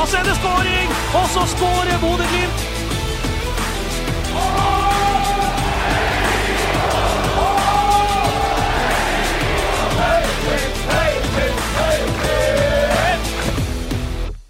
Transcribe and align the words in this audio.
Da 0.00 0.06
ser 0.06 0.22
det 0.24 0.32
skåring, 0.32 0.92
og 1.12 1.26
så 1.28 1.42
skårer 1.44 1.98
Bodø-Glimt. 2.00 2.60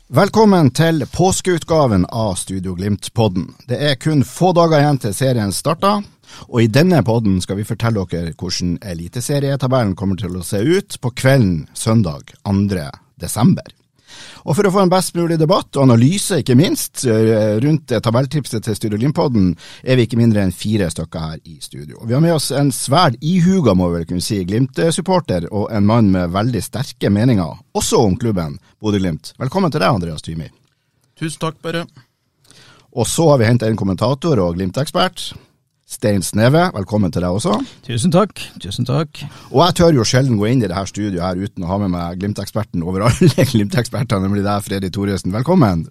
Velkommen 0.09 0.71
til 0.71 1.03
påskeutgaven 1.11 2.07
av 2.07 2.37
Studio 2.39 2.77
Glimt-podden. 2.79 3.49
Det 3.67 3.81
er 3.91 3.99
kun 3.99 4.23
få 4.23 4.53
dager 4.55 4.79
igjen 4.79 5.03
til 5.03 5.19
serien 5.19 5.51
starter, 5.51 6.07
og 6.47 6.63
i 6.63 6.71
denne 6.71 7.03
podden 7.03 7.43
skal 7.43 7.59
vi 7.59 7.67
fortelle 7.67 8.07
dere 8.15 8.37
hvordan 8.39 8.79
eliteserietabellen 8.87 9.99
kommer 9.99 10.23
til 10.23 10.39
å 10.39 10.47
se 10.47 10.63
ut 10.63 11.01
på 11.03 11.11
kvelden 11.11 11.67
søndag 11.75 12.37
2. 12.47 12.87
desember. 13.19 13.80
Og 14.45 14.57
for 14.57 14.67
å 14.67 14.73
få 14.73 14.85
en 14.85 14.93
best 14.93 15.17
mulig 15.19 15.39
debatt 15.41 15.77
og 15.77 15.85
analyse, 15.85 16.41
ikke 16.41 16.57
minst, 16.59 17.05
eh, 17.05 17.59
rundt 17.61 17.93
tabelltipset 18.03 18.65
til 18.65 18.77
Studio 18.77 18.99
Glimt-podden, 18.99 19.57
er 19.85 19.97
vi 19.97 20.07
ikke 20.07 20.21
mindre 20.21 20.43
enn 20.43 20.53
fire 20.53 20.91
stykker 20.91 21.21
her 21.21 21.39
i 21.45 21.59
studio. 21.61 22.01
Vi 22.07 22.15
har 22.15 22.21
med 22.21 22.35
oss 22.35 22.51
en 22.51 22.71
svært 22.71 23.19
ihuga, 23.21 23.75
må 23.75 23.91
vi 23.91 23.99
vel 23.99 24.07
kunne 24.07 24.25
si, 24.25 24.45
Glimt-supporter, 24.45 25.49
og 25.53 25.69
en 25.71 25.87
mann 25.87 26.11
med 26.11 26.31
veldig 26.31 26.63
sterke 26.63 27.11
meninger, 27.11 27.59
også 27.75 28.05
om 28.07 28.17
klubben 28.17 28.59
Bodø-Glimt. 28.81 29.35
Velkommen 29.39 29.71
til 29.71 29.81
deg, 29.81 29.91
Andreas 29.93 30.23
Thymi. 30.23 30.49
Tusen 31.21 31.41
takk, 31.41 31.61
bare. 31.63 31.85
Og 32.97 33.07
så 33.07 33.29
har 33.31 33.39
vi 33.39 33.47
hentet 33.47 33.69
en 33.69 33.77
kommentator 33.79 34.41
og 34.43 34.57
Glimt-ekspert. 34.57 35.33
Stein 35.91 36.23
Sneve, 36.23 36.69
velkommen 36.71 37.11
til 37.11 37.25
deg 37.25 37.35
også. 37.35 37.57
Tusen 37.83 38.13
takk. 38.15 38.39
Tusen 38.63 38.87
takk. 38.87 39.25
Og 39.51 39.65
jeg 39.65 39.75
tør 39.81 39.97
jo 39.99 40.05
sjelden 40.07 40.39
gå 40.39 40.47
inn 40.47 40.61
i 40.63 40.69
det 40.71 40.77
her 40.77 40.87
studioet 40.87 41.25
her 41.25 41.41
uten 41.41 41.65
å 41.67 41.71
ha 41.73 41.79
med 41.83 41.91
meg 41.91 42.21
Glimt-eksperten 42.21 42.85
over 42.87 43.09
alle 43.09 43.47
Glimt-ekspertene, 43.53 44.23
nemlig 44.23 44.45
deg, 44.47 44.63
Freddy 44.63 44.91
Thoresen. 44.95 45.35
Velkommen. 45.35 45.89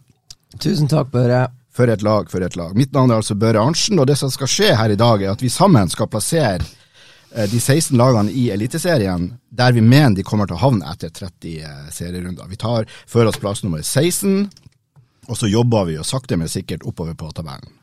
Tusen 0.56 0.88
takk, 0.88 1.12
Børre. 1.12 1.50
For 1.76 1.92
et 1.92 2.04
lag, 2.04 2.32
for 2.32 2.44
et 2.44 2.56
lag. 2.58 2.72
Mitt 2.80 2.96
navn 2.96 3.12
er 3.12 3.20
altså 3.20 3.36
Børre 3.40 3.62
Arntzen, 3.62 4.00
og 4.00 4.08
det 4.10 4.16
som 4.20 4.32
skal 4.32 4.50
skje 4.52 4.70
her 4.80 4.92
i 4.92 4.98
dag, 5.00 5.22
er 5.22 5.34
at 5.36 5.44
vi 5.44 5.52
sammen 5.52 5.92
skal 5.92 6.10
plassere 6.12 6.64
eh, 6.64 7.46
de 7.52 7.60
16 7.60 8.00
lagene 8.00 8.32
i 8.32 8.48
Eliteserien 8.56 9.28
der 9.52 9.76
vi 9.76 9.84
mener 9.84 10.16
de 10.16 10.26
kommer 10.28 10.48
til 10.48 10.58
å 10.58 10.64
havne 10.64 10.90
etter 10.92 11.12
30 11.12 11.60
eh, 11.60 11.84
serierunder. 11.92 12.48
Vi 12.48 12.60
tar 12.60 12.88
for 13.04 13.28
oss 13.28 13.40
plass 13.40 13.66
nummer 13.68 13.84
16, 13.84 14.48
og 15.28 15.38
så 15.38 15.52
jobber 15.52 15.92
vi 15.92 16.00
jo 16.00 16.08
sakte, 16.08 16.40
men 16.40 16.52
sikkert 16.52 16.88
oppover 16.88 17.20
på 17.20 17.30
tabellen. 17.36 17.79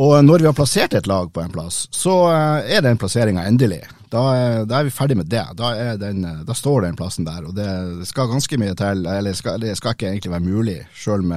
Og 0.00 0.14
når 0.24 0.40
vi 0.40 0.46
har 0.48 0.54
plassert 0.56 0.94
et 0.96 1.06
lag 1.10 1.28
på 1.34 1.42
en 1.42 1.50
plass, 1.52 1.82
så 1.92 2.14
eh, 2.32 2.70
er 2.78 2.84
den 2.86 2.96
plasseringa 3.00 3.42
endelig. 3.50 3.82
Da, 4.10 4.22
er- 4.34 4.64
da 4.66 4.78
er 4.80 4.84
vi 4.88 4.94
ferdig 4.94 5.16
med 5.18 5.28
det. 5.30 5.42
Da, 5.58 5.66
den, 6.00 6.24
eh, 6.24 6.38
da 6.48 6.54
står 6.56 6.82
den 6.86 6.96
plassen 6.98 7.26
der, 7.28 7.44
og 7.46 7.52
det 7.58 7.68
skal 8.08 8.30
ganske 8.32 8.58
mye 8.62 8.74
til. 8.78 9.04
Eller 9.12 9.32
skal, 9.36 9.60
det 9.62 9.74
skal 9.78 9.92
ikke 9.94 10.08
egentlig 10.14 10.32
være 10.32 10.46
mulig, 10.46 10.78
sjøl 10.96 11.22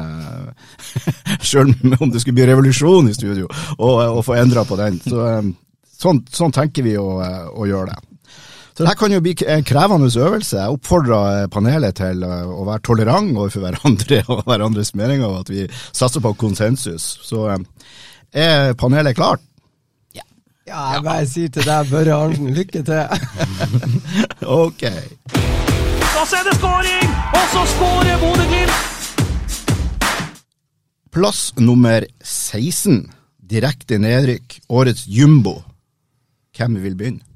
om 2.00 2.10
det 2.14 2.20
skulle 2.24 2.38
bli 2.40 2.48
revolusjon 2.50 3.12
i 3.12 3.18
studio, 3.18 3.46
å 3.78 4.24
få 4.26 4.34
endra 4.40 4.64
på 4.70 4.76
den. 4.80 4.96
Så, 5.04 5.18
eh, 5.28 5.44
sånn, 6.00 6.24
sånn 6.32 6.56
tenker 6.56 6.84
vi 6.88 6.96
å, 7.00 7.10
eh, 7.26 7.46
å 7.52 7.68
gjøre 7.70 7.88
det. 7.92 8.00
Så 8.74 8.82
det 8.82 8.90
her 8.90 8.98
kan 8.98 9.14
jo 9.14 9.20
bli 9.22 9.36
en 9.54 9.62
krevende 9.70 10.08
øvelse. 10.10 10.56
Jeg 10.58 10.74
oppfordrer 10.80 11.44
eh, 11.44 11.50
panelet 11.54 11.94
til 12.00 12.24
eh, 12.26 12.48
å 12.50 12.64
være 12.66 12.82
tolerant 12.88 13.30
overfor 13.38 13.62
hverandre 13.68 14.24
og 14.34 14.40
hverandres 14.48 14.96
meninger, 14.98 15.28
og 15.30 15.44
at 15.44 15.52
vi 15.54 15.68
satser 15.94 16.24
på 16.26 16.32
konsensus. 16.42 17.06
Så 17.28 17.44
eh, 17.54 17.62
er 18.34 18.74
panelet 18.74 19.16
klart? 19.16 19.42
Ja, 20.64 20.94
jeg 20.94 21.04
bare 21.04 21.26
sier 21.28 21.50
til 21.52 21.66
deg, 21.68 21.90
Børre 21.92 22.14
Arntzen, 22.16 22.54
lykke 22.56 22.84
til. 22.88 23.04
Ok. 24.64 24.84
Da 24.84 26.22
er 26.24 26.46
det 26.48 26.54
skåring, 26.56 27.12
og 27.36 27.50
så 27.52 27.64
skårer 27.74 28.22
Bodø-Glimt. 28.22 28.80
Plass 31.14 31.52
nummer 31.60 32.08
16. 32.24 33.04
Direkte 33.44 34.00
nedrykk. 34.02 34.56
Årets 34.72 35.04
jumbo. 35.06 35.60
Hvem 36.58 36.80
vil 36.86 36.96
begynne? 36.98 37.33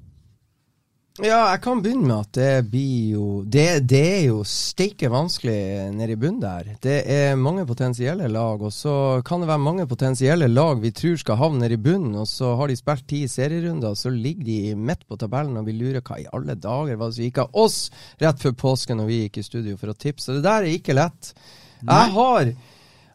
Ja, 1.18 1.48
jeg 1.50 1.62
kan 1.64 1.80
begynne 1.82 2.06
med 2.06 2.28
at 2.28 2.38
det 2.38 2.68
blir 2.70 3.14
jo 3.16 3.28
Det, 3.50 3.64
det 3.90 4.02
er 4.06 4.26
jo 4.28 4.44
steike 4.46 5.10
vanskelig 5.10 5.90
nede 5.98 6.14
i 6.14 6.20
bunnen 6.20 6.44
der. 6.44 6.76
Det 6.84 6.98
er 7.10 7.40
mange 7.42 7.66
potensielle 7.66 8.28
lag, 8.30 8.62
og 8.62 8.74
så 8.74 9.24
kan 9.26 9.42
det 9.42 9.50
være 9.50 9.64
mange 9.66 9.88
potensielle 9.90 10.46
lag 10.52 10.78
vi 10.84 10.92
tror 10.94 11.18
skal 11.18 11.40
havne 11.42 11.64
nede 11.64 11.80
i 11.80 11.82
bunnen, 11.82 12.14
og 12.22 12.30
så 12.30 12.54
har 12.60 12.70
de 12.70 12.78
spilt 12.78 13.08
ti 13.10 13.24
serierunder, 13.32 13.96
og 13.96 13.98
så 13.98 14.14
ligger 14.14 14.46
de 14.46 14.76
midt 14.78 15.08
på 15.10 15.18
tabellen, 15.18 15.58
og 15.58 15.66
vi 15.66 15.78
lurer 15.80 16.06
hva 16.06 16.22
i 16.22 16.30
alle 16.38 16.54
dager 16.54 17.02
var 17.02 17.10
det 17.10 17.18
som 17.18 17.26
gikk 17.26 17.44
av 17.48 17.62
oss 17.66 17.80
rett 18.22 18.46
før 18.46 18.58
påske 18.68 18.94
når 18.98 19.10
vi 19.10 19.22
gikk 19.24 19.42
i 19.42 19.48
studio 19.50 19.78
for 19.82 19.90
å 19.90 19.98
tipse. 19.98 20.38
Det 20.38 20.46
der 20.46 20.68
er 20.68 20.78
ikke 20.78 20.98
lett. 20.98 21.34
Jeg 21.82 22.18
har 22.22 22.54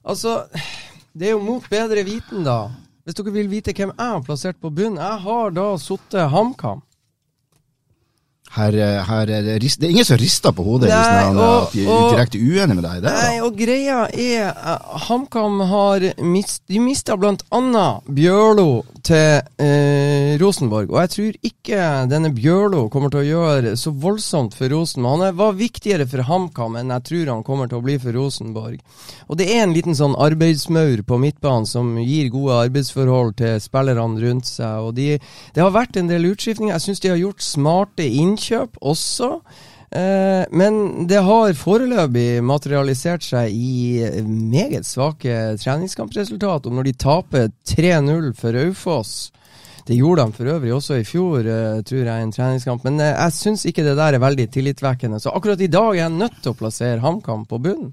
Altså, 0.03 0.41
det 1.15 1.29
er 1.29 1.37
jo 1.37 1.45
mot 1.47 1.63
bedre 1.71 2.03
viten, 2.03 2.43
da. 2.43 2.73
Hvis 3.07 3.15
dere 3.15 3.35
vil 3.35 3.51
vite 3.51 3.71
hvem 3.71 3.93
jeg 3.95 4.15
har 4.17 4.25
plassert 4.27 4.59
på 4.59 4.71
bunnen. 4.75 4.99
Jeg 4.99 5.23
har 5.23 5.55
da 5.55 5.77
sittet 5.79 6.33
HamKam. 6.35 6.83
Her, 8.53 8.75
eh, 8.77 8.99
her 9.09 9.31
er 9.33 9.45
det, 9.47 9.55
rist, 9.63 9.81
det 9.81 9.89
er 9.89 9.95
ingen 9.95 10.05
som 10.05 10.19
rister 10.21 10.53
på 10.53 10.65
hodet 10.67 10.91
hvis 10.91 11.09
Nei, 11.09 11.23
han, 11.25 11.39
og- 11.41 11.73
er 11.73 12.11
direkte 12.13 12.37
uenig 12.37 12.75
med 12.77 12.85
deg 12.85 12.99
i 12.99 13.05
det. 13.07 13.13
Nei, 13.17 13.37
og 13.41 13.57
greia 13.57 14.01
er 14.13 14.51
uh, 14.53 14.99
HamKam 15.07 15.63
har 15.71 16.05
mist, 16.21 16.61
De 16.69 16.81
mista 16.83 17.17
annet 17.17 18.11
Bjørlo 18.13 18.85
til 19.03 19.41
eh, 19.59 20.37
Rosenborg. 20.39 20.93
Og 20.93 21.01
jeg 21.01 21.13
tror 21.15 21.39
ikke 21.49 21.87
denne 22.13 22.31
Bjørlo 22.37 22.85
kommer 22.93 23.11
til 23.11 23.23
å 23.23 23.31
gjøre 23.31 23.73
så 23.81 23.91
voldsomt 23.91 24.55
for 24.59 24.69
Rosenborg. 24.69 25.17
Han 25.17 25.27
er, 25.31 25.39
var 25.41 25.57
viktigere 25.57 26.07
for 26.07 26.23
HamKam 26.29 26.77
enn 26.77 26.93
jeg 26.93 27.07
tror 27.09 27.33
han 27.33 27.47
kommer 27.47 27.73
til 27.73 27.81
å 27.81 27.87
bli 27.87 27.97
for 28.03 28.13
Rosenborg. 28.15 28.79
Og 29.33 29.41
det 29.41 29.49
er 29.49 29.65
en 29.65 29.73
liten 29.73 29.97
sånn 29.97 30.15
arbeidsmaur 30.21 31.03
på 31.09 31.19
midtbanen 31.25 31.67
som 31.67 31.97
gir 32.05 32.29
gode 32.35 32.61
arbeidsforhold 32.69 33.35
til 33.41 33.57
spillerne 33.65 34.21
rundt 34.23 34.51
seg. 34.51 34.85
Og 34.85 34.95
de, 35.01 35.17
det 35.57 35.65
har 35.65 35.73
vært 35.75 35.97
en 35.97 36.13
del 36.13 36.29
utskiftninger. 36.35 36.77
Jeg 36.77 36.85
syns 36.85 37.03
de 37.03 37.15
har 37.15 37.21
gjort 37.25 37.49
smarte 37.49 38.05
innkjøp 38.07 38.42
også. 38.81 39.39
Eh, 39.93 40.45
men 40.51 41.07
det 41.07 41.21
har 41.21 41.53
foreløpig 41.59 42.41
materialisert 42.49 43.25
seg 43.27 43.53
i 43.53 44.01
meget 44.25 44.89
svake 44.89 45.59
treningskampresultat. 45.61 46.67
Og 46.67 46.77
når 46.79 46.89
de 46.89 46.97
taper 46.97 47.51
3-0 47.69 48.33
for 48.39 48.57
Raufoss 48.57 49.31
Det 49.83 49.97
gjorde 49.99 50.23
de 50.23 50.33
for 50.37 50.47
øvrig 50.47 50.71
også 50.71 51.01
i 51.01 51.05
fjor, 51.05 51.41
eh, 51.43 51.81
tror 51.83 52.05
jeg, 52.07 52.15
i 52.15 52.23
en 52.23 52.33
treningskamp. 52.33 52.85
Men 52.87 53.01
eh, 53.03 53.17
jeg 53.17 53.35
syns 53.35 53.67
ikke 53.67 53.83
det 53.83 53.97
der 53.99 54.15
er 54.15 54.23
veldig 54.23 54.47
tillitvekkende. 54.55 55.19
Så 55.21 55.35
akkurat 55.35 55.61
i 55.61 55.67
dag 55.67 55.91
er 55.91 56.05
jeg 56.05 56.21
nødt 56.21 56.39
til 56.39 56.53
å 56.53 56.59
plassere 56.61 57.03
HamKam 57.03 57.45
på 57.51 57.59
bunnen. 57.59 57.91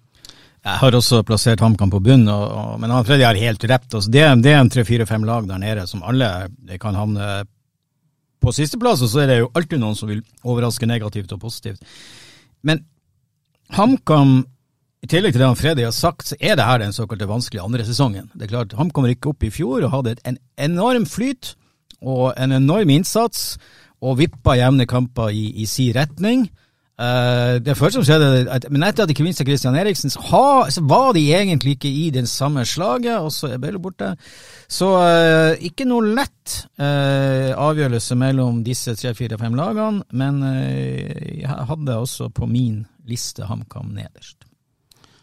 Jeg 0.59 0.75
har 0.81 0.95
også 0.95 1.23
plassert 1.23 1.61
HamKam 1.63 1.89
på 1.89 2.01
bunn, 2.03 2.27
og, 2.27 2.45
og, 2.51 2.71
men 2.81 2.91
han 2.91 3.05
Freddy 3.07 3.23
har 3.23 3.37
helt 3.39 3.63
rett. 3.63 3.87
Altså, 3.89 4.11
det, 4.11 4.21
er 4.21 4.59
en 4.59 4.69
tre-fire-fem 4.69 5.23
lag 5.25 5.47
der 5.47 5.61
nede 5.61 5.85
som 5.87 6.03
alle 6.03 6.49
kan 6.83 6.99
havne 6.99 7.29
på 8.39 8.53
sisteplass, 8.55 9.03
og 9.03 9.11
så 9.11 9.23
er 9.23 9.31
det 9.31 9.39
jo 9.41 9.51
alltid 9.57 9.81
noen 9.81 9.97
som 9.97 10.09
vil 10.11 10.23
overraske 10.47 10.87
negativt 10.87 11.31
og 11.35 11.41
positivt. 11.43 11.83
Men 12.63 12.85
HamKam, 13.75 14.39
i 15.03 15.07
tillegg 15.07 15.35
til 15.35 15.43
det 15.43 15.47
han 15.47 15.59
Freddy 15.59 15.85
har 15.85 15.95
sagt, 15.95 16.31
så 16.31 16.37
er 16.39 16.57
det 16.59 16.67
her 16.67 16.81
den 16.81 16.95
såkalte 16.95 17.27
vanskelige 17.29 17.63
andre 17.63 17.85
sesongen. 17.87 18.31
Det 18.33 18.47
er 18.47 18.53
klart, 18.53 18.75
HamKam 18.79 19.07
rykket 19.07 19.31
opp 19.31 19.45
i 19.47 19.51
fjor 19.53 19.83
og 19.83 19.93
hadde 19.93 20.17
en 20.27 20.39
enorm 20.59 21.05
flyt 21.07 21.53
og 21.99 22.33
en 22.39 22.55
enorm 22.55 22.91
innsats, 22.93 23.57
og 23.99 24.19
vippa 24.21 24.55
jevne 24.55 24.87
kamper 24.87 25.33
i, 25.35 25.49
i 25.59 25.65
si 25.67 25.89
retning. 25.95 26.47
Eh, 26.99 27.61
det 27.63 27.77
første 27.79 28.01
som 28.01 28.03
skjedde, 28.03 28.49
at, 28.51 28.65
men 28.67 28.83
etter 28.83 29.05
at 29.05 29.09
de 29.09 29.15
ikke 29.15 29.23
minste 29.23 29.45
Christian 29.47 29.77
Eriksen, 29.79 30.11
så, 30.11 30.19
ha, 30.33 30.47
så 30.73 30.83
var 30.83 31.13
de 31.15 31.23
egentlig 31.31 31.77
ikke 31.77 31.91
i 31.91 32.09
det 32.11 32.25
samme 32.27 32.65
slaget, 32.67 33.21
og 33.23 33.31
så 33.31 33.53
er 33.53 33.61
Bello 33.61 33.79
borte. 33.79 34.11
Så 34.69 34.89
uh, 34.99 35.53
ikke 35.63 35.87
noe 35.87 36.11
lett 36.11 36.57
uh, 36.81 37.55
avgjørelse 37.55 38.17
mellom 38.19 38.59
disse 38.67 38.97
tre, 38.99 39.13
fire, 39.15 39.39
fem 39.39 39.55
lagene, 39.57 40.03
men 40.11 40.43
jeg 40.43 41.55
hadde 41.71 41.95
også 41.97 42.29
på 42.35 42.49
min 42.49 42.83
liste 43.07 43.47
HamKam 43.47 43.95
nederst. 43.95 44.43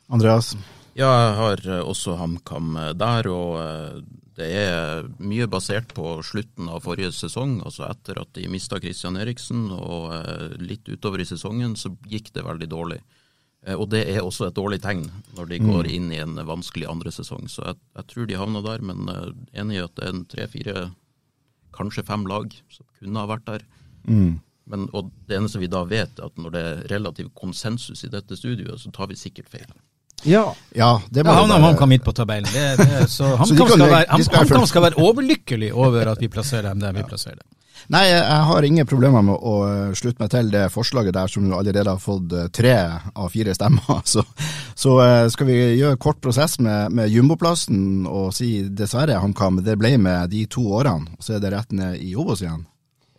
Andreas? 0.09 0.55
Ja, 0.97 1.09
jeg 1.13 1.33
har 1.37 1.67
eh, 1.69 1.83
også 1.85 2.15
HamKam 2.17 2.77
eh, 2.81 2.95
der, 2.97 3.29
og 3.29 3.59
eh, 3.61 3.99
Det 4.37 4.47
er 4.49 5.09
mye 5.21 5.49
basert 5.49 5.93
på 5.97 6.15
slutten 6.25 6.71
av 6.73 6.83
forrige 6.85 7.11
sesong. 7.13 7.59
altså 7.65 7.87
Etter 7.89 8.21
at 8.21 8.33
de 8.37 8.49
mista 8.53 8.79
Christian 8.81 9.17
Eriksen 9.17 9.71
og 9.73 10.13
litt 10.61 10.89
utover 10.89 11.23
i 11.25 11.29
sesongen, 11.29 11.73
så 11.77 11.89
gikk 12.05 12.35
det 12.35 12.45
veldig 12.45 12.69
dårlig. 12.69 12.99
Og 13.81 13.89
det 13.95 14.03
er 14.13 14.21
også 14.21 14.51
et 14.51 14.59
dårlig 14.59 14.83
tegn 14.85 15.07
når 15.39 15.49
de 15.49 15.63
går 15.65 15.89
inn 15.89 16.13
i 16.13 16.21
en 16.21 16.37
vanskelig 16.37 16.85
andre 16.85 17.15
sesong. 17.17 17.49
Så 17.49 17.65
jeg, 17.65 17.81
jeg 17.97 18.09
tror 18.13 18.29
de 18.29 18.37
havna 18.37 18.61
der, 18.69 18.85
men 18.85 19.09
enig 19.57 19.79
i 19.79 19.83
at 19.87 19.97
det 19.97 20.05
er 20.05 20.13
en 20.13 20.29
tre-fire, 20.29 20.85
kanskje 21.73 22.05
fem 22.13 22.29
lag 22.29 22.53
som 22.69 22.85
kunne 23.01 23.25
ha 23.25 23.33
vært 23.33 23.49
der. 23.49 23.67
Men, 24.69 24.89
og 24.93 25.09
det 25.25 25.41
eneste 25.41 25.65
vi 25.65 25.73
da 25.73 25.81
vet, 25.89 26.21
er 26.21 26.29
at 26.29 26.37
når 26.37 26.53
det 26.53 26.65
er 26.69 26.87
relativ 26.93 27.33
konsensus 27.41 28.05
i 28.05 28.13
dette 28.13 28.37
studioet, 28.37 28.85
så 28.85 28.93
tar 28.93 29.09
vi 29.09 29.17
sikkert 29.17 29.49
feil. 29.49 29.73
Ja. 30.25 30.55
Ja, 30.75 31.01
det 31.11 31.25
må 31.25 31.31
ja 31.31 31.41
han 31.43 31.51
han 31.51 31.61
kom 31.61 31.69
HamKam 31.71 31.89
midt 31.93 32.05
på 32.05 32.13
tabellen. 32.17 32.49
Det, 32.53 32.77
det, 32.81 33.11
så 33.13 33.25
HamKam 33.41 33.69
skal, 33.69 33.85
være- 33.91 34.23
skal 34.25 34.49
være 34.49 34.67
skal 34.67 34.83
være 34.89 35.03
overlykkelig 35.03 35.73
over 35.75 36.09
at 36.15 36.21
vi 36.25 36.29
plasserer 36.33 36.71
dem 36.73 36.81
der 36.81 36.93
vi 36.97 37.05
plasserer 37.07 37.37
dem. 37.43 37.51
Nei, 37.93 38.01
jeg 38.09 38.19
jeg 38.19 38.45
har 38.49 38.65
ingen 38.67 38.87
problemer 38.89 39.23
med 39.23 39.37
å 39.37 39.53
eh, 39.69 39.93
slutte 39.95 40.19
meg 40.25 40.31
til 40.33 40.49
det 40.51 40.65
forslaget 40.75 41.15
der 41.15 41.29
som 41.31 41.45
allerede 41.55 41.93
har 41.93 42.01
fått 42.03 42.33
eh, 42.35 42.49
tre 42.51 42.73
av 43.15 43.29
fire 43.31 43.55
stemmer. 43.55 44.01
Så, 44.15 44.25
så 44.75 44.97
eh, 45.05 45.29
skal 45.31 45.47
vi 45.47 45.59
gjøre 45.79 45.97
kort 46.03 46.19
prosess 46.25 46.59
med, 46.59 46.91
med 46.97 47.13
jumboplassen 47.13 48.07
og 48.11 48.33
si 48.35 48.65
dessverre, 48.75 49.21
HamKam, 49.23 49.61
det 49.63 49.77
ble 49.79 49.93
med 50.03 50.33
de 50.33 50.47
to 50.51 50.65
årene, 50.81 51.15
så 51.21 51.37
er 51.37 51.45
det 51.45 51.53
rett 51.55 51.73
ned 51.77 52.01
i 52.03 52.17
Obos 52.19 52.43
igjen. 52.43 52.65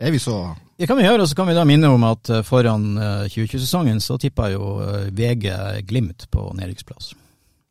Er 0.02 0.12
vi 0.12 0.20
så 0.20 0.42
Det 0.78 0.86
kan 0.88 0.98
vi 1.00 1.06
gjøre, 1.08 1.24
og 1.24 1.30
så 1.32 1.36
kan 1.40 1.48
vi 1.50 1.56
da 1.58 1.64
minne 1.66 1.90
om 1.90 2.04
at 2.06 2.30
eh, 2.30 2.44
foran 2.46 2.84
eh, 3.02 3.24
2020-sesongen 3.34 4.02
så 4.04 4.18
tippa 4.22 4.52
jo 4.54 4.76
eh, 4.86 5.08
VG 5.16 5.48
Glimt 5.90 6.28
på 6.34 6.44
nedrykksplass. 6.58 7.16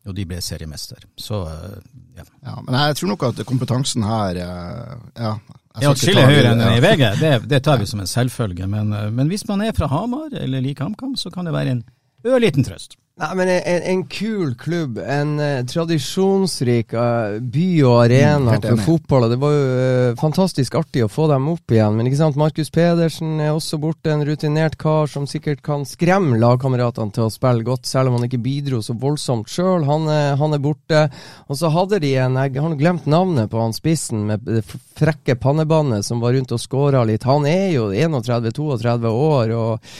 Og 0.06 0.14
de 0.14 0.25
ble 0.26 0.41
seriemester. 0.43 1.05
Så 1.19 1.44
eh, 1.50 1.76
ja. 2.19 2.25
Ja, 2.47 2.56
men 2.67 2.75
jeg 2.81 2.99
tror 2.99 3.12
nok 3.14 3.23
at 3.31 3.44
kompetansen 3.47 4.03
her 4.06 4.41
eh, 4.43 4.97
Ja. 5.23 5.32
er 5.76 5.88
atskillig 5.93 6.25
høyere 6.26 6.55
enn 6.56 6.64
i 6.73 6.82
VG, 6.82 7.05
det, 7.20 7.32
det 7.50 7.62
tar 7.67 7.79
vi 7.82 7.87
som 7.91 8.03
en 8.03 8.11
selvfølge. 8.11 8.67
Men, 8.70 8.91
eh, 8.97 9.09
men 9.14 9.31
hvis 9.31 9.47
man 9.50 9.62
er 9.62 9.75
fra 9.76 9.87
Hamar 9.93 10.35
eller 10.35 10.64
liker 10.64 10.88
HamKam, 10.88 11.14
så 11.20 11.31
kan 11.35 11.47
det 11.47 11.55
være 11.55 11.76
en 11.76 11.85
ørliten 12.26 12.67
trøst. 12.67 12.99
Nei, 13.17 13.31
men 13.33 13.49
en, 13.49 13.83
en 13.83 14.01
kul 14.13 14.51
klubb. 14.61 14.99
En 15.01 15.39
uh, 15.41 15.63
tradisjonsrik 15.65 16.91
uh, 16.93 17.39
by 17.41 17.69
og 17.89 17.95
arena 18.03 18.59
mm, 18.59 18.67
for 18.67 18.83
fotball. 18.85 19.25
og 19.25 19.33
Det 19.33 19.39
var 19.41 19.55
jo 19.55 19.63
uh, 19.71 20.19
fantastisk 20.21 20.77
artig 20.77 21.07
å 21.07 21.09
få 21.09 21.25
dem 21.31 21.47
opp 21.49 21.73
igjen. 21.73 21.97
Men 21.97 22.11
ikke 22.11 22.19
sant, 22.21 22.37
Markus 22.37 22.69
Pedersen 22.75 23.41
er 23.41 23.55
også 23.55 23.81
borte. 23.81 24.13
En 24.13 24.27
rutinert 24.29 24.77
kar 24.77 25.09
som 25.09 25.25
sikkert 25.25 25.65
kan 25.65 25.89
skremme 25.89 26.37
lagkameratene 26.45 27.17
til 27.17 27.25
å 27.25 27.33
spille 27.33 27.65
godt, 27.65 27.89
selv 27.89 28.13
om 28.13 28.19
han 28.19 28.29
ikke 28.29 28.43
bidro 28.45 28.83
så 28.85 28.99
voldsomt 29.01 29.49
sjøl. 29.49 29.89
Han, 29.89 30.12
han 30.12 30.61
er 30.61 30.65
borte. 30.69 31.07
Og 31.49 31.57
så 31.57 31.73
hadde 31.73 32.05
de 32.05 32.12
en 32.21 32.37
Jeg 32.37 32.61
har 32.61 32.79
glemt 32.85 33.09
navnet 33.09 33.49
på 33.49 33.65
han 33.65 33.73
spissen 33.73 34.29
med 34.29 34.45
det 34.45 34.67
frekke 34.69 35.41
pannebåndet 35.41 36.05
som 36.05 36.21
var 36.21 36.37
rundt 36.37 36.53
og 36.53 36.61
skåra 36.61 37.09
litt. 37.09 37.25
Han 37.25 37.49
er 37.49 37.71
jo 37.79 37.89
31-32 37.97 39.21
år. 39.33 39.57
og 39.57 39.95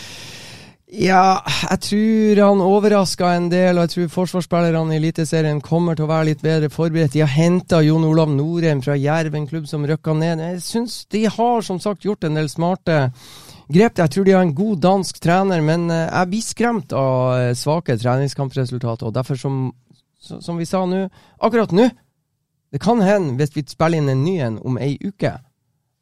ja, 0.87 1.43
jeg 1.67 1.81
tror 1.83 2.41
han 2.45 2.61
overraska 2.63 3.33
en 3.35 3.49
del, 3.51 3.75
og 3.75 3.89
jeg 3.89 3.91
tror 3.91 4.13
forsvarsspillerne 4.15 4.95
i 4.95 5.01
Eliteserien 5.01 5.59
kommer 5.59 5.99
til 5.99 6.07
å 6.07 6.13
være 6.13 6.29
litt 6.29 6.45
bedre 6.45 6.71
forberedt. 6.71 7.17
De 7.17 7.25
har 7.25 7.33
henta 7.33 7.81
Jon 7.83 8.07
Olav 8.07 8.31
Norheim 8.31 8.85
fra 8.85 8.95
Jerv, 8.95 9.35
en 9.35 9.49
klubb 9.51 9.67
som 9.67 9.83
røkka 9.89 10.15
ned. 10.15 10.45
Jeg 10.45 10.63
syns 10.63 11.01
de 11.11 11.25
har 11.27 11.67
som 11.67 11.81
sagt 11.83 12.07
gjort 12.07 12.23
en 12.29 12.39
del 12.39 12.47
smarte 12.53 13.09
grep. 13.67 13.99
Jeg 13.99 14.15
tror 14.15 14.29
de 14.29 14.37
har 14.37 14.47
en 14.47 14.55
god 14.55 14.79
dansk 14.85 15.19
trener, 15.27 15.65
men 15.67 15.91
eh, 15.91 16.07
jeg 16.07 16.31
blir 16.31 16.47
skremt 16.47 16.95
av 16.95 17.35
eh, 17.35 17.55
svake 17.59 17.99
treningskampresultater. 17.99 19.11
Og 19.11 19.17
derfor, 19.19 19.43
som, 19.43 19.73
som 20.23 20.55
vi 20.55 20.71
sa 20.71 20.85
nå, 20.87 21.09
akkurat 21.43 21.75
nå 21.75 21.91
Det 22.71 22.81
kan 22.83 22.99
hende, 23.01 23.37
hvis 23.39 23.55
vi 23.55 23.63
spiller 23.67 24.03
inn 24.03 24.11
en 24.11 24.25
ny 24.27 24.39
en 24.43 24.57
om 24.63 24.79
ei 24.83 24.97
uke, 25.03 25.31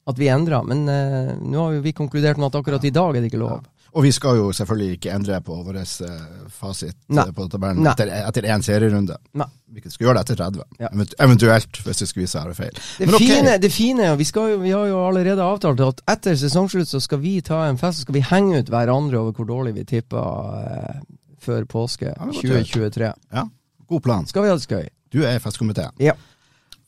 at 0.09 0.19
vi 0.19 0.31
endrer. 0.33 0.65
Men 0.65 0.89
uh, 0.89 1.37
nå 1.39 1.61
har 1.61 1.83
vi 1.85 1.93
konkludert 1.93 2.41
med 2.41 2.49
at 2.49 2.57
akkurat 2.59 2.85
i 2.85 2.91
dag 2.91 3.15
er 3.15 3.21
det 3.21 3.29
ikke 3.31 3.43
lov. 3.43 3.61
Og 3.95 4.03
vi 4.03 4.11
skal 4.11 4.37
jo 4.41 4.49
selvfølgelig 4.53 4.97
ikke 4.97 5.13
endre 5.15 5.37
på 5.47 5.55
vår 5.63 5.77
eh, 5.79 6.23
fasit 6.51 6.97
Nei. 7.15 7.29
eh, 7.29 7.35
på 7.37 7.45
tabellen 7.53 7.85
Nei. 7.85 7.93
etter, 7.93 8.11
etter 8.27 8.49
én 8.51 8.63
serierunde. 8.67 9.17
Nei. 9.39 9.47
Vi 9.75 9.83
skal 9.91 10.07
gjøre 10.09 10.17
det 10.19 10.25
etter 10.25 10.41
30, 10.43 10.65
Ja. 10.83 10.89
Eventuelt, 11.23 11.79
hvis 11.87 12.01
det 12.03 12.09
skulle 12.11 12.25
vise 12.27 12.35
seg 12.39 12.43
å 12.43 12.51
være 12.51 12.59
feil. 12.59 12.81
Det 12.99 13.07
Men 13.07 13.15
ok. 13.15 13.23
fine, 13.23 13.55
det 13.63 13.71
fine 13.75 14.11
og 14.13 14.19
vi, 14.19 14.27
skal 14.27 14.51
jo, 14.51 14.59
vi 14.65 14.73
har 14.75 14.87
jo 14.91 14.99
allerede 15.07 15.43
avtalt 15.47 15.81
at 15.87 16.03
etter 16.17 16.35
sesongslutt 16.39 16.91
så 16.91 17.01
skal 17.03 17.23
vi 17.23 17.37
ta 17.47 17.65
en 17.69 17.79
fest, 17.79 17.99
så 18.01 18.07
skal 18.09 18.19
vi 18.19 18.25
henge 18.31 18.59
ut 18.65 18.71
hverandre 18.75 19.19
over 19.23 19.33
hvor 19.39 19.47
dårlig 19.51 19.75
vi 19.79 19.85
tippa 19.95 20.25
eh, 20.65 21.01
før 21.45 21.65
påske 21.71 22.11
Ja, 22.11 22.31
2023. 22.35 23.13
Ja, 23.35 23.47
god 23.95 24.03
plan. 24.03 24.27
Skal 24.27 24.43
vi 24.47 24.51
ha 24.51 24.59
det 24.59 24.67
skøy? 24.67 24.89
Du 25.15 25.23
er 25.23 25.39
i 25.39 25.43
festkomiteen. 25.43 25.95
Ja. 26.03 26.15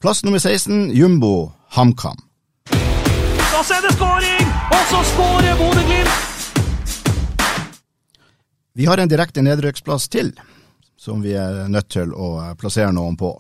Plass 0.03 0.25
nummer 0.27 0.43
16, 0.43 0.91
Jumbo 0.91 1.53
HamKam. 1.79 2.19
Da 2.71 3.63
ser 3.65 3.83
det 3.87 3.95
skåring, 3.95 4.49
og 4.75 4.83
så 4.91 5.03
skårer 5.15 5.55
Bodø-Glimt! 5.63 6.36
Vi 8.77 8.85
har 8.85 9.01
en 9.01 9.09
direkte 9.09 9.41
nedrykksplass 9.41 10.05
til, 10.13 10.35
som 11.01 11.23
vi 11.25 11.33
er 11.33 11.63
nødt 11.73 11.89
til 11.95 12.11
å 12.13 12.35
eh, 12.43 12.55
plassere 12.61 12.93
noen 12.93 13.15
på. 13.17 13.31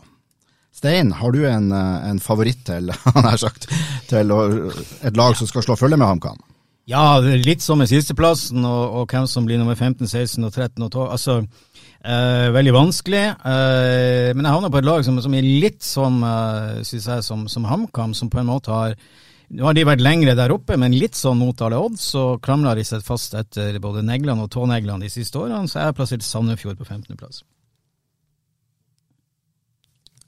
Stein, 0.72 1.10
har 1.12 1.34
du 1.34 1.42
en, 1.44 1.66
eh, 1.76 2.06
en 2.08 2.20
favoritt 2.24 2.62
til, 2.64 2.88
sagt, 3.44 3.68
til 4.08 4.32
et 4.32 5.18
lag 5.20 5.36
som 5.36 5.50
skal 5.50 5.66
slå 5.66 5.76
følge 5.76 5.98
med 6.00 6.08
HamKam? 6.08 6.40
Ja, 6.88 7.18
litt 7.20 7.60
som 7.60 7.82
med 7.82 7.90
sisteplassen, 7.90 8.64
og, 8.64 8.96
og 8.96 9.12
hvem 9.12 9.28
som 9.28 9.44
blir 9.44 9.60
nummer 9.60 9.76
15, 9.76 10.06
16 10.08 10.40
og 10.46 10.54
13 10.54 10.86
og 10.86 10.90
12. 10.94 11.04
Altså, 11.18 11.36
eh, 12.00 12.48
veldig 12.56 12.74
vanskelig. 12.78 13.24
Eh, 13.36 14.32
men 14.32 14.40
jeg 14.46 14.56
havner 14.56 14.72
på 14.72 14.80
et 14.80 14.88
lag 14.88 15.04
som, 15.04 15.20
som 15.20 15.36
er 15.36 15.52
litt 15.66 15.84
som, 15.84 16.16
eh, 16.24 16.80
synes 16.80 17.10
jeg, 17.12 17.28
som, 17.28 17.44
som 17.44 17.68
HamKam, 17.68 18.16
som 18.16 18.32
på 18.32 18.40
en 18.40 18.48
måte 18.54 18.72
har 18.72 18.96
Nå 19.54 19.66
har 19.68 19.76
de 19.76 19.84
vært 19.86 20.02
lengre 20.02 20.34
der 20.34 20.50
oppe, 20.50 20.74
men 20.80 20.96
litt 20.96 21.14
sånn 21.14 21.38
mot 21.38 21.60
alle 21.62 21.78
odds, 21.78 22.08
så 22.14 22.24
klamrer 22.42 22.78
de 22.78 22.86
seg 22.86 23.04
fast 23.06 23.36
etter 23.38 23.78
både 23.82 24.02
neglene 24.02 24.42
og 24.42 24.50
tåneglene 24.50 25.06
de 25.06 25.12
siste 25.12 25.38
årene, 25.38 25.70
så 25.70 25.78
jeg 25.78 25.92
har 25.92 25.98
plassert 25.98 26.26
Sandefjord 26.26 26.80
på 26.80 26.88
15.-plass. 26.88 27.44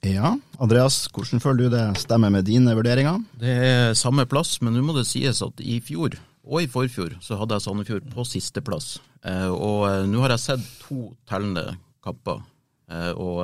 Ja, 0.06 0.36
Andreas, 0.62 1.08
hvordan 1.10 1.42
føler 1.42 1.64
du 1.64 1.74
det 1.74 1.84
stemmer 1.98 2.30
med 2.30 2.46
dine 2.46 2.76
vurderinger? 2.78 3.18
Det 3.40 3.54
er 3.66 3.96
samme 3.98 4.28
plass, 4.30 4.60
men 4.62 4.76
nå 4.76 4.84
må 4.86 4.94
det 4.94 5.08
sies 5.10 5.42
at 5.42 5.58
i 5.58 5.80
fjor 5.82 6.14
og 6.48 6.62
i 6.62 6.70
forfjor 6.70 7.18
så 7.24 7.36
hadde 7.40 7.58
jeg 7.58 7.66
Sandefjord 7.66 8.06
på 8.14 8.24
sisteplass. 8.24 8.96
Eh, 9.26 9.50
og 9.50 9.82
eh, 9.90 10.04
nå 10.08 10.22
har 10.22 10.36
jeg 10.36 10.44
sett 10.44 10.68
to 10.84 11.10
tellende 11.28 11.66
kamper. 12.04 12.40
Eh, 12.88 13.10
og 13.18 13.42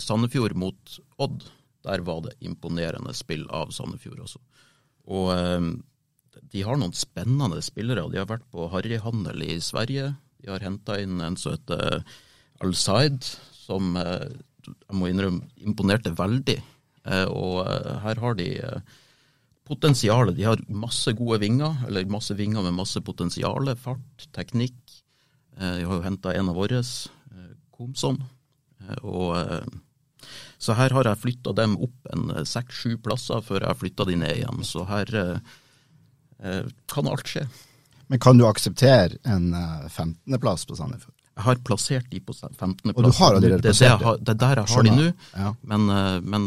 Sandefjord 0.00 0.54
mot 0.56 0.94
Odd, 1.20 1.42
der 1.86 2.02
var 2.06 2.24
det 2.26 2.36
imponerende 2.44 3.14
spill 3.16 3.46
av 3.54 3.72
Sandefjord 3.74 4.24
også. 4.26 4.42
Og 5.06 5.30
eh, 5.34 5.70
de 6.52 6.64
har 6.66 6.78
noen 6.78 6.94
spennende 6.96 7.62
spillere. 7.64 8.06
De 8.12 8.20
har 8.20 8.28
vært 8.28 8.46
på 8.52 8.68
harryhandel 8.72 9.44
i 9.46 9.56
Sverige. 9.64 10.12
De 10.42 10.50
har 10.52 10.64
henta 10.64 10.98
inn 11.00 11.20
en 11.24 11.38
som 11.40 11.56
heter 11.56 12.02
Al-Said, 12.64 13.24
som 13.56 13.96
eh, 14.00 14.28
jeg 14.66 14.98
må 14.98 15.10
innrømme 15.10 15.46
imponerte 15.62 16.12
veldig. 16.16 16.58
Eh, 17.06 17.26
og 17.30 17.66
eh, 17.66 17.90
her 18.04 18.22
har 18.22 18.38
de 18.38 18.50
eh, 18.60 18.94
potensialet. 19.66 20.36
De 20.38 20.46
har 20.46 20.62
masse 20.68 21.12
gode 21.18 21.40
vinger, 21.42 21.86
eller 21.88 22.08
masse 22.10 22.36
vinger 22.38 22.66
med 22.66 22.76
masse 22.78 23.02
potensial. 23.04 23.72
Fart, 23.80 24.28
teknikk. 24.36 24.78
Eh, 25.56 25.80
de 25.80 25.88
har 25.88 25.98
jo 25.98 26.06
henta 26.06 26.34
en 26.36 26.52
av 26.52 26.58
våre, 26.58 26.82
Komson. 27.76 28.16
Og 29.04 29.34
så 30.58 30.72
her 30.78 30.90
har 30.96 31.04
jeg 31.10 31.20
flytta 31.22 31.52
dem 31.58 31.76
opp 31.84 32.10
en 32.14 32.30
eh, 32.36 32.44
seks-sju 32.48 32.96
plasser 33.04 33.42
før 33.44 33.60
jeg 33.60 33.68
har 33.72 33.80
flytta 33.80 34.06
de 34.08 34.16
ned 34.22 34.36
igjen. 34.38 34.62
Så 34.64 34.84
her 34.88 35.14
eh, 35.20 35.38
eh, 36.42 36.62
kan 36.92 37.08
alt 37.12 37.28
skje. 37.28 37.46
Men 38.08 38.22
kan 38.22 38.38
du 38.38 38.46
akseptere 38.48 39.18
en 39.26 39.50
eh, 39.54 39.84
15.-plass 39.90 40.64
på 40.70 40.78
Sandefjord? 40.78 41.12
Jeg 41.36 41.44
har 41.44 41.58
plassert 41.68 42.06
de 42.08 42.20
på 42.24 42.32
15. 42.32 42.94
Og 42.94 43.02
du 43.04 43.10
har 43.18 43.34
allerede 43.36 43.60
det, 43.60 43.74
er 43.76 43.98
det, 43.98 43.98
plassert 44.00 44.24
det 44.24 44.32
er 44.32 44.40
der 44.40 44.60
jeg 44.62 44.72
har 44.72 44.86
de 44.86 44.94
nå, 44.96 45.08
Ja. 45.36 45.50
men, 45.68 45.90
eh, 45.92 46.20
men 46.24 46.46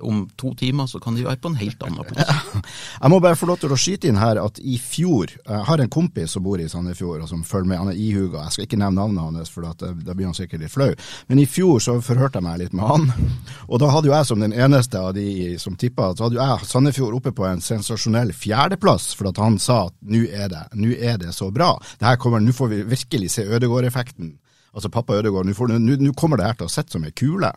om 0.00 0.24
to 0.36 0.54
timer 0.58 0.86
så 0.86 0.98
kan 1.00 1.14
de 1.14 1.24
være 1.24 1.40
på 1.42 1.50
en 1.52 1.58
helt 1.60 1.82
annen 1.86 2.06
plass. 2.08 2.30
Jeg 3.02 3.10
må 3.12 3.20
bare 3.22 3.38
få 3.38 3.46
lov 3.48 3.60
til 3.62 3.74
å 3.74 3.78
skyte 3.78 4.10
inn 4.10 4.18
her 4.18 4.40
at 4.42 4.58
i 4.58 4.76
fjor 4.80 5.30
Jeg 5.30 5.66
har 5.68 5.80
en 5.80 5.92
kompis 5.92 6.34
som 6.34 6.44
bor 6.44 6.60
i 6.60 6.68
Sandefjord 6.70 7.24
og 7.24 7.30
som 7.30 7.44
følger 7.46 7.70
med. 7.70 7.80
Han 7.82 7.92
er 7.92 8.00
ihuga. 8.00 8.44
Jeg 8.46 8.56
skal 8.56 8.68
ikke 8.68 8.80
nevne 8.80 9.04
navnet 9.04 9.40
hans, 9.40 9.52
for 9.52 9.66
eh, 9.68 9.94
da 10.04 10.16
blir 10.16 10.28
han 10.28 10.36
sikkert 10.36 10.64
litt 10.64 10.74
flau. 10.74 10.90
Men 11.30 11.42
i 11.42 11.46
fjor 11.48 11.82
så 11.84 11.96
forhørte 12.04 12.40
jeg 12.40 12.46
meg 12.46 12.60
litt 12.64 12.76
med 12.76 12.88
han. 12.90 13.08
Og 13.70 13.82
da 13.82 13.90
hadde 13.94 14.10
jo 14.10 14.16
jeg 14.16 14.30
som 14.30 14.42
den 14.42 14.56
eneste 14.56 15.00
av 15.00 15.14
de 15.16 15.54
som 15.62 15.78
tippa, 15.78 16.12
så 16.14 16.26
hadde 16.26 16.38
jo 16.38 16.44
jeg 16.44 16.70
Sandefjord 16.70 17.18
oppe 17.20 17.34
på 17.36 17.46
en 17.48 17.62
sensasjonell 17.64 18.34
fjerdeplass, 18.36 19.12
for 19.18 19.30
at 19.30 19.40
han 19.42 19.60
sa 19.62 19.84
at 19.88 19.96
nå 20.02 20.24
er 20.28 20.50
det, 20.52 20.64
nå 20.78 20.94
er 20.94 21.20
det 21.22 21.34
så 21.36 21.50
bra. 21.54 21.74
Det 22.00 22.08
her 22.08 22.20
kommer, 22.20 22.42
Nå 22.44 22.52
får 22.52 22.68
vi 22.68 22.82
virkelig 22.88 23.30
se 23.32 23.44
Ødegård-effekten. 23.46 24.34
Altså 24.74 24.90
pappa 24.90 25.14
Ødegaard, 25.14 25.46
nå 25.46 26.12
kommer 26.18 26.40
det 26.40 26.48
her 26.48 26.56
til 26.58 26.66
å 26.66 26.72
sitte 26.72 26.96
som 26.96 27.04
ei 27.06 27.12
kule. 27.14 27.50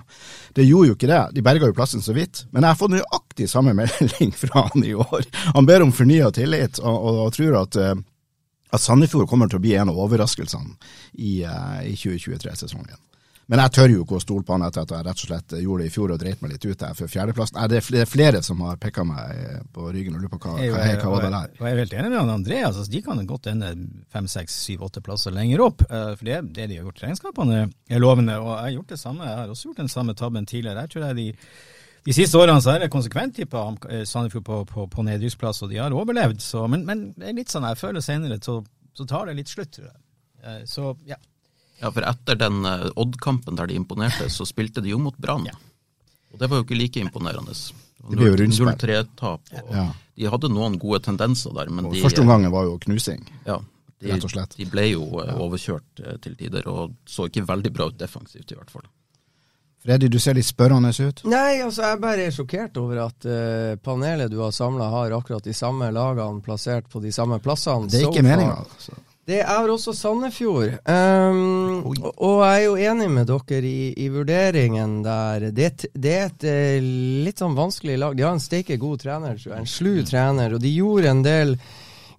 Det 0.53 0.65
gjorde 0.67 0.91
jo 0.91 0.97
ikke 0.97 1.09
det, 1.09 1.21
de 1.33 1.43
berga 1.45 1.69
jo 1.69 1.77
plassen 1.77 2.03
så 2.05 2.13
vidt. 2.13 2.43
Men 2.51 2.63
jeg 2.63 2.75
har 2.75 2.79
fått 2.79 2.93
nøyaktig 2.93 3.49
samme 3.49 3.73
melding 3.79 4.35
fra 4.37 4.67
han 4.69 4.85
i 4.85 4.93
år. 4.93 5.25
Han 5.55 5.69
ber 5.69 5.85
om 5.85 5.95
fornya 5.95 6.29
tillit, 6.35 6.77
og, 6.83 6.93
og, 6.93 7.23
og 7.25 7.33
tror 7.37 7.57
at, 7.63 7.79
eh, 7.81 7.97
at 8.69 8.83
Sandefjord 8.83 9.29
kommer 9.31 9.49
til 9.49 9.57
å 9.57 9.65
bli 9.65 9.73
en 9.79 9.89
av 9.93 9.99
overraskelsene 10.05 10.77
i, 11.17 11.41
eh, 11.41 11.81
i 11.89 11.97
2023-sesongen. 11.97 13.01
Men 13.47 13.61
jeg 13.63 13.71
tør 13.77 13.91
jo 13.93 14.01
ikke 14.03 14.17
å 14.17 14.19
stole 14.19 14.43
på 14.43 14.51
han 14.57 14.63
etter 14.67 14.81
at 14.83 14.89
jeg 14.91 15.05
rett 15.07 15.21
og 15.23 15.29
slett 15.29 15.53
gjorde 15.63 15.83
det 15.85 15.87
i 15.87 15.91
fjor 15.93 16.11
og 16.11 16.17
dreit 16.19 16.41
meg 16.43 16.51
litt 16.51 16.65
ut 16.67 16.81
der 16.81 16.95
for 16.97 17.07
fjerdeplass. 17.07 17.53
Det 17.71 17.77
er 18.01 18.09
flere, 18.11 18.41
som 18.43 18.59
har 18.67 18.75
pekka 18.83 19.05
meg 19.07 19.37
eh, 19.39 19.61
på 19.71 19.85
ryggen 19.95 20.17
og 20.17 20.25
lurer 20.25 20.33
på 20.33 20.39
hva, 20.43 20.55
hva, 20.57 20.81
hva, 20.81 21.11
hva 21.13 21.21
det 21.23 21.29
der. 21.31 21.53
jeg 21.61 21.71
er 21.77 21.79
helt 21.79 21.95
enig 21.95 22.09
med 22.11 22.19
han 22.19 22.33
André. 22.33 22.57
Altså, 22.67 22.83
de 22.91 23.01
kan 23.05 23.21
godt 23.29 23.47
ende 23.53 23.69
fem, 24.11 24.27
seks, 24.27 24.57
syv, 24.65 24.83
åtte 24.89 24.99
plasser 25.05 25.31
lenger 25.31 25.63
opp. 25.63 25.85
eh, 25.87 26.11
For 26.19 26.27
det, 26.27 26.41
det 26.57 26.67
de 26.73 26.81
har 26.81 26.89
gjort, 26.89 26.99
regnskapene 27.05 27.61
er 27.87 28.03
lovende. 28.03 28.35
Og 28.43 28.51
jeg 28.51 28.65
har 28.65 28.75
gjort 28.81 28.91
det 28.91 28.99
samme. 29.05 29.29
Jeg 29.31 29.39
har 29.39 29.55
også 29.55 29.69
gjort 29.71 29.81
den 29.85 29.93
samme 29.95 30.17
tabben 30.19 30.45
tidligere. 30.51 30.83
Jeg 30.83 30.93
tror 30.97 31.07
jeg 31.07 31.19
de, 31.21 31.27
de 32.09 32.17
siste 32.19 32.43
årene 32.43 32.59
så 32.67 32.73
er 32.75 32.83
det 32.83 32.91
konsekvent 32.91 33.35
tippa 33.39 33.63
Sandefjord 34.11 34.43
på, 34.51 34.59
på, 34.73 34.89
på 34.91 35.07
nedrykksplass, 35.07 35.63
og 35.63 35.71
de 35.71 35.79
har 35.79 35.95
overlevd. 35.95 36.43
Så, 36.43 36.67
men, 36.67 36.83
men 36.87 37.07
det 37.15 37.31
litt 37.39 37.55
sånn 37.55 37.63
jeg 37.71 37.79
føler 37.79 38.03
senere, 38.03 38.41
så, 38.43 38.59
så 38.91 39.07
tar 39.07 39.31
det 39.31 39.39
litt 39.39 39.55
slutt, 39.55 39.71
tror 39.79 39.87
jeg. 39.87 39.99
Eh, 40.43 40.61
Så 40.67 40.91
ja. 41.07 41.15
Ja, 41.79 41.91
for 41.93 42.05
etter 42.09 42.37
den 42.39 42.65
eh, 42.65 42.89
Odd-kampen 42.95 43.57
der 43.59 43.69
de 43.69 43.77
imponerte, 43.77 44.29
så 44.33 44.47
spilte 44.49 44.81
de 44.81 44.95
jo 44.95 45.01
mot 45.01 45.17
Brann. 45.17 45.47
Og 46.33 46.41
det 46.41 46.49
var 46.49 46.61
jo 46.61 46.65
ikke 46.65 46.77
like 46.77 47.01
imponerende. 47.01 47.53
Det 47.53 48.17
ble 48.17 48.31
jo 48.31 48.37
rundspill. 48.41 48.73
0-3-tap. 48.73 49.55
Ja. 49.71 49.87
De 50.17 50.29
hadde 50.33 50.49
noen 50.49 50.77
gode 50.81 51.03
tendenser 51.05 51.53
der, 51.53 51.69
men 51.69 51.85
Og 51.85 51.95
de, 51.95 52.01
første 52.01 52.23
omgangen 52.23 52.53
var 52.53 52.65
jo 52.65 52.77
knusing. 52.87 53.25
ja, 53.45 53.59
de, 53.99 54.11
rett 54.11 54.25
og 54.25 54.33
slett. 54.33 54.57
de 54.57 54.65
ble 54.69 54.89
jo 54.91 55.05
eh, 55.21 55.33
overkjørt 55.37 56.03
eh, 56.03 56.19
til 56.23 56.37
tider, 56.39 56.67
og 56.69 56.95
så 57.09 57.27
ikke 57.29 57.45
veldig 57.45 57.73
bra 57.73 57.89
ut 57.91 57.99
defensivt, 57.99 58.51
i 58.51 58.57
hvert 58.57 58.73
fall. 58.73 58.85
Freddy, 59.85 60.09
du 60.09 60.17
ser 60.19 60.35
litt 60.35 60.47
spørrende 60.47 60.89
ut. 60.89 61.21
Nei, 61.29 61.61
altså 61.63 61.85
jeg 61.85 61.99
bare 62.01 62.25
er 62.27 62.33
sjokkert 62.33 62.79
over 62.81 63.03
at 63.05 63.27
uh, 63.29 63.77
panelet 63.79 64.31
du 64.33 64.39
har 64.41 64.49
samla 64.51 64.89
har 64.91 65.13
akkurat 65.15 65.45
de 65.45 65.53
samme 65.55 65.87
lagene 65.93 66.41
plassert 66.43 66.89
på 66.91 66.99
de 66.99 67.13
samme 67.15 67.37
plassene. 67.39 67.87
Det 67.87 68.01
er 68.01 68.09
ikke 68.09 68.25
meninga. 68.25 68.57
Altså. 68.65 68.97
Det 69.27 69.41
er 69.43 69.67
også 69.73 69.91
Sandefjord. 69.91 70.77
Um, 70.87 71.81
og, 71.89 72.13
og 72.23 72.37
jeg 72.45 72.61
er 72.61 72.63
jo 72.63 72.75
enig 72.93 73.07
med 73.11 73.27
dere 73.27 73.59
i, 73.67 73.89
i 73.99 74.05
vurderingen 74.13 75.01
der. 75.03 75.49
Det, 75.51 75.65
et- 75.73 75.89
det 75.99 76.13
er 76.15 76.29
et 76.29 76.45
eh, 76.47 76.77
litt 77.25 77.41
sånn 77.43 77.57
vanskelig 77.57 77.97
lag. 77.99 78.15
De 78.15 78.23
har 78.23 78.31
en 78.37 78.39
steike 78.39 78.77
god 78.79 79.01
trener, 79.03 79.35
tror 79.35 79.57
jeg. 79.57 79.65
En 79.65 79.67
slu 79.67 79.91
trener. 80.07 80.55
Og 80.55 80.63
de 80.63 80.71
gjorde 80.77 81.11
en 81.11 81.25
del 81.25 81.57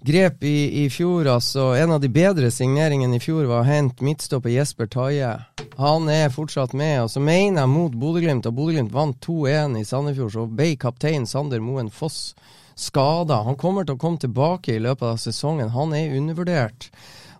grep 0.04 0.44
i, 0.44 0.84
i 0.84 0.90
fjor. 0.92 1.30
altså 1.32 1.70
En 1.80 1.96
av 1.96 2.02
de 2.04 2.12
bedre 2.12 2.52
signeringene 2.54 3.16
i 3.16 3.24
fjor 3.24 3.48
var 3.48 3.64
å 3.64 3.70
hente 3.70 4.04
midtstopper 4.04 4.52
Jesper 4.52 4.92
Taje. 4.92 5.32
Han 5.80 6.12
er 6.12 6.28
fortsatt 6.34 6.76
med. 6.76 7.06
Og 7.06 7.10
så 7.16 7.24
mener 7.24 7.62
jeg 7.64 7.72
mot 7.72 7.96
Bodø-Glimt, 8.04 8.46
og 8.52 8.58
Bodø-Glimt 8.60 8.92
vant 8.92 9.16
2-1 9.24 9.80
i 9.80 9.86
Sandefjord, 9.88 10.36
så 10.36 10.44
ble 10.60 10.74
kaptein 10.76 11.24
Sander 11.26 11.64
Moen 11.64 11.88
Foss 11.88 12.34
skada. 12.78 13.42
Han 13.46 13.58
kommer 13.58 13.84
til 13.84 13.98
å 13.98 14.00
komme 14.00 14.20
tilbake 14.22 14.76
i 14.76 14.82
løpet 14.82 15.06
av 15.12 15.18
sesongen. 15.22 15.74
Han 15.74 15.94
er 15.96 16.16
undervurdert. 16.18 16.90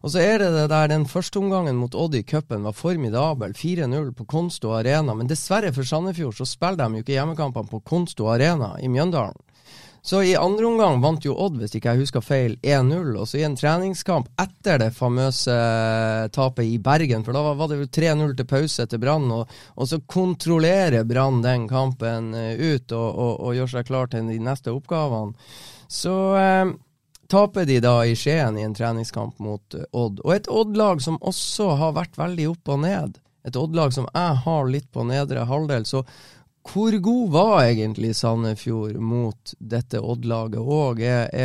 Og 0.03 0.13
så 0.15 0.23
er 0.23 0.39
det 0.39 0.51
det 0.55 0.69
der 0.71 0.91
den 0.93 1.09
første 1.11 1.41
omgangen 1.41 1.79
mot 1.79 1.95
Odd 1.99 2.15
i 2.15 2.23
cupen 2.23 2.67
var 2.67 2.77
formidabel. 2.77 3.55
4-0 3.59 4.13
på 4.15 4.27
Konsto 4.31 4.73
Arena. 4.77 5.15
Men 5.15 5.31
dessverre 5.31 5.73
for 5.75 5.87
Sandefjord 5.87 6.39
så 6.39 6.47
spiller 6.47 6.79
de 6.85 7.01
jo 7.01 7.07
ikke 7.07 7.17
hjemmekampene 7.17 7.71
på 7.71 7.83
Konsto 7.87 8.31
Arena 8.31 8.77
i 8.83 8.91
Mjøndalen. 8.91 9.39
Så 10.03 10.23
i 10.23 10.37
andre 10.37 10.67
omgang 10.67 11.01
vant 11.03 11.25
jo 11.25 11.35
Odd, 11.37 11.59
hvis 11.61 11.75
ikke 11.77 11.93
jeg 11.93 12.05
husker 12.05 12.25
feil, 12.25 12.57
1-0. 12.63 13.13
Og 13.19 13.29
så 13.29 13.41
i 13.41 13.45
en 13.47 13.57
treningskamp 13.59 14.31
etter 14.41 14.81
det 14.83 14.91
famøse 14.97 15.53
eh, 15.53 16.29
tapet 16.35 16.69
i 16.71 16.79
Bergen, 16.83 17.25
for 17.27 17.37
da 17.37 17.43
var, 17.49 17.69
det 17.69 17.81
jo 17.83 17.91
3-0 17.99 18.37
til 18.39 18.49
pause 18.49 18.87
til 18.89 19.03
Brann, 19.03 19.29
og, 19.35 19.55
og 19.77 19.91
så 19.91 20.01
kontrollerer 20.07 21.07
Brann 21.09 21.43
den 21.45 21.69
kampen 21.71 22.33
eh, 22.39 22.55
ut 22.57 22.93
og, 22.93 23.09
og, 23.09 23.33
og 23.49 23.57
gjør 23.59 23.75
seg 23.77 23.89
klar 23.91 24.13
til 24.13 24.31
de 24.31 24.39
neste 24.43 24.73
oppgavene. 24.75 25.35
Så 25.89 26.15
eh, 26.39 26.75
taper 27.29 27.69
de 27.69 27.79
da 27.85 28.01
i 28.07 28.17
Skien 28.17 28.59
i 28.59 28.65
en 28.65 28.77
treningskamp 28.77 29.39
mot 29.45 29.75
eh, 29.75 29.85
Odd. 29.93 30.23
Og 30.25 30.35
et 30.35 30.51
Odd-lag 30.53 31.03
som 31.05 31.21
også 31.21 31.75
har 31.81 31.97
vært 31.99 32.19
veldig 32.21 32.53
opp 32.55 32.75
og 32.75 32.85
ned. 32.85 33.19
Et 33.49 33.57
Odd-lag 33.57 33.95
som 33.97 34.09
jeg 34.13 34.43
har 34.45 34.69
litt 34.69 34.89
på 34.93 35.05
nedre 35.09 35.47
halvdel. 35.49 35.87
Så 35.89 36.05
hvor 36.69 36.93
god 36.99 37.31
var 37.31 37.63
egentlig 37.65 38.17
Sandefjord 38.17 38.99
mot 39.01 39.55
dette 39.59 40.01
Odd-laget 40.01 40.61
òg? 40.61 41.01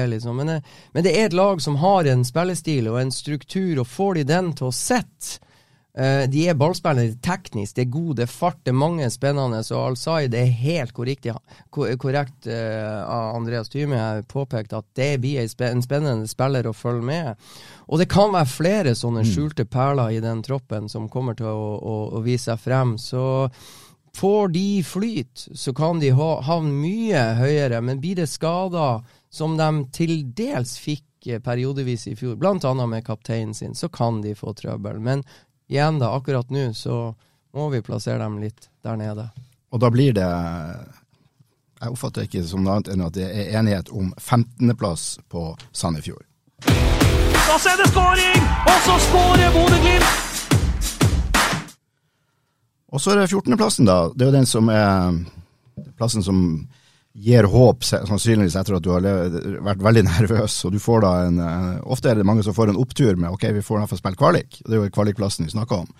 Liksom, 0.09 0.37
men, 0.41 0.59
men 0.91 1.05
det 1.05 1.15
er 1.15 1.29
et 1.29 1.37
lag 1.37 1.61
som 1.63 1.79
har 1.81 2.09
en 2.09 2.25
spillestil 2.27 2.89
og 2.91 2.99
en 3.01 3.13
struktur, 3.13 3.79
og 3.81 3.89
får 3.89 4.19
de 4.19 4.27
den 4.33 4.53
til 4.57 4.69
å 4.69 4.75
sette 4.75 5.39
uh, 5.97 6.25
De 6.31 6.47
er 6.49 6.57
ballspillere 6.59 7.19
teknisk, 7.23 7.75
det 7.77 7.85
er 7.85 7.93
god, 7.93 8.15
det 8.19 8.25
er 8.25 8.33
fart, 8.33 8.59
det 8.65 8.73
er 8.73 8.79
mange 8.81 9.09
spennende. 9.13 9.61
Så 9.63 9.79
Al-Sai, 9.79 10.27
det 10.33 10.41
er 10.41 10.57
helt 10.63 10.95
korrekt, 10.97 11.29
ja, 11.29 11.37
korrekt 11.71 12.49
uh, 12.49 13.03
av 13.03 13.37
Andreas 13.37 13.71
Thyme 13.71 14.01
påpekt 14.29 14.75
at 14.75 14.89
det 14.97 15.13
blir 15.23 15.43
en 15.43 15.69
en 15.69 15.85
spennende 15.85 16.27
spiller 16.31 16.67
å 16.67 16.75
følge 16.75 17.07
med. 17.11 17.47
Og 17.87 18.01
det 18.01 18.09
kan 18.11 18.33
være 18.33 18.49
flere 18.49 18.95
sånne 18.97 19.23
skjulte 19.27 19.65
perler 19.65 20.17
i 20.17 20.23
den 20.23 20.43
troppen 20.43 20.89
som 20.89 21.09
kommer 21.11 21.37
til 21.37 21.51
å, 21.51 21.71
å, 21.77 21.95
å 22.17 22.23
vise 22.25 22.51
seg 22.51 22.61
frem. 22.63 22.97
Så 22.97 23.23
Får 24.17 24.47
de 24.47 24.83
flyt, 24.83 25.47
så 25.53 25.73
kan 25.73 25.99
de 25.99 26.09
ha, 26.09 26.41
havne 26.41 26.71
mye 26.71 27.21
høyere, 27.39 27.81
men 27.81 28.01
blir 28.01 28.15
det 28.21 28.29
skader, 28.29 29.01
som 29.33 29.57
de 29.57 29.69
til 29.95 30.19
dels 30.37 30.75
fikk 30.77 31.27
eh, 31.27 31.41
periodevis 31.41 32.05
i 32.07 32.15
fjor, 32.15 32.37
annet 32.45 32.89
med 32.89 33.05
kapteinen 33.05 33.53
sin, 33.57 33.73
så 33.75 33.89
kan 33.89 34.21
de 34.21 34.35
få 34.35 34.53
trøbbel. 34.53 34.99
Men 34.99 35.23
igjen 35.67 35.97
da, 35.99 36.13
akkurat 36.13 36.49
nå 36.53 36.71
så 36.77 37.15
må 37.53 37.69
vi 37.73 37.81
plassere 37.81 38.21
dem 38.21 38.37
litt 38.41 38.69
der 38.85 38.97
nede. 39.01 39.29
Og 39.73 39.81
da 39.81 39.89
blir 39.89 40.13
det 40.13 40.29
Jeg 41.83 41.91
oppfatter 41.91 42.23
ikke 42.23 42.43
som 42.47 42.63
noe 42.63 42.77
annet 42.77 42.93
enn 42.93 43.01
at 43.03 43.15
det 43.17 43.25
er 43.27 43.57
enighet 43.59 43.89
om 43.91 44.13
15.-plass 44.21 45.17
på 45.27 45.49
Sandefjord. 45.73 46.23
Da 46.63 47.57
ser 47.59 47.81
det 47.81 47.89
skåring, 47.89 48.45
og 48.69 48.77
så 48.85 49.01
skårer 49.09 49.51
Bodø-Glimt! 49.57 50.32
Og 52.93 53.01
så 53.01 53.13
er 53.13 53.23
det 53.23 53.31
14.-plassen, 53.31 53.87
da. 53.89 53.97
Det 54.13 54.25
er 54.25 54.29
jo 54.29 54.37
den 54.37 54.49
som 54.49 54.69
er 54.69 55.15
plassen 55.97 56.21
som 56.25 56.39
gir 57.13 57.45
håp, 57.49 57.83
sannsynligvis 57.85 58.55
etter 58.57 58.77
at 58.77 58.85
du 58.85 58.91
har 58.93 59.05
vært 59.65 59.81
veldig 59.85 60.03
nervøs. 60.11 60.59
Og 60.67 60.75
du 60.75 60.79
får 60.81 61.03
da 61.05 61.13
en 61.27 61.41
eh, 61.41 61.81
Ofte 61.93 62.11
er 62.11 62.19
det 62.19 62.27
mange 62.27 62.45
som 62.45 62.55
får 62.57 62.71
en 62.73 62.79
opptur 62.81 63.17
med 63.19 63.33
ok, 63.33 63.49
vi 63.57 63.65
får 63.65 63.79
i 63.79 63.83
hvert 63.83 63.93
fall 63.93 64.01
spille 64.01 64.21
kvalik. 64.21 64.61
Det 64.65 64.73
er 64.73 64.81
jo 64.81 64.93
kvalikplassen 64.93 65.47
vi 65.49 65.53
snakker 65.53 65.83
om. 65.85 65.91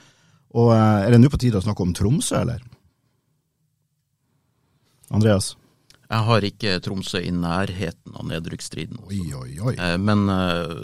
Og 0.62 0.74
eh, 0.76 1.04
er 1.08 1.14
det 1.14 1.22
nå 1.22 1.34
på 1.34 1.42
tide 1.42 1.62
å 1.62 1.66
snakke 1.66 1.86
om 1.86 1.94
Tromsø, 1.98 2.40
eller? 2.44 2.64
Andreas? 5.14 5.54
Jeg 6.14 6.28
har 6.28 6.46
ikke 6.46 6.76
Tromsø 6.86 7.22
i 7.26 7.32
nærheten 7.34 8.18
av 8.18 8.28
nedrykksstriden. 8.30 9.00
Eh, 9.74 9.96
Men 10.02 10.28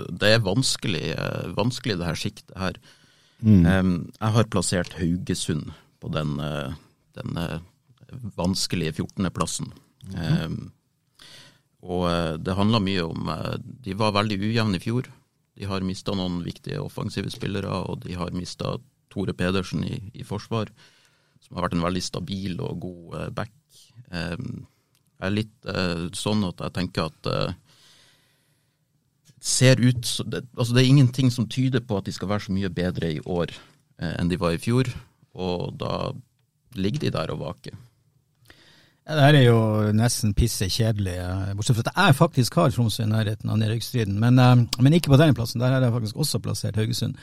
det 0.09 0.33
er 0.35 0.45
vanskelig, 0.45 1.13
vanskelig 1.57 1.99
det 2.01 2.07
her 2.09 2.17
siktet 2.17 2.57
her. 2.57 2.81
Mm. 3.45 4.09
Jeg 4.17 4.33
har 4.35 4.49
plassert 4.51 4.97
Haugesund 4.97 5.69
på 5.99 6.11
den, 6.13 6.39
eh, 6.39 6.73
den 7.13 7.37
eh, 7.37 7.59
vanskelige 8.37 8.99
14.-plassen. 8.99 9.71
Mhm. 10.09 10.71
Og 11.79 12.09
eh, 12.09 12.35
det 12.43 12.57
handler 12.57 12.83
mye 12.83 13.03
om 13.07 13.29
De 13.83 13.93
var 13.95 14.15
veldig 14.15 14.39
ujevne 14.41 14.79
i 14.79 14.83
fjor. 14.83 15.07
De 15.55 15.67
har 15.67 15.83
mista 15.83 16.15
noen 16.15 16.41
viktige 16.43 16.81
offensive 16.81 17.31
spillere, 17.31 17.71
og 17.71 18.03
de 18.05 18.15
har 18.15 18.35
mista 18.35 18.77
Tore 19.09 19.33
Pedersen 19.33 19.83
i, 19.83 20.11
i 20.13 20.23
forsvar, 20.23 20.71
som 21.41 21.55
har 21.55 21.67
vært 21.67 21.77
en 21.77 21.87
veldig 21.87 22.03
stabil 22.03 22.59
og 22.61 22.79
god 22.83 23.33
back. 23.35 23.51
Jeg 24.11 25.25
er 25.27 25.33
litt 25.33 25.67
sånn 26.15 26.45
at 26.47 26.61
jeg 26.63 26.75
tenker 26.77 27.09
at 27.09 27.55
ser 29.41 29.81
ut 29.81 30.03
altså 30.05 30.75
det 30.75 30.83
er 30.83 30.91
ingenting 30.91 31.31
som 31.31 31.47
tyder 31.47 31.83
på 31.83 31.97
at 31.97 32.07
de 32.07 32.13
skal 32.15 32.29
være 32.31 32.45
så 32.47 32.55
mye 32.55 32.71
bedre 32.71 33.11
i 33.17 33.19
år 33.23 33.51
enn 33.99 34.31
de 34.31 34.39
var 34.39 34.55
i 34.55 34.61
fjor, 34.61 34.87
og 35.39 35.77
da 35.79 35.93
ligger 36.77 37.07
de 37.07 37.13
der 37.15 37.31
og 37.33 37.41
vaker. 37.43 37.77
Ja, 39.09 39.15
Det 39.15 39.23
her 39.25 39.35
er 39.39 39.45
jo 39.47 39.61
nesten 39.97 40.35
pisse 40.37 40.67
kjedelig, 40.69 41.15
bortsett 41.57 41.79
fra 41.79 41.89
at 41.89 41.95
jeg 41.97 42.17
faktisk 42.19 42.59
har 42.59 42.69
Tromsø 42.69 43.07
i 43.07 43.09
nærheten 43.09 43.49
av 43.49 43.57
nedrykksstriden. 43.57 44.19
Men, 44.21 44.37
eh, 44.37 44.67
men 44.77 44.93
ikke 44.93 45.09
på 45.09 45.17
denne 45.17 45.33
plassen, 45.33 45.59
der 45.59 45.73
har 45.73 45.81
jeg 45.81 45.95
faktisk 45.95 46.15
også 46.15 46.41
plassert 46.45 46.77
Haugesund. 46.77 47.17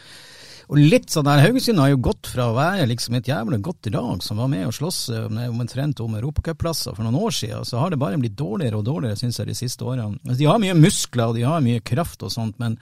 Og 0.67 0.81
litt 0.83 1.13
sånn 1.15 1.29
der, 1.29 1.45
Haugesund 1.45 1.79
har 1.79 1.93
jo 1.93 2.03
gått 2.03 2.27
fra 2.27 2.49
å 2.51 2.57
være 2.57 2.89
liksom 2.91 3.15
et 3.15 3.29
jævlig 3.31 3.61
godt 3.63 3.87
lag 3.95 4.23
som 4.27 4.41
var 4.43 4.49
med 4.51 4.67
og 4.67 4.75
sloss 4.75 5.05
eh, 5.15 5.29
omtrent 5.47 6.01
om 6.03 6.17
europacupplasser 6.19 6.97
for 6.97 7.07
noen 7.07 7.21
år 7.23 7.37
siden, 7.39 7.63
så 7.69 7.79
har 7.79 7.95
det 7.95 8.01
bare 8.03 8.19
blitt 8.19 8.35
dårligere 8.35 8.81
og 8.81 8.87
dårligere, 8.89 9.21
syns 9.21 9.39
jeg, 9.39 9.47
de 9.53 9.55
siste 9.55 9.87
årene. 9.87 10.19
Altså, 10.25 10.41
de 10.41 10.51
har 10.51 10.59
mye 10.59 10.75
muskler 10.75 11.31
og 11.31 11.39
de 11.39 11.47
har 11.47 11.63
mye 11.63 11.85
kraft 11.87 12.27
og 12.27 12.35
sånt, 12.35 12.59
men, 12.59 12.81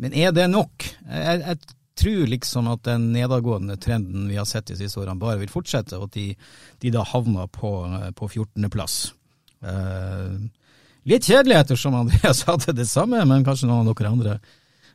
men 0.00 0.16
er 0.16 0.32
det 0.32 0.48
nok? 0.48 0.88
Jeg, 1.04 1.44
jeg 1.44 1.76
tror 1.96 2.26
liksom 2.28 2.68
at 2.70 2.84
den 2.86 3.10
nedadgående 3.14 3.78
trenden 3.80 4.28
vi 4.28 4.36
har 4.36 4.46
sett 4.48 4.68
de 4.68 4.76
siste 4.78 5.00
årene, 5.00 5.18
bare 5.20 5.40
vil 5.40 5.52
fortsette, 5.52 5.96
og 5.98 6.10
at 6.10 6.18
de, 6.18 6.26
de 6.84 6.92
da 6.94 7.04
havner 7.08 7.48
på, 7.52 7.72
på 8.18 8.28
14.-plass. 8.28 8.98
Eh, 9.64 10.36
litt 11.08 11.28
kjedelig 11.28 11.60
ettersom 11.62 11.96
Andreas 12.02 12.44
hadde 12.48 12.76
det 12.76 12.88
samme, 12.90 13.24
men 13.28 13.46
kanskje 13.46 13.70
noen 13.70 13.88
av 13.88 13.96
dere 13.96 14.12
andre 14.12 14.38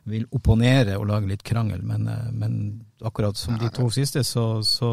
vil 0.04 0.24
opponere 0.34 0.96
og 0.98 1.06
lage 1.06 1.28
litt 1.30 1.44
krangel. 1.46 1.82
Men, 1.86 2.08
eh, 2.10 2.30
men 2.34 2.56
akkurat 3.02 3.36
som 3.38 3.58
de 3.58 3.68
to 3.74 3.88
siste, 3.90 4.24
så, 4.26 4.62
så, 4.66 4.90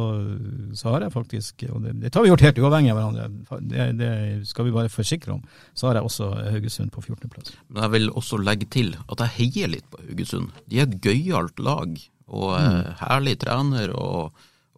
så 0.77 0.93
har 0.93 1.05
jeg 1.05 1.13
faktisk, 1.13 1.65
og 1.73 1.81
det, 1.85 1.95
det 2.03 2.13
har 2.13 2.25
vi 2.25 2.31
gjort 2.31 2.45
helt 2.45 2.61
uavhengig 2.61 2.91
av 2.93 2.99
hverandre, 2.99 3.61
det, 3.69 3.87
det 3.99 4.11
skal 4.49 4.69
vi 4.69 4.75
bare 4.75 4.93
forsikre 4.93 5.33
om, 5.37 5.41
så 5.77 5.89
har 5.89 5.99
jeg 5.99 6.09
også 6.09 6.29
Haugesund 6.51 6.93
på 6.93 7.01
14.-plass. 7.05 7.55
Men 7.69 7.83
jeg 7.85 7.95
vil 7.97 8.13
også 8.21 8.41
legge 8.41 8.69
til 8.69 8.93
at 9.07 9.25
jeg 9.25 9.35
heier 9.39 9.73
litt 9.75 9.89
på 9.89 10.01
Haugesund. 10.05 10.53
De 10.69 10.81
er 10.81 10.87
et 10.89 11.01
gøyalt 11.05 11.59
lag, 11.65 11.97
Og 12.29 12.51
mm. 12.61 12.89
herlig 12.99 13.31
trener 13.41 13.89
og, 13.97 14.35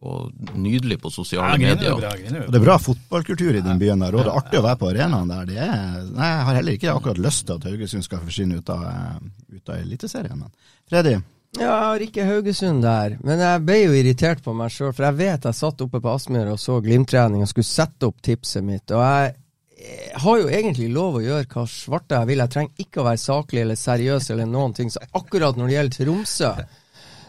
og 0.08 0.30
nydelig 0.56 0.96
på 1.04 1.10
sosiale 1.12 1.58
Ja, 1.60 1.74
er 1.74 1.76
medier. 1.76 1.98
bra, 2.00 2.12
Og 2.46 2.54
det 2.54 2.60
er 2.62 2.64
bra 2.64 2.78
fotballkultur 2.80 3.58
i 3.60 3.64
den 3.66 3.82
byen 3.82 4.00
der, 4.00 4.16
og 4.16 4.24
det 4.24 4.32
er 4.32 4.40
artig 4.40 4.62
å 4.62 4.64
være 4.64 4.80
på 4.80 4.88
arenaen 4.94 5.34
der. 5.34 5.50
Det 5.50 5.58
er, 5.60 5.98
nei, 6.16 6.30
jeg 6.32 6.46
har 6.48 6.58
heller 6.62 6.78
ikke 6.80 6.94
akkurat 6.96 7.20
lyst 7.22 7.44
til 7.50 7.60
at 7.60 7.68
Haugesund 7.68 8.08
skal 8.08 8.24
forsvinne 8.24 8.62
ut 8.62 8.72
av, 8.72 8.86
eh, 8.88 9.51
ut 9.62 9.70
av 9.70 9.76
Eliteserien. 9.82 10.44
Freddy, 10.90 11.20
Ja, 11.58 11.66
jeg 11.66 11.84
har 11.84 12.04
ikke 12.06 12.26
Haugesund 12.30 12.84
der, 12.86 13.18
men 13.28 13.42
jeg 13.44 13.62
ble 13.68 13.76
jo 13.82 13.96
irritert 14.00 14.40
på 14.44 14.54
meg 14.56 14.72
sjøl. 14.72 14.94
For 14.96 15.04
jeg 15.10 15.18
vet 15.20 15.48
jeg 15.50 15.58
satt 15.58 15.82
oppe 15.84 16.00
på 16.00 16.14
Aspmyr 16.14 16.48
og 16.54 16.60
så 16.64 16.78
Glimt-trening 16.80 17.44
og 17.44 17.50
skulle 17.52 17.68
sette 17.68 18.08
opp 18.08 18.22
tipset 18.24 18.64
mitt. 18.64 18.94
Og 18.96 19.04
jeg, 19.04 19.34
jeg 19.82 20.22
har 20.24 20.38
jo 20.40 20.48
egentlig 20.48 20.88
lov 20.96 21.18
å 21.20 21.26
gjøre 21.26 21.50
hva 21.52 21.66
svarte 21.68 22.22
jeg 22.22 22.30
vil. 22.30 22.44
Jeg 22.46 22.54
trenger 22.56 22.86
ikke 22.86 23.02
å 23.02 23.08
være 23.10 23.24
saklig 23.26 23.66
eller 23.66 23.82
seriøs 23.82 24.30
eller 24.32 24.48
noen 24.48 24.78
ting. 24.78 24.94
Så 24.94 25.04
akkurat 25.12 25.60
når 25.60 25.68
det 25.68 25.76
gjelder 25.76 26.00
Tromsø, 26.00 26.54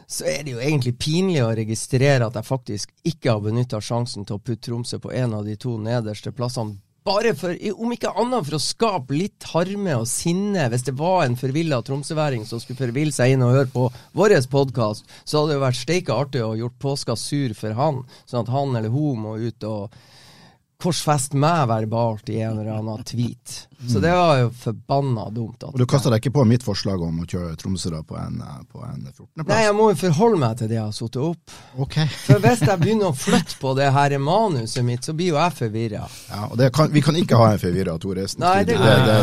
så 0.07 0.29
er 0.29 0.47
det 0.47 0.55
jo 0.55 0.63
egentlig 0.63 0.95
pinlig 1.03 1.43
å 1.43 1.51
registrere 1.59 2.31
at 2.31 2.39
jeg 2.39 2.47
faktisk 2.47 2.95
ikke 3.11 3.35
har 3.35 3.43
benytta 3.43 3.83
sjansen 3.83 4.29
til 4.29 4.39
å 4.39 4.45
putte 4.45 4.69
Tromsø 4.69 5.03
på 5.03 5.11
en 5.19 5.35
av 5.35 5.51
de 5.51 5.59
to 5.59 5.75
nederste 5.83 6.31
plassene. 6.31 6.79
Bare 7.03 7.33
for, 7.35 7.57
om 7.83 7.93
ikke 7.95 8.13
annet 8.15 8.47
for 8.47 8.55
å 8.55 8.63
skape 8.63 9.17
litt 9.17 9.47
harme 9.51 9.97
og 9.99 10.07
sinne. 10.07 10.69
Hvis 10.71 10.85
det 10.87 10.95
var 11.01 11.25
en 11.25 11.39
forvilla 11.39 11.81
tromsøværing 11.83 12.45
som 12.47 12.63
skulle 12.63 12.79
forville 12.79 13.15
seg 13.15 13.35
inn 13.35 13.43
og 13.43 13.57
høre 13.57 13.73
på 13.73 13.89
vår 14.19 14.37
podkast, 14.53 15.09
så 15.25 15.41
hadde 15.41 15.51
det 15.51 15.59
jo 15.59 15.65
vært 15.65 15.81
steike 15.81 16.15
artig 16.15 16.45
å 16.47 16.55
gjort 16.61 16.79
påska 16.83 17.19
sur 17.19 17.57
for 17.59 17.75
han, 17.79 18.05
sånn 18.23 18.45
at 18.45 18.53
han 18.55 18.79
eller 18.79 18.95
hun 18.95 19.25
må 19.25 19.35
ut 19.43 19.67
og 19.67 19.99
korsfeste 20.83 21.39
meg 21.39 21.67
verbalt 21.71 22.31
i 22.31 22.41
en 22.43 22.63
eller 22.63 22.79
annen 22.79 23.03
tweet. 23.07 23.65
Så 23.89 24.01
det 24.03 24.13
var 24.15 24.39
jo 24.39 24.51
forbanna 24.63 25.29
dumt. 25.35 25.63
At 25.63 25.73
og 25.73 25.79
du 25.79 25.87
kasta 25.91 26.13
deg 26.13 26.23
ikke 26.23 26.35
på 26.39 26.45
mitt 26.49 26.63
forslag 26.67 27.03
om 27.03 27.23
å 27.23 27.27
kjøre 27.27 27.57
Tromsø 27.59 27.91
da 27.91 28.03
på 28.07 28.17
en, 28.19 28.41
eh, 28.41 28.61
på 28.71 28.83
en 28.87 29.01
14.-plass? 29.11 29.49
Nei, 29.49 29.63
jeg 29.65 29.75
må 29.79 29.89
jo 29.91 29.99
forholde 30.05 30.41
meg 30.43 30.59
til 30.61 30.71
det 30.71 30.79
jeg 30.79 30.85
har 30.85 30.97
satt 30.97 31.19
opp. 31.23 31.57
Okay. 31.87 32.07
For 32.27 32.43
hvis 32.45 32.63
jeg 32.67 32.81
begynner 32.83 33.11
å 33.11 33.17
flytte 33.17 33.59
på 33.61 33.75
det 33.79 33.91
her 33.95 34.17
manuset 34.23 34.87
mitt, 34.87 35.05
så 35.05 35.17
blir 35.17 35.33
jo 35.33 35.41
jeg 35.41 35.57
forvirra. 35.59 36.05
Ja, 36.31 36.43
og 36.49 36.57
det 36.61 36.71
kan, 36.77 36.93
vi 36.93 37.03
kan 37.05 37.19
ikke 37.19 37.41
ha 37.41 37.53
en 37.53 37.63
forvirra 37.63 37.99
det, 38.03 38.77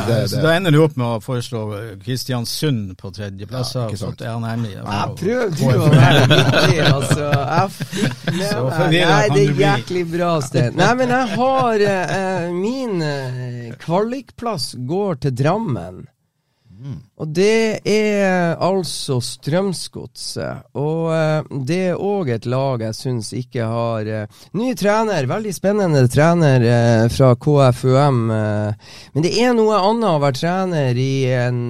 det, 0.07 0.19
Så 0.31 0.41
da 0.43 0.53
ender 0.55 0.75
du 0.75 0.81
opp 0.83 0.95
med 0.99 1.07
å 1.07 1.21
foreslå 1.23 1.63
Kristiansund 2.03 2.95
på 2.99 3.11
tredjeplass. 3.15 3.73
Ja, 3.75 3.79
Ja, 3.79 3.87
ikke 3.87 4.01
sant. 4.01 4.21
er 4.21 4.35
han 4.35 4.47
enig. 4.49 4.73
Jeg 4.75 5.15
prøvde 5.21 5.71
jo 5.71 5.85
å 5.85 5.89
være 5.93 6.25
vittig, 6.33 6.79
altså. 6.83 7.29
Jeg 7.29 7.71
fikk 7.77 8.29
med 8.35 8.45
Så 8.49 8.63
meg 8.63 8.75
forvirret 8.75 9.09
Nei, 9.09 9.29
det 9.35 9.43
er 9.45 9.63
jæklig 9.63 10.03
bra, 10.11 10.31
sted. 10.43 10.79
Nei, 10.79 10.89
men 10.99 11.15
jeg 11.15 11.39
har 11.39 11.85
eh, 11.93 12.49
Min 12.59 13.03
kvalikplass 13.79 14.48
går 14.89 15.21
til 15.25 15.37
Drammen. 15.43 16.07
Og 17.19 17.27
det 17.35 17.81
er 17.83 18.55
altså 18.63 19.17
Strømsgodset. 19.23 20.69
Og 20.79 21.09
eh, 21.11 21.49
det 21.67 21.79
er 21.89 21.99
òg 21.99 22.31
et 22.31 22.47
lag 22.47 22.85
jeg 22.85 22.95
syns 22.95 23.33
ikke 23.35 23.67
har 23.67 24.07
eh, 24.07 24.37
Ny 24.55 24.71
trener, 24.79 25.27
veldig 25.27 25.53
spennende 25.55 26.05
trener 26.11 26.63
eh, 26.63 27.05
fra 27.11 27.33
KFUM. 27.35 28.21
Men 28.31 29.25
det 29.25 29.33
er 29.43 29.55
noe 29.57 29.81
annet 29.89 30.13
å 30.13 30.23
være 30.23 30.39
trener 30.39 30.99
i 30.99 31.13
en 31.35 31.61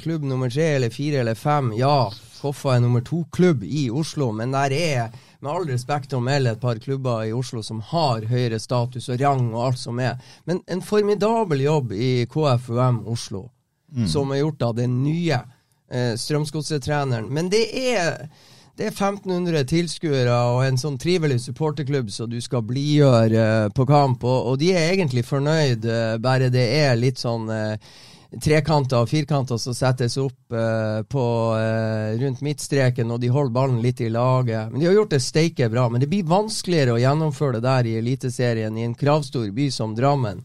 klubb 0.00 0.24
nummer 0.24 0.52
tre 0.52 0.76
eller 0.78 0.94
fire 0.94 1.20
eller 1.20 1.36
fem. 1.36 1.74
Ja, 1.76 2.08
Koffa 2.40 2.76
er 2.76 2.82
nummer 2.84 3.02
to-klubb 3.04 3.64
i 3.64 3.88
Oslo, 3.90 4.30
men 4.36 4.52
der 4.54 4.72
er 4.76 5.14
med 5.40 5.52
all 5.52 5.68
respekt 5.68 6.14
å 6.16 6.22
melde 6.24 6.54
et 6.54 6.62
par 6.62 6.80
klubber 6.82 7.26
i 7.26 7.34
Oslo 7.36 7.62
som 7.62 7.82
har 7.92 8.26
høyere 8.30 8.60
status 8.62 9.08
og 9.12 9.20
rang 9.20 9.50
og 9.52 9.62
alt 9.68 9.82
som 9.82 10.00
er. 10.02 10.16
Men 10.44 10.62
en 10.66 10.82
formidabel 10.82 11.64
jobb 11.66 11.92
i 11.92 12.26
KFUM 12.30 13.04
Oslo, 13.06 13.46
som 14.10 14.32
er 14.32 14.42
gjort 14.42 14.66
av 14.66 14.74
den 14.76 15.00
nye 15.04 15.38
eh, 15.90 16.12
Strømsgodset-treneren. 16.18 17.28
Men 17.32 17.50
det 17.52 17.64
er 17.94 18.26
det 18.76 18.90
er 18.90 18.92
1500 18.92 19.64
tilskuere 19.70 20.34
og 20.50 20.58
en 20.66 20.76
sånn 20.76 20.98
trivelig 21.00 21.38
supporterklubb 21.46 22.10
som 22.12 22.28
du 22.28 22.36
skal 22.44 22.64
blidgjøre 22.68 23.44
eh, 23.44 23.68
på 23.72 23.86
kamp, 23.88 24.26
og, 24.28 24.50
og 24.50 24.58
de 24.60 24.74
er 24.76 24.90
egentlig 24.90 25.24
fornøyd, 25.24 25.86
eh, 25.88 26.16
bare 26.20 26.50
det 26.52 26.66
er 26.82 26.98
litt 27.00 27.22
sånn 27.22 27.48
eh, 27.52 27.94
trekanter 28.42 29.02
og 29.02 29.10
firkanter 29.10 29.58
som 29.60 29.74
settes 29.76 30.16
opp 30.20 30.52
eh, 30.52 31.02
på, 31.08 31.26
eh, 31.58 32.16
rundt 32.20 32.42
midtstreken, 32.44 33.10
og 33.12 33.20
de 33.22 33.30
holder 33.32 33.54
ballen 33.54 33.82
litt 33.84 34.00
i 34.04 34.10
laget. 34.12 34.72
Men 34.72 34.80
De 34.80 34.88
har 34.88 34.96
gjort 34.98 35.14
det 35.16 35.22
steike 35.24 35.70
bra, 35.72 35.88
men 35.88 36.02
det 36.02 36.10
blir 36.12 36.26
vanskeligere 36.28 36.96
å 36.96 37.02
gjennomføre 37.02 37.58
det 37.58 37.66
der 37.68 37.90
i 37.90 37.94
Eliteserien 38.00 38.76
i 38.76 38.86
en 38.86 38.98
kravstor 38.98 39.48
by 39.56 39.70
som 39.72 39.94
Drammen. 39.96 40.42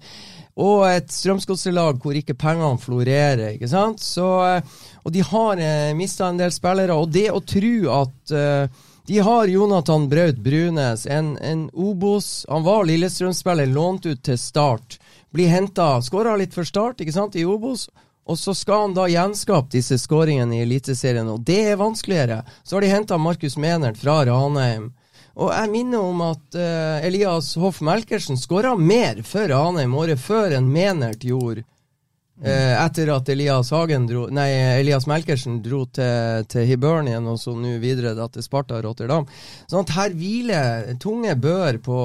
Og 0.60 0.84
et 0.89 1.12
Strømsgodselag 1.12 2.02
hvor 2.04 2.18
ikke 2.18 2.36
pengene 2.39 2.80
florerer, 2.82 3.56
ikke 3.56 3.70
sant. 3.72 4.04
Så, 4.04 4.28
eh, 4.48 4.80
og 5.04 5.15
de 5.15 5.24
har 5.26 5.62
eh, 5.63 5.92
mista 5.98 6.28
en 6.30 6.39
del 6.39 6.52
spillere, 6.54 6.96
og 6.96 7.12
det 7.12 7.30
å 7.32 7.44
tro 7.44 7.76
at 8.02 8.36
eh, 8.36 8.82
de 9.06 9.20
har 9.20 9.48
Jonathan 9.48 10.10
Braut 10.10 10.38
Brunes, 10.38 11.06
en, 11.06 11.38
en 11.38 11.70
Obos 11.74 12.46
Han 12.50 12.64
var 12.64 12.86
Lillestrøm-spiller, 12.86 13.66
lånt 13.66 14.06
ut 14.06 14.24
til 14.24 14.38
Start. 14.38 15.00
Blir 15.34 15.50
henta, 15.50 15.96
skåra 16.02 16.36
litt 16.38 16.54
for 16.54 16.68
Start, 16.68 17.02
ikke 17.02 17.16
sant, 17.16 17.36
i 17.36 17.46
Obos. 17.46 17.88
Og 18.30 18.38
så 18.38 18.54
skal 18.54 18.86
han 18.86 18.94
da 18.96 19.08
gjenskape 19.10 19.74
disse 19.74 19.98
skåringene 20.00 20.60
i 20.60 20.64
Eliteserien, 20.68 21.30
og 21.34 21.42
det 21.48 21.60
er 21.72 21.82
vanskeligere. 21.82 22.44
Så 22.64 22.78
har 22.78 22.86
de 22.86 22.92
henta 22.94 23.18
Markus 23.18 23.58
Menert 23.58 23.98
fra 23.98 24.22
Ranheim. 24.30 24.92
Og 25.42 25.50
jeg 25.56 25.72
minner 25.72 26.04
om 26.04 26.22
at 26.28 26.60
uh, 26.60 27.02
Elias 27.08 27.56
Hoff 27.60 27.80
Melkersen 27.82 28.38
skåra 28.38 28.76
mer 28.78 29.24
for 29.26 29.50
Ranheim 29.50 29.96
året 29.98 30.22
før 30.22 30.54
enn 30.58 30.70
Menert 30.70 31.26
gjorde. 31.26 31.66
Eh, 32.43 32.86
etter 32.86 33.12
at 33.13 33.30
Elias 33.30 33.69
dro 33.69 34.23
Nei, 34.34 34.49
Elias 34.80 35.06
Melkersen 35.06 35.60
dro 35.62 35.84
til, 35.86 36.45
til 36.49 36.65
Hibernien 36.65 37.27
og 37.30 37.38
så 37.38 37.54
nå 37.54 37.75
videre 37.77 38.15
da, 38.17 38.25
til 38.34 38.41
Sparta 38.41 38.80
Rotterdam. 38.82 39.27
Sånn 39.69 39.86
at 39.86 39.93
her 39.93 40.15
hviler 40.17 40.95
tunge 40.97 41.36
bør 41.38 41.77
på, 41.86 41.99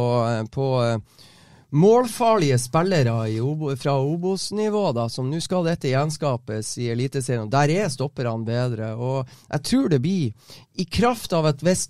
på 0.53 0.67
eh, 0.85 1.25
målfarlige 1.73 2.59
spillere 2.61 3.15
Obo, 3.41 3.73
fra 3.81 3.97
Obos-nivå, 3.97 4.93
da, 4.93 5.09
som 5.09 5.31
nå 5.31 5.41
skal 5.41 5.65
dette 5.65 5.89
gjenskapes 5.89 6.75
i 6.85 6.91
Eliteserien. 6.93 7.49
Der 7.51 7.73
er 7.73 7.89
stopperne 7.89 8.45
bedre. 8.45 8.93
Og 8.93 9.25
jeg 9.49 9.65
tror 9.71 9.89
det 9.89 10.03
blir, 10.05 10.53
i 10.77 10.85
kraft 10.85 11.33
av 11.33 11.49
at 11.49 11.65
hvis, 11.65 11.89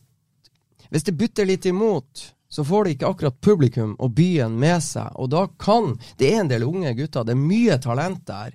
hvis 0.90 1.10
det 1.10 1.18
butter 1.18 1.50
litt 1.50 1.66
imot, 1.66 2.28
så 2.48 2.64
får 2.64 2.84
de 2.84 2.94
ikke 2.94 3.08
akkurat 3.10 3.40
publikum 3.42 3.96
og 3.98 4.14
byen 4.16 4.54
med 4.60 4.82
seg. 4.84 5.10
Og 5.18 5.30
da 5.32 5.46
kan 5.58 5.96
Det 6.18 6.32
er 6.32 6.40
en 6.44 6.48
del 6.52 6.64
unge 6.64 6.94
gutter, 6.94 7.24
det 7.26 7.34
er 7.34 7.42
mye 7.42 7.78
talent 7.82 8.24
der. 8.26 8.54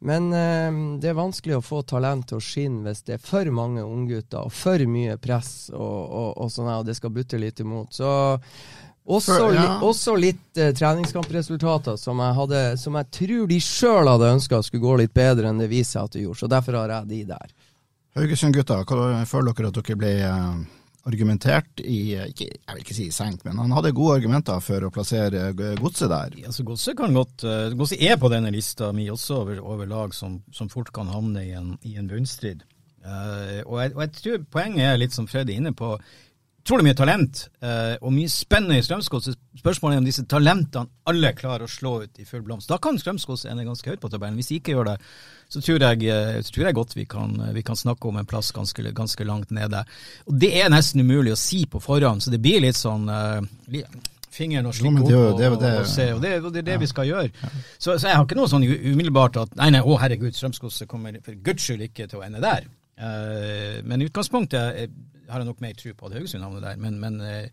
Men 0.00 0.32
eh, 0.32 0.98
det 1.00 1.10
er 1.10 1.18
vanskelig 1.18 1.58
å 1.58 1.64
få 1.64 1.82
talent 1.84 2.30
til 2.30 2.38
å 2.38 2.44
skinne 2.44 2.86
hvis 2.88 3.02
det 3.04 3.18
er 3.18 3.24
for 3.24 3.44
mange 3.52 3.82
unggutter 3.84 4.46
og 4.48 4.52
for 4.56 4.80
mye 4.88 5.18
press 5.20 5.68
og, 5.74 5.98
og, 6.08 6.30
og 6.40 6.52
sånn, 6.54 6.70
og 6.72 6.86
det 6.88 6.96
skal 6.96 7.12
butte 7.12 7.38
litt 7.38 7.60
imot. 7.60 7.92
Så 7.92 8.08
også, 9.10 9.34
For- 9.36 9.54
ja. 9.54 9.60
li, 9.60 9.86
også 9.90 10.14
litt 10.16 10.56
eh, 10.60 10.72
treningskampresultater 10.76 11.96
som 12.00 12.20
jeg, 12.24 12.36
hadde, 12.40 12.62
som 12.80 12.96
jeg 12.96 13.10
tror 13.18 13.46
de 13.50 13.60
sjøl 13.60 14.08
hadde 14.08 14.32
ønska 14.38 14.62
skulle 14.64 14.86
gå 14.88 14.96
litt 15.02 15.14
bedre 15.16 15.50
enn 15.50 15.60
det 15.60 15.68
viser 15.72 15.98
seg 15.98 16.08
at 16.08 16.16
det 16.16 16.24
gjorde. 16.24 16.40
Så 16.44 16.50
derfor 16.52 16.80
har 16.80 16.96
jeg 16.96 17.10
de 17.12 17.22
der. 17.34 17.54
Haugesund-gutta, 18.16 18.80
hva 18.88 19.24
føler 19.28 19.52
dere 19.54 19.70
at 19.70 19.80
dere 19.82 20.00
ble 20.00 20.12
eh, 20.26 20.60
argumentert 21.08 21.80
i 21.80 22.14
eh, 22.14 22.30
ikke, 22.32 22.48
Jeg 22.50 22.74
vil 22.74 22.84
ikke 22.84 22.96
si 22.96 23.06
i 23.08 23.14
senk, 23.14 23.44
men 23.46 23.60
han 23.62 23.72
hadde 23.76 23.94
gode 23.96 24.18
argumenter 24.20 24.60
for 24.64 24.86
å 24.86 24.92
plassere 24.94 25.50
eh, 25.50 25.76
godset 25.80 26.12
der. 26.12 26.36
Altså, 26.46 26.66
Godset 26.68 26.98
kan 26.98 27.16
godt 27.16 27.44
uh, 27.46 27.70
Godset 27.78 28.02
er 28.04 28.18
på 28.20 28.30
denne 28.32 28.52
lista 28.54 28.90
mi 28.96 29.08
også 29.12 29.42
over, 29.42 29.62
over 29.64 29.90
lag 29.90 30.14
som, 30.16 30.40
som 30.54 30.70
fort 30.72 30.92
kan 30.94 31.10
havne 31.12 31.44
i 31.46 31.54
en, 31.56 31.74
i 31.88 31.96
en 32.00 32.10
bunnstrid. 32.10 32.64
Uh, 33.00 33.62
og, 33.64 33.76
jeg, 33.80 33.94
og 33.94 34.02
jeg 34.04 34.16
tror 34.18 34.42
poenget 34.58 34.90
er 34.90 35.00
litt 35.00 35.16
som 35.16 35.28
Fred 35.30 35.48
er 35.48 35.62
inne 35.62 35.72
på. 35.76 35.94
Utrolig 36.60 36.90
mye 36.90 36.98
talent 36.98 37.46
uh, 37.64 37.96
og 38.04 38.12
mye 38.12 38.28
spennende 38.30 38.76
i 38.76 38.84
Strømsgodset. 38.84 39.38
Spørsmålet 39.62 39.96
er 39.96 40.02
om 40.02 40.08
disse 40.10 40.26
talentene 40.28 40.92
alle 41.08 41.32
klarer 41.34 41.64
å 41.64 41.72
slå 41.72 41.94
ut 42.04 42.20
i 42.20 42.28
full 42.28 42.44
blomst. 42.44 42.68
Da 42.68 42.76
kan 42.82 43.00
Strømsgodset 43.00 43.50
ende 43.50 43.64
ganske 43.64 43.88
høyt 43.88 44.02
på 44.02 44.10
tabellen. 44.12 44.36
Hvis 44.38 44.52
de 44.52 44.60
ikke 44.60 44.76
gjør 44.76 44.92
det, 44.92 44.98
så 45.50 45.60
tror 45.64 45.82
jeg, 45.82 46.06
eh, 46.06 46.38
så 46.46 46.54
tror 46.54 46.68
jeg 46.68 46.76
godt 46.78 46.94
vi 46.96 47.04
kan, 47.10 47.34
vi 47.56 47.64
kan 47.66 47.78
snakke 47.78 48.08
om 48.08 48.20
en 48.20 48.28
plass 48.30 48.52
ganske, 48.54 48.92
ganske 48.94 49.26
langt 49.26 49.50
nede. 49.50 49.82
Og 50.30 50.38
Det 50.40 50.52
er 50.62 50.70
nesten 50.70 51.02
umulig 51.02 51.34
å 51.34 51.40
si 51.40 51.64
på 51.66 51.82
forhånd, 51.82 52.22
så 52.22 52.30
det 52.30 52.40
blir 52.42 52.62
litt 52.62 52.78
sånn 52.78 53.08
eh, 53.10 53.82
fingeren 54.30 54.68
og 54.70 54.76
slikke 54.78 55.02
opp 55.02 55.10
og, 55.10 55.38
det 55.40 55.50
det- 55.60 55.80
og 55.80 55.86
se. 55.90 56.06
Og 56.14 56.20
det, 56.22 56.34
og 56.44 56.52
det 56.54 56.62
er 56.62 56.68
det 56.70 56.80
vi 56.84 56.86
skal 56.86 57.08
gjøre. 57.08 57.30
Så, 57.78 57.98
så 57.98 58.06
jeg 58.08 58.16
har 58.16 58.24
ikke 58.24 58.38
noe 58.38 58.50
sånn 58.52 58.66
umiddelbart 58.66 59.40
at 59.42 59.56
nei, 59.58 59.70
nei, 59.74 59.82
å 59.82 59.98
herregud, 59.98 60.32
Strømsgodset 60.36 60.88
kommer 60.88 61.18
for 61.24 61.34
guds 61.34 61.66
skyld 61.66 61.82
ikke 61.88 62.06
til 62.06 62.20
å 62.20 62.26
ende 62.26 62.42
der. 62.44 62.68
Uh, 63.00 63.80
men 63.88 64.02
i 64.02 64.06
utgangspunktet 64.10 64.76
eh, 64.76 64.90
har 65.30 65.40
jeg 65.40 65.48
nok 65.48 65.62
mer 65.64 65.72
tro 65.78 65.94
på 65.96 66.06
at 66.10 66.18
Haugesund 66.18 66.44
havner 66.44 66.60
der. 66.60 66.76
Men, 66.76 66.98
men 67.00 67.16
uh, 67.24 67.48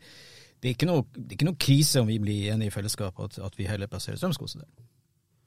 det, 0.62 0.70
er 0.70 0.76
ikke 0.76 0.90
noe, 0.90 1.06
det 1.16 1.32
er 1.32 1.38
ikke 1.40 1.50
noe 1.50 1.62
krise 1.66 2.04
om 2.04 2.10
vi 2.12 2.20
blir 2.20 2.52
enige 2.54 2.74
i 2.74 2.76
fellesskap 2.76 3.20
at, 3.24 3.40
at 3.40 3.58
vi 3.58 3.70
heller 3.70 3.90
plasserer 3.90 4.20
Strømsgodset 4.20 4.62
der. 4.62 4.87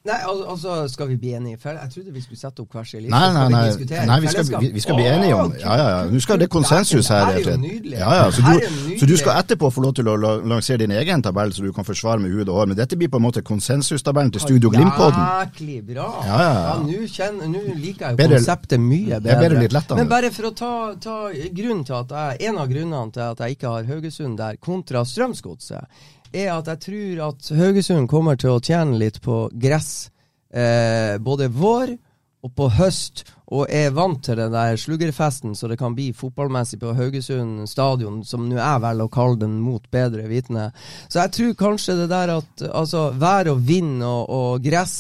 Nei, 0.09 0.17
al 0.25 0.39
altså, 0.49 0.75
skal 0.89 1.09
vi 1.11 1.17
bli 1.21 1.35
enige? 1.37 1.59
For 1.61 1.77
jeg 1.77 1.91
trodde 1.95 2.13
vi 2.15 2.21
skulle 2.25 2.39
sette 2.41 2.63
opp 2.63 2.73
hver 2.73 2.87
sin 2.89 3.03
liste. 3.05 3.13
Nei, 3.13 3.33
nei, 3.37 3.49
nei, 3.53 3.65
vi 3.77 3.85
nei, 4.09 4.15
vi, 4.25 4.29
skal, 4.33 4.47
vi, 4.63 4.71
vi 4.73 4.81
skal 4.81 4.97
bli 4.97 5.05
enige 5.11 5.35
om 5.37 5.51
Ja, 5.61 5.75
ja, 5.77 5.89
ja. 5.91 5.99
Nå 6.09 6.21
skal 6.25 6.39
det 6.41 6.49
konsensus 6.51 7.07
Det 7.11 7.17
her. 7.19 7.35
Det 7.37 7.43
er 7.47 7.51
jo 7.51 7.57
nydelig. 7.61 7.99
Ja, 7.99 8.15
ja, 8.17 8.31
så, 8.33 8.41
du, 8.41 8.95
så 9.01 9.09
du 9.11 9.17
skal 9.21 9.41
etterpå 9.43 9.69
få 9.75 9.85
lov 9.85 9.93
til 9.99 10.09
å 10.09 10.15
lansere 10.49 10.81
din 10.81 10.95
egen 10.97 11.21
tabell, 11.27 11.53
så 11.53 11.67
du 11.67 11.73
kan 11.77 11.85
forsvare 11.85 12.23
med 12.25 12.33
hud 12.33 12.49
og 12.49 12.55
hår. 12.63 12.71
Men 12.73 12.79
dette 12.81 12.97
blir 12.97 13.11
på 13.13 13.21
en 13.21 13.27
måte 13.27 13.43
konsensustabellen 13.45 14.33
til 14.33 14.41
Studio 14.47 14.73
Glimt-podden. 14.73 15.21
Jæklig 15.45 15.77
bra. 15.93 16.07
Ja, 16.25 16.39
ja, 16.47 16.55
ja. 16.55 16.77
Nå 16.87 17.03
kjenner- 17.19 17.51
nå 17.53 17.61
liker 17.75 18.07
jeg 18.07 18.17
jo 18.17 18.21
Bedre- 18.23 18.39
konseptet 18.41 18.81
mye 18.81 19.05
Det 19.05 19.17
er 19.19 19.21
bedre. 19.29 19.43
bedre 19.49 19.61
litt 19.67 19.73
lettere. 19.77 19.97
Men 20.01 20.09
bare 20.09 20.31
for 20.31 20.49
å 20.49 20.55
ta, 20.57 20.73
ta 21.01 21.19
grunnen 21.61 21.85
til 21.85 21.95
at 22.01 22.17
jeg, 22.17 22.49
En 22.49 22.59
av 22.59 22.69
grunnene 22.73 23.13
til 23.13 23.21
at 23.23 23.39
jeg 23.45 23.59
ikke 23.59 23.69
har 23.69 23.85
Haugesund 23.85 24.37
der, 24.41 24.57
kontra 24.57 25.05
Strømsgodset, 25.05 25.85
er 26.33 26.53
at 26.55 26.69
jeg 26.71 26.83
tror 26.87 27.25
at 27.31 27.51
Haugesund 27.59 28.09
kommer 28.11 28.39
til 28.39 28.55
å 28.55 28.63
tjene 28.63 28.99
litt 29.01 29.21
på 29.25 29.43
gress 29.53 30.11
eh, 30.53 31.19
både 31.23 31.51
vår 31.53 31.97
og 32.41 32.53
på 32.57 32.71
høst, 32.73 33.27
og 33.53 33.67
er 33.69 33.91
vant 33.93 34.23
til 34.25 34.39
den 34.39 34.55
der 34.55 34.79
sluggerfesten 34.81 35.57
så 35.59 35.69
det 35.69 35.77
kan 35.81 35.93
bli 35.97 36.07
fotballmessig 36.17 36.79
på 36.81 36.95
Haugesund 36.97 37.67
stadion, 37.69 38.23
som 38.25 38.47
nå 38.49 38.57
jeg 38.57 38.83
velger 38.85 39.11
å 39.11 39.13
kalle 39.13 39.41
den 39.43 39.59
mot 39.61 39.85
bedre 39.93 40.25
vitende. 40.31 40.71
Så 41.11 41.21
jeg 41.21 41.35
tror 41.37 41.59
kanskje 41.67 41.99
det 41.99 42.09
der 42.13 42.33
at 42.39 42.65
altså, 42.71 43.11
vær 43.21 43.51
og 43.53 43.61
vind 43.67 44.01
og, 44.07 44.31
og 44.31 44.65
gress 44.65 44.97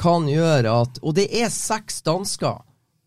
kan 0.00 0.24
gjøre 0.30 0.72
at 0.80 0.98
Og 1.04 1.12
det 1.18 1.26
er 1.36 1.52
seks 1.52 2.00
dansker 2.02 2.62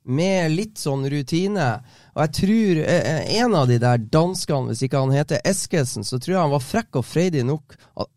med 0.05 0.51
litt 0.51 0.77
sånn 0.81 1.05
rutine. 1.09 1.67
Og 2.15 2.25
jeg 2.25 2.33
tror 2.39 2.81
eh, 2.83 3.37
en 3.39 3.55
av 3.55 3.67
de 3.69 3.77
der 3.81 3.97
danskene, 4.11 4.71
hvis 4.71 4.83
ikke 4.87 5.03
han 5.05 5.15
heter 5.15 5.41
Eskesen, 5.47 6.03
så 6.07 6.19
tror 6.19 6.35
jeg 6.35 6.41
han 6.43 6.53
var 6.55 6.65
frekk 6.65 6.99
og 7.01 7.05
freidig 7.07 7.45
nok 7.47 7.77
å- 7.95 8.09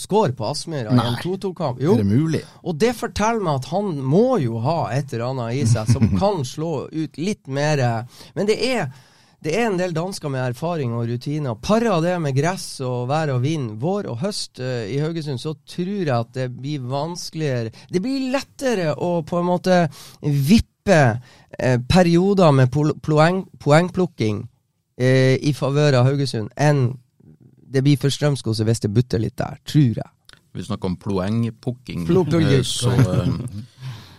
score 0.00 0.32
på 0.32 0.46
Aspmyra 0.48 0.94
i 0.94 0.96
en 0.96 1.18
2-2-kamp. 1.20 1.80
Er 1.80 1.98
det 2.00 2.06
mulig? 2.08 2.40
Og 2.64 2.78
det 2.80 2.94
forteller 2.96 3.42
meg 3.44 3.58
at 3.60 3.66
han 3.68 3.98
må 4.00 4.38
jo 4.40 4.56
ha 4.64 4.88
et 4.96 5.12
eller 5.12 5.26
annet 5.28 5.58
i 5.60 5.66
seg 5.68 5.90
som 5.92 6.08
kan 6.22 6.40
slå 6.48 6.88
ut 6.88 7.18
litt 7.20 7.46
mer 7.52 7.78
eh, 7.84 8.22
Men 8.34 8.48
det 8.48 8.56
er, 8.64 8.88
det 9.44 9.52
er 9.52 9.66
en 9.68 9.76
del 9.76 9.92
dansker 9.92 10.32
med 10.32 10.40
erfaring 10.54 10.94
og 10.96 11.04
rutiner. 11.12 11.54
Para 11.60 12.00
det 12.00 12.16
med 12.24 12.32
gress 12.34 12.80
og 12.80 13.10
vær 13.12 13.34
og 13.36 13.42
vind, 13.44 13.74
vår 13.82 14.08
og 14.08 14.22
høst 14.24 14.56
uh, 14.64 14.86
i 14.88 14.96
Haugesund, 15.04 15.36
så 15.42 15.52
tror 15.68 15.92
jeg 16.00 16.16
at 16.16 16.32
det 16.32 16.48
blir 16.56 16.80
vanskeligere 16.88 17.74
Det 17.92 18.00
blir 18.00 18.30
lettere 18.32 18.94
å 18.96 19.18
på 19.28 19.42
en 19.42 19.50
måte 19.52 19.82
vippe 20.24 20.72
eh, 20.92 21.78
perioder 21.88 22.50
med 22.52 22.70
poeng, 23.02 23.44
poengplukking 23.58 24.42
eh, 24.98 25.36
i 25.40 25.52
favør 25.56 26.00
av 26.00 26.06
Haugesund 26.10 26.50
enn 26.56 26.98
det 27.74 27.82
blir 27.82 27.96
for 27.98 28.10
Strømskose 28.14 28.64
hvis 28.64 28.80
det 28.84 28.92
butter 28.94 29.18
litt 29.18 29.36
der, 29.36 29.56
tror 29.66 29.96
jeg. 29.98 30.10
Vi 30.54 30.62
snakker 30.62 30.86
om 30.86 30.96
plo- 30.96 31.16
eh, 32.60 32.62
Så 32.62 32.92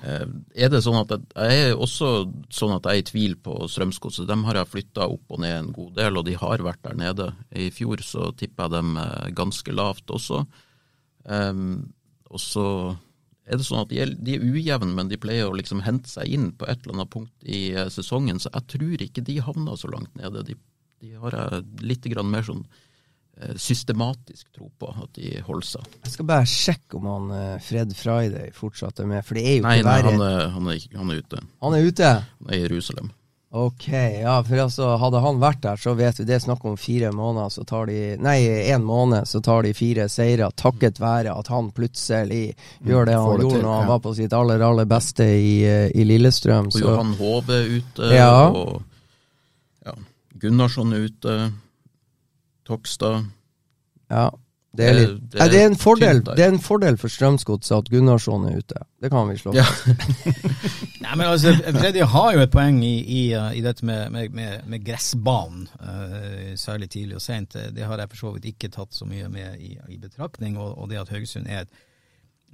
eh, 0.04 0.26
er 0.66 0.70
det 0.70 0.82
sånn 0.84 1.00
at 1.00 1.10
jeg, 1.16 1.22
jeg 1.36 1.62
er 1.70 1.80
også 1.80 2.10
sånn 2.52 2.76
at 2.76 2.84
jeg 2.90 2.92
er 2.92 3.04
i 3.04 3.08
tvil 3.08 3.38
på 3.42 3.56
Strømskose. 3.72 4.26
Dem 4.28 4.44
har 4.46 4.60
jeg 4.60 4.68
flytta 4.74 5.08
opp 5.08 5.32
og 5.32 5.40
ned 5.46 5.56
en 5.62 5.72
god 5.74 5.94
del, 5.96 6.18
og 6.20 6.26
de 6.28 6.36
har 6.36 6.66
vært 6.66 6.84
der 6.84 6.98
nede. 7.00 7.30
I 7.56 7.70
fjor 7.72 8.04
så 8.04 8.32
tippa 8.38 8.68
jeg 8.68 8.76
dem 8.76 8.98
eh, 9.00 9.30
ganske 9.38 9.72
lavt 9.74 10.12
også. 10.12 10.44
Um, 11.26 11.94
og 12.30 12.40
så 12.44 12.66
er 13.46 13.60
det 13.60 13.68
sånn 13.68 13.84
at 13.84 13.92
de 13.92 14.00
er, 14.02 14.14
de 14.18 14.38
er 14.38 14.46
ujevne, 14.46 14.94
men 14.98 15.12
de 15.12 15.20
pleier 15.22 15.50
å 15.50 15.56
liksom 15.58 15.84
hente 15.86 16.10
seg 16.10 16.32
inn 16.34 16.50
på 16.58 16.68
et 16.70 16.82
eller 16.82 16.98
annet 16.98 17.14
punkt 17.14 17.46
i 17.46 17.68
eh, 17.76 17.92
sesongen, 17.94 18.42
så 18.42 18.52
jeg 18.54 18.68
tror 18.74 19.06
ikke 19.06 19.24
de 19.26 19.38
havner 19.46 19.78
så 19.80 19.92
langt 19.92 20.14
nede. 20.18 20.42
De, 20.48 20.58
de 21.04 21.14
har 21.22 21.38
jeg 21.38 21.62
litt 21.86 22.10
grann 22.10 22.32
mer 22.32 22.48
sånn 22.48 22.64
eh, 22.66 23.54
systematisk 23.62 24.50
tro 24.56 24.72
på 24.82 24.90
at 24.90 25.14
de 25.20 25.36
holder 25.46 25.70
seg. 25.76 26.00
Jeg 26.08 26.16
skal 26.16 26.30
bare 26.32 26.50
sjekke 26.50 26.98
om 26.98 27.12
han 27.12 27.36
eh, 27.38 27.52
Fred 27.66 27.94
Friday 27.98 28.50
fortsatt 28.56 29.04
er 29.04 29.12
med, 29.14 29.26
for 29.28 29.38
det 29.38 29.46
er 29.46 29.60
jo 29.60 29.62
ikke 29.62 29.76
verre. 29.76 29.86
nei 29.86 29.92
verre. 29.92 30.16
han, 30.16 30.26
er, 30.32 30.48
han, 30.56 30.74
er, 30.74 30.90
han 31.04 31.14
er 31.14 31.22
ute. 31.22 31.46
Han 31.68 31.78
er 31.78 31.92
ute? 31.92 32.16
Han 32.40 32.50
er 32.50 32.58
i 32.58 32.66
Jerusalem. 32.66 33.14
Ok, 33.56 33.88
ja, 33.88 34.34
for 34.44 34.60
altså, 34.66 34.88
hadde 35.00 35.20
han 35.24 35.38
vært 35.40 35.62
der, 35.64 35.80
så 35.80 35.94
vet 35.96 36.18
vi 36.20 36.26
det 36.28 36.34
er 36.36 36.42
snakk 36.44 36.66
om 36.68 36.74
fire 36.76 37.14
måneder, 37.16 37.54
så 37.54 37.64
tar 37.64 37.88
de 37.88 38.00
Nei, 38.20 38.42
én 38.68 38.84
måned, 38.84 39.30
så 39.32 39.40
tar 39.44 39.64
de 39.64 39.72
fire 39.78 40.10
seire, 40.12 40.50
takket 40.60 41.00
være 41.00 41.32
at 41.32 41.48
han 41.54 41.70
plutselig 41.76 42.50
gjør 42.84 43.08
det 43.08 43.16
han 43.16 43.30
det 43.40 43.46
gjorde 43.46 43.62
når 43.64 43.72
han 43.72 43.86
ja. 43.86 43.92
var 43.94 44.02
på 44.04 44.14
sitt 44.18 44.36
aller, 44.36 44.66
aller 44.66 44.90
beste 44.92 45.24
i, 45.40 45.54
eh, 45.64 45.88
i 45.96 46.04
Lillestrøm. 46.04 46.68
Og 46.68 46.76
Så 46.76 46.84
Johan 46.84 47.14
Hove 47.22 47.62
ute, 47.78 48.10
Ja. 48.12 48.50
og 48.50 48.84
ja, 49.88 49.96
Gunnarsson 50.44 50.92
ute. 50.92 51.38
Tokstad. 52.68 53.24
ja, 54.10 54.30
det 54.78 54.86
er, 54.88 54.98
litt, 55.00 55.16
det 55.32 55.40
Nei, 55.40 55.48
det, 55.52 55.62
er 55.62 55.70
en 55.70 55.78
fordel, 55.80 56.20
det 56.28 56.44
er 56.46 56.52
en 56.54 56.62
fordel 56.64 56.98
for 57.02 57.12
Strømsgodset 57.12 57.76
at 57.78 57.90
Gunnarsson 57.94 58.46
er 58.50 58.60
ute. 58.62 58.84
Det 59.02 59.12
kan 59.14 59.30
vi 59.30 59.38
slå 59.40 59.56
Ja. 59.56 59.66
fast. 59.66 60.46
Nei, 61.06 61.16
men 61.16 61.26
altså, 61.28 61.54
Freddy 61.80 62.06
har 62.16 62.30
jo 62.36 62.44
et 62.46 62.54
poeng 62.54 62.80
i, 62.86 62.96
i, 63.02 63.24
uh, 63.38 63.50
i 63.56 63.64
dette 63.66 63.86
med, 63.86 64.12
med, 64.14 64.36
med, 64.36 64.68
med 64.72 64.86
gressbanen, 64.86 65.68
uh, 65.82 66.54
særlig 66.60 66.90
tidlig 66.94 67.20
og 67.20 67.26
sent. 67.26 67.54
Det, 67.54 67.70
det 67.78 67.88
har 67.88 68.02
jeg 68.02 68.14
for 68.14 68.24
så 68.24 68.36
vidt 68.36 68.52
ikke 68.54 68.74
tatt 68.74 68.96
så 68.96 69.08
mye 69.10 69.30
med 69.32 69.60
i, 69.62 69.76
i 69.94 70.00
betraktning. 70.02 70.58
Og, 70.58 70.78
og 70.78 70.90
det 70.92 71.04
at 71.04 71.14
Haugesund 71.14 71.50
er 71.50 71.66
et 71.66 71.84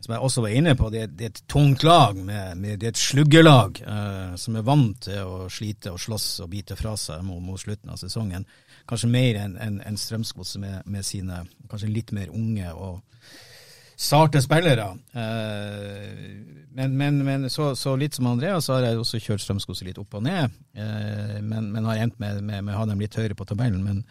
som 0.02 0.16
jeg 0.16 0.26
også 0.26 0.42
var 0.42 0.54
inne 0.58 0.74
på, 0.78 0.90
det 0.90 1.02
er, 1.04 1.10
det 1.14 1.26
er 1.26 1.34
et 1.34 1.44
tungt 1.50 1.84
lag. 1.86 2.18
Med, 2.18 2.56
med, 2.58 2.80
det 2.82 2.88
er 2.90 2.96
et 2.96 3.02
sluggerlag 3.02 3.82
uh, 3.86 4.34
som 4.40 4.58
er 4.58 4.66
vant 4.66 4.98
til 5.06 5.22
å 5.22 5.48
slite 5.52 5.94
og 5.94 6.02
slåss 6.02 6.28
og 6.46 6.50
bite 6.54 6.78
fra 6.80 6.96
seg 6.98 7.22
mot, 7.26 7.42
mot 7.46 7.62
slutten 7.62 7.94
av 7.94 8.02
sesongen. 8.02 8.48
Kanskje 8.92 9.08
mer 9.08 9.40
enn 9.40 9.56
en, 9.64 9.80
en 9.88 9.98
Strømsgodset 9.98 10.60
med, 10.60 10.82
med 10.92 11.08
sine 11.08 11.46
kanskje 11.72 11.92
litt 11.92 12.12
mer 12.12 12.34
unge 12.36 12.74
og 12.76 13.00
sarte 14.02 14.42
spillere. 14.44 14.90
Eh, 15.16 16.18
men 16.76 16.98
men, 16.98 17.22
men 17.26 17.50
så, 17.54 17.72
så 17.76 17.94
litt 17.96 18.18
som 18.18 18.28
Andreas 18.32 18.68
har 18.72 18.84
jeg 18.84 19.00
også 19.00 19.22
kjørt 19.22 19.44
Strømsgodset 19.46 19.88
litt 19.88 20.02
opp 20.02 20.18
og 20.20 20.26
ned, 20.26 20.58
eh, 20.76 21.38
men, 21.40 21.70
men 21.72 21.88
har 21.88 22.04
endt 22.04 22.20
med, 22.20 22.42
med, 22.44 22.66
med 22.66 22.76
å 22.76 22.82
ha 22.82 22.90
dem 22.90 23.04
litt 23.04 23.16
høyere 23.16 23.38
på 23.38 23.48
tabellen. 23.48 23.84
Men, 23.86 24.04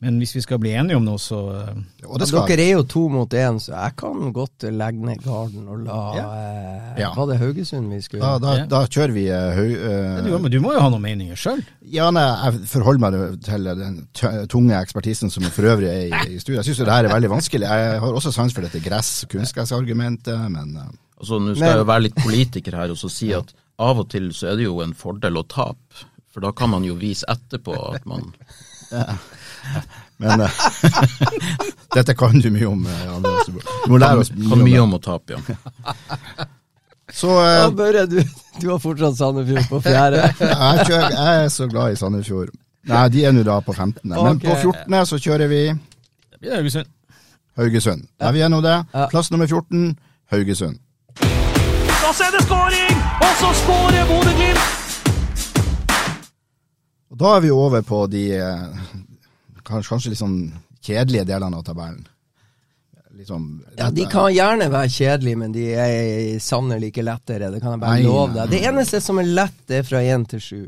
men 0.00 0.16
hvis 0.22 0.30
vi 0.32 0.40
skal 0.40 0.56
bli 0.62 0.70
enige 0.80 0.96
om 0.96 1.04
noe, 1.04 1.18
så 1.20 1.38
eh, 1.52 1.80
det 2.18 2.26
skal 2.30 2.46
Dere 2.48 2.64
er 2.64 2.70
jo 2.78 2.84
to 2.88 3.02
mot 3.12 3.34
én, 3.36 3.58
så 3.60 3.74
jeg 3.74 3.96
kan 4.00 4.30
godt 4.32 4.64
legge 4.72 5.04
ned 5.04 5.20
garden 5.24 5.66
og 5.68 5.82
la 5.84 5.98
eh, 6.16 7.00
Ja. 7.02 7.10
Var 7.18 7.28
det 7.28 7.36
Haugesund 7.42 7.92
vi 7.92 7.98
skulle 8.04 8.24
da, 8.24 8.38
da, 8.40 8.54
Ja. 8.62 8.64
da 8.72 8.80
kjører 8.88 9.12
vi 9.14 9.26
uh, 9.28 9.50
høy... 9.58 9.74
eh, 9.76 10.22
du, 10.24 10.30
men 10.38 10.50
du 10.54 10.58
må 10.64 10.72
jo 10.72 10.80
ha 10.80 10.88
noen 10.92 11.04
meninger 11.04 11.36
sjøl. 11.38 11.60
Ja, 11.84 12.08
nei, 12.16 12.24
jeg 12.46 12.64
forholder 12.72 13.04
meg 13.04 13.44
til 13.44 13.68
den 13.82 14.00
tunge 14.50 14.80
ekspertisen 14.80 15.30
som 15.32 15.44
for 15.52 15.68
øvrig 15.74 15.92
er 15.92 16.02
i, 16.08 16.34
i 16.36 16.40
studiet. 16.40 16.62
Jeg 16.62 16.70
syns 16.72 16.80
det 16.86 16.94
her 16.96 17.08
er 17.10 17.14
veldig 17.14 17.30
vanskelig. 17.36 17.68
Jeg 17.68 18.00
har 18.06 18.16
også 18.22 18.32
sans 18.34 18.56
for 18.56 18.64
dette 18.64 18.80
gress, 18.84 19.12
kunstgressargumentet, 19.30 20.40
men 20.56 20.76
uh, 20.80 20.88
Altså, 21.20 21.36
Nå 21.36 21.52
skal 21.52 21.60
Men- 21.60 21.68
jeg 21.74 21.78
jo 21.82 21.88
være 21.90 22.02
litt 22.06 22.14
politiker 22.24 22.76
her 22.80 22.92
og 22.94 22.96
så 22.96 23.10
si 23.12 23.26
at 23.36 23.50
av 23.84 23.98
og 24.00 24.06
til 24.08 24.30
så 24.32 24.46
er 24.48 24.56
det 24.56 24.64
jo 24.64 24.78
en 24.80 24.94
fordel 24.96 25.36
å 25.36 25.42
tape. 25.44 26.06
For 26.32 26.40
da 26.40 26.48
kan 26.56 26.70
man 26.72 26.84
jo 26.88 26.94
vise 26.96 27.26
etterpå 27.28 27.74
at 27.90 28.06
man 28.08 28.30
Men 30.20 30.40
eh, 30.44 30.50
dette 31.96 32.14
kan 32.14 32.36
du 32.40 32.50
mye 32.52 32.66
om, 32.68 32.86
eh, 32.86 33.12
Du 33.86 33.92
må 33.92 33.98
lære 34.00 34.24
oss 34.24 34.30
kan 34.34 34.60
mye 34.64 34.80
om 34.82 34.96
å 34.96 35.00
tape, 35.02 35.36
ja. 35.38 35.40
Så 37.20 37.30
eh, 37.42 37.56
Ja, 37.64 37.70
Børre, 37.74 38.04
du, 38.06 38.20
du 38.60 38.66
har 38.70 38.78
fortsatt 38.82 39.16
Sandefjord 39.18 39.66
på 39.70 39.80
fjerde. 39.88 40.28
jeg, 40.38 40.84
kjører, 40.86 41.16
jeg 41.16 41.44
er 41.44 41.48
så 41.50 41.66
glad 41.72 41.92
i 41.94 41.98
Sandefjord. 41.98 42.52
Nei, 42.90 43.06
de 43.12 43.24
er 43.28 43.34
nå 43.36 43.42
da 43.44 43.58
på 43.64 43.74
15. 43.76 44.04
Men 44.12 44.38
på 44.40 44.54
14. 44.56 45.00
så 45.08 45.18
kjører 45.20 45.50
vi 45.50 45.62
Det 45.72 46.38
blir 46.40 46.54
Haugesund. 46.56 46.86
Haugesund. 47.58 48.06
Er 48.20 48.32
vi 48.32 48.40
gjennom 48.44 48.62
det? 48.64 48.76
Ja. 48.94 49.08
Plass 49.10 49.30
nummer 49.34 49.46
14, 49.50 49.96
Haugesund. 50.32 50.78
Da 51.20 52.12
er 52.26 52.32
det 52.36 52.40
skåring, 52.46 53.02
og 53.20 53.34
så 53.42 53.50
skårer 53.60 54.06
Bodø-Glimt! 54.08 54.66
Da 57.20 57.34
er 57.36 57.42
vi 57.44 57.50
over 57.52 57.82
på 57.84 58.04
de 58.10 58.22
eh, 58.38 58.64
kanskje, 59.70 59.90
kanskje 59.94 60.12
litt 60.12 60.20
sånn 60.22 60.40
kjedelige 60.84 61.28
delene 61.30 61.60
av 61.60 61.64
tabellen. 61.66 62.06
Liksom, 63.20 63.46
Ja, 63.76 63.90
De 63.90 64.04
kan 64.08 64.30
gjerne 64.32 64.70
være 64.72 64.88
kjedelige, 64.88 65.36
men 65.36 65.52
de 65.52 65.64
er 65.74 66.38
sannelig 66.40 66.92
ikke 66.92 67.04
lettere. 67.04 67.50
Det 67.52 67.60
kan 67.60 67.74
jeg 67.74 67.82
bare 67.82 68.04
love 68.04 68.36
deg. 68.36 68.52
Det 68.54 68.60
eneste 68.70 69.00
som 69.02 69.18
er 69.20 69.28
lett, 69.28 69.64
er 69.68 69.82
fra 69.84 70.00
én 70.00 70.24
til 70.30 70.40
sju. 70.40 70.60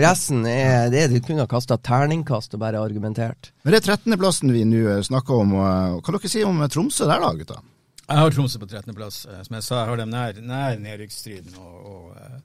Resten 0.00 0.44
er 0.46 0.90
det 0.92 1.08
du 1.10 1.16
kunne 1.24 1.42
ha 1.42 1.50
kasta 1.50 1.78
terningkast 1.82 2.54
og 2.54 2.60
bare 2.62 2.78
argumentert. 2.78 3.50
Men 3.64 3.74
det 3.74 3.80
er 3.80 3.96
13.-plassen 3.96 4.52
vi 4.54 4.62
nå 4.68 4.84
eh, 4.86 5.00
snakker 5.02 5.42
om. 5.42 5.56
og 5.58 6.04
Hva 6.04 6.14
dere 6.14 6.30
sier 6.30 6.46
om 6.46 6.60
eh, 6.62 6.70
Tromsø 6.70 7.08
der, 7.10 7.22
da, 7.24 7.32
gutta? 7.38 7.58
Jeg 8.04 8.18
har 8.20 8.30
Tromsø 8.34 8.60
på 8.62 8.68
13.-plass. 8.70 9.18
Som 9.46 9.56
jeg 9.58 9.66
sa, 9.66 9.80
jeg 9.80 9.90
har 9.90 9.98
dem 10.02 10.12
nær, 10.14 10.38
nær 10.46 10.78
nedrykksstriden. 10.84 11.56
Og, 11.58 11.90
og, 11.90 12.04
eh, 12.20 12.38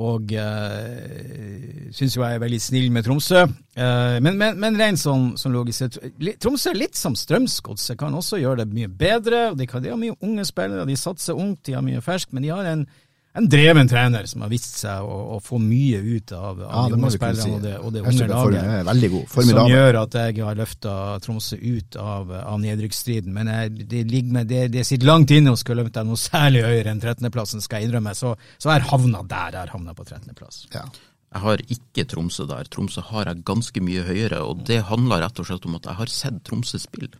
og 0.00 0.32
uh, 0.32 1.90
syns 1.92 2.16
jo 2.16 2.24
jeg 2.24 2.38
er 2.38 2.42
veldig 2.42 2.60
snill 2.62 2.88
med 2.94 3.04
Tromsø. 3.04 3.44
Uh, 3.76 4.16
men, 4.24 4.38
men, 4.40 4.56
men 4.60 4.78
rent 4.80 5.00
sånn, 5.00 5.34
sånn 5.40 5.54
logisk 5.54 6.00
Tromsø 6.40 6.72
er 6.72 6.80
litt 6.80 6.96
som 6.98 7.16
Strømsgodset, 7.18 7.98
kan 8.00 8.16
også 8.16 8.40
gjøre 8.40 8.64
det 8.64 8.76
mye 8.76 8.88
bedre. 8.88 9.50
De, 9.58 9.68
kan, 9.68 9.84
de 9.84 9.92
har 9.92 10.00
mye 10.00 10.16
unge 10.24 10.46
spillere, 10.48 10.88
de 10.88 10.96
satser 10.98 11.38
ungt, 11.38 11.62
de 11.68 11.76
har 11.76 11.84
mye 11.84 12.02
ferskt, 12.04 12.32
men 12.32 12.46
de 12.46 12.54
har 12.54 12.70
en 12.70 12.86
en 13.38 13.46
dreven 13.46 13.86
trener 13.86 14.26
som 14.26 14.42
har 14.42 14.50
vist 14.50 14.80
seg 14.80 15.06
å, 15.06 15.18
å 15.36 15.40
få 15.44 15.60
mye 15.62 16.00
ut 16.02 16.32
av, 16.34 16.58
av 16.66 16.70
Ja, 16.70 16.80
de 16.82 16.96
det 16.96 16.96
unge 16.98 17.10
vi 17.10 17.18
spillerne 17.18 17.44
si. 17.44 17.50
og 17.54 17.60
det, 17.62 17.74
og 17.78 17.92
det 17.94 18.00
unge 18.02 18.26
laget. 18.26 19.34
Som 19.34 19.70
gjør 19.70 19.98
at 20.00 20.16
jeg 20.18 20.38
har 20.42 20.58
løfta 20.58 20.94
Tromsø 21.22 21.58
ut 21.60 21.98
av, 22.02 22.32
av 22.40 22.56
nedrykksstriden. 22.64 23.30
Men 23.36 23.52
jeg, 23.52 23.86
det, 23.92 24.02
ligger 24.10 24.34
med, 24.40 24.50
det, 24.50 24.64
det 24.74 24.82
sitter 24.88 25.06
langt 25.12 25.30
inne 25.36 25.54
å 25.54 25.60
skulle 25.60 25.84
løfte 25.84 26.02
noe 26.08 26.18
særlig 26.18 26.64
høyere 26.66 26.90
enn 26.90 27.04
13.-plassen, 27.04 27.62
skal 27.62 27.80
jeg 27.84 27.90
innrømme. 27.90 28.16
Så, 28.18 28.34
så 28.58 28.72
jeg 28.72 28.80
har 28.80 28.88
havna 28.96 29.22
der 29.22 29.54
jeg 29.54 29.62
har 29.62 29.74
havna 29.76 29.94
på 29.94 30.08
13.-plass. 30.08 30.64
Ja. 30.74 30.88
Jeg 31.30 31.44
har 31.44 31.62
ikke 31.70 32.06
Tromsø 32.10 32.48
der. 32.50 32.66
Tromsø 32.66 33.04
har 33.12 33.30
jeg 33.30 33.44
ganske 33.46 33.84
mye 33.86 34.02
høyere, 34.10 34.42
og 34.42 34.64
det 34.66 34.80
handler 34.90 35.22
rett 35.22 35.38
og 35.38 35.46
slett 35.46 35.70
om 35.70 35.78
at 35.78 35.86
jeg 35.86 36.00
har 36.02 36.10
sett 36.10 36.42
Tromsø 36.50 36.82
spille 36.82 37.14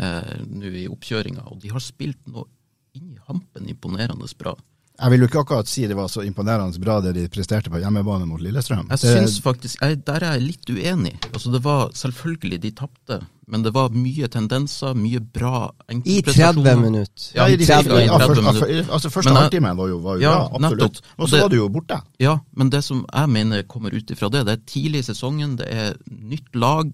eh, 0.00 0.40
nå 0.48 0.72
i 0.80 0.88
oppkjøringa, 0.88 1.44
og 1.52 1.60
de 1.60 1.74
har 1.74 1.84
spilt 1.84 2.24
noe 2.32 2.48
inn 2.96 3.12
i 3.12 3.20
hampen 3.28 3.68
imponerende 3.68 4.24
bra. 4.40 4.56
Jeg 5.00 5.12
vil 5.14 5.22
jo 5.22 5.26
ikke 5.30 5.40
akkurat 5.40 5.68
si 5.70 5.86
det 5.88 5.96
var 5.96 6.10
så 6.12 6.20
imponerende 6.26 6.80
bra 6.82 6.98
det 7.00 7.14
de 7.16 7.22
presterte 7.32 7.70
på 7.72 7.78
hjemmebane 7.80 8.26
mot 8.28 8.40
Lillestrøm. 8.40 8.88
Jeg 8.90 9.00
Det- 9.00 9.14
syns 9.16 9.40
faktisk, 9.40 9.80
jeg, 9.80 10.04
Der 10.04 10.20
er 10.20 10.32
jeg 10.36 10.42
litt 10.42 10.66
uenig. 10.68 11.18
Altså 11.32 11.50
Det 11.52 11.62
var 11.62 11.88
selvfølgelig 11.90 12.60
de 12.60 12.70
tapte, 12.70 13.20
men 13.48 13.62
det 13.62 13.72
var 13.72 13.88
mye 13.88 14.28
tendenser, 14.28 14.94
mye 14.94 15.20
bra 15.20 15.70
I 15.88 16.20
30 16.22 16.76
minutter. 16.76 17.32
Ja, 17.34 17.46
i 17.46 17.54
i 17.54 17.56
30 17.56 18.04
ja, 18.04 18.18
minutter. 18.18 18.42
altså, 18.44 18.92
altså, 18.92 19.10
første 19.10 19.32
halvtimen 19.34 19.76
var 19.76 19.88
jo, 19.88 19.98
var 19.98 20.14
jo 20.16 20.20
Ja, 20.20 20.48
bra, 20.48 20.58
absolutt. 20.68 21.00
Og 21.18 21.28
så 21.28 21.40
var 21.40 21.48
det 21.48 21.56
jo 21.56 21.68
borte. 21.68 22.02
Ja, 22.18 22.38
men 22.54 22.70
det 22.70 22.84
som 22.84 23.06
jeg 23.12 23.28
mener 23.28 23.62
kommer 23.62 23.94
ut 23.94 24.06
ifra 24.10 24.30
det, 24.30 24.44
det 24.46 24.52
er 24.52 24.62
tidlig 24.66 24.98
i 24.98 25.12
sesongen, 25.12 25.56
det 25.56 25.66
er 25.70 25.94
nytt 26.10 26.54
lag, 26.54 26.92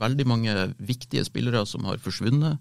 veldig 0.00 0.26
mange 0.26 0.74
viktige 0.80 1.24
spillere 1.24 1.66
som 1.66 1.84
har 1.84 1.96
forsvunnet. 1.98 2.58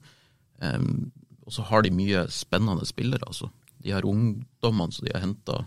Um, 0.61 1.11
og 1.47 1.53
så 1.53 1.63
har 1.63 1.81
de 1.81 1.89
mye 1.89 2.27
spennende 2.29 2.85
spillere, 2.85 3.23
altså. 3.25 3.49
De 3.81 3.93
her 3.95 4.05
ungdommene 4.07 4.93
som 4.95 5.07
de 5.07 5.13
har 5.15 5.23
henta. 5.25 5.59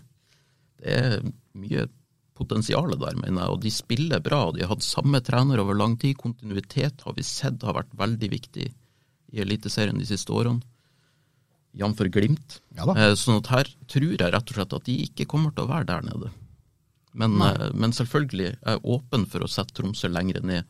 Det 0.81 0.95
er 0.99 1.21
mye 1.55 1.87
potensial 2.35 2.91
der, 2.99 3.15
mener 3.15 3.45
jeg, 3.45 3.51
og 3.55 3.61
de 3.63 3.71
spiller 3.71 4.19
bra. 4.23 4.41
De 4.51 4.63
har 4.63 4.73
hatt 4.73 4.83
samme 4.85 5.21
trener 5.23 5.61
over 5.63 5.77
lang 5.79 5.95
tid. 6.01 6.17
Kontinuitet 6.19 7.05
har 7.07 7.15
vi 7.15 7.23
sett 7.23 7.63
har 7.63 7.77
vært 7.77 7.93
veldig 7.95 8.29
viktig 8.33 8.65
i 9.35 9.43
Eliteserien 9.43 9.99
de 9.99 10.07
siste 10.07 10.33
årene. 10.35 10.61
Jf. 11.75 12.03
Glimt. 12.11 12.59
Ja. 12.77 12.87
Eh, 12.95 13.13
Sånn 13.19 13.41
at 13.41 13.51
her 13.51 13.69
tror 13.91 14.13
jeg 14.15 14.19
rett 14.31 14.51
og 14.51 14.55
slett 14.59 14.75
at 14.77 14.85
de 14.87 14.97
ikke 15.03 15.27
kommer 15.27 15.51
til 15.55 15.65
å 15.65 15.71
være 15.73 15.89
der 15.89 16.05
nede. 16.07 16.31
Men, 17.15 17.35
eh, 17.41 17.69
men 17.73 17.91
selvfølgelig 17.95 18.51
er 18.61 18.75
jeg 18.77 18.83
åpen 18.95 19.25
for 19.31 19.43
å 19.43 19.49
sette 19.51 19.75
Tromsø 19.75 20.11
lenger 20.11 20.41
ned. 20.43 20.63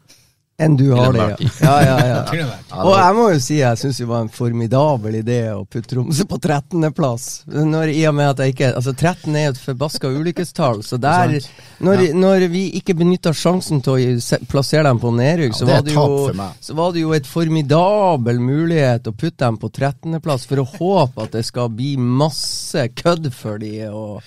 Enn 0.57 0.77
du 0.79 0.91
har 0.91 1.11
det, 1.13 1.35
ja. 1.59 1.83
ja, 1.83 1.97
ja, 2.07 2.25
ja. 2.39 2.51
Og 2.79 2.93
jeg 2.95 3.15
må 3.17 3.23
jo 3.33 3.39
si 3.43 3.57
jeg 3.57 3.79
syns 3.81 3.97
det 3.99 4.05
var 4.07 4.21
en 4.23 4.29
formidabel 4.31 5.17
idé 5.19 5.39
å 5.51 5.65
putte 5.67 5.89
Tromsø 5.91 6.23
på 6.31 6.39
13.-plass. 6.39 7.25
I 7.51 8.05
og 8.07 8.15
med 8.15 8.29
at 8.29 8.39
jeg 8.39 8.53
ikke 8.53 8.69
Altså, 8.75 8.93
13 8.95 9.35
er 9.35 9.49
et 9.49 9.59
forbaska 9.59 10.07
ulykkestall, 10.15 10.79
så 10.87 10.95
der 11.07 11.35
når, 11.83 12.05
når 12.15 12.47
vi 12.53 12.69
ikke 12.79 12.95
benytta 12.95 13.35
sjansen 13.35 13.83
til 13.83 13.99
å 13.99 14.39
plassere 14.47 14.87
dem 14.87 15.03
på 15.03 15.11
nedrykk, 15.17 15.59
så, 15.59 15.67
var 15.67 15.83
det 15.83 15.97
jo, 15.97 16.47
så 16.63 16.79
var 16.79 16.95
det 16.95 17.03
jo 17.03 17.11
et 17.19 17.27
formidabel 17.27 18.39
mulighet 18.39 19.11
å 19.11 19.15
putte 19.15 19.43
dem 19.43 19.59
på 19.59 19.73
13.-plass 19.73 20.47
for 20.47 20.63
å 20.63 20.69
håpe 20.77 21.27
at 21.27 21.35
det 21.35 21.43
skal 21.51 21.67
bli 21.75 21.97
masse 21.99 22.87
kødd 22.95 23.27
for 23.35 23.59
de 23.59 23.89
og 23.91 24.23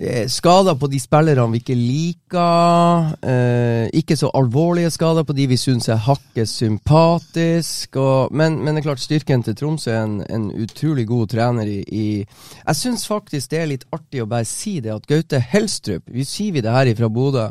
Skader 0.00 0.78
på 0.80 0.88
de 0.88 0.96
spillerne 0.96 1.52
vi 1.52 1.58
ikke 1.60 1.74
liker. 1.76 3.10
Eh, 3.20 3.90
ikke 4.00 4.16
så 4.16 4.30
alvorlige 4.32 4.88
skader 4.94 5.26
på 5.28 5.36
de 5.36 5.44
vi 5.50 5.58
syns 5.60 5.90
er 5.92 6.00
hakket 6.00 6.48
sympatisk. 6.48 7.98
Og, 8.00 8.32
men, 8.32 8.56
men 8.64 8.72
det 8.72 8.80
er 8.80 8.86
klart, 8.88 9.04
styrken 9.04 9.44
til 9.44 9.58
Tromsø 9.60 9.92
er 9.92 10.06
en, 10.06 10.22
en 10.24 10.48
utrolig 10.56 11.04
god 11.10 11.34
trener 11.34 11.68
i, 11.68 11.82
i 11.84 12.06
Jeg 12.24 12.80
syns 12.80 13.04
faktisk 13.10 13.52
det 13.52 13.60
er 13.60 13.70
litt 13.74 13.86
artig 13.92 14.24
å 14.24 14.30
bare 14.30 14.48
si 14.48 14.78
det, 14.80 14.94
at 14.94 15.06
Gaute 15.10 15.42
Helstrup 15.52 16.08
Vi 16.08 16.24
sier 16.24 16.56
vi 16.56 16.64
det 16.64 16.72
her 16.72 16.94
ifra 16.94 17.12
Bodø. 17.12 17.50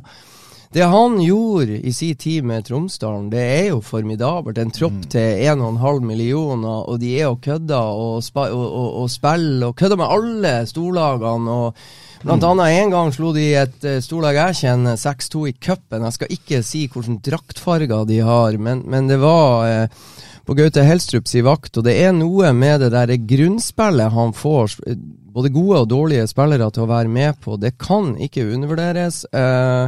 Det 0.74 0.86
han 0.86 1.22
gjorde 1.22 1.80
i 1.82 1.94
sin 1.94 2.18
tid 2.18 2.44
med 2.46 2.66
Tromsdalen, 2.66 3.30
det 3.30 3.42
er 3.42 3.64
jo 3.72 3.80
formidabelt. 3.82 4.58
En 4.58 4.74
tropp 4.74 5.00
til 5.10 5.46
1,5 5.46 6.04
millioner, 6.06 6.84
og 6.90 7.00
de 7.02 7.16
er 7.18 7.30
og 7.30 7.42
kødder 7.42 7.78
og, 7.78 8.22
og, 8.36 8.54
og, 8.54 8.94
og 9.02 9.10
spiller 9.10 9.70
og 9.70 9.76
kødder 9.76 9.98
med 9.98 10.14
alle 10.18 10.54
storlagene. 10.70 11.52
og 11.52 11.76
Blant 12.20 12.44
annet 12.44 12.82
en 12.82 12.90
gang 12.92 13.14
slo 13.16 13.30
de 13.32 13.46
et 13.56 13.86
uh, 13.88 14.00
storlag 14.04 14.36
jeg 14.36 14.58
kjenner, 14.66 14.98
6-2 15.00 15.44
i 15.48 15.54
cupen. 15.56 16.04
Jeg 16.04 16.18
skal 16.18 16.34
ikke 16.36 16.60
si 16.68 16.82
hvilke 16.92 17.16
draktfarger 17.24 18.04
de 18.10 18.20
har, 18.28 18.58
men, 18.60 18.82
men 18.92 19.08
det 19.08 19.22
var 19.22 19.64
eh, 19.70 20.02
på 20.44 20.58
Gaute 20.58 20.84
Helstrups 20.84 21.38
vakt. 21.48 21.80
Og 21.80 21.88
det 21.88 21.96
er 22.04 22.12
noe 22.18 22.52
med 22.52 22.84
det 22.84 22.92
der 22.92 23.16
grunnspillet 23.24 24.12
han 24.12 24.36
får, 24.36 24.76
eh, 24.90 25.00
både 25.32 25.54
gode 25.56 25.86
og 25.86 25.92
dårlige 25.94 26.28
spillere 26.28 26.68
til 26.76 26.84
å 26.84 26.92
være 26.92 27.14
med 27.14 27.40
på. 27.40 27.56
Det 27.56 27.78
kan 27.80 28.12
ikke 28.20 28.50
undervurderes. 28.52 29.24
Eh, 29.32 29.88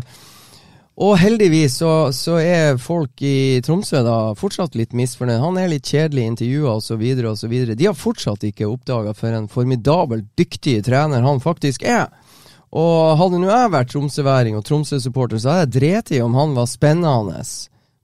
og 1.01 1.17
heldigvis 1.17 1.79
så, 1.81 1.91
så 2.13 2.37
er 2.39 2.79
folk 2.79 3.23
i 3.25 3.59
Tromsø 3.65 4.03
da 4.05 4.17
fortsatt 4.37 4.79
litt 4.79 4.95
misfornøyd. 4.95 5.39
Han 5.41 5.59
er 5.59 5.71
litt 5.71 5.91
kjedelig 5.91 6.23
i 6.23 6.31
intervjuer 6.31 6.77
osv. 6.77 7.05
osv. 7.31 7.55
De 7.75 7.87
har 7.89 7.97
fortsatt 7.97 8.47
ikke 8.47 8.69
oppdaga 8.69 9.15
for 9.17 9.35
en 9.35 9.51
formidabelt 9.51 10.29
dyktig 10.39 10.77
trener 10.87 11.27
han 11.27 11.43
faktisk 11.43 11.83
er. 11.83 12.07
Og 12.71 13.17
hadde 13.19 13.41
nå 13.41 13.49
jeg 13.51 13.73
vært 13.73 13.91
tromsøværing 13.91 14.55
og 14.55 14.63
Tromsø-supporter, 14.63 15.41
så 15.41 15.51
hadde 15.51 15.65
jeg 15.65 15.73
drept 15.75 16.13
i 16.15 16.21
om 16.23 16.37
han 16.39 16.55
var 16.55 16.69
spennende. 16.71 17.43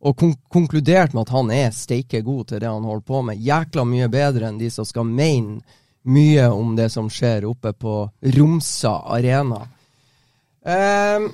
Og 0.03 0.17
kon 0.19 0.35
konkludert 0.53 1.15
med 1.15 1.23
at 1.23 1.33
han 1.33 1.51
er 1.55 1.71
steike 1.75 2.21
god 2.25 2.49
til 2.51 2.61
det 2.61 2.69
han 2.69 2.85
holder 2.85 3.05
på 3.07 3.21
med. 3.29 3.39
Jækla 3.39 3.87
mye 3.87 4.09
bedre 4.11 4.49
enn 4.49 4.59
de 4.59 4.69
som 4.73 4.87
skal 4.87 5.07
mene 5.07 5.61
mye 6.07 6.45
om 6.51 6.75
det 6.77 6.89
som 6.91 7.07
skjer 7.11 7.47
oppe 7.47 7.73
på 7.75 7.95
Romsa 8.35 8.93
arena. 9.15 9.63
Um, 10.67 11.31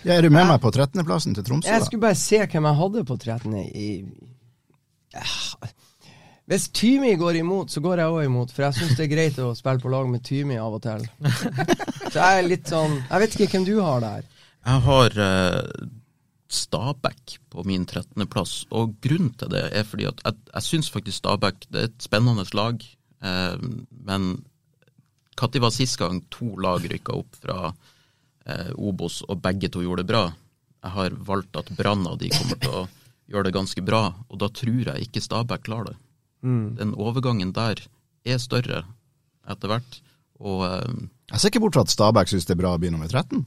Ja, 0.00 0.16
er 0.16 0.24
du 0.24 0.30
med 0.32 0.46
meg 0.48 0.60
på 0.62 0.70
13.-plassen 0.72 1.34
til 1.36 1.44
Tromsø? 1.44 1.68
jeg 1.68 1.82
da? 1.82 1.86
skulle 1.86 2.04
bare 2.06 2.16
se 2.16 2.38
hvem 2.40 2.68
jeg 2.70 2.78
hadde 2.78 3.02
på 3.04 3.16
13. 3.20 3.56
I. 3.68 3.88
Hvis 6.50 6.66
Tymi 6.74 7.12
går 7.14 7.40
imot, 7.44 7.70
så 7.70 7.82
går 7.84 8.02
jeg 8.02 8.10
òg 8.10 8.24
imot, 8.26 8.50
for 8.50 8.66
jeg 8.66 8.78
syns 8.80 8.96
det 8.98 9.04
er 9.06 9.12
greit 9.12 9.36
å 9.38 9.52
spille 9.54 9.82
på 9.82 9.92
lag 9.92 10.08
med 10.10 10.24
Tymi 10.26 10.58
av 10.58 10.74
og 10.80 10.82
til. 10.82 11.06
Så 12.10 12.16
jeg 12.16 12.40
er 12.40 12.46
litt 12.48 12.66
sånn 12.66 12.96
Jeg 12.98 13.22
vet 13.22 13.34
ikke 13.36 13.50
hvem 13.52 13.66
du 13.68 13.76
har 13.78 14.00
der. 14.02 14.24
Jeg 14.66 14.82
har 14.86 15.18
uh, 15.22 15.84
Stabæk 16.50 17.36
på 17.54 17.62
min 17.68 17.86
13.-plass, 17.86 18.64
og 18.74 18.96
grunnen 19.04 19.30
til 19.38 19.52
det 19.54 19.68
er 19.78 19.86
fordi 19.86 20.08
at 20.10 20.24
jeg, 20.26 20.40
jeg 20.50 20.66
syns 20.66 20.90
faktisk 20.90 21.20
Stabæk 21.22 21.68
det 21.70 21.84
er 21.84 21.92
et 21.92 22.02
spennende 22.08 22.48
lag, 22.58 22.82
Uh, 23.20 23.60
men 23.90 24.30
når 25.40 25.60
var 25.60 25.72
sist 25.72 25.98
gang 26.00 26.22
to 26.32 26.54
lag 26.60 26.84
rykka 26.84 27.16
opp 27.16 27.36
fra 27.36 27.70
uh, 27.70 28.70
Obos, 28.76 29.20
og 29.28 29.40
begge 29.44 29.68
to 29.72 29.84
gjorde 29.84 30.04
det 30.04 30.12
bra? 30.12 30.22
Jeg 30.80 30.94
har 30.96 31.16
valgt 31.28 31.56
at 31.60 31.68
Brann 31.76 32.06
og 32.08 32.18
de 32.20 32.30
kommer 32.32 32.60
til 32.60 32.76
å 32.76 32.86
gjøre 33.30 33.48
det 33.48 33.56
ganske 33.56 33.84
bra, 33.84 34.02
og 34.28 34.40
da 34.40 34.48
tror 34.52 34.92
jeg 34.92 35.06
ikke 35.06 35.22
Stabæk 35.24 35.68
klarer 35.68 35.92
det. 35.92 35.98
Den 36.42 36.94
overgangen 36.96 37.52
der 37.52 37.82
er 38.24 38.38
større 38.40 38.84
etter 39.50 39.68
hvert, 39.72 40.00
og 40.40 40.62
eh, 40.66 41.00
Jeg 41.32 41.40
ser 41.40 41.52
ikke 41.52 41.60
bort 41.66 41.76
fra 41.76 41.84
at 41.84 41.92
Stabæk 41.92 42.30
syns 42.32 42.46
det 42.48 42.54
er 42.54 42.60
bra 42.62 42.74
å 42.76 42.80
begynne 42.80 43.00
med 43.00 43.10
13. 43.12 43.44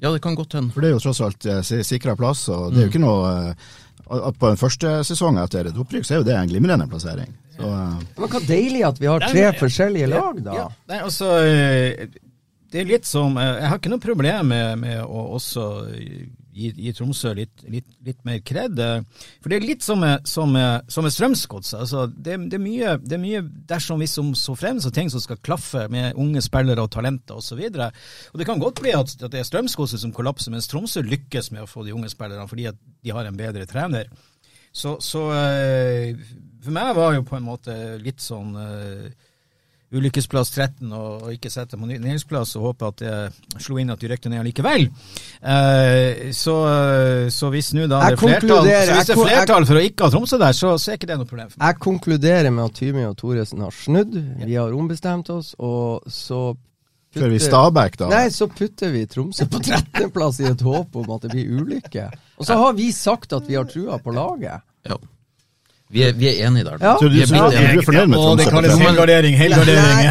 ja, 0.00 0.10
det 0.12 0.22
kan 0.24 0.34
godt 0.34 0.54
hende. 0.56 0.72
For 0.72 0.80
det 0.80 0.90
er 0.90 0.94
jo 0.96 1.02
tross 1.04 1.20
alt 1.20 1.46
eh, 1.46 1.60
sikra 1.84 2.14
plass, 2.16 2.46
og 2.48 2.72
det 2.72 2.80
er 2.80 2.86
jo 2.88 2.92
ikke 2.94 3.02
noe 3.04 3.30
eh, 3.50 3.70
at 4.10 4.38
På 4.40 4.48
en 4.50 4.58
første 4.58 5.04
sesong 5.06 5.36
etter 5.38 5.68
et 5.70 5.76
opprykk, 5.78 6.02
så 6.02 6.16
er 6.16 6.18
jo 6.22 6.26
det 6.26 6.34
en 6.34 6.48
glimrende 6.50 6.88
plassering. 6.90 7.30
Så, 7.54 7.68
Men 8.16 8.32
hva 8.32 8.40
deilig 8.42 8.80
at 8.88 8.98
vi 8.98 9.06
har 9.06 9.22
tre 9.22 9.44
Nei, 9.44 9.58
forskjellige 9.60 10.08
lag, 10.10 10.40
da. 10.42 10.56
Ja, 10.56 10.64
nei, 10.90 10.98
altså 11.04 11.28
Det 12.72 12.80
er 12.80 12.88
litt 12.88 13.06
som 13.06 13.36
Jeg 13.38 13.68
har 13.68 13.78
ikke 13.78 13.92
noe 13.92 14.02
problem 14.02 14.50
med, 14.50 14.80
med 14.82 15.04
å 15.04 15.26
også 15.36 15.66
gi, 16.60 16.70
gi 16.86 16.92
Tromsø 16.96 17.32
litt, 17.36 17.64
litt, 17.72 17.88
litt 18.06 18.20
mer 18.28 18.40
kred. 18.46 18.80
For 19.40 19.52
det 19.52 19.58
er 19.58 19.66
litt 19.66 19.86
som 19.86 20.02
med, 20.04 20.26
som. 20.28 20.56
Altså, 20.56 22.06
det, 22.12 22.36
det, 22.50 22.58
er 22.58 22.62
mye, 22.62 22.96
det 23.02 23.16
er 23.16 23.22
mye 23.22 23.42
dersom 23.70 24.02
hvis 24.02 24.16
som 24.18 24.32
så 24.38 24.56
fremst, 24.58 24.88
og 24.88 24.96
ting 24.96 25.10
som 25.12 25.22
skal 25.22 25.40
klaffe 25.44 25.86
med 25.92 26.18
unge 26.20 26.42
spillere 26.44 26.84
og 26.84 26.92
talenter 26.94 27.40
osv. 27.40 27.62
Det 27.70 28.48
kan 28.48 28.62
godt 28.62 28.82
bli 28.84 28.94
at, 28.96 29.16
at 29.20 29.32
det 29.32 29.42
er 29.42 29.48
Strømsgodset 29.48 30.02
som 30.02 30.14
kollapser, 30.16 30.52
mens 30.54 30.68
Tromsø 30.70 31.04
lykkes 31.06 31.52
med 31.54 31.64
å 31.64 31.70
få 31.70 31.86
de 31.86 31.96
unge 31.96 32.12
spillerne 32.12 32.48
fordi 32.50 32.68
at 32.70 32.78
de 32.78 33.14
har 33.14 33.28
en 33.28 33.38
bedre 33.38 33.66
trener. 33.70 34.10
Så, 34.72 34.96
så 35.02 35.24
eh, 35.34 36.14
for 36.62 36.74
meg 36.74 36.94
var 36.94 37.16
jo 37.16 37.26
på 37.26 37.38
en 37.38 37.46
måte 37.46 37.74
litt 38.02 38.22
sånn 38.22 38.54
eh, 38.60 39.10
ulykkesplass 39.92 40.52
13 40.54 40.92
og, 40.94 41.24
og 41.26 41.32
ikke 41.34 41.50
sette 41.50 41.74
på 41.78 41.88
nedrykksplass 41.88 42.52
og 42.60 42.68
håpe 42.68 42.90
at 42.92 43.00
det 43.02 43.62
slo 43.64 43.78
inn 43.82 43.90
at 43.90 43.98
de 43.98 44.10
røkte 44.12 44.30
ned 44.30 44.44
likevel. 44.46 44.84
Eh, 45.42 46.30
så, 46.36 46.54
så 47.34 47.50
hvis 47.50 47.72
nå 47.74 47.86
da 47.90 48.00
det 48.04 48.14
er 48.14 48.20
flertall, 48.20 48.68
så 48.70 48.94
hvis 48.94 49.10
det 49.10 49.16
er 49.16 49.22
flertall 49.24 49.66
for 49.68 49.80
å 49.80 49.84
ikke 49.88 50.06
ha 50.06 50.14
Tromsø 50.14 50.38
der, 50.40 50.56
så, 50.56 50.72
så 50.78 50.92
er 50.92 50.98
ikke 51.00 51.10
det 51.10 51.18
noe 51.20 51.28
problem 51.30 51.50
for 51.50 51.58
meg. 51.58 51.66
Jeg 51.72 51.80
konkluderer 51.86 52.50
med 52.54 52.64
at 52.68 52.78
Tymi 52.78 53.06
og 53.08 53.16
Thoresen 53.20 53.64
har 53.66 53.74
snudd. 53.76 54.14
Vi 54.46 54.58
har 54.58 54.74
ombestemt 54.78 55.30
oss, 55.34 55.52
og 55.58 56.06
så 56.10 56.40
før 57.10 57.26
vi 57.32 57.40
putter- 57.40 57.48
Stabæk, 57.50 57.96
da. 58.04 58.10
Nei, 58.14 58.24
så 58.30 58.46
putter 58.46 58.92
vi 58.94 59.04
Tromsø 59.10 59.48
på 59.50 59.58
13.-plass 59.66 60.42
i 60.44 60.50
et 60.52 60.62
håp 60.66 61.00
om 61.02 61.14
at 61.16 61.26
det 61.26 61.32
blir 61.34 61.56
ulykke. 61.64 62.04
Og 62.38 62.46
så 62.46 62.58
har 62.62 62.76
vi 62.78 62.92
sagt 62.94 63.34
at 63.34 63.48
vi 63.50 63.58
har 63.58 63.66
trua 63.66 63.98
på 63.98 64.14
laget. 64.14 64.62
Ja. 64.86 65.00
Vi 65.90 66.02
er, 66.06 66.12
vi 66.14 66.28
er 66.30 66.46
enige 66.46 66.64
der. 66.64 66.76
Ja. 66.80 66.94
Så 67.00 67.08
du, 67.08 67.16
er 67.20 67.26
så 67.26 67.34
du 67.34 67.56
enige. 67.56 67.78
er 67.80 67.86
fornøyd 67.88 68.06
med 68.06 68.18
Tromsø? 68.18 68.44
det 68.44 68.50
kalles 68.52 68.70
tretten? 68.70 68.86
helgardering, 68.86 69.38
Nei, 69.40 69.48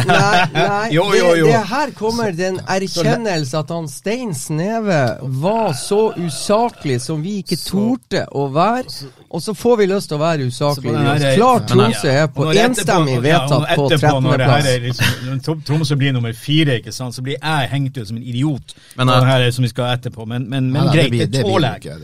nei, 0.06 0.44
nei. 0.54 0.88
Jo, 0.96 1.04
jo, 1.16 1.34
jo. 1.38 1.46
Det, 1.46 1.54
det 1.54 1.62
her 1.70 1.94
kommer 1.98 2.36
den 2.36 2.60
erkjennelse 2.68 3.58
at 3.62 3.72
han 3.74 3.88
Stein 3.88 4.34
Sneve 4.34 5.00
var 5.42 5.72
så 5.78 6.02
usaklig 6.20 7.00
som 7.02 7.22
vi 7.24 7.40
ikke 7.44 7.58
torde 7.64 8.26
å 8.30 8.46
være. 8.52 9.08
Og 9.30 9.42
så 9.42 9.54
får 9.54 9.76
vi 9.80 9.86
lyst 9.90 10.10
til 10.10 10.18
å 10.18 10.22
være 10.24 10.48
usaklig 10.50 10.60
usaklige. 10.60 11.34
Klart 11.36 11.68
Tromsø 11.68 12.08
er 12.08 12.26
på 12.34 12.46
enstemmig 12.52 13.16
vedtatt 13.24 13.66
på 13.76 13.86
når 13.86 13.96
13.-plass. 13.96 14.68
er 14.70 14.84
liksom, 14.84 15.28
når 15.28 15.60
Tromsø 15.66 15.98
blir 16.00 16.14
nummer 16.16 16.34
fire, 16.36 16.78
ikke 16.80 16.92
sant, 16.94 17.14
så 17.16 17.24
blir 17.24 17.38
jeg 17.38 17.70
hengt 17.72 17.98
ut 17.98 18.08
som 18.08 18.18
en 18.18 18.22
idiot. 18.22 18.74
Men, 18.98 19.12
her 19.30 19.46
som 19.54 19.66
vi 19.66 19.70
skal 19.72 19.94
etterpå. 19.96 20.26
Men, 20.28 20.48
men, 20.50 20.70
men 20.74 20.90
greit, 20.92 21.16
det 21.32 21.44
tåler 21.44 21.78
jeg. 21.82 21.98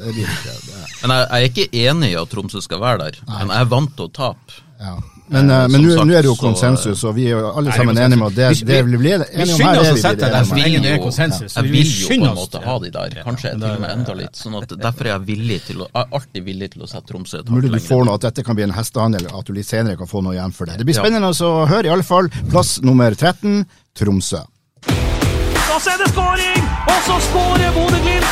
Men 1.02 1.16
jeg 1.16 1.26
er 1.30 1.48
ikke 1.50 1.68
enig 1.86 2.12
i 2.12 2.18
at 2.20 2.32
Tromsø 2.32 2.62
skal 2.64 2.82
være 2.82 3.06
der. 3.06 3.20
Men 3.26 3.54
jeg 3.56 3.65
er 3.66 3.74
vant 3.74 3.92
til 3.98 4.08
å 4.08 4.12
tape. 4.22 4.62
ja. 4.80 4.96
Men, 5.28 5.50
eh, 5.50 5.64
Eh, 5.64 5.68
men 5.74 5.82
nå 5.82 5.90
er 6.14 6.22
det 6.22 6.28
jo 6.28 6.34
så- 6.36 6.42
konsensus, 6.46 7.00
og 7.02 7.14
vi 7.16 7.24
er 7.26 7.30
jo 7.40 7.48
alle 7.58 7.72
sammen 7.74 7.98
er 7.98 8.04
enige 8.06 8.14
om 8.20 8.26
at 8.28 8.34
det, 8.36 8.64
det 8.64 8.76
vi 8.86 8.96
blir 8.96 9.18
Vi 9.18 9.24
enige 9.26 9.42
om 9.42 9.58
skynder 9.58 9.74
her, 9.74 9.80
oss 9.80 9.86
det 9.86 9.90
å 9.90 9.94
vi 9.96 10.00
sette 10.00 10.16
blir 10.16 10.30
der 10.30 10.36
enige 10.38 10.78
om. 10.78 10.84
er 10.86 10.96
jo- 10.96 11.02
konsensus. 11.02 11.54
Jeg 11.56 11.64
vil 11.64 11.82
jo 11.82 12.06
på 12.06 12.14
en 12.14 12.36
måte 12.36 12.62
ha 12.62 12.78
de 12.78 12.90
der. 12.90 13.08
Kanskje 13.26 13.42
jeg 13.50 13.58
til 13.60 13.70
og 13.70 13.80
med 13.80 13.90
enda 13.90 14.14
litt. 14.14 14.32
Sånn 14.38 14.62
at 14.62 14.68
Derfor 14.68 15.00
er 15.06 15.18
jeg 15.18 15.26
villig 15.26 15.60
til 15.66 15.76
å, 15.82 15.88
jeg 15.90 16.06
er 16.06 16.06
alltid 16.14 16.44
villig 16.46 16.70
til 16.70 16.82
å 16.82 16.86
sette 16.86 17.06
Tromsø 17.10 17.34
et 17.40 17.46
hakk 17.46 17.50
Mulig 17.50 17.72
du 17.72 17.78
får 17.80 18.04
noe, 18.06 18.14
at 18.14 18.20
dette 18.20 18.44
kan 18.46 18.54
bli 18.54 18.62
en 18.62 18.70
hestehandel, 18.70 19.26
at 19.36 19.44
du 19.44 19.52
litt 19.52 19.66
senere 19.66 19.96
kan 19.98 20.06
få 20.06 20.22
noe 20.22 20.34
igjen 20.34 20.52
for 20.54 20.64
det. 20.64 20.78
Det 20.78 20.86
blir 20.86 20.94
spennende 20.94 21.26
å 21.34 21.66
høre, 21.66 21.86
i 21.86 21.90
alle 21.90 22.04
fall. 22.04 22.28
Plass 22.48 22.78
nummer 22.82 23.10
13, 23.16 23.66
Tromsø. 23.98 24.38
Og 24.38 25.80
så 25.82 25.90
er 25.90 25.98
det 26.04 26.12
skåring! 26.14 26.62
Og 26.86 27.02
så 27.02 27.18
skårer 27.26 27.72
Bodø-Glimt! 27.74 28.30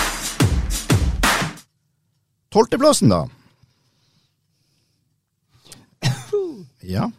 Tolvteplassen, 2.53 3.09
da? 3.09 3.25
Ja. 6.89 7.11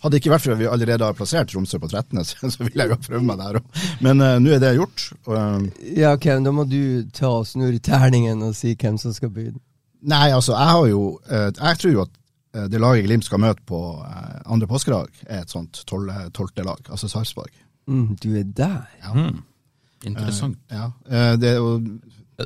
Hadde 0.00 0.14
det 0.14 0.22
ikke 0.22 0.32
vært 0.32 0.44
for 0.46 0.54
at 0.54 0.60
vi 0.62 0.68
allerede 0.70 1.04
har 1.04 1.16
plassert 1.16 1.50
Tromsø 1.52 1.80
på 1.82 1.90
13., 1.90 2.22
så, 2.28 2.52
så 2.52 2.62
ville 2.64 2.82
jeg 2.84 2.92
jo 2.92 2.96
ha 2.96 3.02
prøvd 3.04 3.26
meg 3.28 3.42
der 3.42 3.58
òg. 3.60 3.82
Men 4.06 4.24
uh, 4.24 4.36
nå 4.40 4.54
er 4.56 4.62
det 4.62 4.76
gjort. 4.78 5.08
og, 5.26 5.34
eh, 5.36 5.90
Ja, 6.00 6.14
Ken, 6.20 6.46
da 6.46 6.54
må 6.56 6.64
du 6.68 6.80
ta 7.16 7.34
og 7.42 7.48
snurre 7.50 7.82
terningen 7.84 8.46
og 8.46 8.56
si 8.56 8.72
hvem 8.74 8.96
som 9.00 9.12
skal 9.16 9.32
begynne. 9.34 9.60
nei, 10.00 10.30
altså, 10.32 10.54
jeg 10.56 10.72
har 10.72 10.86
jo 10.88 11.02
uh, 11.28 11.50
Jeg 11.52 11.78
tror 11.82 11.92
jo 11.92 12.06
at 12.06 12.16
det 12.72 12.80
laget 12.82 13.04
Glimt 13.06 13.22
skal 13.22 13.38
møte 13.38 13.62
på 13.62 13.78
andre 14.50 14.66
påskedag, 14.66 15.12
er 15.30 15.44
et 15.44 15.52
sånt 15.52 15.84
tolvte 15.86 16.64
lag, 16.66 16.80
altså 16.90 17.06
Sarpsborg. 17.06 17.52
Mm, 17.86 18.16
du 18.18 18.32
er 18.34 18.42
der. 18.42 18.88
Mm. 19.14 19.42
Interessant. 20.06 20.58
Ja. 20.70 20.90
Eh, 21.10 21.36
det 21.40 21.48
er 21.50 21.56
jo 21.60 21.76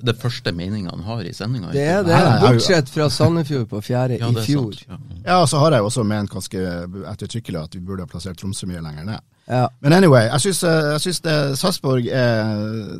Det 0.03 0.15
første 0.19 0.53
meninga 0.53 0.91
han 0.91 1.03
har 1.07 1.23
i 1.29 1.33
sendinga. 1.37 1.71
Det 1.73 1.83
er 1.87 2.03
det, 2.07 2.17
jeg 2.17 2.41
bortsett 2.43 2.89
fra 2.95 3.07
Sandefjord 3.11 3.69
på 3.71 3.81
fjerde 3.85 4.19
Ja, 4.19 4.29
i 4.31 4.45
fjor. 4.47 4.73
sant. 4.73 4.87
Ja. 4.89 4.99
Ja, 5.27 5.47
så 5.47 5.59
har 5.63 5.71
jeg 5.77 5.85
jo 5.85 5.91
også 5.91 6.05
ment 6.09 6.31
ganske 6.33 6.65
ettertrykkelig 7.13 7.61
at 7.63 7.75
vi 7.77 7.81
burde 7.85 8.03
ha 8.05 8.11
plassert 8.11 8.37
Tromsø 8.41 8.67
mye 8.71 8.83
lenger 8.85 9.05
ned. 9.05 9.21
Ja. 9.49 9.67
Men 9.85 9.93
anyway, 9.93 10.27
jeg 10.33 10.41
syns, 10.41 10.63
jeg 10.65 11.01
syns 11.05 11.21
det 11.21 11.37
Sarpsborg 11.61 12.07
er 12.09 12.99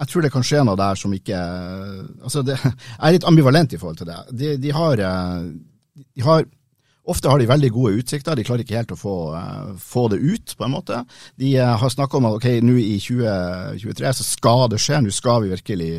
Jeg 0.00 0.08
tror 0.08 0.22
det 0.24 0.32
kan 0.32 0.42
skje 0.42 0.62
noe 0.64 0.76
der 0.80 0.94
som 0.98 1.12
ikke 1.12 1.36
Altså, 2.24 2.42
det, 2.42 2.56
jeg 2.64 2.74
er 2.98 3.12
litt 3.18 3.26
ambivalent 3.28 3.72
i 3.76 3.78
forhold 3.78 4.00
til 4.00 4.08
det. 4.08 4.16
De, 4.32 4.54
de 4.64 4.72
har 4.72 4.98
eh, 4.98 5.44
De 6.16 6.22
har 6.26 6.44
Ofte 7.04 7.28
har 7.28 7.38
de 7.38 7.48
veldig 7.48 7.68
gode 7.74 7.98
utsikter, 8.00 8.36
de 8.36 8.44
klarer 8.46 8.64
ikke 8.64 8.78
helt 8.78 8.94
å 8.94 8.96
få, 8.96 9.16
eh, 9.36 9.72
få 9.76 10.06
det 10.08 10.22
ut, 10.22 10.54
på 10.56 10.64
en 10.64 10.72
måte. 10.72 11.02
De 11.36 11.56
eh, 11.56 11.74
har 11.76 11.92
snakka 11.92 12.16
om 12.16 12.30
at 12.30 12.38
ok, 12.38 12.46
nå 12.64 12.78
i 12.80 12.96
2023 12.96 14.14
så 14.20 14.24
skal 14.24 14.64
det 14.72 14.80
skje, 14.80 15.02
nå 15.04 15.12
skal 15.12 15.44
vi 15.44 15.52
virkelig 15.52 15.90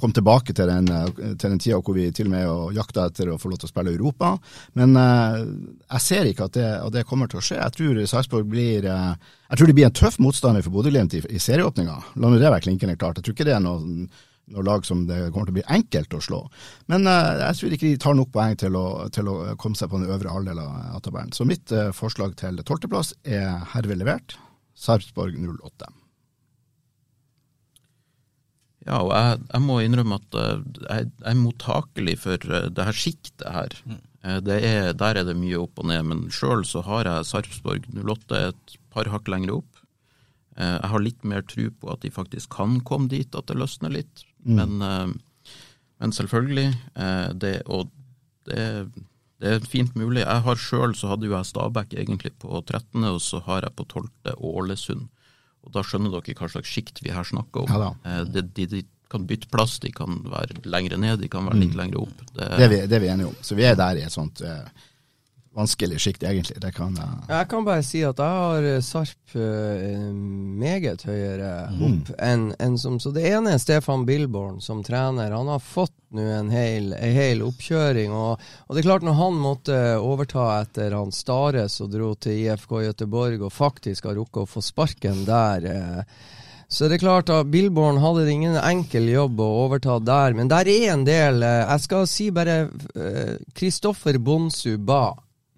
komme 0.00 0.14
tilbake 0.16 0.54
til 0.54 0.70
den, 0.70 0.86
eh, 0.86 1.34
til 1.34 1.50
den 1.50 1.58
tida 1.58 1.80
hvor 1.82 1.98
vi 1.98 2.06
til 2.14 2.30
og 2.30 2.34
med 2.36 2.78
jakter 2.78 3.10
etter 3.10 3.34
å 3.34 3.40
få 3.42 3.50
lov 3.50 3.58
til 3.58 3.72
å 3.72 3.72
spille 3.74 3.96
Europa. 3.96 4.36
Men 4.78 4.94
jeg 4.94 6.06
ser 6.06 6.30
ikke 6.30 6.46
at 6.46 6.54
det, 6.54 6.70
at 6.78 6.94
det 6.94 7.06
kommer 7.10 7.26
til 7.26 7.42
å 7.42 7.44
skje. 7.44 7.58
Jeg 7.58 7.74
tror 7.74 8.02
Sarpsborg 8.06 8.46
blir 8.46 8.86
jeg 8.86 9.58
tror 9.58 9.66
de 9.66 9.74
blir 9.74 9.90
en 9.90 9.98
tøff 9.98 10.20
motstander 10.22 10.62
for 10.62 10.70
Bodø-Glimt 10.70 11.18
i, 11.18 11.26
i 11.26 11.42
serieåpninga. 11.42 11.98
La 12.22 12.30
nå 12.30 12.38
det 12.38 12.54
være 12.54 12.68
klinkende 12.70 12.94
klart. 12.94 13.18
Jeg 13.18 13.26
tror 13.26 13.34
ikke 13.34 13.50
det 13.50 13.58
er 13.58 13.64
noe, 13.66 14.06
noe 14.54 14.64
lag 14.66 14.84
som 14.86 15.04
det 15.08 15.18
kommer 15.30 15.48
til 15.48 15.54
å 15.54 15.58
bli 15.60 15.66
enkelt 15.76 16.16
å 16.16 16.22
slå. 16.24 16.40
Men 16.90 17.06
uh, 17.08 17.38
jeg 17.46 17.58
tror 17.60 17.76
ikke 17.76 17.88
de 17.88 18.02
tar 18.04 18.18
nok 18.18 18.32
poeng 18.34 18.58
til 18.60 18.76
å, 18.78 18.84
til 19.14 19.30
å 19.30 19.36
komme 19.60 19.78
seg 19.78 19.92
på 19.92 20.00
den 20.00 20.10
øvre 20.10 20.34
halvdelen 20.34 20.60
av, 20.90 21.00
tabellen. 21.04 21.32
Så 21.36 21.46
mitt 21.48 21.72
uh, 21.74 21.90
forslag 21.96 22.36
til 22.40 22.60
tolvteplass 22.66 23.14
er 23.24 23.64
herved 23.74 24.02
levert. 24.02 24.36
Sarpsborg 24.80 25.36
08. 25.38 25.90
Ja, 28.86 29.02
og 29.04 29.10
jeg, 29.12 29.40
jeg 29.50 29.64
må 29.66 29.74
innrømme 29.84 30.16
at 30.16 30.36
eh, 30.40 30.62
jeg, 30.86 31.10
jeg 31.10 31.26
er 31.34 31.36
mottakelig 31.36 32.14
for 32.22 32.46
det 32.72 32.86
her 32.86 32.96
sjiktet 32.96 33.44
her. 33.52 33.74
Det 34.46 34.56
er, 34.64 34.94
der 34.96 35.20
er 35.20 35.26
det 35.28 35.36
mye 35.36 35.58
opp 35.60 35.82
og 35.82 35.90
ned, 35.90 36.00
men 36.08 36.22
sjøl 36.32 36.64
så 36.68 36.80
har 36.86 37.04
jeg 37.08 37.28
Sarpsborg 37.28 37.84
08 37.92 38.40
et 38.46 38.74
par 38.92 39.12
hakk 39.12 39.28
lenger 39.28 39.58
opp. 39.58 39.82
Eh, 40.56 40.76
Jeg 40.76 40.90
har 40.92 41.04
litt 41.04 41.24
mer 41.24 41.44
tro 41.46 41.68
på 41.70 41.92
at 41.92 42.02
de 42.04 42.12
faktisk 42.14 42.56
kan 42.56 42.80
komme 42.86 43.10
dit, 43.12 43.34
at 43.34 43.48
det 43.48 43.58
løsner 43.58 43.92
litt. 43.94 44.24
Men, 44.44 44.82
eh, 44.82 45.12
men 46.00 46.12
selvfølgelig, 46.16 46.68
eh, 46.96 47.32
det, 47.40 47.54
og 47.66 47.90
det, 48.48 48.88
det 49.40 49.54
er 49.56 49.66
fint 49.68 49.94
mulig. 49.96 50.22
Jeg 50.24 50.44
har 50.46 50.60
sjøl 50.60 50.94
så 50.96 51.12
hadde 51.12 51.28
jo 51.28 51.36
jeg 51.36 51.48
Stabæk 51.50 51.94
egentlig 51.96 52.32
på 52.40 52.60
13., 52.64 53.04
og 53.04 53.20
så 53.24 53.40
har 53.46 53.66
jeg 53.66 53.76
på 53.76 53.86
12. 53.88 54.08
Ålesund. 54.36 55.08
Og 55.64 55.72
Da 55.74 55.82
skjønner 55.84 56.12
dere 56.14 56.36
hva 56.38 56.48
slags 56.48 56.68
sjikt 56.72 57.02
vi 57.04 57.12
her 57.12 57.26
snakker 57.26 57.66
om. 57.66 57.74
Ja. 57.74 57.92
Eh, 58.04 58.24
de, 58.32 58.42
de, 58.56 58.66
de 58.66 58.82
kan 59.10 59.26
bytte 59.26 59.48
plass, 59.50 59.78
de 59.82 59.90
kan 59.92 60.20
være 60.30 60.60
lengre 60.70 60.96
ned, 61.00 61.18
de 61.20 61.28
kan 61.28 61.44
være 61.48 61.58
litt 61.64 61.74
lengre 61.76 62.04
opp. 62.04 62.20
Det, 62.30 62.46
Det 62.46 62.64
er 62.64 62.70
vi, 62.72 62.80
det 62.86 62.96
er 62.96 63.02
vi 63.04 63.10
enige 63.12 63.32
om. 63.32 63.36
Så 63.42 63.58
vi 63.58 63.66
er 63.66 63.74
der 63.76 63.98
i 63.98 64.04
et 64.06 64.14
sånt 64.14 64.40
eh, 64.46 64.86
vanskelig 65.54 66.00
sjikt, 66.00 66.22
egentlig. 66.22 66.60
Det 66.62 66.72
kan 66.72 66.94
uh... 66.98 67.24
Jeg 67.28 67.48
kan 67.50 67.64
bare 67.66 67.82
si 67.82 68.02
at 68.06 68.20
jeg 68.22 68.40
har 68.42 68.66
eh, 68.66 68.82
Sarp 68.84 69.34
uh, 69.34 70.12
meget 70.62 71.04
høyere 71.06 71.50
opp 71.74 72.10
enn 72.22 72.50
en 72.58 72.76
som 72.78 73.00
Så 73.02 73.12
det 73.14 73.26
ene 73.28 73.54
er 73.54 73.62
Stefan 73.62 74.06
Billborn 74.06 74.60
som 74.62 74.84
trener. 74.86 75.34
Han 75.34 75.50
har 75.50 75.62
fått 75.62 75.96
nå 76.14 76.22
en 76.22 76.50
hel, 76.54 76.92
en 76.94 77.14
hel 77.14 77.42
oppkjøring. 77.46 78.14
Og, 78.14 78.42
og 78.66 78.74
det 78.74 78.82
er 78.82 78.88
klart, 78.88 79.06
når 79.06 79.18
han 79.18 79.40
måtte 79.42 79.78
overta 79.98 80.46
etter 80.60 80.94
han 80.96 81.14
Stares 81.14 81.80
og 81.82 81.94
dro 81.94 82.12
til 82.14 82.44
IFK 82.44 82.76
Gøteborg 82.86 83.42
og 83.42 83.54
faktisk 83.54 84.06
har 84.10 84.18
rukket 84.18 84.44
å 84.44 84.50
få 84.50 84.62
sparken 84.64 85.24
der 85.28 85.66
uh, 85.70 86.20
så 86.70 86.86
det 86.86 87.00
er 87.00 87.02
klart 87.02 87.30
at 87.34 87.48
Billborn 87.50 87.96
hadde 87.98 88.28
ingen 88.30 88.54
enkel 88.54 89.08
jobb 89.10 89.40
å 89.42 89.48
overta 89.64 89.96
der, 89.98 90.36
men 90.38 90.46
der 90.46 90.68
er 90.70 90.92
en 90.92 91.02
del 91.02 91.42
Jeg 91.42 91.82
skal 91.82 92.06
si 92.06 92.28
bare 92.30 92.60
Kristoffer 93.58 94.20
Bonsu 94.22 94.76
Ba. 94.78 95.08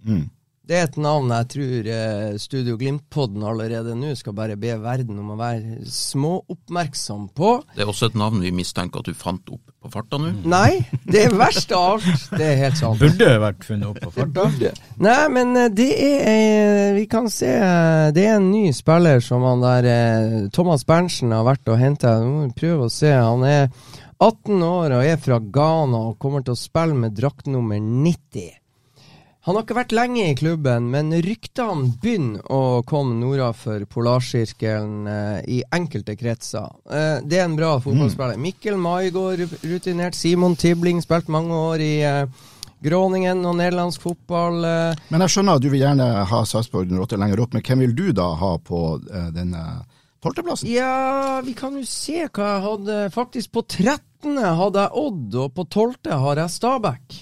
Mm. 0.05 0.31
Det 0.63 0.77
er 0.79 0.85
et 0.87 0.97
navn 1.03 1.33
jeg 1.35 1.47
tror 1.51 1.87
eh, 1.91 2.35
Studio 2.39 2.77
Glimt-podden 2.79 3.43
allerede 3.43 3.97
nå 3.99 4.13
skal 4.15 4.37
bare 4.37 4.55
be 4.55 4.77
verden 4.79 5.17
om 5.19 5.33
å 5.35 5.39
være 5.41 5.81
småoppmerksom 5.91 7.25
på. 7.35 7.51
det 7.75 7.83
er 7.83 7.91
også 7.91 8.13
et 8.13 8.19
navn 8.21 8.39
vi 8.45 8.53
mistenker 8.55 9.03
at 9.03 9.11
du 9.11 9.19
fant 9.19 9.43
opp 9.51 9.73
på 9.83 9.91
farta 9.91 10.21
nå. 10.23 10.31
Nei, 10.47 10.85
det 11.03 11.25
er 11.25 11.35
verst 11.35 11.75
av 11.75 11.97
alt. 11.97 12.29
Det 12.31 12.47
er 12.47 12.61
helt 12.61 12.79
sant. 12.79 13.03
Burde 13.03 13.33
vært 13.43 13.67
funnet 13.67 13.91
opp 13.91 13.99
på 14.05 14.15
farta. 14.15 14.47
Nei, 15.03 15.19
men 15.35 15.53
eh, 15.65 15.69
det 15.75 15.91
er 15.97 16.31
eh, 16.31 16.95
Vi 17.01 17.09
kan 17.11 17.27
se 17.33 17.51
Det 18.15 18.23
er 18.23 18.39
en 18.39 18.49
ny 18.53 18.71
spiller 18.77 19.19
som 19.25 19.43
han 19.49 19.67
der 19.67 19.91
Thomas 20.55 20.87
Berntsen 20.87 21.35
har 21.35 21.43
vært 21.51 21.75
og 21.75 21.83
henta. 21.83 22.15
Prøve 22.55 22.87
å 22.87 22.93
se. 22.93 23.11
Han 23.11 23.43
er 23.49 23.67
18 24.23 24.63
år 24.63 24.95
og 24.95 25.07
er 25.11 25.19
fra 25.19 25.43
Ghana 25.43 26.07
og 26.13 26.19
kommer 26.23 26.47
til 26.47 26.55
å 26.55 26.63
spille 26.63 26.95
med 26.95 27.19
drakt 27.19 27.51
nummer 27.51 27.83
90. 27.83 28.62
Han 29.43 29.57
har 29.57 29.65
ikke 29.65 29.75
vært 29.75 29.93
lenge 29.97 30.23
i 30.31 30.35
klubben, 30.39 30.85
men 30.93 31.09
ryktene 31.25 31.89
begynner 32.03 32.45
å 32.47 32.83
komme 32.87 33.17
nordafor 33.19 33.83
Polarsirkelen 33.91 35.09
eh, 35.11 35.41
i 35.51 35.57
enkelte 35.75 36.15
kretser. 36.15 36.69
Eh, 36.87 37.17
det 37.27 37.41
er 37.41 37.49
en 37.49 37.57
bra 37.59 37.73
fotballspiller. 37.83 38.39
Mikkel 38.39 38.79
Maigård, 38.79 39.43
rutinert. 39.67 40.15
Simon 40.15 40.55
Tibling, 40.55 41.03
spilt 41.03 41.33
mange 41.33 41.59
år 41.59 41.83
i 41.83 41.95
eh, 42.07 42.45
Groningen 42.83 43.43
og 43.47 43.59
nederlandsk 43.59 44.03
fotball. 44.03 44.63
Eh. 44.67 45.03
Men 45.11 45.27
jeg 45.27 45.35
skjønner 45.35 45.59
at 45.59 45.67
du 45.67 45.69
vil 45.75 45.83
gjerne 45.83 46.07
ha 46.31 46.45
Sarpsborg 46.47 46.95
08 46.95 47.19
lenger 47.19 47.43
opp, 47.43 47.59
men 47.59 47.67
hvem 47.67 47.85
vil 47.87 47.97
du 47.99 48.07
da 48.15 48.29
ha 48.39 48.53
på 48.63 48.85
eh, 49.11 49.29
denne 49.35 49.65
tolvteplassen? 50.23 50.71
Ja, 50.71 51.43
vi 51.43 51.57
kan 51.59 51.75
jo 51.79 51.83
se 51.89 52.29
hva 52.29 52.55
jeg 52.55 52.65
hadde. 52.69 53.03
Faktisk 53.19 53.59
på 53.59 53.67
13. 53.67 54.39
hadde 54.39 54.87
jeg 54.87 55.03
Odd, 55.03 55.39
og 55.49 55.53
på 55.59 55.67
12. 55.67 56.15
har 56.29 56.45
jeg 56.45 56.59
Stabæk. 56.61 57.21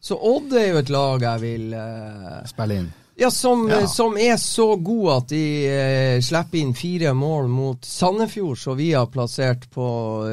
Så 0.00 0.16
Odd 0.16 0.54
er 0.56 0.70
jo 0.72 0.80
et 0.80 0.88
lag 0.92 1.22
jeg 1.22 1.40
vil 1.44 1.74
eh, 1.76 2.40
Spille 2.48 2.80
inn. 2.80 2.88
Ja, 3.20 3.28
som, 3.30 3.66
Ja. 3.68 3.82
som 3.86 4.14
er 4.16 4.38
så 4.40 4.78
god 4.80 5.08
at 5.12 5.26
de 5.28 5.40
eh, 5.68 6.20
slipper 6.24 6.56
inn 6.62 6.70
fire 6.72 7.10
mål 7.12 7.50
mot 7.52 7.84
Sandefjord, 7.84 8.56
så 8.56 8.72
vi 8.78 8.86
har 8.96 9.10
plassert 9.12 9.66
på 9.74 9.88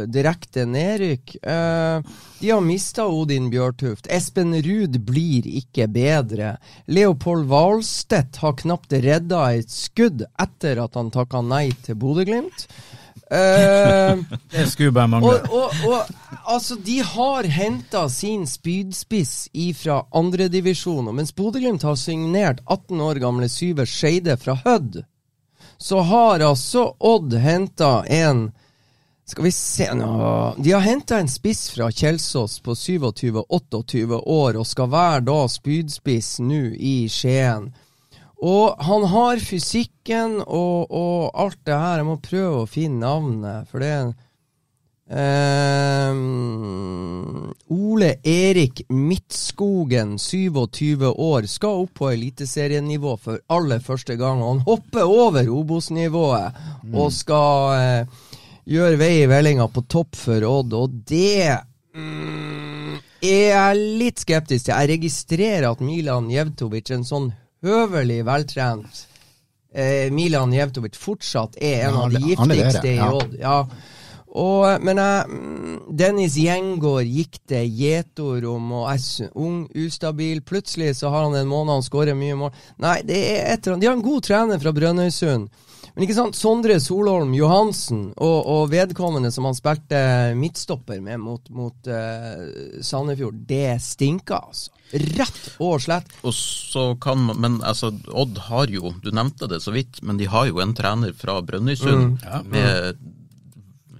direkte 0.08 0.64
nedrykk. 0.64 1.34
Eh, 1.44 2.00
de 2.40 2.54
har 2.54 2.64
mista 2.64 3.10
Odin 3.12 3.50
Bjørtuft. 3.52 4.08
Espen 4.08 4.56
Ruud 4.64 4.96
blir 5.04 5.50
ikke 5.60 5.90
bedre. 5.92 6.54
Leopold 6.88 7.50
Hvalstedt 7.52 8.40
har 8.40 8.56
knapt 8.64 8.96
redda 9.04 9.44
et 9.60 9.68
skudd 9.74 10.24
etter 10.40 10.80
at 10.86 10.96
han 10.96 11.12
takka 11.12 11.44
nei 11.44 11.74
til 11.84 12.00
Bodø-Glimt. 12.00 12.70
Eh, 13.32 14.18
Det 14.52 14.68
skulle 14.72 14.92
bare 14.92 15.08
mangle. 15.08 15.30
og, 15.30 15.50
og, 15.52 15.74
og 15.88 16.04
altså, 16.44 16.76
de 16.76 17.00
har 17.04 17.44
henta 17.44 18.06
sin 18.10 18.48
spydspiss 18.48 19.50
ifra 19.54 20.06
andredivisjon, 20.16 21.10
mens 21.16 21.34
Bodø-Glimt 21.36 21.84
har 21.84 21.96
signert 22.00 22.62
18 22.66 23.02
år 23.02 23.20
gamle 23.24 23.50
Syver 23.50 23.86
Skeide 23.86 24.38
fra 24.38 24.56
Hødd. 24.66 25.04
Så 25.78 26.00
har 26.02 26.40
altså 26.42 26.88
Odd 27.00 27.34
henta 27.38 28.00
en 28.10 28.48
Skal 29.28 29.44
vi 29.44 29.52
se 29.52 29.86
nå 29.94 30.56
De 30.58 30.72
har 30.72 30.82
henta 30.82 31.20
en 31.20 31.28
spiss 31.30 31.68
fra 31.70 31.92
Kjelsås 31.92 32.60
på 32.66 32.74
27-28 32.74 34.22
år, 34.24 34.58
og 34.58 34.66
skal 34.66 34.90
være 34.90 35.22
da 35.28 35.36
spydspiss 35.52 36.40
nå 36.40 36.62
i 36.80 36.96
Skien. 37.12 37.68
Og 38.46 38.78
han 38.86 39.08
har 39.10 39.42
fysikken 39.42 40.38
og, 40.46 40.92
og 40.94 41.32
alt 41.34 41.60
det 41.66 41.78
her. 41.78 42.02
Jeg 42.02 42.10
må 42.10 42.18
prøve 42.22 42.64
å 42.64 42.70
finne 42.70 43.02
navnet, 43.02 43.70
for 43.72 43.82
det 43.82 43.94
er 43.96 44.12
Ehm, 45.10 46.20
Ole 47.68 48.16
Erik 48.24 48.82
Midtskogen, 48.90 50.20
27 50.20 51.08
år, 51.08 51.48
skal 51.48 51.70
opp 51.84 51.94
på 52.02 52.10
eliteserienivå 52.12 53.18
for 53.22 53.40
aller 53.48 53.80
første 53.84 54.16
gang. 54.20 54.42
Han 54.44 54.60
hopper 54.68 55.04
over 55.08 55.48
Obos-nivået 55.48 56.52
og 56.92 57.14
skal 57.16 57.76
eh, 57.78 58.06
gjøre 58.68 59.00
vei 59.00 59.22
i 59.22 59.30
vellinga 59.32 59.68
på 59.72 59.82
topp 59.88 60.16
for 60.20 60.44
Odd, 60.44 60.74
og 60.76 60.90
det 61.08 61.56
mm, 61.96 63.00
er 63.24 63.48
jeg 63.54 63.76
litt 64.04 64.20
skeptisk 64.26 64.66
til. 64.68 64.76
Jeg 64.76 64.92
registrerer 64.98 65.72
at 65.72 65.80
Milan 65.84 66.28
Jevtovic, 66.34 66.92
en 66.92 67.08
sånn 67.08 67.32
høvelig 67.66 68.22
veltrent 68.28 69.06
eh, 69.74 70.08
Milan 70.14 70.54
Jevtovic, 70.54 70.98
fortsatt 71.00 71.58
er 71.62 71.88
en 71.88 71.96
Ja, 71.96 72.04
av 72.06 72.16
de 72.16 72.24
giftigste 72.32 72.92
i. 72.94 72.98
Odd. 73.02 73.38
Ja. 73.42 73.60
Og, 74.38 74.84
men 74.86 75.00
jeg, 75.02 75.38
Dennis 75.98 76.36
Gjengård 76.38 77.08
gikk 77.10 77.40
det 77.50 77.64
gjetord 77.74 78.46
og 78.46 78.74
er 78.92 79.32
ung, 79.34 79.64
ustabil. 79.74 80.44
Plutselig 80.46 80.98
så 81.00 81.10
har 81.14 81.26
han 81.26 81.38
en 81.40 81.50
måned 81.50 81.74
han 81.74 81.86
skårer 81.86 82.18
mye 82.18 82.36
mål. 82.38 82.52
Nei, 82.84 83.00
det 83.08 83.18
er 83.18 83.54
et 83.54 83.64
eller 83.64 83.78
annet. 83.78 83.86
De 83.86 83.90
har 83.90 83.98
en 83.98 84.06
god 84.06 84.28
trener 84.28 84.62
fra 84.62 84.76
Brønnøysund. 84.76 85.48
Men 85.98 86.06
ikke 86.06 86.14
sant, 86.14 86.38
Sondre 86.38 86.76
Solholm 86.78 87.32
Johansen 87.34 88.12
og, 88.22 88.36
og 88.46 88.68
vedkommende 88.70 89.32
som 89.34 89.48
han 89.50 89.56
spilte 89.58 89.98
midtstopper 90.38 91.00
med 91.02 91.18
mot, 91.24 91.50
mot 91.50 91.90
uh, 91.90 92.44
Sandefjord, 92.86 93.40
det 93.50 93.80
stinker, 93.82 94.44
altså. 94.52 94.70
Rett 94.94 95.40
og 95.58 95.82
slett. 95.82 96.14
Og 96.22 96.36
så 96.38 96.84
kan 97.02 97.26
man, 97.26 97.42
Men 97.42 97.58
altså, 97.66 97.90
Odd 98.14 98.38
har 98.46 98.70
jo, 98.72 98.94
du 99.04 99.10
nevnte 99.10 99.50
det 99.50 99.58
så 99.66 99.74
vidt, 99.74 100.04
men 100.06 100.22
de 100.22 100.30
har 100.30 100.46
jo 100.52 100.62
en 100.64 100.78
trener 100.78 101.18
fra 101.18 101.42
Brønnøysund 101.42 102.22
med 102.54 103.02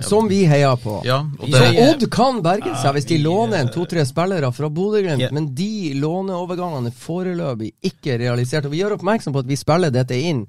Som 0.06 0.30
vi 0.30 0.44
heier 0.46 0.78
på. 0.78 1.02
Ja, 1.04 1.24
og 1.42 1.50
Så 1.50 1.74
Odd 1.90 2.06
kan 2.14 2.44
berge 2.46 2.78
seg 2.78 2.94
hvis 2.94 3.10
de 3.10 3.18
låner 3.26 3.64
en 3.64 3.74
to-tre 3.74 4.06
spillere 4.06 4.54
fra 4.54 4.70
Bodø-Glimt, 4.70 5.26
Ja. 5.26 5.34
men 5.34 5.50
de 5.58 5.96
låneovergangene 5.98 6.94
er 6.94 7.00
foreløpig 7.02 7.74
ikke 7.90 8.22
realisert. 8.22 8.70
Og 8.70 8.78
vi 8.78 8.86
gjør 8.86 9.00
oppmerksom 9.02 9.34
på 9.34 9.42
at 9.42 9.50
vi 9.50 9.58
spiller 9.58 9.90
dette 9.90 10.14
inn 10.30 10.46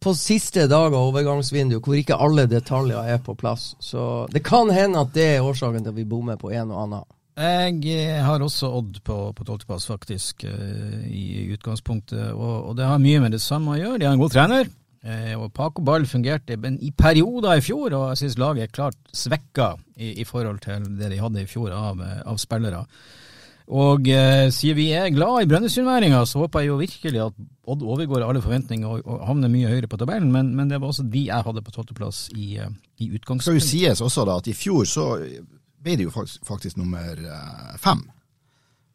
på 0.00 0.14
siste 0.16 0.66
dag 0.70 0.94
av 0.94 1.10
overgangsvinduet, 1.10 1.84
hvor 1.84 1.98
ikke 1.98 2.16
alle 2.16 2.46
detaljer 2.48 3.14
er 3.14 3.20
på 3.24 3.34
plass. 3.38 3.74
Så 3.84 4.26
det 4.32 4.42
kan 4.46 4.72
hende 4.72 5.02
at 5.04 5.12
det 5.14 5.26
er 5.36 5.46
årsaken 5.46 5.84
til 5.84 5.92
at 5.92 5.98
vi 5.98 6.08
bommer 6.08 6.40
på 6.40 6.52
en 6.54 6.72
og 6.72 6.84
annen. 6.86 7.08
Jeg 7.40 7.84
eh, 7.94 8.18
har 8.24 8.42
også 8.42 8.68
Odd 8.80 8.98
på 9.06 9.16
på 9.36 9.44
tolvteplass, 9.46 9.86
faktisk, 9.88 10.44
eh, 10.44 11.06
i 11.08 11.46
utgangspunktet. 11.54 12.32
Og, 12.32 12.70
og 12.70 12.76
det 12.76 12.88
har 12.88 13.00
mye 13.00 13.20
med 13.22 13.36
det 13.36 13.40
samme 13.40 13.76
å 13.76 13.80
gjøre. 13.80 14.00
De 14.00 14.08
har 14.08 14.16
en 14.16 14.22
god 14.22 14.34
trener. 14.34 14.70
Eh, 15.00 15.32
og 15.38 15.52
Paco 15.56 15.84
Ball 15.84 16.04
fungerte 16.08 16.58
men 16.60 16.76
i 16.84 16.90
perioder 16.92 17.56
i 17.56 17.64
fjor, 17.64 17.94
og 17.96 18.10
jeg 18.10 18.24
syns 18.24 18.36
laget 18.40 18.66
er 18.66 18.74
klart 18.74 18.98
svekka 19.16 19.72
i, 19.96 20.20
i 20.20 20.26
forhold 20.28 20.60
til 20.64 20.84
det 20.98 21.08
de 21.14 21.22
hadde 21.22 21.44
i 21.44 21.48
fjor 21.48 21.72
av, 21.72 22.02
av 22.28 22.40
spillere. 22.40 22.84
Og 23.70 24.08
eh, 24.10 24.48
siden 24.50 24.78
vi 24.80 24.88
er 24.98 25.12
glad 25.14 25.44
i 25.44 25.48
Brønnøysundværinga, 25.50 26.24
så 26.26 26.42
håper 26.42 26.64
jeg 26.64 26.72
jo 26.72 26.78
virkelig 26.80 27.20
at 27.22 27.36
Odd 27.70 27.84
overgår 27.86 28.24
alle 28.26 28.42
forventninger 28.42 28.88
og, 28.88 29.04
og 29.06 29.20
havner 29.28 29.50
mye 29.52 29.68
høyere 29.70 29.86
på 29.86 29.98
tabellen, 30.00 30.32
men, 30.34 30.48
men 30.58 30.70
det 30.72 30.80
var 30.80 30.90
også 30.90 31.04
de 31.06 31.28
jeg 31.28 31.46
hadde 31.46 31.62
på 31.62 31.70
tolvteplass 31.70 32.24
i, 32.34 32.56
i 32.98 33.10
utgangspunktet. 33.14 33.46
skal 33.46 33.60
jo 33.60 33.66
sies 33.68 34.02
også 34.02 34.24
da 34.26 34.40
at 34.42 34.50
i 34.50 34.56
fjor 34.58 34.88
så 34.90 35.04
ble 35.84 35.94
det 36.00 36.08
jo 36.08 36.14
faktisk, 36.14 36.42
faktisk 36.48 36.80
nummer 36.80 37.14
eh, 37.14 37.76
fem. 37.78 38.02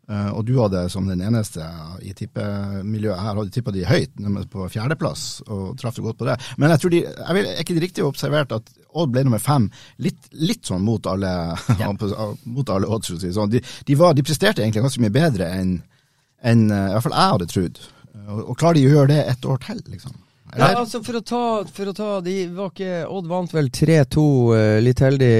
Eh, 0.05 0.31
og 0.37 0.43
du 0.45 0.53
hadde 0.59 0.83
som 0.93 1.07
den 1.09 1.23
eneste 1.25 1.65
i 2.05 2.11
tippemiljøet 2.17 3.17
her, 3.17 3.37
hadde 3.39 3.53
tippa 3.53 3.73
de 3.73 3.85
høyt, 3.89 4.11
nemlig 4.21 4.45
på 4.53 4.67
fjerdeplass, 4.69 5.23
og 5.49 5.79
traff 5.81 5.97
godt 5.97 6.19
på 6.19 6.27
det. 6.29 6.35
Men 6.61 6.73
jeg 6.73 6.83
tror 6.83 6.93
de, 6.93 6.99
jeg 7.07 7.37
vil, 7.37 7.49
er 7.49 7.63
ikke 7.63 7.79
riktig 7.81 8.05
observert 8.05 8.53
at 8.55 8.73
Odd 8.95 9.11
ble 9.11 9.25
nummer 9.25 9.41
fem 9.43 9.65
litt, 9.99 10.29
litt 10.39 10.69
sånn 10.69 10.85
mot 10.85 11.03
alle, 11.11 11.29
mot 12.55 12.69
alle 12.71 12.87
odds, 12.87 13.09
for 13.09 13.17
å 13.17 13.19
si 13.19 13.27
det 13.27 13.35
sånn. 13.35 13.51
De, 13.51 13.59
de, 13.59 13.97
var, 13.99 14.13
de 14.15 14.23
presterte 14.23 14.63
egentlig 14.63 14.85
ganske 14.85 15.01
mye 15.03 15.15
bedre 15.17 15.49
enn 15.51 15.73
en, 16.45 16.61
i 16.69 16.93
hvert 16.93 17.03
fall 17.03 17.17
jeg 17.17 17.33
hadde 17.33 17.49
trodd. 17.51 17.81
Og, 18.21 18.39
og 18.53 18.55
klarer 18.61 18.77
de 18.77 18.85
å 18.87 18.93
gjøre 18.93 19.11
det 19.11 19.19
ett 19.33 19.49
år 19.49 19.59
til, 19.65 19.81
liksom? 19.91 20.15
Ja, 20.55 20.69
altså 20.79 21.01
for 21.03 21.19
å 21.19 21.21
ta, 21.25 21.41
for 21.77 21.91
å 21.91 21.93
ta 21.95 22.09
de 22.23 22.35
var 22.55 22.71
ikke, 22.71 22.91
Odd 23.11 23.27
vant 23.29 23.51
vel 23.55 23.67
3-2 23.73 24.25
eh, 24.55 24.77
litt 24.83 25.01
heldig 25.03 25.31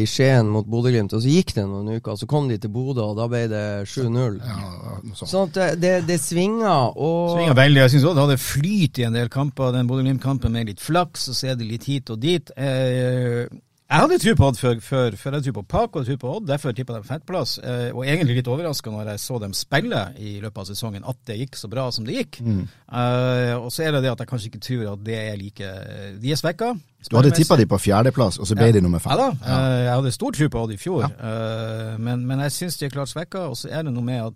i 0.00 0.04
Skien 0.08 0.50
mot 0.52 0.68
Bodø-Glimt, 0.70 1.14
og 1.16 1.24
så 1.24 1.32
gikk 1.32 1.54
det 1.56 1.64
noen 1.66 1.96
uker, 1.98 2.18
så 2.20 2.28
kom 2.30 2.46
de 2.50 2.58
til 2.60 2.72
Bodø, 2.74 3.08
og 3.10 3.18
da 3.18 3.26
ble 3.30 3.44
det 3.50 3.64
7-0. 3.90 4.38
Ja. 4.46 4.98
Sånn 5.22 5.48
at 5.48 5.56
det, 5.58 5.68
det, 5.82 5.94
det 6.10 6.20
svinger, 6.22 6.94
og 6.94 7.34
Svinger 7.36 7.58
veldig. 7.58 7.82
Jeg 7.84 7.94
syns 7.96 8.06
Odd 8.10 8.22
hadde 8.22 8.38
flyt 8.42 9.00
i 9.00 9.08
en 9.08 9.16
del 9.16 9.32
kamper. 9.32 9.74
Den 9.74 9.90
Bodø-Glimt-kampen 9.90 10.54
med 10.54 10.70
litt 10.70 10.84
flaks, 10.84 11.28
og 11.32 11.38
så 11.38 11.52
er 11.52 11.58
det 11.58 11.68
litt 11.68 11.88
hit 11.90 12.12
og 12.14 12.22
dit. 12.22 12.54
Eh, 12.56 13.46
jeg 13.90 13.98
hadde 14.04 14.18
tro 14.22 14.32
på 14.38 14.46
Odd 14.46 14.58
før, 14.60 14.76
før, 14.86 15.14
før 15.18 15.36
jeg 15.36 15.44
tro 15.48 15.52
på 15.56 15.62
Paco 15.66 15.98
og 15.98 16.06
tro 16.06 16.14
på 16.22 16.34
Odd, 16.36 16.44
derfor 16.46 16.74
tippa 16.76 16.94
de 16.94 17.08
femteplass. 17.08 17.56
Eh, 17.58 17.88
og 17.90 18.04
egentlig 18.04 18.36
litt 18.38 18.50
overraska 18.52 18.92
når 18.94 19.10
jeg 19.10 19.22
så 19.24 19.40
dem 19.42 19.54
spille 19.56 20.02
i 20.22 20.36
løpet 20.42 20.62
av 20.62 20.68
sesongen, 20.68 21.02
at 21.10 21.18
det 21.26 21.40
gikk 21.40 21.58
så 21.58 21.70
bra 21.72 21.88
som 21.90 22.06
det 22.06 22.14
gikk. 22.20 22.38
Eh, 22.46 23.56
og 23.58 23.66
så 23.74 23.88
er 23.88 23.96
det 23.96 24.04
det 24.06 24.12
at 24.12 24.22
jeg 24.22 24.30
kanskje 24.30 24.52
ikke 24.52 24.62
tror 24.68 24.86
at 24.92 25.04
det 25.10 25.18
er 25.18 25.36
like 25.40 25.74
De 26.22 26.30
er 26.30 26.38
svekka. 26.38 26.70
Du 27.10 27.16
hadde 27.16 27.34
tippa 27.34 27.56
de 27.56 27.66
på 27.66 27.78
fjerdeplass, 27.80 28.38
og 28.38 28.46
så 28.46 28.54
ble 28.54 28.70
de 28.76 28.82
nummer 28.84 29.02
Ja 29.02 29.10
fem. 29.10 29.18
da, 29.18 29.28
eh, 29.50 29.78
jeg 29.88 29.94
hadde 29.94 30.12
stor 30.12 30.38
tro 30.38 30.48
på 30.54 30.64
Odd 30.64 30.72
i 30.76 30.80
fjor, 30.80 31.04
eh, 31.10 31.94
men, 31.98 32.26
men 32.30 32.46
jeg 32.46 32.52
syns 32.60 32.78
de 32.78 32.86
er 32.86 32.94
klart 32.94 33.10
svekka. 33.10 33.48
Og 33.50 33.56
så 33.56 33.72
er 33.72 33.82
det 33.82 33.94
noe 33.94 34.04
med 34.06 34.22
at 34.30 34.34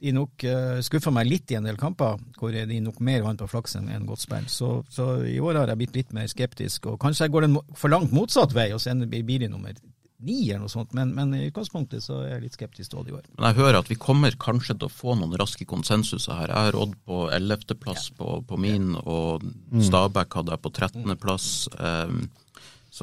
de 0.00 0.14
nok 0.16 0.44
uh, 0.48 0.80
skuffa 0.84 1.12
meg 1.14 1.28
litt 1.28 1.52
i 1.52 1.58
en 1.58 1.68
del 1.68 1.78
kamper, 1.80 2.20
hvor 2.40 2.54
de 2.54 2.80
nok 2.82 3.00
mer 3.04 3.24
vant 3.26 3.40
på 3.40 3.48
flaks 3.50 3.76
enn 3.78 4.08
godt 4.08 4.24
spill. 4.24 4.48
Så, 4.50 4.72
så 4.92 5.12
i 5.28 5.38
år 5.42 5.60
har 5.60 5.72
jeg 5.72 5.82
blitt 5.82 5.96
litt 6.00 6.12
mer 6.16 6.28
skeptisk, 6.30 6.90
og 6.90 7.00
kanskje 7.02 7.28
jeg 7.28 7.34
går 7.36 7.48
den 7.48 7.60
for 7.76 7.92
langt 7.92 8.14
motsatt 8.16 8.56
vei, 8.56 8.70
og 8.74 8.82
så 8.82 8.96
blir 9.06 9.44
de 9.44 9.50
nummer 9.52 9.76
ni 10.20 10.50
eller 10.50 10.64
noe 10.64 10.72
sånt, 10.72 10.92
men, 10.96 11.14
men 11.16 11.32
i 11.36 11.46
utgangspunktet 11.48 12.04
så 12.04 12.18
er 12.24 12.34
jeg 12.34 12.44
litt 12.44 12.56
skeptisk 12.58 12.92
til 12.92 13.00
Odd 13.00 13.10
i 13.10 13.14
år. 13.16 13.28
Men 13.38 13.46
jeg 13.48 13.58
hører 13.62 13.78
at 13.80 13.90
vi 13.90 13.96
kommer 14.00 14.36
kanskje 14.40 14.76
til 14.76 14.90
å 14.90 14.92
få 14.92 15.16
noen 15.16 15.36
raske 15.40 15.64
konsensuser 15.68 16.36
her. 16.36 16.52
Jeg 16.52 16.68
har 16.68 16.78
Odd 16.80 16.92
på 17.08 17.22
11.-plass 17.32 18.10
på, 18.18 18.34
på 18.46 18.60
min, 18.60 18.92
og 19.00 19.46
Stabæk 19.88 20.36
hadde 20.40 20.56
jeg 20.56 20.64
på 20.66 20.74
13.-plass. 20.76 21.48
Um, 21.78 22.24
så 22.28 22.49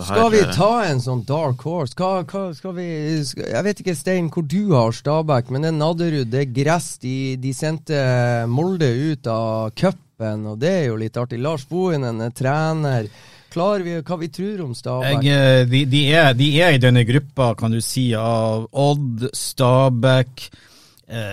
her, 0.03 0.09
Skal 0.11 0.33
vi 0.33 0.41
ta 0.55 0.71
en 0.87 0.99
sånn 1.03 1.23
dark 1.27 1.63
horse? 1.65 1.95
Hva, 1.97 2.23
hva 2.27 2.43
skal 2.57 2.75
vi 2.77 2.89
skal, 3.25 3.47
Jeg 3.53 3.67
vet 3.67 3.81
ikke, 3.83 3.95
Stein, 3.97 4.27
hvor 4.33 4.45
du 4.45 4.73
har 4.75 4.93
Stabæk, 4.95 5.49
men 5.53 5.65
det 5.65 5.71
er 5.71 5.79
Nadderud, 5.79 6.27
det 6.33 6.43
er 6.43 6.53
gress. 6.59 6.91
De, 7.03 7.15
de 7.41 7.53
sendte 7.55 8.03
Molde 8.51 8.89
ut 8.89 9.31
av 9.31 9.73
cupen, 9.77 10.45
og 10.53 10.61
det 10.61 10.75
er 10.83 10.85
jo 10.91 10.99
litt 11.01 11.17
artig. 11.17 11.41
Lars 11.41 11.65
Bohinen 11.69 12.21
er 12.25 12.35
trener. 12.35 13.09
Klarer 13.53 13.85
vi 13.85 13.97
hva 14.03 14.17
vi 14.19 14.29
tror 14.33 14.63
om 14.65 14.73
Stabæk? 14.75 15.23
Jeg, 15.23 15.33
eh, 15.33 15.65
de, 15.71 15.83
de, 15.89 16.01
er, 16.13 16.31
de 16.37 16.49
er 16.61 16.75
i 16.75 16.81
denne 16.83 17.05
gruppa, 17.07 17.53
kan 17.57 17.73
du 17.73 17.79
si, 17.81 18.09
av 18.17 18.67
Odd, 18.75 19.29
Stabæk, 19.33 20.49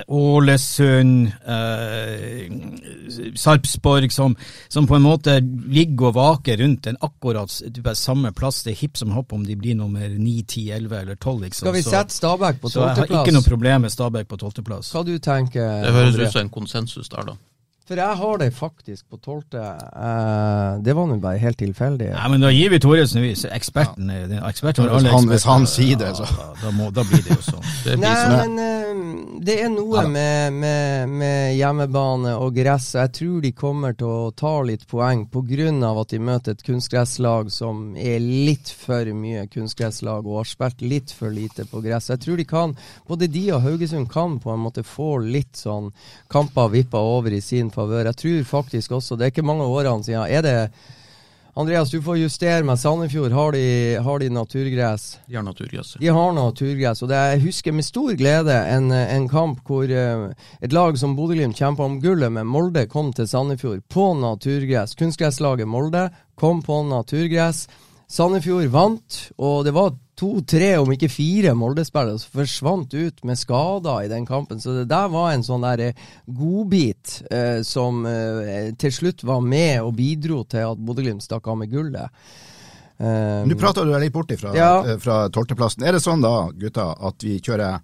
Ålesund, 0.06 1.32
eh, 1.46 2.52
Sarpsborg, 3.34 4.12
som, 4.12 4.36
som 4.68 4.86
på 4.86 4.94
en 4.96 5.02
måte 5.02 5.40
ligger 5.66 6.12
og 6.12 6.14
vaker 6.14 6.60
rundt 6.62 6.86
en 6.86 6.98
akkurat 7.02 7.50
type, 7.50 7.94
samme 7.98 8.30
plass. 8.32 8.62
Det 8.62 8.74
er 8.74 8.78
hipp 8.84 9.00
som 9.00 9.10
hopp 9.16 9.34
om 9.34 9.42
de 9.46 9.56
blir 9.58 9.74
nummer 9.78 10.06
9, 10.08 10.42
10, 10.42 10.70
11 10.78 11.00
eller 11.00 11.16
12. 11.16 11.40
Liksom. 11.48 11.66
Skal 11.66 11.74
vi 11.74 11.82
sette 11.82 12.14
Stabæk 12.14 12.60
på 12.62 12.70
Så 12.70 12.84
jeg 12.84 13.00
har 13.02 13.10
ikke 13.24 13.34
noe 13.34 13.48
problem 13.48 13.88
med 13.88 13.94
Stabæk 13.94 14.30
på 14.30 14.38
tolvteplass. 14.44 14.92
Hva 14.94 15.02
du 15.06 15.18
tenker 15.18 15.82
det 15.82 15.92
høres 15.96 16.20
ut 16.22 16.30
som 16.30 16.46
en 16.46 16.54
konsensus 16.54 17.10
der, 17.10 17.32
da. 17.32 17.36
For 17.84 18.00
jeg 18.00 18.16
har 18.16 18.38
det 18.40 18.46
faktisk 18.56 19.04
på 19.12 19.18
tolvte. 19.20 19.60
Eh, 19.60 20.78
det 20.80 20.94
var 20.96 21.04
nå 21.10 21.18
bare 21.20 21.36
helt 21.42 21.58
tilfeldig. 21.60 22.06
Nei, 22.14 22.28
men 22.32 22.40
da 22.40 22.48
gir 22.48 22.70
vi 22.72 22.78
Thoresen 22.80 23.20
vis. 23.20 23.42
Eksperten 23.44 24.08
er 24.08 24.22
den- 24.30 24.40
eksperten 24.42 24.86
har 24.86 24.94
Hvis 24.94 25.02
alle 25.04 25.10
han- 25.12 25.28
hvis 25.28 25.44
han 25.44 25.66
sier 25.66 25.96
det, 26.00 26.14
så. 26.16 26.24
Ja, 26.24 26.46
da, 26.62 26.70
må, 26.70 26.90
da 26.90 27.02
blir 27.04 27.20
det 27.22 27.36
jo 27.36 27.42
sånn. 27.44 27.60
Det 27.84 27.98
Nei, 28.00 28.14
sånn. 28.14 28.54
men 28.56 29.34
uh, 29.36 29.40
det 29.44 29.58
er 29.60 29.68
noe 29.68 30.06
med, 30.08 30.52
med, 30.54 31.08
med 31.10 31.56
hjemmebane 31.58 32.32
og 32.40 32.54
gress. 32.56 32.94
Jeg 32.94 33.12
tror 33.12 33.42
de 33.42 33.52
kommer 33.52 33.92
til 33.92 34.06
å 34.08 34.32
ta 34.34 34.54
litt 34.62 34.86
poeng 34.88 35.26
pga. 35.28 36.00
at 36.00 36.08
de 36.08 36.18
møter 36.18 36.52
et 36.52 36.62
kunstgresslag 36.64 37.50
som 37.52 37.94
er 37.96 38.18
litt 38.18 38.70
for 38.70 39.04
mye 39.12 39.46
kunstgresslag 39.46 40.24
og 40.24 40.36
har 40.40 40.44
spilt 40.44 40.80
litt 40.80 41.10
for 41.12 41.28
lite 41.28 41.66
på 41.68 41.82
gress. 41.84 42.08
Jeg 42.08 42.20
tror 42.20 42.36
de 42.38 42.44
kan, 42.44 42.74
både 43.06 43.28
de 43.30 43.50
og 43.52 43.60
Haugesund 43.60 44.08
kan 44.10 44.38
på 44.40 44.50
en 44.54 44.60
måte 44.64 44.82
få 44.82 45.18
litt 45.22 45.52
sånn 45.52 45.92
kamper 46.30 46.70
vippa 46.70 46.96
over 46.98 47.30
i 47.30 47.40
sin 47.40 47.70
favør. 47.74 48.08
Jeg 48.08 48.20
tror 48.22 48.44
faktisk 48.58 48.94
også, 48.98 49.18
det 49.18 49.26
er 49.26 49.34
ikke 49.34 49.46
mange 49.46 49.66
årene 49.66 50.06
siden, 50.06 50.24
er 50.24 50.44
det 50.46 50.58
Andreas, 51.56 51.90
du 51.90 52.00
får 52.02 52.16
justere 52.18 52.66
meg. 52.66 52.80
Sandefjord, 52.82 53.30
har 53.30 53.54
de, 53.54 53.66
har 54.02 54.18
de 54.18 54.30
naturgress? 54.34 55.04
De 55.30 55.36
har 55.38 55.44
naturgress. 55.46 55.92
De 56.02 56.10
har 56.10 56.32
naturgress, 56.34 57.04
og 57.04 57.12
det, 57.12 57.20
jeg 57.30 57.44
husker 57.44 57.76
med 57.76 57.86
stor 57.86 58.16
glede 58.18 58.56
en, 58.74 58.90
en 58.90 59.28
kamp 59.30 59.60
hvor 59.68 59.86
eh, 59.86 60.24
et 60.58 60.74
lag 60.74 60.98
som 60.98 61.14
Bodø-Glimt 61.14 61.54
kjempa 61.54 61.86
om 61.86 62.00
gullet 62.02 62.34
med 62.34 62.50
Molde, 62.50 62.88
kom 62.90 63.12
til 63.14 63.30
Sandefjord 63.30 63.84
på 63.86 64.08
naturgress. 64.18 64.96
Kunstgresslaget 64.98 65.70
Molde 65.70 66.08
kom 66.34 66.58
på 66.66 66.80
naturgress. 66.90 67.68
Sandefjord 68.10 68.66
vant, 68.74 69.20
og 69.38 69.62
det 69.68 69.76
var 69.78 69.94
to-tre, 70.18 70.76
om 70.78 70.90
ikke 70.94 71.08
fire, 71.10 71.54
Molde-spillere 71.58 72.18
som 72.22 72.30
forsvant 72.38 72.94
ut 72.94 73.24
med 73.26 73.38
skader 73.40 74.04
i 74.06 74.10
den 74.12 74.26
kampen. 74.28 74.60
Så 74.62 74.74
det 74.76 74.86
der 74.92 75.08
var 75.12 75.32
en 75.34 75.42
sånn 75.46 75.64
der 75.66 75.82
eh, 75.88 76.02
godbit 76.30 77.16
eh, 77.30 77.62
som 77.66 78.04
eh, 78.06 78.70
til 78.78 78.92
slutt 78.94 79.24
var 79.26 79.40
med 79.42 79.80
og 79.82 79.94
bidro 79.98 80.44
til 80.46 80.68
at 80.70 80.78
Bodø-Glimt 80.78 81.24
stakk 81.26 81.48
av 81.50 81.58
med 81.58 81.72
gullet. 81.72 82.08
Um, 82.94 83.48
Nå 83.50 83.56
prater 83.58 83.82
du 83.82 83.90
deg 83.90 84.04
litt 84.04 84.14
bort 84.14 84.30
ifra, 84.30 84.52
Ja. 84.54 84.72
eh, 84.86 84.98
fra 85.02 85.24
tolvteplassen. 85.34 85.82
Er 85.82 85.96
det 85.98 86.02
sånn 86.04 86.22
da, 86.22 86.34
gutta, 86.54 86.92
at 87.10 87.26
vi 87.26 87.40
kjører 87.42 87.80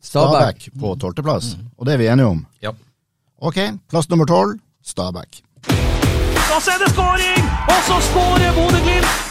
Stabæk. 0.00 0.70
På 0.80 0.94
tolvteplass? 0.96 1.58
Og 1.76 1.84
det 1.84 1.92
er 1.92 1.98
vi 2.00 2.06
enige 2.08 2.30
om? 2.32 2.46
Ja. 2.64 2.72
Ok, 3.44 3.58
plass 3.92 4.08
nummer 4.08 4.24
tolv, 4.24 4.56
Stabæk. 4.80 5.42
Og 5.68 6.62
så 6.64 6.72
er 6.72 6.80
det 6.86 6.88
skåring! 6.96 7.44
Og 7.68 7.82
så 7.84 8.00
skårer 8.08 8.56
Bodø-Glimt! 8.56 9.29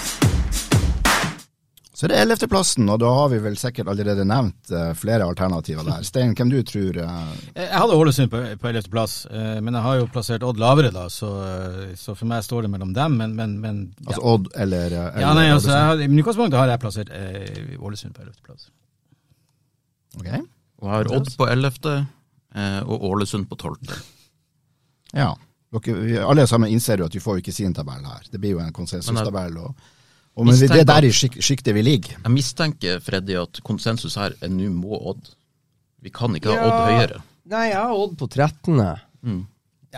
Så 2.00 2.06
er 2.08 2.14
det 2.14 2.20
ellevteplassen, 2.24 2.88
og 2.88 3.02
da 3.02 3.10
har 3.12 3.26
vi 3.28 3.42
vel 3.44 3.58
sikkert 3.60 3.90
allerede 3.92 4.24
nevnt 4.24 4.70
eh, 4.72 4.92
flere 4.96 5.26
alternativer 5.28 5.84
der. 5.84 6.06
Stein, 6.08 6.32
hvem 6.32 6.48
du 6.54 6.62
tror 6.64 6.96
eh, 7.04 7.34
Jeg 7.58 7.74
hadde 7.74 7.98
Ålesund 8.00 8.32
på 8.32 8.40
på 8.62 8.70
ellevteplass, 8.70 9.16
uh, 9.28 9.58
men 9.60 9.76
jeg 9.76 9.84
har 9.84 9.98
jo 10.00 10.06
plassert 10.14 10.46
Odd 10.48 10.62
lavere, 10.64 10.94
da, 10.96 11.10
så, 11.12 11.34
eh, 11.44 11.92
så 12.00 12.16
for 12.16 12.30
meg 12.32 12.46
står 12.48 12.64
det 12.64 12.72
mellom 12.72 12.94
dem. 12.96 13.18
Men, 13.20 13.36
men, 13.36 13.58
men 13.60 13.84
ja. 13.98 14.14
Altså 14.14 14.24
Odd 14.32 14.48
eller, 14.56 14.96
eh, 14.96 15.10
eller 15.10 15.26
ja, 15.26 15.34
nei, 15.36 15.46
altså, 15.58 15.76
jeg 15.76 16.08
I 16.08 16.24
utgangspunktet 16.24 16.62
har 16.62 16.72
jeg 16.72 16.84
plassert 16.86 17.12
uh, 17.12 17.84
Ålesund 17.90 18.16
på 18.16 18.24
ellevteplass. 18.24 18.72
Ok, 20.22 20.32
Og 20.32 20.88
jeg 20.88 20.96
har 20.96 21.14
Odd 21.20 21.30
på 21.44 21.52
11. 21.52 21.94
eh, 22.56 22.82
og 22.88 23.08
Ålesund 23.12 23.52
på 23.52 23.60
12. 23.60 23.94
ja. 25.20 25.34
Dere, 25.70 26.00
vi, 26.00 26.16
alle 26.18 26.48
sammen 26.48 26.72
innser 26.72 27.04
jo 27.04 27.12
at 27.12 27.14
vi 27.20 27.20
får 27.22 27.42
jo 27.42 27.44
ikke 27.44 27.60
sin 27.60 27.76
tabell 27.76 28.08
her. 28.08 28.24
Det 28.32 28.40
blir 28.40 28.56
jo 28.56 28.64
en 28.64 28.72
konsensustabell. 28.74 29.60
Og, 29.68 29.90
og, 30.40 30.48
men 30.48 30.56
det 30.56 30.72
er 30.72 30.88
der 30.88 31.06
i 31.06 31.12
sjiktet 31.12 31.76
vi 31.76 31.84
ligger. 31.84 32.16
Jeg 32.24 32.32
mistenker, 32.32 33.02
Freddy, 33.04 33.36
at 33.42 33.60
konsensus 33.68 34.16
her 34.20 34.36
er 34.40 34.52
nå 34.54 34.70
må 34.72 35.00
Odd. 35.12 35.34
Vi 36.00 36.12
kan 36.16 36.36
ikke 36.38 36.54
ha 36.56 36.68
Odd 36.70 36.94
høyere. 36.94 37.22
Nei, 37.52 37.66
jeg 37.74 37.80
har 37.82 37.96
Odd 37.98 38.16
på 38.20 38.30
13. 38.32 38.80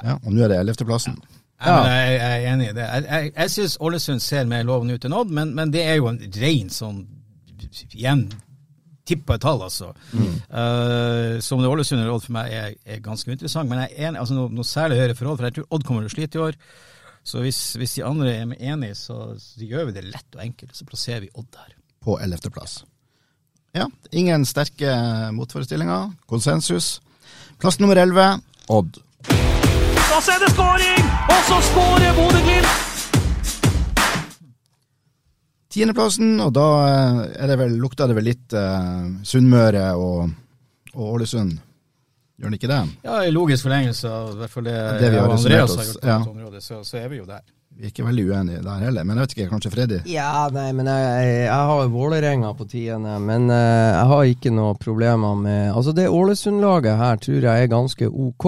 Ja, 0.01 0.15
og 0.17 0.31
nå 0.31 0.41
er 0.41 0.53
det 0.53 0.61
ellevteplassen. 0.63 1.19
Ja. 1.61 1.75
men 1.83 1.91
Jeg, 1.93 2.13
jeg 2.15 2.29
er 2.31 2.53
enig 2.55 2.69
i 2.71 2.73
det. 2.73 2.85
Jeg, 2.87 3.05
jeg, 3.05 3.33
jeg 3.35 3.53
syns 3.53 3.75
Ålesund 3.85 4.23
ser 4.25 4.47
mer 4.49 4.63
lovende 4.65 4.97
ut 4.97 5.05
enn 5.05 5.17
Odd, 5.19 5.33
men, 5.37 5.51
men 5.57 5.73
det 5.73 5.83
er 5.85 5.99
jo 5.99 6.09
en 6.09 6.21
rein 6.41 6.71
sånn 6.73 7.03
igjen 7.93 8.25
tippa 9.07 9.37
tall, 9.41 9.61
altså. 9.65 9.91
Eh, 10.13 11.37
så 11.43 11.55
om 11.55 11.61
det 11.63 11.69
Ålesund 11.69 12.01
eller 12.01 12.13
Odd 12.15 12.25
for 12.25 12.35
meg 12.35 12.53
er, 12.55 12.73
er 12.85 13.03
ganske 13.03 13.29
interessant. 13.33 13.69
Men 13.69 13.83
jeg 13.83 13.93
er 13.93 14.09
enig, 14.09 14.21
altså 14.23 14.37
noe, 14.37 14.51
noe 14.53 14.67
særlig 14.67 14.99
høyere 15.01 15.17
for 15.17 15.31
Odd, 15.31 15.41
for 15.41 15.49
jeg 15.49 15.57
tror 15.59 15.69
Odd 15.77 15.85
kommer 15.87 16.05
til 16.05 16.11
å 16.11 16.15
slite 16.15 16.39
i 16.39 16.43
år. 16.47 16.57
Så 17.24 17.43
hvis, 17.43 17.59
hvis 17.78 17.97
de 17.99 18.05
andre 18.05 18.34
er 18.34 18.55
enige, 18.74 18.95
så, 18.97 19.36
så 19.39 19.61
gjør 19.61 19.89
vi 19.89 19.97
det 19.99 20.07
lett 20.09 20.38
og 20.38 20.43
enkelt. 20.43 20.74
Så 20.76 20.88
plasserer 20.89 21.26
vi 21.26 21.30
Odd 21.38 21.51
der. 21.53 21.76
På 22.01 22.17
ellevteplass. 22.22 22.82
Ja, 23.78 23.86
ingen 24.11 24.45
sterke 24.45 24.95
motforestillinger. 25.36 26.11
Konsensus. 26.28 26.99
Plass 27.61 27.80
nummer 27.80 27.95
elleve, 28.01 28.41
Odd. 28.69 28.97
Da 29.28 30.17
så 30.19 30.34
er 30.34 30.41
det 30.43 30.49
skåring! 30.51 31.11
Og 31.32 31.43
så 31.47 31.59
skårer 31.69 32.15
Bodø-Glimt! 32.17 32.80
Tiendeplassen, 35.72 36.34
og 36.43 36.51
da 36.57 36.67
eh, 36.84 37.19
er 37.43 37.51
det 37.51 37.57
vel, 37.61 37.78
lukta 37.80 38.09
det 38.09 38.17
vel 38.17 38.28
litt 38.28 38.55
eh, 38.57 39.05
Sunnmøre 39.24 39.86
og, 39.95 40.34
og 40.97 41.05
Ålesund. 41.13 41.53
Gjør 42.41 42.49
den 42.49 42.57
ikke 42.57 42.69
det? 42.71 42.81
Ja, 43.05 43.21
i 43.21 43.31
logisk 43.31 43.67
forlengelse 43.67 44.09
av 44.09 44.29
i 44.33 44.37
hvert 44.39 44.53
fall 44.55 44.65
det, 44.65 44.77
Det 44.97 45.09
vi 45.13 45.17
har 45.21 45.33
Andreas 45.35 45.69
oss, 45.69 45.77
har 45.77 45.89
gjort 45.91 46.01
på 46.01 46.09
ja. 46.09 46.15
dette 46.17 46.31
området, 46.31 46.61
så, 46.65 46.79
så 46.87 46.97
er 46.97 47.11
vi 47.11 47.19
jo 47.19 47.27
der. 47.29 47.43
Vi 47.77 47.85
er 47.85 47.91
ikke 47.93 48.03
veldig 48.07 48.23
uenige 48.27 48.63
der 48.65 48.81
heller, 48.87 49.05
men 49.05 49.15
jeg 49.19 49.27
vet 49.27 49.35
ikke, 49.35 49.49
kanskje 49.53 49.71
Freddy? 49.75 49.99
Ja, 50.09 50.47
nei, 50.53 50.67
men 50.75 50.89
jeg, 50.89 51.05
jeg, 51.05 51.37
jeg 51.45 51.69
har 51.69 51.93
Vålerenga 51.93 52.51
på 52.57 52.65
tiende, 52.73 53.13
men 53.21 53.45
eh, 53.53 53.91
jeg 53.93 54.09
har 54.11 54.33
ikke 54.33 54.53
noe 54.57 54.75
problemer 54.81 55.37
med 55.39 55.69
Altså, 55.69 55.93
det 55.95 56.09
Ålesund-laget 56.09 56.97
her 56.97 57.21
tror 57.21 57.47
jeg 57.47 57.67
er 57.67 57.71
ganske 57.71 58.09
ok. 58.09 58.47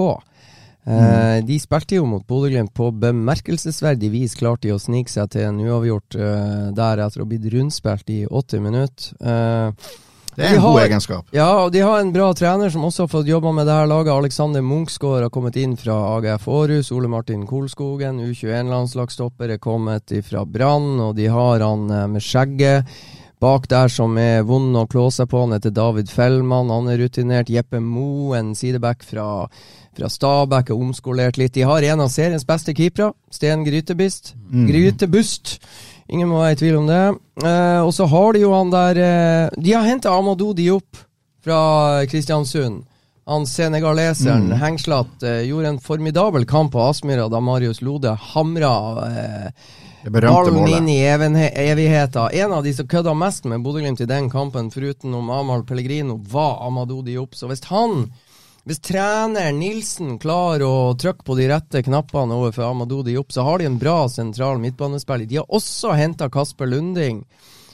Mm. 0.83 1.45
De 1.47 1.57
spilte 1.63 1.95
jo 1.95 2.07
mot 2.09 2.25
Bodø-Glimt 2.27 2.73
på 2.75 2.89
bemerkelsesverdig 2.99 4.09
vis. 4.11 4.35
Klarte 4.35 4.67
de 4.67 4.73
å 4.75 4.81
snike 4.81 5.11
seg 5.11 5.29
til 5.31 5.47
en 5.47 5.61
uavgjort 5.63 6.17
uh, 6.19 6.65
der 6.75 7.05
etter 7.05 7.21
å 7.21 7.23
ha 7.23 7.29
blitt 7.29 7.47
rundspilt 7.53 8.11
i 8.11 8.23
80 8.27 8.65
minutter. 8.65 9.13
Eh, 9.23 9.93
Det 10.35 10.45
er 10.45 10.49
de 10.49 10.55
en 10.55 10.61
god 10.63 10.77
har- 10.79 10.87
egenskap. 10.87 11.25
Ja, 11.31 11.49
og 11.65 11.71
de 11.71 11.79
har 11.85 11.99
en 12.01 12.11
bra 12.13 12.31
trener 12.33 12.69
som 12.73 12.83
også 12.87 13.03
har 13.03 13.07
fått 13.11 13.27
jobba 13.29 13.51
med 13.53 13.67
det 13.67 13.73
her 13.77 13.87
laget. 13.87 14.13
Alexander 14.13 14.61
Munchsgaard 14.61 15.21
har 15.27 15.29
kommet 15.29 15.55
inn 15.61 15.75
fra 15.77 15.93
AGF 16.17 16.47
Aarhus. 16.47 16.91
Ole 16.91 17.07
Martin 17.07 17.45
Kolskogen, 17.47 18.19
U21-landslagsstopper, 18.19 19.53
er 19.53 19.57
kommet 19.61 20.13
fra 20.25 20.45
Brann. 20.45 20.99
Og 20.99 21.15
de 21.15 21.27
har 21.29 21.59
han 21.61 21.89
eh, 21.91 22.07
med 22.07 22.21
skjegget 22.23 22.85
bak 23.43 23.65
der 23.67 23.89
som 23.91 24.15
er 24.17 24.43
vond 24.47 24.75
å 24.79 24.85
klå 24.87 25.09
seg 25.11 25.27
på. 25.29 25.41
Han 25.43 25.51
heter 25.57 25.73
David 25.75 26.09
Fellmann. 26.09 26.69
Han 26.71 26.87
er 26.93 26.97
rutinert. 27.03 27.49
Jeppe 27.51 27.81
Moe, 27.83 28.37
en 28.39 28.53
sideback 28.55 29.03
fra, 29.03 29.47
fra 29.97 30.09
Stabæk, 30.09 30.69
er 30.71 30.79
omskolert 30.79 31.37
litt. 31.37 31.53
De 31.57 31.65
har 31.67 31.83
en 31.83 32.05
av 32.05 32.09
seriens 32.13 32.45
beste 32.47 32.73
keepere, 32.73 33.11
Sten 33.29 33.65
Grytebust. 33.67 34.33
Grytebust. 34.49 35.57
Ingen 36.11 36.29
må 36.29 36.41
være 36.41 36.55
i 36.55 36.59
tvil 36.59 36.79
om 36.81 36.89
det. 36.89 37.03
Eh, 37.43 37.81
og 37.83 37.93
så 37.95 38.07
har 38.11 38.33
de 38.33 38.43
jo 38.43 38.53
han 38.53 38.73
der 38.73 38.99
eh, 38.99 39.61
De 39.61 39.75
har 39.75 39.87
henta 39.87 40.11
Amadou 40.13 40.53
Diop 40.57 40.99
fra 41.43 42.03
Kristiansund. 42.09 42.83
Han 43.25 43.45
senegaleseren, 43.47 44.49
hengslatt, 44.59 45.23
eh, 45.23 45.45
gjorde 45.47 45.67
en 45.67 45.79
formidabel 45.79 46.45
kamp 46.45 46.73
på 46.73 46.81
Aspmyra 46.83 47.29
da 47.31 47.39
Marius 47.39 47.79
Lode 47.81 48.11
hamra 48.33 48.73
eh, 49.07 49.47
ballen 50.11 50.67
inn 50.67 50.89
i 50.91 50.99
evigheta. 51.07 52.27
En 52.35 52.51
av 52.51 52.63
de 52.63 52.73
som 52.75 52.87
kødda 52.87 53.13
mest 53.15 53.47
med 53.47 53.63
Bodø-Glimt 53.63 54.03
i 54.03 54.09
den 54.09 54.27
kampen, 54.29 54.71
foruten 54.71 55.15
om 55.15 55.29
Amahl 55.31 55.63
Pellegrino, 55.63 56.19
var 56.27 56.67
Amadou 56.67 57.01
Diop. 57.01 57.35
Så 57.35 57.47
hvis 57.47 57.63
han 57.71 58.09
hvis 58.63 58.79
trener 58.79 59.51
Nilsen 59.51 60.15
klarer 60.23 60.63
å 60.63 60.93
trykke 60.95 61.25
på 61.27 61.35
de 61.35 61.49
rette 61.51 61.81
knappene 61.83 62.35
overfor 62.37 62.69
Amadou 62.69 63.01
Diop, 63.03 63.33
så 63.35 63.43
har 63.43 63.59
de 63.59 63.67
en 63.67 63.79
bra 63.79 64.07
sentral 64.07 64.61
midtbanespiller. 64.63 65.27
De 65.27 65.41
har 65.41 65.49
også 65.51 65.91
henta 65.99 66.29
Kasper 66.31 66.71
Lunding, 66.71 67.25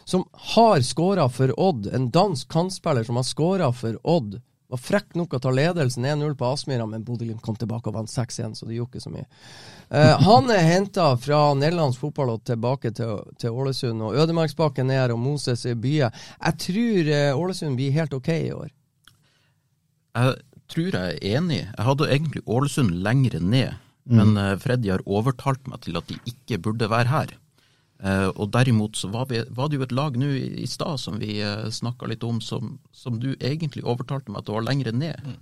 som 0.09 0.25
har 0.55 0.81
skåra 0.81 1.27
for 1.29 1.53
Odd. 1.61 1.91
En 1.93 2.09
dansk 2.09 2.49
kantspiller 2.49 3.05
som 3.05 3.21
har 3.21 3.27
skåra 3.27 3.69
for 3.73 3.99
Odd. 4.01 4.39
Var 4.69 4.81
frekk 4.81 5.13
nok 5.17 5.33
å 5.33 5.41
ta 5.41 5.53
ledelsen 5.53 6.05
1-0 6.05 6.33
på 6.37 6.49
Aspmyra, 6.49 6.89
men 6.89 7.05
Bodø-Glimt 7.05 7.41
kom 7.45 7.57
tilbake 7.57 7.89
og 7.89 7.95
vant 7.99 8.09
6-1, 8.09 8.57
så 8.57 8.65
det 8.69 8.77
gjorde 8.77 8.97
ikke 8.97 9.05
så 9.05 9.13
mye. 9.13 9.29
Eh, 9.93 10.25
han 10.25 10.49
er 10.53 10.67
henta 10.71 11.07
fra 11.21 11.39
Nederlands 11.57 12.01
fotball 12.01 12.35
og 12.35 12.43
tilbake 12.49 12.93
til, 12.97 13.23
til 13.41 13.53
Ålesund. 13.53 14.01
Og 14.05 14.17
Ødemarksbakken 14.25 14.89
er 14.89 15.03
her, 15.03 15.13
og 15.13 15.21
Moses 15.21 15.65
er 15.69 15.77
Bye. 15.77 16.09
Jeg 16.09 16.61
tror 16.65 17.13
eh, 17.13 17.31
Ålesund 17.37 17.77
blir 17.77 17.97
helt 17.97 18.13
ok 18.17 18.29
i 18.35 18.53
år. 18.57 18.69
Jeg 20.17 20.37
tror 20.69 20.95
jeg 20.95 21.17
er 21.17 21.37
enig. 21.37 21.61
Jeg 21.65 21.87
hadde 21.87 22.09
egentlig 22.09 22.45
Ålesund 22.45 22.95
lengre 23.05 23.41
ned, 23.41 23.77
men 24.09 24.37
eh, 24.37 24.55
Freddy 24.61 24.91
har 24.93 25.05
overtalt 25.05 25.67
meg 25.69 25.83
til 25.85 25.99
at 25.99 26.09
de 26.09 26.17
ikke 26.29 26.61
burde 26.65 26.89
være 26.91 27.11
her. 27.11 27.35
Eh, 27.99 28.29
og 28.29 28.51
derimot 28.55 28.95
så 28.95 29.09
var, 29.11 29.27
vi, 29.31 29.41
var 29.51 29.69
det 29.69 29.79
jo 29.79 29.85
et 29.87 29.95
lag 29.95 30.15
nå 30.17 30.29
i, 30.31 30.45
i 30.63 30.67
stad 30.69 31.01
som 31.01 31.17
vi 31.19 31.41
uh, 31.43 31.67
snakka 31.67 32.07
litt 32.07 32.23
om, 32.23 32.39
som, 32.39 32.77
som 32.95 33.19
du 33.19 33.33
egentlig 33.35 33.83
overtalte 33.83 34.31
meg 34.31 34.41
at 34.41 34.47
det 34.47 34.55
var 34.55 34.67
lengre 34.67 34.93
ned. 34.95 35.33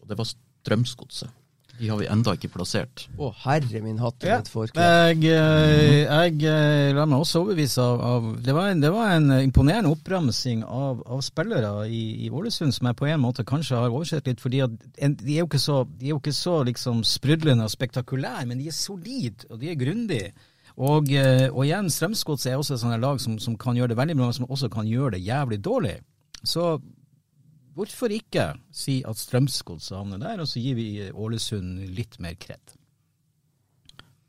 Og 0.00 0.08
det 0.10 0.16
var 0.18 0.30
Strømsgodset. 0.30 1.34
De 1.78 1.88
har 1.88 2.00
vi 2.00 2.08
enda 2.10 2.34
ikke 2.34 2.50
plassert. 2.52 3.04
Å, 3.18 3.30
herre 3.44 3.82
min 3.84 4.00
hatt 4.02 4.26
Ja. 4.26 4.38
Jeg, 4.74 5.22
eh, 5.30 6.04
jeg 6.04 6.94
la 6.96 7.06
meg 7.06 7.22
også 7.22 7.44
overbevise 7.44 7.84
av, 7.84 8.02
av 8.02 8.28
det, 8.42 8.54
var 8.56 8.72
en, 8.72 8.82
det 8.82 8.90
var 8.94 9.14
en 9.14 9.30
imponerende 9.38 9.92
oppramsing 9.94 10.64
av, 10.64 11.04
av 11.06 11.22
spillere 11.26 11.86
i, 11.86 12.02
i 12.26 12.30
Ålesund 12.34 12.74
som 12.74 12.90
jeg 12.90 12.98
på 12.98 13.08
en 13.08 13.22
måte 13.22 13.46
kanskje 13.48 13.78
har 13.78 13.94
oversett 13.94 14.26
litt. 14.28 14.42
fordi 14.42 14.62
at 14.66 14.76
en, 14.98 15.16
De 15.18 15.36
er 15.36 15.42
jo 15.44 15.48
ikke 15.48 15.62
så, 15.62 15.80
de 15.98 16.10
er 16.10 16.14
jo 16.16 16.20
ikke 16.22 16.36
så 16.36 16.60
liksom 16.68 17.02
sprudlende 17.06 17.66
og 17.68 17.74
spektakulære, 17.74 18.46
men 18.50 18.62
de 18.62 18.70
er 18.70 18.76
solide 18.76 19.48
og 19.50 19.60
de 19.62 19.72
er 19.72 19.80
grundige. 19.80 20.32
Og, 20.78 21.10
eh, 21.10 21.48
og 21.50 21.64
igjen, 21.66 21.90
Strømsgodset 21.90 22.52
er 22.52 22.60
også 22.60 22.76
et 22.76 22.82
sånt 22.84 23.02
lag 23.02 23.18
som, 23.20 23.38
som 23.42 23.56
kan 23.58 23.76
gjøre 23.78 23.92
det 23.92 23.98
veldig 23.98 24.14
bra, 24.14 24.28
men 24.28 24.36
som 24.36 24.46
også 24.46 24.70
kan 24.70 24.86
gjøre 24.86 25.16
det 25.16 25.24
jævlig 25.26 25.58
dårlig. 25.64 25.96
Så 26.46 26.76
hvorfor 27.78 28.12
ikke 28.12 28.50
si 28.74 29.00
at 29.06 29.20
Strømsgodset 29.20 29.96
havner 29.96 30.20
der, 30.22 30.42
og 30.42 30.50
så 30.50 30.62
gir 30.62 30.76
vi 30.78 30.88
Ålesund 31.12 31.86
litt 31.94 32.18
mer 32.22 32.34
kred. 32.40 32.74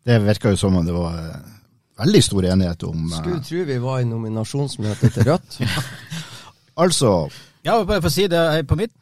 Det 0.05 0.19
virka 0.23 0.53
jo 0.53 0.59
som 0.59 0.77
om 0.79 0.85
det 0.85 0.95
var 0.95 1.17
eh, 1.19 1.49
veldig 1.99 2.21
stor 2.23 2.47
enighet 2.53 2.85
om 2.87 3.03
eh, 3.09 3.17
Skulle 3.19 3.43
tro 3.45 3.65
vi 3.67 3.77
var 3.83 4.01
i 4.01 4.09
nominasjonsmøte 4.09 5.13
til 5.15 5.31
Rødt. 5.31 5.61
Altså, 6.79 7.27
Ja, 7.65 7.73
bare 7.83 7.99
for 7.99 8.07
å 8.07 8.13
si 8.13 8.23
det, 8.31 8.39
eh, 8.39 8.61
På 8.63 8.77
mitt 8.79 8.93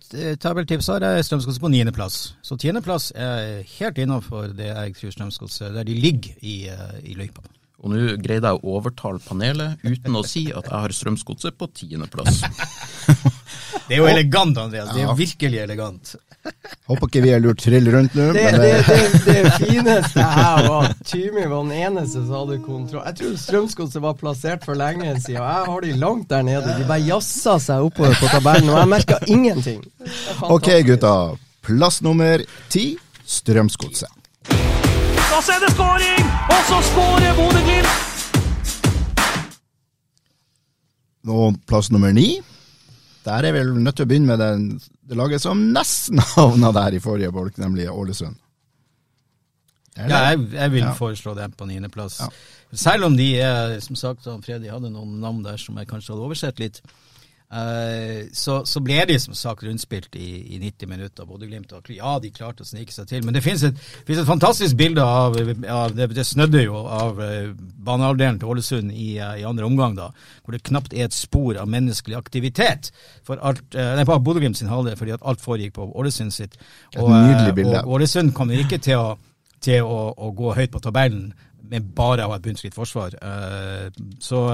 tabeltips 0.42 0.88
har 0.90 1.04
jeg 1.06 1.28
Strømsgodset 1.28 1.62
på 1.62 1.70
niendeplass. 1.70 2.16
Så 2.42 2.58
tiendeplass 2.58 3.12
er 3.14 3.62
helt 3.78 4.00
innafor 4.02 4.50
det 4.58 4.72
jeg 4.72 4.96
tror 4.98 5.14
Strømsgodset 5.14 5.76
Der 5.76 5.86
de 5.86 5.94
ligger 5.94 6.40
i, 6.42 6.56
i 7.04 7.14
løypa. 7.20 7.44
Og 7.84 7.92
nå 7.94 8.16
greide 8.18 8.50
jeg 8.50 8.58
å 8.58 8.78
overtale 8.80 9.22
panelet 9.22 9.84
uten 9.86 10.16
å 10.18 10.24
si 10.26 10.48
at 10.50 10.66
jeg 10.66 10.74
har 10.74 10.94
Strømsgodset 10.98 11.58
på 11.60 11.68
tiendeplass. 11.78 12.42
Det 13.88 13.96
er 13.96 14.02
jo 14.02 14.08
elegant, 14.10 14.58
Andreas. 14.60 14.90
Det 14.92 15.04
er 15.04 15.06
jo 15.06 15.14
virkelig 15.16 15.60
elegant. 15.62 16.16
Håper 16.88 17.10
ikke 17.10 17.22
vi 17.24 17.32
har 17.34 17.42
lurt 17.44 17.62
trill 17.62 17.88
rundt 17.92 18.16
nå. 18.18 18.26
Det, 18.36 18.44
men 18.48 18.58
det, 18.64 18.72
det, 18.88 18.98
det, 19.28 19.36
det 19.46 19.54
fineste 19.62 20.26
her 20.26 20.68
var 20.68 20.90
at 20.90 21.02
Tymi 21.08 21.46
var 21.46 21.64
den 21.68 21.74
eneste 21.76 22.24
som 22.24 22.34
hadde 22.40 22.60
kontroll. 22.66 23.04
Jeg 23.06 23.20
trodde 23.22 23.42
Strømsgodset 23.44 24.04
var 24.04 24.18
plassert 24.20 24.68
for 24.68 24.80
lenge 24.80 25.14
siden. 25.22 25.38
Jeg 25.38 25.72
har 25.72 25.86
de 25.86 25.96
langt 26.02 26.30
der 26.34 26.46
nede. 26.48 26.78
De 26.80 26.88
bare 26.90 27.04
jazza 27.06 27.58
seg 27.64 27.88
oppover 27.92 28.18
på 28.20 28.32
tabellen, 28.34 28.72
og 28.74 28.82
jeg 28.82 28.92
merka 28.96 29.20
ingenting. 29.28 29.84
Ok, 30.50 30.72
gutta. 30.88 31.14
Plass 31.68 32.02
nummer 32.06 32.44
ti, 32.74 32.90
Strømsgodset. 33.28 34.17
Da 35.32 35.40
ser 35.44 35.60
det 35.62 35.70
skåring, 35.76 36.28
og 36.54 36.62
så 36.70 36.78
skårer 36.90 37.34
Bodø-Glimt! 37.38 38.04
Nå 41.28 41.40
plass 41.68 41.90
nummer 41.92 42.14
ni, 42.16 42.38
der 43.28 43.44
er 43.50 43.56
vi 43.58 43.64
nødt 43.84 43.98
til 44.00 44.08
å 44.08 44.10
begynne 44.10 44.30
med 44.32 44.40
den, 44.40 44.62
det 45.04 45.18
laget 45.20 45.44
som 45.44 45.66
nesten 45.76 46.22
havna 46.38 46.72
der 46.76 46.96
i 46.96 47.02
forrige 47.04 47.34
bolk, 47.36 47.58
nemlig 47.60 47.90
Ålesund. 47.92 48.38
Ja, 49.98 50.30
jeg, 50.30 50.44
jeg 50.54 50.72
vil 50.76 50.84
Ja. 50.86 50.94
foreslå 50.94 51.34
dem 51.36 51.52
på 51.58 51.66
niendeplass. 51.68 52.20
Ja. 52.22 52.30
Selv 52.78 53.08
om 53.10 53.16
de 53.18 53.32
er, 53.42 53.80
som 53.82 53.98
sagt, 53.98 54.28
Freddy 54.46 54.70
hadde 54.70 54.92
noen 54.94 55.16
navn 55.24 55.42
der 55.44 55.58
som 55.60 55.76
jeg 55.82 55.90
kanskje 55.90 56.14
hadde 56.14 56.28
oversett 56.28 56.62
litt, 56.62 56.80
eh, 57.54 58.28
så, 58.36 58.58
så 58.68 58.82
ble 58.84 59.00
de 59.08 59.16
som 59.22 59.36
sagt 59.38 59.64
rundspilt 59.64 60.16
i, 60.20 60.56
i 60.56 60.60
90 60.60 60.90
minutter. 60.92 61.28
Bodø-Glimt 61.28 61.72
ja, 61.94 62.18
de 62.24 62.32
klarte 62.36 62.66
å 62.66 62.68
snike 62.68 62.94
seg 62.94 63.08
til. 63.10 63.24
Men 63.26 63.38
det 63.38 63.44
finnes 63.46 63.64
et, 63.70 63.80
finnes 64.08 64.24
et 64.24 64.30
fantastisk 64.30 64.78
bilde 64.80 65.04
av, 65.04 65.38
av 65.72 65.96
det, 65.96 66.10
det 66.18 66.26
snødde 66.28 66.66
jo 66.66 66.82
av 66.82 67.22
uh, 67.22 67.54
banehalvdelen 67.88 68.42
til 68.42 68.52
Ålesund 68.54 68.92
i, 68.92 69.10
uh, 69.22 69.38
i 69.40 69.48
andre 69.48 69.68
omgang, 69.70 69.96
da, 69.98 70.10
hvor 70.44 70.58
det 70.58 70.64
knapt 70.68 70.96
er 70.96 71.08
et 71.08 71.16
spor 71.16 71.60
av 71.62 71.72
menneskelig 71.72 72.20
aktivitet 72.20 72.92
for 73.28 73.40
alt, 73.40 73.64
nei, 73.74 74.06
på 74.08 74.20
Bodø-Glimt 74.28 74.60
sin 74.60 74.72
halvdel, 74.72 75.00
fordi 75.00 75.16
at 75.16 75.26
alt 75.28 75.44
foregikk 75.44 75.78
på 75.80 75.90
Ålesund 75.96 76.36
sitt. 76.36 76.60
Og. 76.98 77.10
Og, 77.10 77.98
Ålesund 77.98 78.34
kommer 78.36 78.60
ikke 78.60 78.82
til 78.84 79.00
å, 79.00 79.10
til 79.64 79.88
å, 79.88 80.00
å 80.14 80.32
gå 80.36 80.56
høyt 80.58 80.74
på 80.74 80.84
tabellen 80.84 81.32
med 81.68 81.90
bare 81.96 82.24
å 82.24 82.32
ha 82.32 82.38
et 82.40 82.46
bunnskritt 82.46 82.76
forsvar. 82.76 83.18
Så 84.24 84.46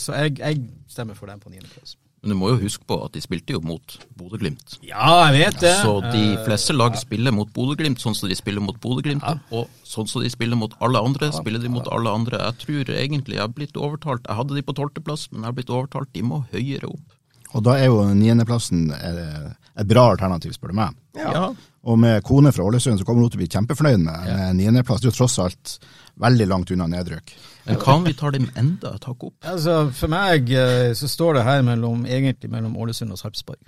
så 0.00 0.16
jeg, 0.22 0.38
jeg 0.40 0.62
stemmer 0.88 1.18
for 1.18 1.28
dem 1.28 1.42
på 1.42 1.52
niendeplass. 1.52 1.98
Men 2.24 2.32
du 2.32 2.38
må 2.40 2.48
jo 2.54 2.60
huske 2.62 2.86
på 2.88 2.96
at 3.04 3.12
de 3.12 3.20
spilte 3.20 3.52
jo 3.52 3.58
mot 3.60 3.94
Bodø-Glimt. 4.16 4.78
Ja, 4.80 5.26
jeg 5.28 5.42
vet 5.42 5.58
det. 5.60 5.74
Så 5.82 5.98
de 6.08 6.22
Eh, 6.34 6.44
fleste 6.46 6.72
lag 6.72 6.96
spiller 6.96 7.34
mot 7.36 7.50
Bodø-Glimt 7.52 8.00
sånn 8.00 8.16
som 8.16 8.30
de 8.30 8.34
spiller 8.38 8.64
mot 8.64 8.78
Bodø-Glimt. 8.80 9.20
Og 9.52 9.68
sånn 9.84 10.08
som 10.08 10.22
de 10.24 10.30
spiller 10.32 10.56
mot 10.56 10.72
alle 10.80 11.02
andre, 11.04 11.28
spiller 11.36 11.60
de 11.60 11.68
mot 11.68 11.84
alle 11.92 12.08
andre. 12.08 12.40
Jeg 12.48 12.56
tror 12.64 12.94
egentlig 12.96 13.36
jeg 13.36 13.44
har 13.44 13.52
blitt 13.52 13.76
overtalt. 13.76 14.24
Jeg 14.24 14.38
hadde 14.40 14.56
de 14.56 14.62
på 14.64 14.72
tolvteplass, 14.74 15.28
men 15.32 15.42
jeg 15.42 15.50
har 15.52 15.58
blitt 15.58 15.68
overtalt. 15.76 16.08
De 16.16 16.22
må 16.22 16.46
høyere 16.50 16.88
opp. 16.88 17.20
Og 17.54 17.62
da 17.62 17.76
er 17.78 17.86
jo 17.92 18.00
niendeplassen 18.16 18.88
et 18.90 19.86
bra 19.86 20.08
alternativ, 20.14 20.56
spør 20.56 20.72
du 20.72 20.78
meg. 20.80 20.96
Ja. 21.14 21.50
Og 21.84 21.98
med 22.00 22.22
kone 22.24 22.50
fra 22.56 22.64
Ålesund 22.64 22.98
så 22.98 23.04
kommer 23.04 23.20
hun 23.26 23.30
til 23.30 23.38
å 23.38 23.44
bli 23.44 23.52
kjempefornøyd 23.52 24.00
med 24.00 24.24
med 24.32 24.56
niendeplass. 24.62 25.02
Det 25.02 25.10
er 25.10 25.12
jo 25.12 25.18
tross 25.20 25.36
alt 25.38 25.78
veldig 26.24 26.48
langt 26.48 26.72
unna 26.72 26.86
nedrykk. 26.88 27.34
Men 27.66 27.76
hva 27.80 27.94
om 27.96 28.04
vi 28.04 28.12
tar 28.12 28.30
dem 28.34 28.50
enda 28.60 28.94
et 28.98 29.04
hakk 29.08 29.22
opp? 29.24 29.34
Altså, 29.48 29.76
For 29.96 30.08
meg 30.12 30.50
eh, 30.52 30.90
så 30.98 31.08
står 31.08 31.38
det 31.38 31.44
her 31.46 31.62
mellom, 31.64 32.04
egentlig 32.04 32.50
mellom 32.52 32.74
Ålesund 32.76 33.10
og 33.14 33.18
Sarpsborg. 33.18 33.62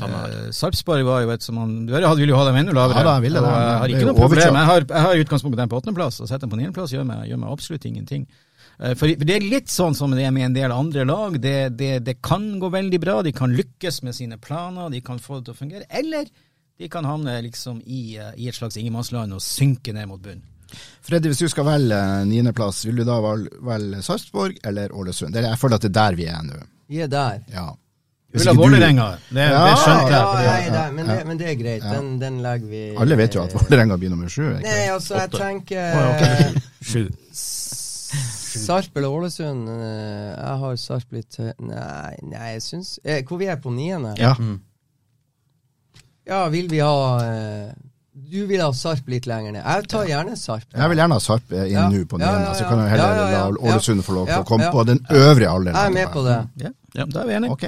Eh, 0.00 0.48
Sarpsborg 0.50 1.04
var 1.06 1.20
jo 1.22 1.30
et 1.30 1.42
som 1.44 1.54
man 1.54 1.74
Du 1.86 1.92
ville 1.94 2.26
jo 2.32 2.36
ha 2.40 2.46
dem 2.48 2.56
enda 2.56 2.72
lavere. 2.74 2.98
Ja 2.98 3.04
da, 3.04 3.12
jeg 3.20 3.22
ville 3.28 3.42
det. 3.44 3.50
jeg 3.52 3.78
har 3.82 3.92
ikke 3.92 4.08
noe 4.08 4.16
problem. 4.22 4.56
Jeg 4.58 4.66
har, 4.70 4.86
jeg 4.88 5.04
har 5.06 5.20
utgangspunktet 5.26 5.60
dem 5.60 5.68
på 5.70 5.78
åttendeplass, 5.78 6.20
og 6.24 6.28
setter 6.28 6.46
dem 6.48 6.50
på 6.50 6.58
niendeplass 6.62 6.94
gjør, 6.96 7.04
meg- 7.06 7.28
gjør 7.30 7.38
meg 7.44 7.52
absolutt 7.52 7.84
ingenting. 7.90 8.24
Eh, 8.80 8.94
For 8.94 9.06
for 9.06 9.24
det 9.28 9.36
er 9.36 9.46
litt 9.52 9.68
sånn 9.70 9.94
som 9.94 10.10
det 10.16 10.24
er 10.26 10.32
med 10.34 10.48
en 10.48 10.56
del 10.56 10.72
andre 10.72 11.04
lag. 11.06 11.38
Det, 11.40 11.76
det, 11.76 11.92
det 12.08 12.16
kan 12.22 12.48
gå 12.58 12.72
veldig 12.74 13.00
bra, 13.04 13.20
de 13.22 13.32
kan 13.32 13.54
lykkes 13.54 14.02
med 14.02 14.14
sine 14.16 14.38
planer, 14.38 14.88
de 14.90 15.00
kan 15.04 15.18
få 15.22 15.38
det 15.38 15.44
til 15.50 15.54
å 15.54 15.60
fungere. 15.60 15.84
Eller 15.90 16.26
de 16.80 16.88
kan 16.90 17.04
havne 17.06 17.36
liksom 17.44 17.78
i, 17.86 18.16
eh, 18.18 18.32
i 18.40 18.48
et 18.48 18.54
slags 18.58 18.76
ingenmannsland 18.80 19.32
og 19.36 19.40
synke 19.44 19.92
ned 19.94 20.08
mot 20.10 20.18
bunnen. 20.24 20.42
Freddy, 21.04 21.28
hvis 21.32 21.38
du 21.44 21.48
skal 21.52 21.66
velge 21.68 22.00
niendeplass, 22.30 22.82
vil 22.88 22.96
du 23.00 23.04
da 23.08 23.18
velge 23.22 24.02
Sarpsborg 24.06 24.56
eller 24.64 24.92
Ålesund? 24.96 25.36
Er, 25.36 25.50
jeg 25.50 25.58
føler 25.60 25.76
at 25.80 25.82
det 25.86 25.90
er 25.92 25.98
der 26.00 26.14
vi 26.20 26.28
er 26.32 26.42
nå. 26.46 26.60
Vi 26.88 27.00
er 27.04 27.08
der. 27.12 27.40
Ja. 27.52 27.66
Du 28.34 28.38
vil 28.40 28.48
ha 28.50 28.54
Vålerenga, 28.58 29.04
det, 29.30 29.44
Ja, 29.46 29.58
det 29.68 29.76
skjønte 29.78 30.10
jeg. 30.10 30.72
Ja, 30.74 30.84
men, 30.90 31.06
det, 31.06 31.18
men 31.28 31.38
det 31.38 31.46
er 31.52 31.54
greit. 31.60 31.84
Den, 31.86 32.08
den 32.18 32.40
legger 32.42 32.66
vi 32.72 32.80
Alle 32.98 33.16
vet 33.20 33.36
jo 33.36 33.44
at 33.44 33.52
Vålerenga 33.54 33.94
blir 34.00 34.10
nummer 34.10 34.26
sju. 34.32 34.42
ikke? 34.56 34.64
Nei, 34.66 34.88
altså, 34.90 35.20
jeg 35.20 35.30
tenker 35.36 36.56
Sju. 36.90 37.04
Sarp 38.64 38.96
eller 38.96 39.08
Ålesund? 39.14 39.68
eh, 39.68 40.34
Jeg 40.34 40.58
har 40.64 40.76
Sarp 40.82 41.14
litt 41.14 41.38
Nei, 41.58 42.14
nei, 42.22 42.50
jeg 42.56 42.62
syns 42.62 42.92
eh, 43.04 43.22
Hvor 43.26 43.38
vi 43.40 43.48
er 43.50 43.56
på 43.62 43.70
niende? 43.74 44.12
Ja. 44.18 44.34
Ja, 46.26 46.44
vil 46.48 46.68
vi 46.72 46.78
ha 46.80 46.94
eh, 47.22 47.72
Du 48.14 48.44
vil 48.46 48.60
ha 48.62 48.68
Sarp 48.72 49.08
litt 49.10 49.26
lenger 49.26 49.56
ned. 49.56 49.64
Jeg 49.66 49.88
tar 49.90 50.04
gjerne 50.06 50.36
Sarp. 50.38 50.66
Jeg 50.70 50.90
vil 50.92 51.00
gjerne 51.02 51.16
ha 51.18 51.22
Sarp 51.22 51.50
eh, 51.52 51.64
inn 51.66 51.72
Ja. 51.74 51.88
nå 51.90 52.04
på 52.06 52.20
Ja, 52.20 52.28
niende, 52.30 52.44
ja, 52.46 52.54
så 52.54 52.68
kan 52.68 52.78
jeg 52.84 52.90
heller 52.92 53.08
Ja, 53.10 53.24
ja, 53.24 53.30
ja. 53.32 53.48
la 53.50 53.72
Ålesund 53.74 54.04
få 54.06 54.14
lov 54.14 54.26
til 54.28 54.34
Ja, 54.36 54.42
å 54.44 54.46
komme 54.46 54.68
ja. 54.68 54.70
på 54.70 54.84
den 54.86 55.00
øvrige 55.10 55.48
alderen. 55.50 55.74
Jeg 55.74 55.90
er 55.90 55.94
med 55.96 56.12
på 56.14 56.22
det. 56.28 56.36
Ja, 56.62 56.70
ja, 56.94 57.04
da 57.10 57.20
er 57.24 57.26
vi 57.26 57.34
enige. 57.40 57.50
Ok. 57.56 57.64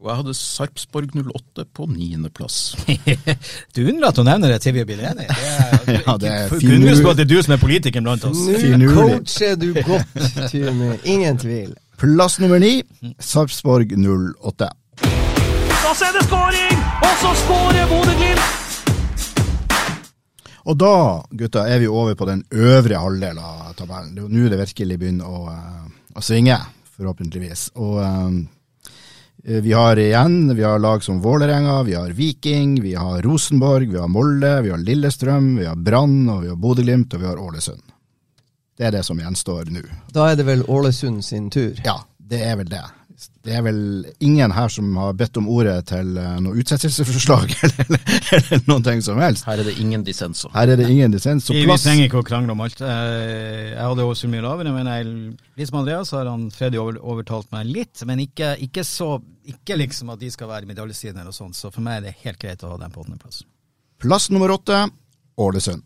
Og 0.00 0.08
jeg 0.08 0.16
hadde 0.16 0.34
Sarpsborg 0.34 1.10
08 1.14 1.64
på 1.76 1.86
niendeplass. 1.86 2.56
Du 3.76 3.82
unnlater 3.84 4.22
å 4.22 4.26
nevne 4.26 4.48
det 4.50 4.58
til 4.64 4.72
vi 4.74 4.84
blir 4.88 5.02
enige. 5.06 5.28
Det 5.28 5.94
er, 5.94 6.02
Ja, 6.06 6.16
det 6.16 6.30
er 6.34 6.48
finurlig. 6.54 7.04
At 7.06 7.20
det 7.20 7.26
er 7.28 7.30
du 7.30 7.42
som 7.44 7.54
er 7.54 7.60
politikeren 7.62 8.08
blant 8.08 8.24
oss. 8.24 8.40
Nå 8.48 8.58
Finurlig. 8.58 9.20
coacher 9.20 9.54
du 9.60 9.68
godt, 9.84 10.50
Tune. 10.50 10.96
Ingen 11.04 11.38
tvil. 11.38 11.74
Plass 12.00 12.40
nummer 12.40 12.58
ni, 12.58 12.80
Sarpsborg 13.20 13.92
08. 13.94 14.70
Da 15.04 15.94
ser 15.94 16.16
det 16.16 16.24
skåring, 16.26 16.82
og 17.04 17.14
så 17.22 17.36
skårer 17.44 17.86
Bodø-Glimt! 17.92 18.69
Og 20.68 20.76
da, 20.76 20.94
gutta, 21.30 21.64
er 21.68 21.80
vi 21.80 21.88
over 21.88 22.16
på 22.18 22.28
den 22.28 22.42
øvre 22.50 23.00
halvdel 23.00 23.38
av 23.40 23.74
tabellen. 23.78 24.14
Det 24.14 24.22
er 24.22 24.26
jo 24.26 24.32
nå 24.34 24.52
det 24.52 24.60
virkelig 24.60 24.98
begynner 25.00 25.28
å, 25.28 25.42
eh, 25.52 26.16
å 26.16 26.24
svinge, 26.24 26.58
forhåpentligvis. 26.96 27.70
Og 27.80 28.00
um, 28.04 28.40
vi 29.40 29.72
har 29.72 29.96
igjen 29.96 30.52
vi 30.52 30.66
har 30.66 30.82
lag 30.82 31.02
som 31.02 31.22
Vålerenga, 31.24 31.78
vi 31.86 31.94
har 31.96 32.12
Viking, 32.12 32.76
vi 32.84 32.92
har 32.94 33.22
Rosenborg, 33.24 33.88
vi 33.88 33.98
har 34.02 34.10
Molde, 34.12 34.52
vi 34.66 34.74
har 34.74 34.82
Lillestrøm, 34.84 35.54
vi 35.62 35.64
har 35.70 35.80
Brann, 35.80 36.28
og 36.28 36.44
vi 36.44 36.52
har 36.52 36.60
Bodø-Glimt, 36.60 37.14
og 37.16 37.24
vi 37.24 37.30
har 37.30 37.40
Ålesund. 37.40 37.80
Det 38.76 38.88
er 38.88 38.96
det 38.98 39.04
som 39.04 39.18
gjenstår 39.20 39.72
nå. 39.72 39.84
Da 40.12 40.30
er 40.30 40.36
det 40.40 40.48
vel 40.48 40.64
Ålesund 40.68 41.24
sin 41.24 41.48
tur. 41.52 41.80
Ja, 41.84 42.02
det 42.16 42.44
er 42.44 42.60
vel 42.60 42.68
det. 42.68 42.84
Det 43.44 43.54
er 43.56 43.62
vel 43.64 43.78
ingen 44.24 44.52
her 44.52 44.68
som 44.72 44.88
har 45.00 45.14
bedt 45.16 45.36
om 45.40 45.46
ordet 45.48 45.76
til 45.90 46.14
eh, 46.20 46.38
noe 46.44 46.56
utsettelsesforslag 46.60 47.52
eller, 47.66 47.82
eller, 47.86 48.04
eller 48.36 48.62
noen 48.68 48.84
ting 48.86 49.02
som 49.04 49.20
helst. 49.20 49.46
Her 49.48 49.62
er 49.62 49.68
det 49.70 49.74
ingen 49.82 50.04
dissenser. 50.06 50.52
Her 50.54 50.72
er 50.72 50.80
det 50.80 50.88
ingen 50.92 51.12
dissens. 51.14 51.46
Så 51.48 51.56
Vi, 51.56 51.64
vi 51.68 51.76
trenger 51.80 52.08
ikke 52.08 52.22
å 52.22 52.26
krangle 52.26 52.54
om 52.56 52.62
alt. 52.64 52.80
Eh, 52.80 53.72
Jeg 53.74 53.80
hadde 53.80 54.06
også 54.06 54.30
mye 54.32 54.44
lavere, 54.44 54.72
men 54.76 54.88
jeg, 54.92 55.08
litt 55.60 55.72
som 55.72 55.80
Andreas 55.82 56.12
har 56.16 56.28
han 56.30 56.48
Freddy 56.54 56.80
overtalt 56.80 57.50
meg 57.52 57.68
litt. 57.68 58.04
Men 58.08 58.22
ikke, 58.24 58.54
ikke 58.68 58.84
så 58.86 59.16
Ikke 59.50 59.76
liksom 59.80 60.12
at 60.14 60.20
de 60.20 60.28
skal 60.30 60.48
være 60.50 60.68
medaljesidene 60.68 61.24
eller 61.24 61.34
sånt, 61.34 61.56
så 61.58 61.72
for 61.74 61.82
meg 61.82 61.98
er 62.00 62.08
det 62.10 62.16
helt 62.22 62.38
greit 62.38 62.62
å 62.62 62.74
ha 62.74 62.78
dem 62.78 62.92
på 62.94 63.02
åttendeplass. 63.02 63.42
Plass 64.00 64.30
nummer 64.30 64.52
åtte, 64.54 64.84
Ålesund. 65.40 65.82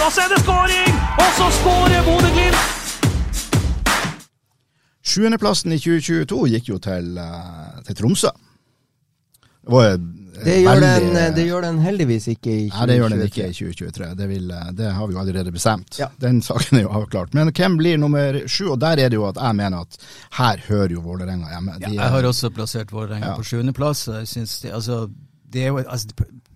Da 0.00 0.08
ser 0.10 0.32
det 0.32 0.40
skåring, 0.42 1.00
og 1.20 1.32
så 1.38 1.50
skårer 1.60 2.06
Bodø-Glimt! 2.08 2.79
Sjuendeplassen 5.02 5.72
i 5.72 5.78
2022 5.80 6.46
gikk 6.54 6.68
jo 6.74 6.78
til, 6.78 7.16
eh, 7.18 7.80
til 7.86 7.96
Tromsø. 7.96 8.30
Det 9.60 9.72
var 9.72 9.92
eh, 9.92 9.96
Det 10.44 10.54
gjør, 10.62 10.80
veldig- 10.80 11.14
den, 11.14 11.34
det 11.36 11.44
gjør 11.46 11.62
den 11.66 11.78
heldigvis 11.84 12.26
ikke 12.32 12.50
i 12.50 12.68
2023. 12.70 12.78
Nei, 12.78 12.86
det 12.90 12.96
gjør 12.98 13.10
den 13.14 13.22
ikke 13.26 13.46
i 13.48 13.52
2023. 13.56 14.08
Det, 14.16 14.28
vil, 14.28 14.50
eh, 14.50 14.70
det 14.72 14.90
har 14.96 15.06
vi 15.06 15.12
jo 15.16 15.20
allerede 15.20 15.52
bestemt. 15.52 15.98
Ja. 16.00 16.08
Den 16.20 16.40
saken 16.42 16.78
er 16.78 16.82
jo 16.86 16.92
avklart. 17.00 17.34
Men 17.34 17.52
hvem 17.52 17.76
blir 17.80 17.98
nummer 18.00 18.40
sju? 18.48 18.70
Og 18.72 18.78
der 18.80 19.00
er 19.04 19.08
det 19.12 19.18
jo 19.20 19.26
at 19.28 19.36
jeg 19.40 19.56
mener 19.56 19.80
at 19.84 19.98
her 20.38 20.62
hører 20.68 20.92
jo 20.96 21.00
Vålerenga 21.04 21.48
hjemme. 21.52 21.78
De 21.78 21.90
Jeg 21.92 21.96
er- 21.96 22.10
har 22.10 22.22
også 22.22 22.50
plassert 22.56 22.90
Vålerenga 22.92 23.26
Ja. 23.26 23.36
på 23.36 23.44
sjuendeplass. 23.44 24.06
Jeg 24.08 24.72
altså, 24.72 25.10
det 25.50 25.62
er 25.62 25.68
jo, 25.68 25.76
altså, 25.78 26.08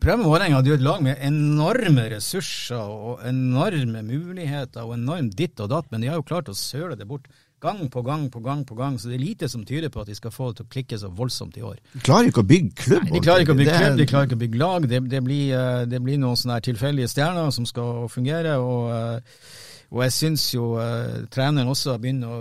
Prøv 0.05 0.19
med 0.19 0.27
Vålerenga, 0.27 0.59
er 0.59 0.65
jo 0.69 0.75
et 0.75 0.81
lag 0.83 1.01
med 1.03 1.17
enorme 1.23 2.11
ressurser 2.13 2.77
og 2.77 3.21
enorme 3.25 4.03
muligheter 4.05 4.83
og 4.85 4.99
enormt 4.99 5.35
ditt 5.35 5.59
og 5.61 5.71
datt, 5.71 5.87
men 5.91 6.03
de 6.03 6.09
har 6.09 6.17
jo 6.17 6.23
klart 6.23 6.45
å 6.49 6.55
søle 6.55 6.95
det 6.95 7.09
bort 7.09 7.25
gang 7.65 7.81
på 7.91 8.03
gang 8.05 8.27
på 8.33 8.43
gang 8.45 8.63
på 8.69 8.77
gang, 8.79 8.99
så 9.01 9.11
det 9.11 9.17
er 9.17 9.25
lite 9.25 9.49
som 9.51 9.65
tyder 9.67 9.93
på 9.93 10.03
at 10.03 10.11
de 10.11 10.17
skal 10.19 10.33
få 10.35 10.51
det 10.51 10.61
til 10.61 10.67
å 10.67 10.73
klikke 10.77 10.99
så 11.01 11.11
voldsomt 11.17 11.57
i 11.59 11.65
år. 11.65 11.81
De 11.95 12.03
klarer 12.05 12.31
ikke 12.31 12.45
å 12.45 12.49
bygge 12.51 12.77
klubb. 12.83 13.07
Nei, 13.09 13.15
de 13.17 13.23
klarer 13.25 13.45
ikke 13.47 13.55
å 13.55 13.61
bygge 13.61 13.73
Det 13.73 13.81
klubb, 13.81 13.99
de 14.01 14.09
klarer 14.11 14.29
ikke 14.29 14.39
å 14.39 14.43
bygge 14.45 14.61
lag. 14.61 14.89
Det, 14.91 15.01
det, 15.15 15.23
blir, 15.25 15.45
eh, 15.59 15.83
det 15.91 16.01
blir 16.05 16.21
noen 16.21 16.39
sånne 16.41 16.61
tilfeldige 16.65 17.11
stjerner 17.13 17.53
som 17.57 17.69
skal 17.69 18.09
fungere. 18.13 18.57
Og, 18.61 18.91
eh, 18.95 19.51
og 19.95 20.05
jeg 20.07 20.17
syns 20.19 20.47
jo 20.55 20.71
eh, 20.83 21.25
treneren 21.35 21.73
også 21.73 21.99
begynt 22.03 22.29
å 22.29 22.41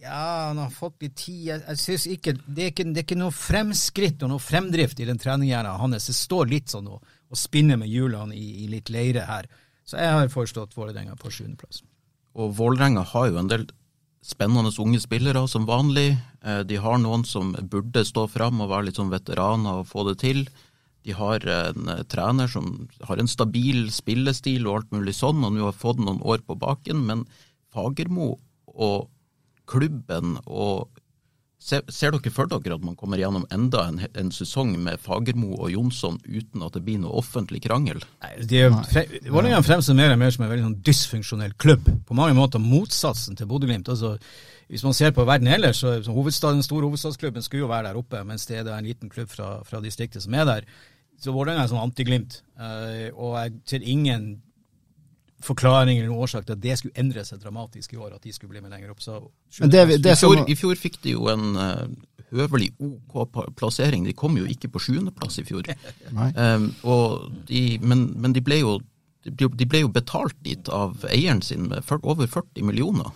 Ja, 0.00 0.48
han 0.48 0.56
har 0.62 0.70
fått 0.72 1.02
litt 1.04 1.18
tid. 1.20 1.40
Jeg, 1.50 1.64
jeg 1.66 1.82
synes 1.82 2.06
ikke 2.14 2.36
det, 2.46 2.60
er 2.62 2.70
ikke 2.72 2.86
det 2.88 3.02
er 3.02 3.08
ikke 3.08 3.18
noe 3.20 3.34
fremskritt 3.36 4.22
og 4.24 4.32
noe 4.32 4.40
fremdrift 4.40 5.02
i 5.02 5.08
den 5.10 5.20
treninghjernen 5.20 5.76
hans. 5.82 6.06
Det 6.08 6.16
står 6.16 6.48
litt 6.54 6.72
sånn 6.72 6.88
og, 6.88 7.02
og 7.28 7.36
spinner 7.36 7.76
med 7.80 7.90
hjulene 7.92 8.38
i, 8.38 8.64
i 8.64 8.70
litt 8.72 8.88
leire 8.94 9.26
her. 9.28 9.50
Så 9.84 9.98
jeg 9.98 10.14
har 10.14 10.30
foreslått 10.30 10.76
Vålerenga 10.78 11.18
på 11.18 11.32
sjuendeplass. 11.34 11.82
og 12.38 12.54
Vålerenga 12.54 13.02
har 13.12 13.28
jo 13.28 13.38
en 13.40 13.50
del 13.50 13.66
spennende 14.20 14.72
unge 14.78 15.00
spillere 15.00 15.46
som 15.48 15.66
vanlig. 15.68 16.16
Eh, 16.44 16.60
de 16.68 16.76
har 16.76 16.98
noen 17.00 17.24
som 17.24 17.54
burde 17.72 18.04
stå 18.04 18.26
fram 18.28 18.60
og 18.60 18.70
være 18.72 18.88
litt 18.88 19.00
sånn 19.00 19.12
veteraner 19.12 19.80
og 19.80 19.88
få 19.90 20.06
det 20.10 20.18
til. 20.22 20.44
De 21.06 21.16
har 21.16 21.44
en 21.48 21.88
eh, 21.88 22.04
trener 22.04 22.50
som 22.50 22.88
har 23.08 23.20
en 23.20 23.30
stabil 23.30 23.88
spillestil 23.92 24.68
og 24.68 24.76
alt 24.76 24.92
mulig 24.96 25.16
sånn, 25.16 25.44
og 25.44 25.56
nå 25.56 25.64
har 25.68 25.76
fått 25.76 26.02
noen 26.02 26.20
år 26.20 26.44
på 26.44 26.58
baken. 26.60 27.06
Men 27.08 27.24
Fagermo 27.72 28.34
og 28.70 29.08
klubben 29.70 30.36
og 30.46 30.99
Ser, 31.60 31.82
ser 31.92 32.14
dere 32.14 32.30
for 32.32 32.48
dere 32.48 32.72
at 32.78 32.84
man 32.88 32.94
kommer 32.96 33.20
gjennom 33.20 33.42
enda 33.52 33.82
en, 33.90 33.98
en 34.16 34.30
sesong 34.32 34.70
med 34.80 34.96
Fagermo 35.04 35.58
og 35.58 35.68
Jonsson 35.74 36.16
uten 36.24 36.62
at 36.64 36.72
det 36.78 36.80
blir 36.86 37.02
noe 37.02 37.18
offentlig 37.20 37.60
krangel? 37.66 38.00
Nei, 38.24 38.30
de 38.48 38.62
er- 38.64 39.10
Vålerenga 39.28 39.60
fremstår 39.66 39.98
mer 39.98 40.14
og 40.14 40.22
mer 40.22 40.32
som 40.32 40.46
en 40.46 40.50
veldig 40.54 40.64
sånn 40.70 40.78
dysfunksjonell 40.88 41.52
klubb. 41.60 41.90
På 42.08 42.16
mange 42.16 42.32
måter 42.38 42.64
motsatsen 42.64 43.36
til 43.36 43.50
Bodø-Glimt. 43.50 43.92
Altså, 43.92 44.14
hvis 44.72 44.86
man 44.88 44.96
ser 44.96 45.12
på 45.12 45.26
verden 45.28 45.52
ellers, 45.52 45.82
så 45.84 45.98
så 46.00 46.16
hovedstaden, 46.16 46.62
den 46.62 46.64
store 46.64 46.88
hovedstadsklubben 46.88 47.44
skulle 47.44 47.66
jo 47.66 47.72
være 47.74 47.90
der 47.90 48.00
oppe, 48.00 48.24
mens 48.24 48.48
det 48.48 48.62
er 48.62 48.72
en 48.78 48.88
liten 48.88 49.12
klubb 49.12 49.28
fra, 49.28 49.58
fra 49.68 49.82
distriktet 49.84 50.24
som 50.24 50.34
er 50.34 50.48
der. 50.48 50.68
Så 51.20 51.34
Vålerenga 51.36 51.66
er 51.66 51.74
sånn 51.74 51.84
anti-Glimt. 51.84 52.40
Uh, 52.56 53.12
og 53.20 53.36
jeg 53.36 53.52
ser 53.68 53.84
ingen 53.84 54.30
forklaring 55.44 55.98
eller 55.98 56.10
noen 56.10 56.24
årsak 56.26 56.46
til 56.46 56.56
at 56.56 56.62
det 56.62 56.76
skulle 56.78 57.00
endre 57.00 57.24
seg 57.26 57.40
dramatisk 57.42 57.94
i 57.94 58.00
år, 58.00 58.14
at 58.16 58.24
de 58.26 58.32
skulle 58.34 58.52
bli 58.52 58.62
med 58.62 58.72
lenger 58.74 58.92
opp. 58.92 59.02
Så 59.04 59.18
Men 59.60 59.72
det, 59.72 59.86
det 60.04 60.14
I, 60.14 60.20
fjor, 60.20 60.44
I 60.44 60.56
fjor 60.58 60.80
fikk 60.80 61.00
de 61.04 61.16
jo 61.16 61.30
en 61.32 61.56
uh, 61.56 61.86
høvelig 62.34 62.70
OK 62.78 63.40
plassering. 63.58 64.04
De 64.06 64.16
kom 64.16 64.38
jo 64.38 64.46
ikke 64.48 64.70
på 64.72 64.82
sjuendeplass 64.86 65.40
i 65.42 65.46
fjor. 65.48 65.68
Um, 66.10 66.66
og 66.88 67.30
de, 67.46 67.78
men, 67.82 68.02
men 68.20 68.32
de 68.34 68.42
ble 68.44 68.60
jo 68.60 68.78
de 69.24 69.66
ble, 69.68 69.82
jo 69.82 69.90
betalt 69.92 70.36
dit 70.44 70.68
av 70.72 71.04
eieren 71.10 71.42
sin 71.44 71.66
med 71.68 71.84
over 72.00 72.26
40 72.26 72.64
millioner. 72.64 73.10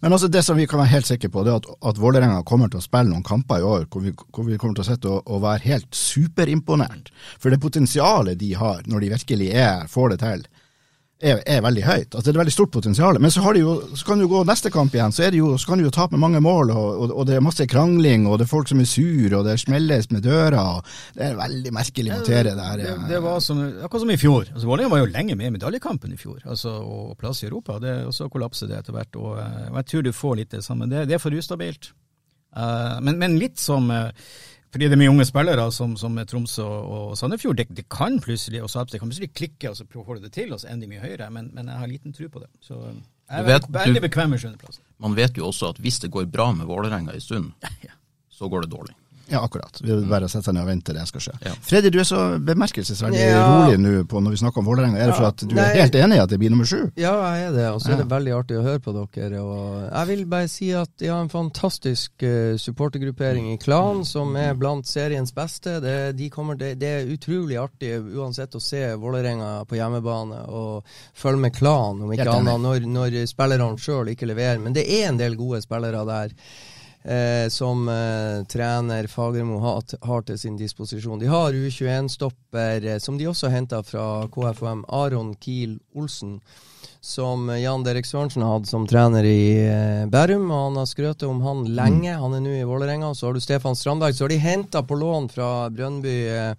Men 0.00 0.12
altså 0.12 0.28
det 0.28 0.42
som 0.44 0.58
vi 0.58 0.66
kan 0.68 0.80
være 0.80 0.92
helt 0.94 1.08
sikre 1.08 1.30
på, 1.32 1.44
det 1.44 1.52
er 1.52 1.60
at, 1.60 1.68
at 1.90 2.00
Vålerenga 2.00 2.42
kommer 2.48 2.68
til 2.68 2.80
å 2.80 2.84
spille 2.84 3.08
noen 3.08 3.24
kamper 3.24 3.60
i 3.60 3.66
år 3.66 3.86
hvor 3.90 4.04
vi, 4.04 4.12
hvor 4.12 4.46
vi 4.48 4.58
kommer 4.60 4.76
til 4.76 4.84
å 4.84 4.88
sitte 4.90 5.12
og, 5.12 5.22
og 5.24 5.42
være 5.44 5.64
helt 5.66 5.96
superimponert. 5.96 7.10
For 7.40 7.52
det 7.52 7.60
potensialet 7.62 8.40
de 8.40 8.52
har 8.60 8.84
når 8.88 9.04
de 9.04 9.12
virkelig 9.14 9.50
er, 9.52 9.86
får 9.92 10.14
det 10.14 10.20
til, 10.24 10.44
er, 11.20 11.40
er 11.46 11.60
veldig 11.64 11.82
høyt. 11.84 12.14
Altså 12.14 12.30
Det 12.30 12.36
er 12.36 12.40
veldig 12.40 12.54
stort 12.54 12.72
potensial. 12.74 13.18
Men 13.20 13.32
så, 13.32 13.42
har 13.44 13.56
de 13.56 13.62
jo, 13.62 13.74
så 13.96 14.06
kan 14.08 14.20
du 14.20 14.26
gå 14.30 14.42
neste 14.48 14.72
kamp 14.72 14.94
igjen, 14.94 15.12
så, 15.12 15.28
det 15.30 15.40
jo, 15.40 15.52
så 15.60 15.70
kan 15.70 15.80
du 15.80 15.86
jo 15.86 15.92
tape 15.94 16.16
med 16.16 16.22
mange 16.22 16.40
mål, 16.44 16.72
og, 16.74 16.88
og, 16.88 17.14
og 17.14 17.28
det 17.28 17.36
er 17.36 17.44
masse 17.44 17.66
krangling, 17.70 18.26
og 18.28 18.40
det 18.40 18.46
er 18.46 18.52
folk 18.52 18.70
som 18.70 18.80
er 18.82 18.88
sur, 18.88 19.36
og 19.38 19.46
det 19.46 19.58
smelles 19.62 20.10
med 20.14 20.24
døra. 20.26 20.64
Det 21.16 21.28
er 21.28 21.38
veldig 21.38 21.74
merkelig 21.76 22.16
materie 22.16 22.56
det 22.56 22.68
her. 22.70 22.84
Det, 22.84 22.96
det 23.12 23.22
var 23.24 23.40
som, 23.44 23.62
akkurat 23.84 24.06
som 24.06 24.14
i 24.16 24.20
fjor. 24.20 24.50
Altså, 24.54 24.66
Vålerenga 24.70 24.94
var 24.94 25.04
jo 25.04 25.12
lenge 25.12 25.38
med 25.38 25.50
i 25.50 25.54
medaljekampen 25.58 26.16
i 26.16 26.20
fjor, 26.20 26.40
altså, 26.44 26.76
og 26.80 27.16
plass 27.20 27.44
i 27.44 27.50
Europa. 27.50 27.78
Det, 27.82 27.96
og 28.08 28.16
så 28.16 28.30
kollapser 28.32 28.70
det 28.70 28.80
etter 28.80 28.96
hvert. 28.96 29.20
Og, 29.20 29.40
eh, 29.42 29.66
jeg 29.80 29.90
tror 29.92 30.06
du 30.06 30.14
får 30.16 30.38
litt 30.42 30.54
det 30.56 30.64
samme. 30.66 30.88
Det, 30.90 31.06
det 31.10 31.18
er 31.18 31.22
for 31.22 31.36
ustabilt. 31.36 31.92
Uh, 32.50 32.98
men, 32.98 33.14
men 33.20 33.36
litt 33.38 33.60
som 33.62 33.84
eh, 33.94 34.08
fordi 34.70 34.86
det 34.86 34.94
er 34.94 35.00
mye 35.00 35.10
unge 35.10 35.26
spillere 35.26 35.64
som, 35.74 35.96
som 35.98 36.18
er 36.22 36.28
Tromsø 36.30 36.62
og, 36.62 37.16
Sandefjord. 37.18 37.58
Det, 37.58 37.66
det 37.74 37.88
kan 37.90 38.20
plutselig 38.22 38.62
også, 38.62 38.84
det 38.92 39.00
kan 39.02 39.10
plutselig 39.10 39.32
klikke 39.34 39.72
og 39.72 39.78
så 39.78 39.86
prøve 39.88 40.04
å 40.04 40.08
få 40.12 40.18
det 40.22 40.30
til, 40.36 40.52
og 40.54 40.60
så 40.62 40.70
ender 40.70 40.86
de 40.86 40.92
mye 40.92 41.02
høyere. 41.02 41.26
Men, 41.34 41.50
men 41.56 41.72
jeg 41.72 41.82
har 41.82 41.90
liten 41.90 42.14
tro 42.14 42.28
på 42.30 42.42
det. 42.44 42.50
Så 42.62 42.78
jeg 42.78 42.94
er 43.42 43.66
veldig- 43.66 44.04
bekvem 44.06 44.30
med 44.30 44.42
sjuendeplassen. 44.42 44.84
Man 45.02 45.16
vet 45.18 45.38
jo 45.38 45.48
også 45.50 45.72
at 45.74 45.82
hvis 45.82 45.98
det 46.04 46.12
går 46.14 46.30
bra 46.30 46.52
med 46.54 46.70
Vålerenga 46.70 47.16
en 47.16 47.24
stund, 47.24 47.50
så 48.38 48.48
går 48.52 48.66
det 48.66 48.72
dårlig. 48.76 48.94
Ja, 49.30 49.40
akkurat. 49.46 49.78
Vi 49.80 49.88
vil 49.92 50.06
bare 50.10 50.28
sette 50.28 50.48
seg 50.48 50.56
ned 50.56 50.64
og 50.64 50.68
vente 50.72 50.94
det 50.96 51.04
skal 51.08 51.22
skje. 51.22 51.34
Ja. 51.46 51.52
Freddy, 51.62 51.90
du 51.94 52.00
er 52.02 52.06
så 52.08 52.20
bemerkelsesverdig 52.42 53.20
Ja. 53.20 53.44
rolig 53.46 53.78
nå 53.78 53.92
på 54.10 54.20
når 54.22 54.34
vi 54.34 54.40
snakker 54.42 54.58
om 54.58 54.66
Vålerenga. 54.66 54.98
Er 54.98 55.06
det 55.12 55.16
for 55.16 55.28
at 55.28 55.36
du 55.44 55.54
nei. 55.54 55.62
er 55.70 55.80
helt 55.84 55.94
enig 55.94 56.16
i 56.18 56.22
at 56.24 56.30
det 56.32 56.38
blir 56.42 56.50
nummer 56.50 56.66
sju? 56.66 56.90
Ja, 56.98 57.12
jeg 57.36 57.44
er 57.48 57.52
det, 57.54 57.66
og 57.70 57.80
så 57.82 57.92
er 57.94 58.00
det 58.02 58.08
veldig 58.10 58.34
artig 58.34 58.58
å 58.58 58.64
høre 58.66 58.80
på 58.82 58.94
dere. 58.96 59.40
Og 59.44 59.86
jeg 59.92 60.08
vil 60.10 60.24
bare 60.32 60.48
si 60.50 60.72
at 60.74 60.90
de 60.98 61.06
har 61.12 61.20
en 61.22 61.30
fantastisk 61.30 62.22
eh, 62.26 62.56
supportergruppering 62.58 63.52
i 63.52 63.58
Klan, 63.62 64.04
som 64.04 64.34
er 64.36 64.54
blant 64.58 64.86
seriens 64.90 65.32
beste. 65.36 65.78
Det, 65.80 66.16
de 66.18 66.28
kommer, 66.30 66.58
det, 66.58 66.74
det 66.82 66.88
er 66.88 67.12
utrolig 67.14 67.56
artig 67.62 67.94
uansett 68.16 68.54
å 68.58 68.60
se 68.60 68.82
Vålerenga 68.98 69.64
på 69.70 69.78
hjemmebane 69.78 70.42
og 70.48 70.84
følge 71.14 71.44
med 71.46 71.54
Klan, 71.54 72.02
om 72.02 72.12
ikke 72.12 72.26
annet, 72.34 72.60
når, 72.60 72.86
når 72.90 73.20
spillerne 73.30 73.78
sjøl 73.78 74.10
ikke 74.12 74.26
leverer. 74.26 74.58
Men 74.58 74.74
det 74.74 74.88
er 74.90 75.08
en 75.08 75.20
del 75.20 75.36
gode 75.38 75.62
spillere 75.62 76.02
der. 76.08 76.34
Eh, 77.02 77.48
som 77.48 77.88
eh, 77.88 78.46
trener 78.46 79.06
Fagermo 79.06 79.58
har, 79.58 79.82
har 80.04 80.22
til 80.28 80.38
sin 80.38 80.56
disposisjon. 80.60 81.18
De 81.18 81.30
har 81.32 81.56
U21-stopper, 81.56 82.84
eh, 82.84 82.98
som 83.00 83.16
de 83.16 83.28
også 83.30 83.48
henta 83.48 83.80
fra 83.82 84.26
KFUM, 84.28 84.84
Aron 84.84 85.32
Kiel 85.40 85.78
Olsen, 85.96 86.42
som 87.00 87.48
Jan 87.56 87.86
Derek 87.86 88.04
Sørensen 88.04 88.44
hadde 88.44 88.68
som 88.68 88.84
trener 88.84 89.24
i 89.24 89.40
eh, 89.64 90.04
Bærum. 90.12 90.50
Han 90.52 90.76
har 90.76 90.90
skrøtet 90.90 91.24
om 91.24 91.40
han 91.40 91.64
lenge. 91.72 92.18
Han 92.20 92.36
er 92.36 92.44
nå 92.44 92.52
i 92.58 92.68
Vålerenga. 92.68 93.14
Så 93.16 93.30
har 93.30 93.34
du 93.34 93.40
Stefan 93.40 93.78
Strandberg. 93.80 94.12
Så 94.12 94.26
har 94.26 94.34
de 94.34 94.42
henta 94.44 94.84
på 94.84 95.00
lån 95.00 95.32
fra 95.32 95.70
Brønnby 95.72 96.16
eh, 96.28 96.52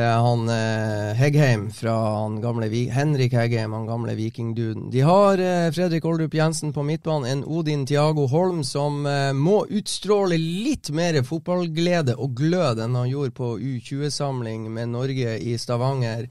han 0.00 0.48
eh, 0.48 1.12
Heggheim 1.18 1.66
fra 1.70 1.92
han 1.92 2.38
gamle 2.40 2.68
Henrik 2.88 3.34
Heggheim, 3.36 3.72
han 3.72 3.86
gamle 3.86 4.14
vikingduden. 4.16 4.86
De 4.90 5.02
har 5.04 5.38
eh, 5.38 5.68
Fredrik 5.72 6.04
Oldrup 6.08 6.34
Jensen 6.34 6.72
på 6.72 6.82
midtbanen, 6.82 7.28
en 7.28 7.44
Odin 7.44 7.84
Tiago 7.86 8.24
Holm 8.26 8.62
som 8.64 9.04
eh, 9.06 9.34
må 9.36 9.66
utstråle 9.68 10.38
litt 10.40 10.88
mer 10.96 11.20
fotballglede 11.28 12.16
og 12.16 12.32
glød 12.40 12.80
enn 12.80 12.96
han 12.96 13.10
gjorde 13.10 13.36
på 13.36 13.50
U20-samling 13.58 14.70
med 14.72 14.94
Norge 14.94 15.36
i 15.36 15.58
Stavanger. 15.60 16.24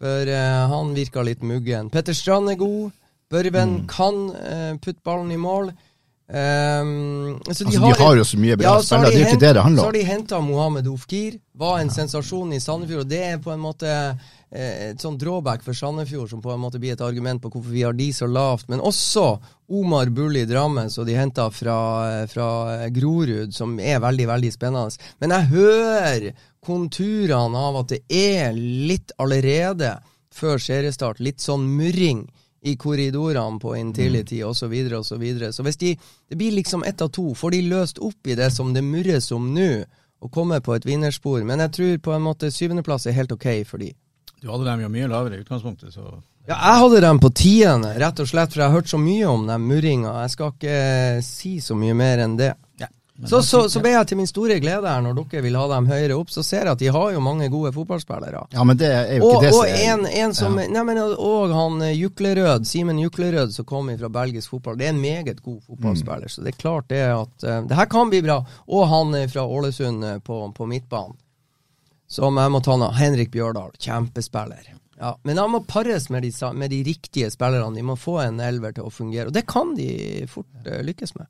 For 0.00 0.32
eh, 0.32 0.64
han 0.72 0.96
virka 0.96 1.20
litt 1.26 1.44
muggen. 1.44 1.92
Petter 1.92 2.16
Strand 2.16 2.48
er 2.48 2.56
god. 2.56 2.96
Børven 3.30 3.82
kan 3.92 4.24
eh, 4.32 4.72
putte 4.80 5.04
ballen 5.04 5.36
i 5.36 5.38
mål. 5.38 5.68
Ehm, 6.32 7.38
så 7.44 7.50
Altså, 7.50 7.64
de 7.64 7.92
har 8.02 8.16
jo 8.16 8.24
så 8.24 8.38
mye 8.38 8.56
bra 8.56 8.74
ja, 8.76 8.82
spillere, 8.82 9.10
de 9.10 9.16
det 9.16 9.20
er 9.20 9.24
jo 9.24 9.30
ikke 9.30 9.44
det 9.44 9.54
det 9.56 9.62
handler 9.64 9.80
om. 9.80 9.84
Så 9.84 9.88
har 9.88 9.96
de 9.98 10.02
henta 10.06 10.40
Mohammed 10.40 10.90
Ofkir. 10.90 11.38
Var 11.60 11.78
en 11.80 11.90
sensasjon 11.90 12.52
i 12.54 12.60
Sandefjord. 12.62 13.04
Og 13.04 13.10
det 13.10 13.22
er 13.26 13.40
på 13.42 13.50
en 13.50 13.62
måte 13.62 13.90
eh, 13.90 14.90
et 14.90 15.02
sånn 15.02 15.18
drawback 15.18 15.64
for 15.66 15.76
Sandefjord, 15.76 16.30
som 16.30 16.42
på 16.44 16.52
en 16.54 16.62
måte 16.62 16.78
blir 16.82 16.94
et 16.94 17.02
argument 17.04 17.42
på 17.42 17.50
hvorfor 17.50 17.74
vi 17.74 17.82
har 17.82 17.96
de 17.98 18.10
så 18.14 18.28
lavt. 18.30 18.68
Men 18.70 18.82
også 18.84 19.26
Omar 19.70 20.12
Bulli 20.14 20.44
Drammen, 20.46 20.90
som 20.90 21.06
de 21.08 21.18
henta 21.18 21.48
fra, 21.54 21.80
eh, 22.12 22.26
fra 22.30 22.50
Grorud, 22.94 23.54
som 23.54 23.78
er 23.80 23.98
veldig, 24.02 24.28
veldig 24.30 24.52
spennende. 24.54 25.10
Men 25.18 25.34
jeg 25.34 25.50
hører 25.56 26.30
konturene 26.64 27.58
av 27.58 27.82
at 27.82 27.96
det 27.96 28.04
er 28.06 28.54
litt 28.54 29.10
allerede 29.18 29.96
før 30.30 30.62
seriestart, 30.62 31.18
litt 31.18 31.42
sånn 31.42 31.66
murring 31.74 32.28
i 32.62 32.76
korridorene 32.76 33.60
på 33.60 33.76
Intility 33.76 34.42
osv. 34.44 34.58
Så, 34.58 34.68
videre, 34.68 34.98
og 34.98 35.06
så, 35.06 35.16
videre. 35.16 35.52
så 35.52 35.64
hvis 35.64 35.80
de, 35.80 35.94
det 36.28 36.36
blir 36.36 36.52
liksom 36.52 36.84
ett 36.84 37.00
av 37.00 37.08
to, 37.08 37.32
får 37.34 37.56
de 37.56 37.62
løst 37.70 37.98
opp 37.98 38.26
i 38.26 38.36
det 38.36 38.50
som 38.52 38.74
det 38.74 38.84
murres 38.84 39.30
om 39.32 39.52
nå, 39.54 39.70
og 40.20 40.32
kommer 40.32 40.60
på 40.60 40.74
et 40.76 40.84
vinnerspor. 40.84 41.40
Men 41.48 41.62
jeg 41.64 41.72
tror 41.76 42.02
på 42.04 42.12
en 42.12 42.26
måte 42.26 42.50
syvendeplass 42.52 43.08
er 43.08 43.16
helt 43.16 43.32
ok 43.32 43.48
for 43.68 43.80
de. 43.80 43.94
Du 44.40 44.50
hadde 44.50 44.66
dem 44.68 44.84
jo 44.84 44.90
mye 44.92 45.08
lavere 45.08 45.38
i 45.38 45.44
utgangspunktet, 45.44 45.94
så 45.94 46.18
Ja, 46.48 46.56
jeg 46.56 46.80
hadde 46.80 47.00
dem 47.04 47.18
på 47.20 47.28
tiende, 47.36 47.92
rett 48.00 48.20
og 48.20 48.28
slett, 48.28 48.52
for 48.52 48.62
jeg 48.62 48.72
har 48.72 48.80
hørt 48.80 48.88
så 48.90 48.98
mye 48.98 49.28
om 49.28 49.44
den 49.46 49.66
murringa. 49.68 50.14
Jeg 50.24 50.32
skal 50.34 50.54
ikke 50.54 50.78
si 51.24 51.58
så 51.60 51.76
mye 51.76 51.96
mer 51.96 52.24
enn 52.24 52.36
det. 52.40 52.54
Så, 53.26 53.42
så, 53.42 53.68
så 53.68 53.80
ble 53.84 53.90
jeg 53.92 54.08
til 54.08 54.16
min 54.20 54.28
store 54.28 54.56
glede 54.62 54.88
her, 54.88 55.02
når 55.04 55.16
dere 55.18 55.42
vil 55.44 55.56
ha 55.58 55.66
dem 55.74 55.88
høyere 55.90 56.16
opp, 56.16 56.30
så 56.32 56.44
ser 56.46 56.64
jeg 56.64 56.72
at 56.72 56.80
de 56.80 56.88
har 56.94 57.10
jo 57.12 57.20
mange 57.24 57.50
gode 57.52 57.72
fotballspillere. 57.74 58.46
Ja, 58.54 58.64
men 58.64 58.78
det 58.80 58.88
er 58.88 59.10
jo 59.18 59.26
Og, 59.26 59.34
ikke 59.34 59.42
det 59.44 59.50
og 59.50 59.58
som 59.58 59.74
er 59.74 59.92
en, 59.92 60.06
en 60.22 60.34
som 60.36 60.58
Ja. 60.60 60.68
Nei, 60.70 60.84
men 60.88 61.00
og 61.02 61.52
han 61.54 61.82
eh, 61.84 61.96
Juklerød, 61.98 62.64
Simen 62.68 63.00
Juklerød, 63.02 63.52
som 63.52 63.66
kom 63.68 63.90
fra 64.00 64.08
belgisk 64.12 64.54
fotball. 64.54 64.78
Det 64.80 64.88
er 64.88 64.94
en 64.94 65.02
meget 65.02 65.42
god 65.42 65.60
fotballspiller, 65.66 66.32
så 66.32 66.44
det 66.44 66.54
er 66.54 66.60
klart 66.60 66.88
det 66.88 67.02
at 67.12 67.44
uh, 67.44 67.60
det 67.68 67.76
her 67.76 67.88
kan 67.92 68.12
bli 68.12 68.22
bra. 68.24 68.40
Og 68.68 68.88
han 68.88 69.14
eh, 69.18 69.28
fra 69.28 69.44
Ålesund 69.44 70.06
på, 70.24 70.40
på 70.56 70.68
midtbanen, 70.70 71.18
som 72.08 72.40
jeg 72.40 72.52
må 72.54 72.62
ta 72.64 72.76
nå. 72.80 72.92
Henrik 72.96 73.32
Bjørdal, 73.34 73.74
kjempespiller. 73.78 74.72
Ja, 75.00 75.14
men 75.24 75.38
han 75.40 75.52
må 75.52 75.62
pares 75.64 76.08
med 76.12 76.24
de, 76.24 76.32
med 76.54 76.72
de 76.72 76.82
riktige 76.84 77.30
spillerne. 77.32 77.76
De 77.76 77.84
må 77.84 77.96
få 77.96 78.18
en 78.24 78.40
elver 78.44 78.76
til 78.76 78.88
å 78.88 78.92
fungere, 78.92 79.28
og 79.28 79.36
det 79.36 79.46
kan 79.48 79.76
de 79.76 79.90
fort 80.28 80.48
uh, 80.64 80.80
lykkes 80.86 81.16
med. 81.18 81.28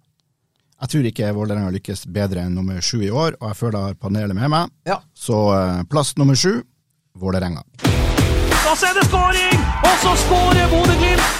Jeg 0.80 0.88
tror 0.94 1.06
ikke 1.10 1.30
Vålerenga 1.36 1.70
lykkes 1.74 2.06
bedre 2.08 2.46
enn 2.46 2.54
nummer 2.56 2.80
sju 2.80 3.02
i 3.04 3.10
år, 3.12 3.34
og 3.36 3.50
jeg 3.50 3.56
føler 3.58 3.76
jeg 3.76 3.92
har 3.92 3.96
panelet 4.00 4.36
med 4.38 4.48
meg. 4.48 4.70
Ja. 4.88 4.96
Så 5.12 5.36
eh, 5.52 5.82
plass 5.92 6.14
nummer 6.16 6.38
sju, 6.40 6.62
Vålerenga. 7.20 7.60
Da 7.84 8.72
er 8.72 8.96
det 8.96 9.04
skåring, 9.10 9.60
og 9.84 9.98
så 10.00 10.14
skårer 10.22 10.72
Bodø-Glimt! 10.72 11.36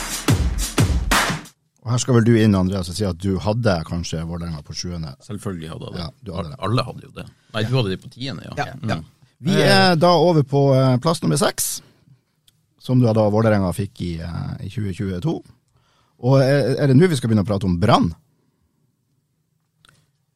Og 1.80 1.88
her 1.94 2.02
skal 2.04 2.18
vel 2.18 2.28
du 2.28 2.34
inn, 2.36 2.52
Andreas, 2.58 2.92
og 2.92 2.98
si 2.98 3.08
at 3.08 3.16
du 3.16 3.38
hadde 3.40 3.78
kanskje 3.88 4.20
Vålerenga 4.28 4.60
på 4.66 4.76
sjuende. 4.76 5.14
Selvfølgelig 5.24 5.72
hadde 5.72 5.88
jeg 5.88 5.96
det. 5.96 6.04
Ja, 6.04 6.12
du 6.20 6.36
hadde 6.36 6.52
det. 6.52 6.60
Alle 6.68 6.88
hadde 6.90 7.08
jo 7.08 7.16
det. 7.16 7.28
Nei, 7.56 7.64
du 7.64 7.76
hadde 7.78 7.96
det 7.96 8.00
på 8.04 8.12
tiende, 8.12 8.44
ja. 8.44 8.52
Ja, 8.60 8.70
ja. 8.76 9.00
Mm. 9.00 9.10
Vi 9.48 9.60
er 9.64 9.96
da 9.96 10.14
over 10.20 10.44
på 10.44 10.66
eh, 10.76 10.98
plass 11.00 11.24
nummer 11.24 11.40
seks, 11.40 11.78
som 12.76 13.00
du 13.00 13.08
da 13.08 13.30
Vålerenga 13.32 13.72
fikk 13.72 14.04
i, 14.04 14.14
eh, 14.20 14.56
i 14.68 14.74
2022. 14.74 15.38
Og 16.28 16.42
er, 16.44 16.74
er 16.76 16.92
det 16.92 17.00
nå 17.00 17.08
vi 17.08 17.16
skal 17.16 17.32
begynne 17.32 17.48
å 17.48 17.54
prate 17.56 17.64
om 17.64 17.80
Brann? 17.80 18.12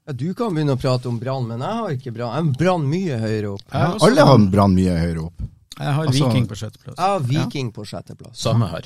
Ja, 0.06 0.12
du 0.12 0.34
kan 0.36 0.52
begynne 0.54 0.74
å 0.76 0.80
prate 0.80 1.08
om 1.08 1.18
Brann, 1.18 1.46
men 1.48 1.62
jeg 1.64 1.76
har 1.80 1.92
ikke 1.96 2.12
Brann. 2.12 2.34
Jeg 2.34 2.44
har 2.44 2.56
Brann 2.60 2.82
mye 2.90 3.18
høyere 3.22 3.52
opp. 3.54 3.62
Ja, 3.72 3.86
alle 4.04 4.26
har 4.28 4.42
Brann 4.52 4.74
mye 4.76 4.96
høyere 5.00 5.22
opp. 5.30 5.44
Jeg 5.78 5.92
har 5.96 6.06
Altså- 6.06 6.26
Viking 6.28 6.46
på 6.46 6.54
sjetteplass. 6.54 6.98
har 6.98 7.20
Viking 7.20 7.72
på 7.72 7.84
sjetteplass. 7.84 8.36
Samme 8.38 8.68
her. 8.70 8.84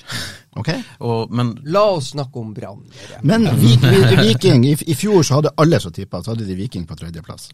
Ok? 0.57 0.69
Og, 1.01 1.31
men 1.31 1.59
La 1.64 1.83
oss 1.91 2.12
snakke 2.14 2.37
om 2.41 2.55
Brann. 2.55 2.85
dere. 2.89 3.21
Men 3.23 3.45
Vi- 3.57 3.77
Vi- 3.77 4.16
Viking, 4.29 4.64
i, 4.64 4.73
i 4.87 4.95
fjor 4.95 5.23
så 5.23 5.35
hadde 5.35 5.51
alle 5.59 5.81
som 5.81 5.93
tippa, 5.93 6.23
så 6.23 6.29
hadde 6.35 6.47
de 6.47 6.55
Viking 6.55 6.87
på 6.87 6.97
tredjeplass. 6.97 7.51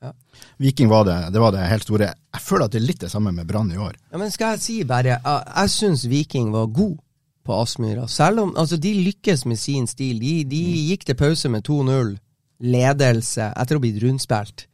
Ja. 0.00 0.12
Viking 0.58 0.88
var 0.88 1.04
det, 1.04 1.32
det 1.32 1.40
var 1.40 1.50
det 1.52 1.66
helt 1.68 1.82
store. 1.82 2.14
Jeg 2.32 2.40
føler 2.40 2.64
at 2.64 2.70
det 2.72 2.82
er 2.82 2.86
litt 2.86 3.00
det 3.00 3.10
samme 3.10 3.32
med 3.34 3.46
Brann 3.46 3.70
i 3.72 3.76
år. 3.76 3.94
Ja, 4.12 4.18
men 4.18 4.30
skal 4.30 4.52
jeg 4.52 4.60
si 4.60 4.82
bare 4.84 5.04
Jeg, 5.04 5.20
jeg 5.24 5.68
syns 5.68 6.04
Viking 6.06 6.52
var 6.52 6.66
god 6.66 6.98
på 7.44 7.52
Aspmyra. 7.62 8.08
Selv 8.08 8.38
om 8.40 8.54
altså, 8.56 8.78
de 8.80 8.94
lykkes 9.12 9.44
med 9.46 9.58
sin 9.58 9.86
stil. 9.86 10.18
De, 10.20 10.44
de 10.44 10.62
gikk 10.96 11.04
til 11.04 11.14
pause 11.16 11.48
med 11.50 11.64
2-0. 11.64 12.18
Ledelse 12.60 13.50
etter 13.56 13.74
å 13.76 13.78
ha 13.80 13.82
blitt 13.82 14.02
rundspilt. 14.02 14.66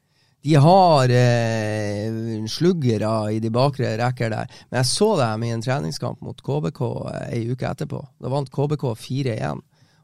De 0.43 0.55
har 0.57 1.11
eh, 1.13 2.45
sluggere 2.49 3.33
i 3.35 3.41
de 3.45 3.51
bakre 3.53 3.91
rekker 4.01 4.31
der. 4.33 4.49
Men 4.71 4.81
jeg 4.81 4.89
så 4.89 5.11
dem 5.21 5.43
i 5.45 5.51
en 5.55 5.65
treningskamp 5.65 6.21
mot 6.25 6.41
KBK 6.45 6.81
ei 7.31 7.43
uke 7.53 7.69
etterpå. 7.69 8.01
Da 8.21 8.31
vant 8.33 8.49
KBK 8.53 8.87
4-1. 8.97 9.61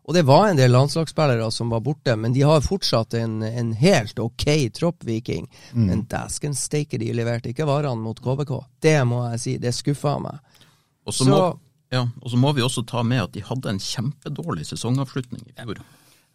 Og 0.06 0.14
det 0.14 0.22
var 0.28 0.48
en 0.52 0.58
del 0.60 0.70
landslagsspillere 0.70 1.48
som 1.50 1.72
var 1.72 1.80
borte, 1.82 2.14
men 2.20 2.32
de 2.36 2.44
har 2.46 2.60
fortsatt 2.62 3.16
en, 3.18 3.40
en 3.42 3.72
helt 3.74 4.20
ok 4.22 4.44
tropp, 4.76 5.02
Viking. 5.08 5.48
Men 5.74 6.04
dæsken 6.06 6.54
steike 6.54 7.00
de 7.02 7.08
leverte 7.16 7.50
ikke 7.50 7.66
varene 7.66 7.98
mot 8.04 8.20
KBK. 8.22 8.52
Det 8.86 9.00
må 9.08 9.24
jeg 9.32 9.40
si. 9.42 9.56
Det 9.58 9.72
skuffa 9.74 10.18
meg. 10.22 10.38
Og 11.06 11.14
så 11.16 11.24
Så- 11.24 11.30
må, 11.32 11.40
ja, 11.90 12.04
og 12.22 12.30
så 12.30 12.36
må 12.38 12.52
vi 12.54 12.62
også 12.62 12.84
ta 12.86 13.02
med 13.02 13.24
at 13.24 13.32
de 13.34 13.40
hadde 13.42 13.72
en 13.72 13.78
kjempedårlig 13.82 14.66
sesongavslutning 14.68 15.42
i 15.48 15.56
fjor. 15.64 15.82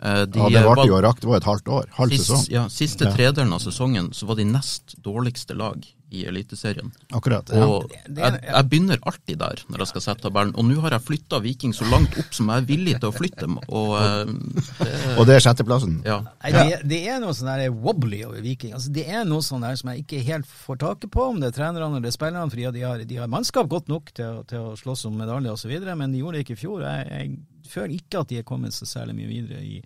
Eh, 0.01 0.25
de 0.25 0.39
Ja, 0.39 0.49
det 0.49 0.65
varte 0.65 0.81
var- 0.81 0.87
jo 0.87 1.01
rakk, 1.01 1.19
det 1.21 1.27
var 1.29 1.37
et 1.37 1.43
halvt 1.43 1.65
år. 1.67 1.85
Halv 1.93 2.09
Sist, 2.11 2.25
sesong. 2.31 2.49
ja, 2.49 2.67
siste 2.67 3.05
Ja. 3.05 3.11
tredelen 3.13 3.53
av 3.53 3.59
sesongen 3.61 4.09
så 4.13 4.25
var 4.25 4.35
de 4.35 4.45
nest 4.45 4.95
dårligste 5.03 5.55
lag 5.55 5.85
i 6.11 6.25
Eliteserien. 6.25 6.91
Akkurat. 7.13 7.47
Ja. 7.53 7.65
Og 7.65 7.89
jeg, 7.91 8.41
jeg 8.43 8.69
begynner 8.69 8.97
alltid 9.07 9.37
der 9.37 9.61
når 9.69 9.77
jeg 9.77 9.87
skal 9.87 10.01
sette 10.01 10.21
tabellen. 10.25 10.53
Og 10.57 10.65
nå 10.65 10.81
har 10.81 10.89
jeg 10.89 11.01
flytta 11.05 11.39
Viking 11.41 11.71
så 11.71 11.85
langt 11.89 12.17
opp 12.19 12.33
som 12.33 12.49
jeg 12.49 12.57
er 12.57 12.65
villig 12.65 12.99
til 12.99 13.09
å 13.11 13.13
flytte 13.15 13.39
dem. 13.45 13.59
Og, 13.69 13.95
eh, 14.01 14.25
det, 14.25 15.17
Og 15.19 15.25
det 15.27 15.35
er 15.37 15.39
sjetteplassen. 15.45 16.01
ja. 16.03 16.17
Nei, 16.43 16.51
det, 16.51 16.81
det 16.89 17.07
er 17.07 17.19
noe 17.21 17.31
sånn 17.31 17.47
der 17.55 17.69
wobbly 17.71 18.23
over 18.25 18.41
Viking. 18.41 18.73
Altså, 18.73 18.91
det 18.91 19.07
er 19.07 19.23
noe 19.23 19.39
sånn 19.39 19.61
der 19.61 19.75
som 19.77 19.89
jeg 19.93 20.03
ikke 20.05 20.23
helt 20.25 20.45
får 20.65 20.77
taket 20.79 21.11
på, 21.11 21.29
om 21.29 21.39
det 21.39 21.53
er 21.53 21.61
trenerne 21.61 21.85
eller 21.87 22.01
det 22.01 22.11
er 22.13 22.17
spillerne. 22.17 22.49
fordi 22.51 22.73
de 22.73 22.81
har, 22.81 22.97
de 23.05 23.15
har 23.15 23.27
mannskap 23.27 23.69
godt 23.69 23.87
nok 23.87 24.11
til, 24.13 24.25
å- 24.25 24.45
til 24.47 24.57
å 24.59 24.75
slåss 24.75 25.05
om 25.05 25.15
medaljer 25.15 25.53
osv., 25.53 25.95
men 25.95 26.11
de 26.11 26.19
gjorde 26.19 26.33
det 26.33 26.45
ikke 26.47 26.57
i 26.57 26.61
fjor. 26.67 26.81
Jeg, 26.81 27.07
jeg 27.07 27.37
føler 27.71 27.97
ikke 27.97 28.21
at 28.21 28.31
de 28.31 28.39
er 28.41 28.47
kommet 28.47 28.75
så 28.75 28.87
særlig 28.89 29.17
mye 29.17 29.29
videre 29.31 29.63
i, 29.65 29.79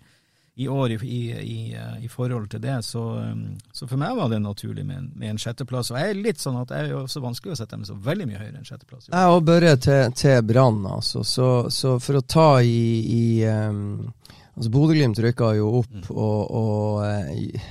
i 0.56 0.68
år 0.72 0.94
i, 0.94 0.98
i, 1.04 1.20
i, 1.42 1.58
eh, 1.76 2.08
forhold 2.10 2.48
til 2.52 2.62
det. 2.64 2.78
Så, 2.84 3.02
um, 3.20 3.46
så 3.72 3.88
for 3.88 4.00
meg 4.00 4.16
var 4.16 4.30
det 4.32 4.40
naturlig 4.42 4.86
med 4.88 4.98
en, 5.02 5.08
med 5.14 5.34
en 5.34 5.40
sjetteplass. 5.40 5.92
Og 5.92 6.00
jeg 6.00 6.12
er 6.12 6.22
litt 6.28 6.42
sånn 6.42 6.58
at 6.62 6.72
jeg 6.72 6.86
er 6.86 6.94
jo 6.94 7.02
så 7.12 7.22
vanskelig 7.24 7.56
å 7.56 7.58
sette 7.60 7.76
dem 7.76 7.86
så 7.88 7.96
veldig 8.08 8.28
mye 8.30 8.40
høyere 8.40 8.60
enn 8.60 8.68
sjetteplass. 8.68 9.10
Jeg 9.12 9.34
og 9.36 9.42
Børre 9.46 9.74
til, 9.80 10.14
til 10.16 10.38
Brann, 10.48 10.80
altså. 10.96 11.24
Så, 11.26 11.50
så 11.74 11.96
for 12.02 12.20
å 12.20 12.26
ta 12.26 12.50
i, 12.64 13.44
um, 13.46 14.12
Altså, 14.56 14.70
Bodø-Glimt 14.72 15.18
rykka 15.20 15.50
jo 15.58 15.66
opp 15.82 16.06
og, 16.14 16.38
og 16.56 17.02
uh, 17.04 17.66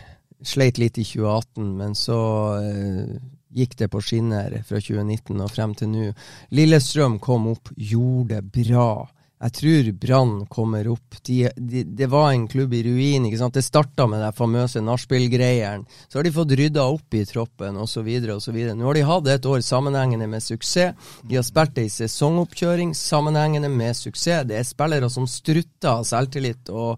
sleit 0.46 0.78
litt 0.78 1.00
i 1.02 1.06
2018, 1.08 1.72
men 1.80 1.96
så 1.98 2.20
uh, 2.62 3.16
gikk 3.56 3.74
det 3.80 3.90
på 3.90 4.02
skinner 4.04 4.60
fra 4.68 4.82
2019 4.84 5.42
og 5.42 5.52
frem 5.52 5.74
til 5.80 5.90
nå. 5.90 6.12
Lillestrøm 6.56 7.18
kom 7.24 7.50
opp, 7.56 7.72
gjorde 7.74 8.38
det 8.38 8.68
bra. 8.70 8.90
Jeg 9.36 9.52
tror 9.58 9.90
Brann 10.00 10.36
kommer 10.48 10.88
opp. 10.88 11.18
De, 11.28 11.50
de, 11.56 11.84
det 11.84 12.08
var 12.08 12.32
en 12.32 12.48
klubb 12.48 12.74
i 12.74 12.82
ruin. 12.86 13.26
ikke 13.28 13.40
sant? 13.42 13.58
Det 13.58 13.66
starta 13.66 14.08
med 14.08 14.24
den 14.24 14.36
famøse 14.36 14.82
nachspiel-greieren. 14.82 15.84
Så 16.08 16.20
har 16.20 16.26
de 16.28 16.34
fått 16.36 16.56
rydda 16.56 16.86
opp 16.88 17.18
i 17.18 17.26
troppen 17.28 17.78
osv. 17.82 18.08
osv. 18.38 18.60
Nå 18.72 18.88
har 18.88 18.98
de 18.98 19.06
hatt 19.10 19.30
et 19.36 19.50
år 19.52 19.62
sammenhengende 19.66 20.30
med 20.32 20.44
suksess. 20.44 20.96
De 21.28 21.36
har 21.36 21.46
spilt 21.46 21.84
ei 21.84 21.92
sesongoppkjøring 21.92 22.96
sammenhengende 22.96 23.70
med 23.70 23.98
suksess. 24.00 24.48
Det 24.48 24.62
er 24.62 24.68
spillere 24.68 25.12
som 25.12 25.28
strutter 25.28 25.92
av 25.98 26.08
selvtillit 26.08 26.72
og, 26.72 26.96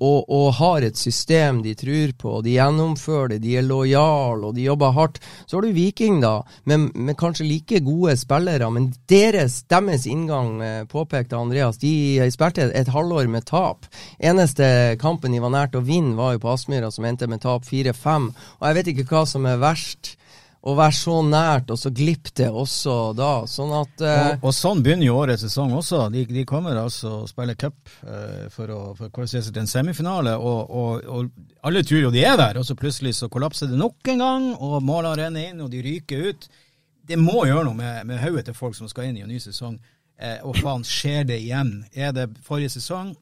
og, 0.00 0.26
og 0.28 0.50
har 0.58 0.84
et 0.84 0.98
system 0.98 1.62
de 1.64 1.74
tror 1.78 2.12
på. 2.18 2.32
og 2.38 2.44
De 2.44 2.56
gjennomfører 2.56 3.34
det, 3.34 3.40
de 3.46 3.56
er 3.56 3.66
lojale 3.66 4.50
og 4.50 4.56
de 4.56 4.66
jobber 4.66 4.92
hardt. 4.96 5.20
Så 5.46 5.56
har 5.56 5.64
du 5.64 5.76
Viking, 5.76 6.20
da, 6.20 6.42
med, 6.68 6.90
med 6.94 7.16
kanskje 7.16 7.46
like 7.48 7.80
gode 7.84 8.16
spillere, 8.20 8.68
men 8.72 8.90
deres, 9.08 9.62
deres 9.70 10.06
inngang, 10.06 10.60
eh, 10.62 10.84
påpekte 10.90 11.38
Andreas, 11.38 11.80
de 11.80 12.20
spilte 12.32 12.66
et, 12.66 12.74
et 12.82 12.92
halvår 12.92 13.30
med 13.32 13.48
tap. 13.48 13.88
Eneste 14.20 14.96
kampen 15.00 15.32
de 15.32 15.42
var 15.42 15.54
nært 15.54 15.78
å 15.78 15.84
vinne, 15.84 16.16
var 16.18 16.36
jo 16.36 16.44
på 16.44 16.52
Aspmyra, 16.52 16.92
som 16.92 17.08
endte 17.08 17.28
med 17.30 17.44
tap 17.44 17.64
4-5. 17.64 18.30
Og 18.60 18.68
jeg 18.68 18.80
vet 18.80 18.92
ikke 18.92 19.10
hva 19.10 19.26
som 19.28 19.48
er 19.48 19.60
verst. 19.62 20.16
Å 20.66 20.72
være 20.74 20.94
så 20.98 21.20
nært, 21.22 21.70
og 21.70 21.78
så 21.78 21.92
glipp 21.94 22.32
det 22.34 22.48
også 22.50 22.94
da. 23.14 23.30
Sånn 23.46 23.70
at 23.76 24.02
eh, 24.02 24.22
Og, 24.34 24.48
og 24.48 24.54
sånn 24.56 24.82
begynner 24.82 25.06
jo 25.06 25.18
årets 25.20 25.44
sesong 25.46 25.76
også. 25.78 26.00
De, 26.10 26.24
de 26.26 26.42
kommer 26.48 26.78
altså 26.80 27.20
og 27.20 27.28
spiller 27.30 27.58
cup 27.60 27.92
eh, 28.02 28.46
for 28.50 28.72
å 28.74 28.80
kvalifisere 28.98 29.46
seg 29.46 29.54
til 29.54 29.62
en 29.62 29.70
semifinale, 29.70 30.34
og, 30.36 30.72
og, 30.80 31.06
og 31.06 31.66
alle 31.70 31.84
tror 31.86 32.08
jo 32.08 32.14
de 32.14 32.24
er 32.26 32.34
der, 32.40 32.58
og 32.58 32.66
så 32.66 32.74
plutselig 32.78 33.14
så 33.20 33.30
kollapser 33.30 33.70
det 33.70 33.78
nok 33.78 34.10
en 34.10 34.24
gang, 34.24 34.48
og 34.58 34.80
målene 34.82 35.14
renner 35.22 35.52
inn, 35.52 35.62
og 35.62 35.70
de 35.70 35.84
ryker 35.86 36.32
ut. 36.32 36.48
Det 37.06 37.18
må 37.20 37.44
gjøre 37.46 37.68
noe 37.68 37.78
med, 37.78 38.02
med 38.10 38.18
hodet 38.24 38.48
til 38.48 38.58
folk 38.58 38.74
som 38.74 38.90
skal 38.90 39.10
inn 39.10 39.20
i 39.20 39.22
en 39.22 39.30
ny 39.30 39.38
sesong. 39.42 39.78
Eh, 40.18 40.40
og 40.42 40.56
faen, 40.58 40.82
skjer 40.86 41.28
det 41.28 41.38
igjen? 41.44 41.76
Er 41.94 42.10
det 42.16 42.30
forrige 42.44 42.74
sesong? 42.74 43.14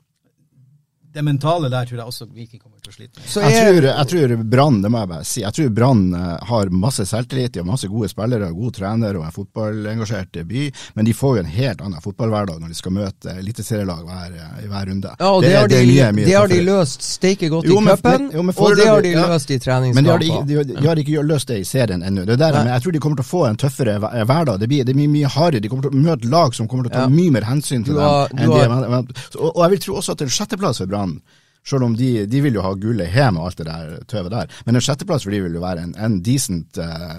Det 1.15 1.23
mentale 1.23 1.69
der 1.71 1.87
tror 1.87 2.01
jeg 2.01 2.07
også 2.09 2.27
Viking 2.33 2.63
kommer 2.63 2.74
til 2.85 2.93
å 2.93 2.97
slite 2.99 3.21
med. 3.21 3.29
så 3.33 3.41
Jeg 3.45 3.57
tror, 3.65 3.87
jeg 3.89 4.07
tror 4.13 4.35
Brann, 4.55 4.79
det 4.85 4.91
må 4.93 5.01
jeg 5.03 5.11
bare 5.11 5.25
si, 5.29 5.41
jeg 5.43 5.57
tror 5.57 5.71
Brann 5.79 6.03
eh, 6.15 6.47
har 6.51 6.71
masse 6.85 7.07
selvtillit, 7.09 7.53
de 7.57 7.63
har 7.63 7.67
masse 7.69 7.89
gode 7.91 8.11
spillere, 8.13 8.51
god 8.55 8.75
trener 8.77 9.17
og 9.19 9.25
en 9.27 9.35
fotballengasjert 9.35 10.39
by, 10.49 10.65
men 10.99 11.09
de 11.09 11.15
får 11.17 11.37
jo 11.39 11.43
en 11.45 11.51
helt 11.55 11.81
annen 11.85 12.05
fotballhverdag 12.05 12.61
når 12.63 12.69
de 12.75 12.79
skal 12.79 12.93
møte 12.97 13.35
eliteserielag 13.41 14.05
hver, 14.05 14.37
eh, 14.37 14.65
i 14.65 14.69
hver 14.71 14.87
runde. 14.91 15.15
Ja, 15.19 15.31
og 15.33 15.43
det, 15.43 15.55
har 15.57 15.69
de, 15.73 15.79
er 15.81 15.87
mye, 15.89 16.11
mye 16.21 16.29
det 16.29 16.37
har 16.39 16.49
de 16.53 16.61
løst 16.67 17.03
steike 17.09 17.49
godt 17.53 17.69
Jo, 17.69 17.81
i 17.81 17.87
cupen, 17.97 18.29
og 18.55 18.77
det 18.77 18.89
har 18.89 19.03
de 19.03 19.15
ja. 19.15 19.27
løst 19.33 19.51
i 19.51 19.59
Men 19.59 19.65
de 19.65 20.11
har, 20.11 20.19
treningskamper. 20.19 20.25
ikke, 20.29 20.45
de, 20.75 20.81
de 20.81 20.89
har 20.89 20.97
ikke 21.05 21.23
løst 21.25 21.49
det 21.49 21.59
i 21.61 21.65
serien 21.65 22.03
ennå. 22.05 22.25
Det 22.29 22.37
er 22.37 22.43
der, 22.45 22.59
men 22.61 22.73
jeg 22.75 22.83
tror 22.85 22.93
de 22.93 22.99
kommer 23.05 23.17
til 23.23 23.25
å 23.27 23.31
få 23.33 23.43
en 23.49 23.57
tøffere 23.57 23.97
hverdag. 24.01 24.59
Det 24.61 24.69
blir, 24.69 24.85
det 24.85 24.95
blir 24.97 25.09
mye 25.09 25.31
hardere. 25.31 25.61
De 25.65 25.69
kommer 25.73 25.89
til 25.89 25.95
å 25.97 26.05
møte 26.05 26.29
lag 26.31 26.55
som 26.55 26.69
kommer 26.69 26.85
til 26.89 26.93
å 26.93 26.95
ta 26.95 27.07
Ja. 27.09 27.09
mye 27.09 27.31
mer 27.33 27.43
hensyn 27.49 27.85
til 27.85 27.95
Du 27.95 28.01
dem. 28.01 28.05
har- 28.05 28.29
har- 28.29 29.07
og, 29.41 29.57
og 29.57 29.63
jeg 29.65 29.71
vil 29.71 29.79
tro 29.79 29.95
også 30.01 30.13
at 30.13 30.23
en 30.23 30.29
sjetteplass 30.29 30.79
for 30.79 30.87
Brann, 30.87 31.21
selv 31.65 31.87
om 31.87 31.95
de, 31.97 32.27
de 32.29 32.41
vil 32.45 32.59
jo 32.59 32.63
ha 32.65 32.75
gullet 32.77 33.09
hjem 33.15 33.39
og 33.41 33.47
alt 33.49 33.61
det 33.63 33.67
der 33.71 33.93
tøvet 34.11 34.35
der, 34.35 34.51
men 34.67 34.77
en 34.77 34.85
sjetteplass 34.85 35.25
for 35.25 35.33
de 35.33 35.41
vil 35.47 35.55
jo 35.57 35.63
være 35.65 35.85
en, 35.87 35.95
en 35.97 36.19
decent 36.27 36.77
eh, 36.83 37.15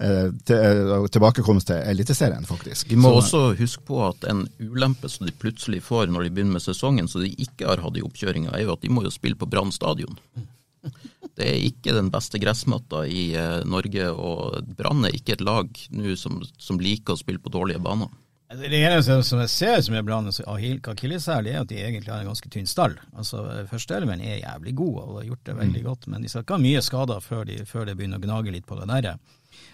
eh, 0.00 0.30
til, 0.48 0.56
eh, 0.56 1.08
tilbakekomst 1.12 1.68
til 1.68 1.82
Eliteserien, 1.92 2.46
faktisk. 2.48 2.88
Vi 2.88 2.96
må 2.96 3.10
Så- 3.12 3.20
også 3.20 3.42
huske 3.60 3.84
på 3.90 3.98
at 4.08 4.24
en 4.30 4.46
ulempe 4.60 5.10
som 5.12 5.26
de 5.28 5.32
plutselig 5.36 5.82
får 5.84 6.08
når 6.08 6.24
de 6.24 6.30
begynner 6.30 6.56
med 6.56 6.64
sesongen, 6.64 7.08
som 7.12 7.20
de 7.20 7.28
ikke 7.36 7.68
har 7.68 7.82
hatt 7.84 7.96
i 8.00 8.04
oppkjøringa, 8.06 8.54
er 8.56 8.64
jo 8.64 8.72
at 8.72 8.80
de 8.80 8.88
må 8.88 9.04
jo 9.04 9.12
spille 9.12 9.36
på 9.36 9.48
Brann 9.50 9.70
stadion. 9.72 10.16
Det 11.36 11.46
er 11.46 11.60
ikke 11.70 11.92
den 11.94 12.08
beste 12.12 12.40
gressmatta 12.40 13.04
i 13.08 13.30
Norge, 13.68 14.08
og 14.12 14.64
Brann 14.76 15.04
er 15.06 15.14
ikke 15.16 15.36
et 15.38 15.44
lag 15.44 15.68
nå 15.92 16.16
som, 16.18 16.40
som 16.58 16.80
liker 16.80 17.14
å 17.14 17.20
spille 17.20 17.40
på 17.40 17.52
dårlige 17.52 17.80
baner. 17.80 18.08
Det 18.50 18.66
eneste 18.74 19.20
som 19.22 19.38
jeg 19.44 19.50
ser 19.52 19.80
som 19.86 19.94
er 19.94 20.02
Branns 20.02 20.40
akilleshæl, 20.42 21.46
er 21.46 21.60
at 21.60 21.68
de 21.70 21.76
egentlig 21.78 22.10
har 22.10 22.24
en 22.24 22.32
ganske 22.32 22.50
tynn 22.50 22.66
stall. 22.66 22.96
Altså, 23.14 23.44
Førsteelven 23.70 24.22
er 24.26 24.40
jævlig 24.40 24.72
god 24.80 24.96
og 25.04 25.18
har 25.20 25.28
gjort 25.28 25.44
det 25.46 25.58
veldig 25.60 25.82
godt, 25.84 26.08
men 26.10 26.24
de 26.24 26.30
skal 26.32 26.42
ikke 26.42 26.56
ha 26.56 26.64
mye 26.64 26.80
skader 26.82 27.20
før, 27.22 27.44
de, 27.46 27.60
før 27.68 27.86
det 27.86 27.94
begynner 28.00 28.18
å 28.18 28.24
gnage 28.24 28.54
litt 28.56 28.66
på 28.66 28.78
det 28.80 28.88
der. 28.90 29.20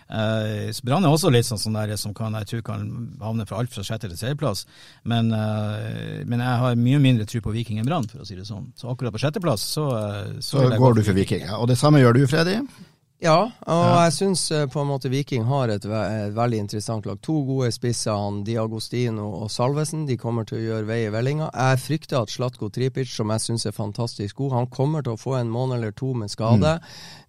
Eh, 0.06 0.68
Brann 0.84 1.06
er 1.06 1.14
også 1.14 1.32
litt 1.32 1.48
sånn, 1.48 1.60
sånn 1.62 1.78
der 1.78 1.94
som 1.98 2.12
kan, 2.14 2.36
jeg 2.42 2.50
tror 2.50 2.66
kan 2.66 2.84
havne 3.22 3.46
fra 3.48 3.62
alt 3.62 3.72
fra 3.72 3.84
sjette 3.86 4.10
til 4.10 4.18
tredjeplass, 4.20 4.66
men, 5.08 5.32
eh, 5.32 6.20
men 6.28 6.44
jeg 6.44 6.60
har 6.62 6.76
mye 6.76 7.00
mindre 7.02 7.26
tro 7.26 7.40
på 7.42 7.54
Viking 7.56 7.80
enn 7.80 7.88
Brann, 7.88 8.06
for 8.12 8.20
å 8.22 8.28
si 8.28 8.36
det 8.36 8.44
sånn. 8.44 8.68
Så 8.76 8.92
akkurat 8.92 9.16
på 9.16 9.24
sjetteplass 9.24 9.64
så, 9.72 9.86
eh, 9.96 10.36
Så 10.44 10.68
vil 10.68 10.76
går 10.78 11.00
du 11.00 11.02
for 11.02 11.16
Viking. 11.16 11.48
Ja. 11.48 11.56
Og 11.56 11.68
det 11.72 11.78
samme 11.78 12.04
gjør 12.04 12.20
du, 12.20 12.26
Freddy. 12.26 12.60
Ja, 13.24 13.46
og 13.48 13.94
jeg 13.96 14.12
syns 14.12 14.42
eh, 14.52 14.66
på 14.68 14.82
en 14.82 14.90
måte 14.90 15.08
Viking 15.08 15.46
har 15.48 15.70
et, 15.72 15.86
ve 15.88 16.00
et 16.26 16.34
veldig 16.36 16.58
interessant 16.66 17.06
lag. 17.08 17.16
To 17.24 17.38
gode 17.48 17.70
spisser, 17.72 18.12
han 18.12 18.42
Diagostino 18.44 19.30
og 19.38 19.48
Salvesen. 19.52 20.04
De 20.08 20.18
kommer 20.20 20.44
til 20.44 20.58
å 20.58 20.64
gjøre 20.66 20.88
vei 20.90 20.98
i 21.06 21.12
vellinga. 21.14 21.48
Jeg 21.48 21.80
frykter 21.80 22.18
at 22.20 22.32
Slatko 22.34 22.68
Tripic, 22.68 23.08
som 23.08 23.32
jeg 23.32 23.44
syns 23.46 23.64
er 23.64 23.76
fantastisk 23.76 24.42
god, 24.42 24.58
han 24.58 24.68
kommer 24.68 25.06
til 25.06 25.16
å 25.16 25.20
få 25.20 25.38
en 25.38 25.52
måned 25.52 25.78
eller 25.78 25.96
to 25.96 26.12
med 26.12 26.32
skade. 26.32 26.76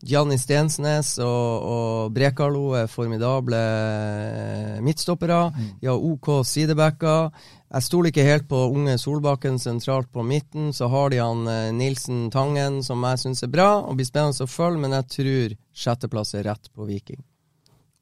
Gianni 0.03 0.35
Stensnes 0.37 1.15
og, 1.23 1.69
og 1.71 2.11
Brekalo 2.13 2.65
er 2.81 2.91
formidable 2.91 3.61
midtstoppere. 4.83 5.39
Mm. 5.55 5.71
De 5.79 5.91
har 5.93 6.09
OK 6.11 6.33
sidebacker. 6.45 7.31
Jeg 7.67 7.83
stoler 7.83 8.13
ikke 8.13 8.23
helt 8.23 8.45
på 8.47 8.59
unge 8.71 8.93
Solbakken 8.95 9.57
sentralt 9.59 10.07
på 10.15 10.23
midten. 10.23 10.69
Så 10.73 10.87
har 10.87 11.11
de 11.11 11.19
han 11.19 11.47
eh, 11.51 11.73
Nilsen 11.75 12.29
Tangen, 12.31 12.79
som 12.83 13.03
jeg 13.03 13.19
syns 13.19 13.43
er 13.43 13.51
bra 13.51 13.81
og 13.81 13.97
blir 13.99 14.07
spennende 14.07 14.47
å 14.47 14.51
følge, 14.51 14.79
men 14.85 14.95
jeg 14.95 15.09
tror 15.17 15.55
sjetteplass 15.75 16.31
er 16.39 16.47
rett 16.47 16.71
på 16.71 16.87
Viking. 16.87 17.19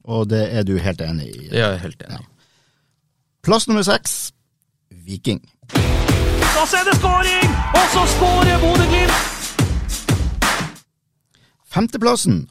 Og 0.06 0.28
det 0.30 0.44
er 0.54 0.62
du 0.62 0.76
helt 0.78 1.02
enig 1.02 1.26
i. 1.32 1.48
Det 1.50 1.58
er 1.58 1.74
jeg 1.74 1.82
helt 1.82 2.06
enig 2.06 2.22
i. 2.22 2.28
Plass 3.46 3.66
nummer 3.66 3.82
seks, 3.86 4.14
Viking. 4.90 5.42
Da 5.74 6.62
ser 6.70 6.86
det 6.86 6.94
skåring! 7.00 7.56
Og 7.74 7.88
så 7.94 8.04
skårer 8.14 8.62
Bodø-Glimt! 8.62 9.24
Femteplassen, 11.66 12.44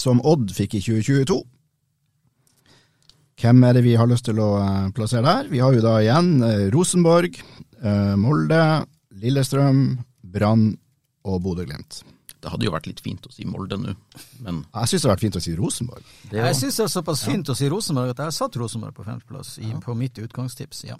som 0.00 0.24
Odd 0.24 0.48
fikk 0.56 0.80
i 0.80 0.82
2022. 0.82 1.42
Hvem 3.36 3.64
er 3.68 3.76
det 3.76 3.84
vi 3.84 3.94
har 4.00 4.08
lyst 4.08 4.24
til 4.30 4.38
å 4.40 4.50
eh, 4.62 4.90
plassere 4.96 5.24
der? 5.26 5.48
Vi 5.52 5.60
har 5.60 5.74
jo 5.76 5.84
da 5.84 5.98
igjen 6.00 6.36
eh, 6.46 6.66
Rosenborg, 6.72 7.36
eh, 7.82 8.14
Molde, 8.16 8.60
Lillestrøm, 9.20 9.80
Brann 10.24 10.70
og 11.28 11.42
Bodø-Glimt. 11.44 12.00
Det 12.40 12.52
hadde 12.52 12.64
jo 12.68 12.72
vært 12.72 12.88
litt 12.88 13.02
fint 13.04 13.26
å 13.28 13.32
si 13.34 13.44
Molde 13.48 13.76
nå, 13.80 13.92
men 14.44 14.62
Jeg 14.62 14.88
syns 14.88 15.02
det 15.02 15.08
hadde 15.08 15.12
vært 15.12 15.24
fint 15.26 15.36
å 15.36 15.42
si 15.44 15.54
Rosenborg. 15.58 16.14
det 16.30 16.40
Jeg 16.40 16.56
syns 16.62 16.78
det 16.78 16.84
er 16.86 16.92
såpass 16.94 17.24
fint 17.26 17.52
å 17.52 17.56
si 17.58 17.68
Rosenborg 17.72 18.14
at 18.14 18.22
jeg 18.22 18.30
har 18.30 18.36
satt 18.38 18.56
Rosenborg 18.60 18.96
på 18.96 19.04
femteplass 19.04 19.56
ja. 19.60 19.80
på 19.84 19.96
mitt 19.98 20.20
utgangstips. 20.22 20.84
ja. 20.88 20.96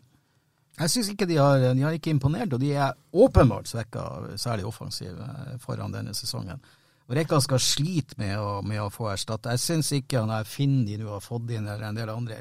Jeg 0.76 0.92
syns 0.92 1.08
ikke 1.08 1.28
de 1.30 1.38
har, 1.40 1.70
de 1.72 1.84
har 1.86 1.94
ikke 1.96 2.12
imponert, 2.12 2.52
og 2.52 2.60
de 2.60 2.74
er 2.76 2.92
åpenbart 3.16 3.70
svekka, 3.70 4.02
særlig 4.36 4.66
offensiv, 4.68 5.16
foran 5.62 5.94
denne 5.94 6.12
sesongen. 6.12 6.60
Og 7.06 7.14
Rekka 7.14 7.38
skal 7.42 7.62
slite 7.62 8.18
med 8.18 8.34
å, 8.40 8.60
med 8.66 8.82
å 8.82 8.90
få 8.90 9.12
erstatta. 9.12 9.54
Jeg 9.54 9.62
syns 9.62 9.92
ikke 9.94 10.24
han 10.24 10.32
her 10.34 10.48
Finn 10.48 10.80
de 10.88 10.98
nå 10.98 11.12
har 11.12 11.22
fått 11.22 11.52
inn, 11.54 11.68
eller 11.68 11.86
en 11.86 11.98
del 11.98 12.10
andre 12.10 12.40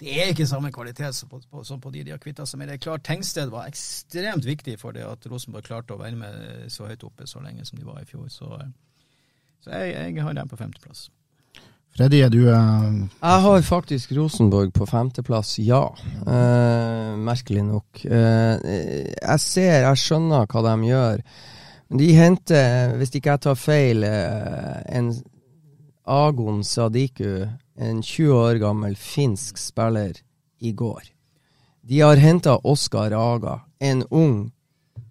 Det 0.00 0.14
er 0.16 0.32
ikke 0.32 0.48
samme 0.48 0.72
kvalitet 0.72 1.12
som 1.12 1.28
på, 1.28 1.42
på, 1.50 1.64
som 1.68 1.80
på 1.80 1.92
de 1.92 2.06
de 2.06 2.14
har 2.14 2.22
kvitta 2.22 2.46
seg 2.48 2.62
med. 2.62 2.70
Det 2.70 2.78
er 2.78 2.84
klart 2.86 3.04
Tengsted 3.04 3.52
var 3.52 3.68
ekstremt 3.68 4.48
viktig 4.48 4.78
for 4.80 4.96
det 4.96 5.04
at 5.04 5.28
Rosenborg 5.28 5.68
klarte 5.68 5.94
å 5.96 6.00
være 6.00 6.16
med 6.16 6.72
så 6.72 6.88
høyt 6.88 7.04
oppe 7.04 7.28
så 7.28 7.44
lenge 7.44 7.68
som 7.68 7.78
de 7.78 7.84
var 7.84 8.00
i 8.00 8.08
fjor. 8.08 8.28
Så, 8.32 8.48
så 9.60 9.76
jeg, 9.76 9.96
jeg 10.16 10.24
har 10.24 10.38
dem 10.38 10.48
på 10.48 10.60
femteplass. 10.60 11.10
Freddy, 11.96 12.20
er 12.22 12.30
du 12.30 12.44
eh, 12.48 12.90
Jeg 13.20 13.44
har 13.44 13.62
faktisk 13.66 14.12
Rosenborg 14.16 14.72
på 14.72 14.86
femteplass, 14.86 15.56
ja. 15.60 15.82
Eh, 16.22 17.16
merkelig 17.18 17.64
nok. 17.66 18.04
Eh, 18.06 18.68
jeg 19.10 19.40
ser, 19.42 19.82
jeg 19.84 20.04
skjønner 20.04 20.46
hva 20.48 20.62
de 20.70 20.74
gjør. 20.88 21.24
De 21.90 22.12
henter, 22.14 22.94
hvis 23.00 23.10
ikke 23.18 23.32
jeg 23.32 23.42
tar 23.46 23.56
feil, 23.58 24.04
eh, 24.06 24.82
en 24.94 25.10
Agon 26.06 26.62
Sadiku, 26.64 27.48
en 27.76 28.02
20 28.02 28.34
år 28.34 28.60
gammel 28.62 28.94
finsk 28.96 29.58
spiller, 29.58 30.12
i 30.60 30.72
går. 30.72 31.02
De 31.80 32.00
har 32.00 32.20
henta 32.20 32.58
Oskar 32.68 33.14
Aga, 33.16 33.62
en 33.80 34.04
ung 34.10 34.52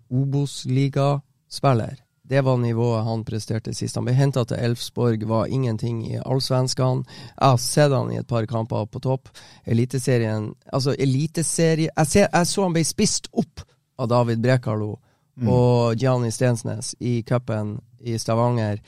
Obos-ligaspiller. 0.10 1.98
Det 2.30 2.42
var 2.46 2.58
nivået 2.58 3.04
han 3.04 3.24
presterte 3.26 3.74
sist. 3.74 3.96
Han 3.98 4.06
ble 4.06 4.14
henta 4.14 4.44
til 4.46 4.62
Elfsborg, 4.62 5.26
var 5.26 5.50
ingenting 5.50 6.04
i 6.06 6.20
allsvenskene. 6.22 7.04
Jeg 7.34 7.48
har 7.48 7.58
sett 7.58 7.92
han 7.92 8.12
i 8.14 8.20
et 8.22 8.28
par 8.30 8.46
kamper 8.46 8.86
på 8.86 9.02
topp. 9.02 9.32
Eliteserien 9.66 10.54
Altså, 10.72 10.94
eliteserie 10.94 11.90
jeg, 11.90 12.30
jeg 12.30 12.48
så 12.48 12.64
han 12.64 12.78
ble 12.78 12.86
spist 12.86 13.32
opp 13.34 13.66
av 13.98 14.12
David 14.14 14.46
Brekalo 14.46 15.00
og 15.48 15.96
Gianni 15.96 16.32
Stensnes 16.32 16.96
i 17.00 17.22
cupen 17.24 17.78
i 18.00 18.18
Stavanger. 18.20 18.82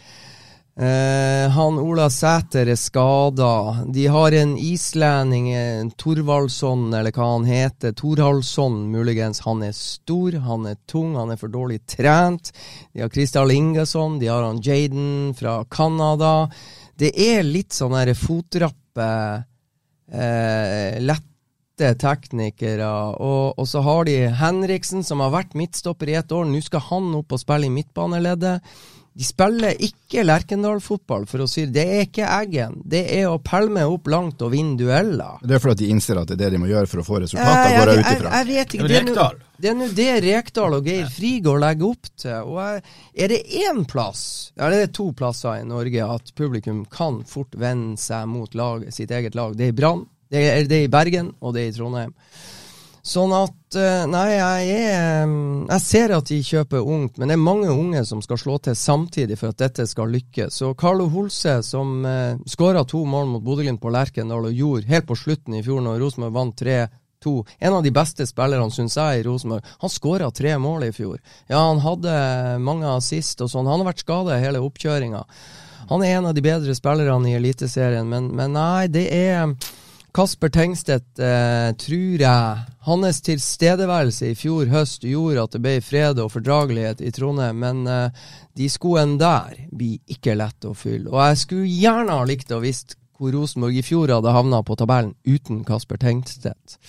Eh, 0.76 1.50
han 1.52 1.80
Ola 1.80 2.10
Sæter 2.10 2.70
er 2.72 2.80
skada. 2.80 3.84
De 3.92 4.06
har 4.08 4.32
en 4.32 4.54
islending, 4.58 5.52
en 5.54 5.92
Thorvaldsson, 5.92 6.94
eller 6.94 7.12
hva 7.12 7.28
han 7.34 7.46
heter. 7.46 7.94
Thorhalsson, 7.94 8.86
muligens. 8.92 9.44
Han 9.46 9.64
er 9.68 9.76
stor, 9.76 10.40
han 10.48 10.66
er 10.72 10.80
tung, 10.88 11.18
han 11.20 11.34
er 11.34 11.40
for 11.42 11.52
dårlig 11.52 11.82
trent. 11.86 12.54
De 12.94 13.04
har 13.04 13.12
Kristal 13.12 13.52
Ingesson, 13.52 14.18
de 14.20 14.32
har 14.32 14.48
han 14.48 14.62
Jaden 14.64 15.36
fra 15.38 15.60
Canada. 15.70 16.50
Det 16.96 17.12
er 17.20 17.44
litt 17.44 17.76
sånn 17.76 17.98
der 17.98 18.16
fotrappe, 18.16 19.12
eh, 20.12 21.02
lette 21.80 21.98
teknikere. 22.00 22.88
Og, 23.20 23.58
og 23.60 23.68
så 23.68 23.82
har 23.82 24.06
de 24.06 24.18
Henriksen, 24.38 25.04
som 25.04 25.20
har 25.24 25.32
vært 25.34 25.54
midtstopper 25.58 26.10
i 26.10 26.16
ett 26.20 26.32
år. 26.32 26.46
Nå 26.50 26.62
skal 26.66 26.82
han 26.90 27.14
opp 27.16 27.32
og 27.34 27.40
spille 27.42 27.68
i 27.68 27.74
midtbaneleddet. 27.74 28.62
De 29.12 29.26
spiller 29.28 29.76
ikke 29.84 30.24
Lerkendal-fotball, 30.24 31.26
for 31.28 31.44
å 31.44 31.48
si 31.52 31.66
det. 31.66 31.74
Det 31.76 31.84
er 31.92 32.06
ikke 32.06 32.28
Eggen. 32.32 32.78
Det 32.88 33.02
er 33.12 33.26
å 33.28 33.42
pælme 33.44 33.84
opp 33.92 34.08
langt 34.08 34.42
og 34.46 34.54
vinne 34.54 34.78
dueller. 34.80 35.42
Det 35.44 35.58
er 35.58 35.60
fordi 35.60 35.74
at 35.74 35.82
de 35.82 35.90
innser 35.92 36.22
at 36.22 36.30
det 36.32 36.38
er 36.38 36.44
det 36.46 36.52
de 36.54 36.62
må 36.64 36.70
gjøre 36.72 36.88
for 36.88 37.02
å 37.02 37.08
få 37.10 37.20
resultater, 37.26 37.74
jeg, 37.74 37.82
går 37.82 37.92
jeg 37.92 38.00
ut 38.06 38.12
ifra. 38.14 38.32
jeg 38.38 38.48
vet 38.54 38.76
ikke. 38.78 38.88
Det 38.88 39.00
er 39.02 39.10
nå- 39.10 39.32
det 39.62 39.70
er 39.70 39.76
nå 39.78 39.88
det 39.94 40.08
Rekdal 40.24 40.74
og 40.74 40.88
Geir 40.90 41.10
Frigård 41.14 41.60
legger 41.62 41.92
opp 41.92 42.08
til. 42.24 42.38
Og 42.48 42.56
jeg, 42.64 42.86
er 43.26 43.34
det 43.36 43.42
én 43.68 43.84
plass, 43.92 44.24
eller 44.58 44.78
det 44.80 44.88
er 44.88 44.96
to 44.96 45.10
plasser 45.20 45.60
i 45.60 45.68
Norge, 45.68 46.08
at 46.16 46.32
publikum 46.40 46.80
kan 46.90 47.20
fort 47.30 47.60
vende 47.60 48.00
seg 48.02 48.32
mot 48.32 48.56
lag, 48.58 48.88
sitt 48.96 49.12
eget 49.12 49.36
lag, 49.38 49.54
det 49.60 49.68
er 49.68 49.76
i 49.76 49.78
Brann, 49.78 50.08
det 50.32 50.48
er 50.48 50.66
det 50.70 50.86
i 50.86 50.92
Bergen, 50.92 51.34
og 51.42 51.56
det 51.56 51.66
er 51.66 51.72
i 51.72 51.76
Trondheim. 51.76 52.16
Sånn 53.02 53.32
at 53.34 53.76
eh, 53.82 54.04
Nei, 54.10 54.28
jeg 54.36 54.74
er 54.78 55.24
mm, 55.26 55.70
Jeg 55.72 55.82
ser 55.82 56.12
at 56.14 56.30
de 56.30 56.38
kjøper 56.46 56.86
ungt, 56.86 57.18
men 57.18 57.32
det 57.32 57.36
er 57.36 57.42
mange 57.42 57.72
unge 57.74 58.04
som 58.06 58.22
skal 58.22 58.38
slå 58.38 58.60
til 58.62 58.78
samtidig 58.78 59.40
for 59.40 59.50
at 59.50 59.62
dette 59.64 59.88
skal 59.90 60.12
lykkes. 60.14 60.60
Så 60.62 60.74
Carlo 60.78 61.08
Holse, 61.10 61.58
som 61.66 62.06
eh, 62.06 62.38
skåra 62.50 62.86
to 62.86 63.02
mål 63.10 63.32
mot 63.32 63.46
Bodø-Glimt 63.46 63.82
på 63.82 63.94
Lerkendal 63.94 64.52
og 64.52 64.58
gjorde 64.58 64.92
helt 64.92 65.10
på 65.10 65.18
slutten 65.18 65.58
i 65.58 65.64
fjor, 65.66 65.82
når 65.82 65.98
Rosenborg 66.04 66.38
vant 66.38 66.62
3-2 66.62 67.36
En 67.58 67.80
av 67.80 67.82
de 67.82 67.96
beste 67.96 68.30
spillerne, 68.30 68.70
syns 68.74 69.00
jeg, 69.02 69.24
i 69.24 69.26
Rosenborg. 69.26 69.66
Han 69.82 69.96
skåra 69.98 70.30
tre 70.30 70.54
mål 70.62 70.86
i 70.92 70.94
fjor. 70.94 71.18
Ja, 71.50 71.66
han 71.72 71.82
hadde 71.82 72.16
mange 72.62 72.94
assist 72.94 73.42
og 73.42 73.50
sånn. 73.50 73.70
Han 73.70 73.82
har 73.82 73.92
vært 73.96 74.06
skada 74.06 74.38
hele 74.42 74.62
oppkjøringa. 74.62 75.26
Han 75.90 76.06
er 76.06 76.20
en 76.20 76.30
av 76.30 76.38
de 76.38 76.46
bedre 76.46 76.78
spillerne 76.78 77.34
i 77.34 77.38
Eliteserien, 77.40 78.06
men, 78.08 78.30
men 78.38 78.54
nei, 78.54 78.86
det 78.94 79.10
er 79.10 79.56
Kasper 80.12 80.52
Tengstedt, 80.52 81.20
eh, 81.24 81.72
tror 81.80 82.20
jeg 82.20 82.64
Hans 82.84 83.22
tilstedeværelse 83.24 84.32
i 84.34 84.36
fjor 84.36 84.68
høst 84.68 85.06
gjorde 85.08 85.46
at 85.46 85.54
det 85.56 85.62
ble 85.64 85.76
fred 85.86 86.20
og 86.20 86.34
fordragelighet 86.34 87.00
i 87.00 87.14
Trondheim, 87.16 87.62
men 87.64 87.86
eh, 87.88 88.26
de 88.60 88.68
skoene 88.72 89.16
der 89.22 89.56
blir 89.72 90.02
ikke 90.12 90.36
lett 90.36 90.68
å 90.68 90.74
fylle. 90.76 91.08
Og 91.14 91.22
jeg 91.22 91.40
skulle 91.46 91.72
gjerne 91.72 92.20
ha 92.20 92.28
likt 92.28 92.52
å 92.52 92.60
visst 92.64 92.98
hvor 93.16 93.32
Rosenborg 93.38 93.78
i 93.78 93.86
fjor 93.86 94.12
hadde 94.12 94.36
havna 94.36 94.60
på 94.66 94.76
tabellen 94.82 95.14
uten 95.24 95.64
Kasper 95.64 96.02
Tengstedt. 96.02 96.80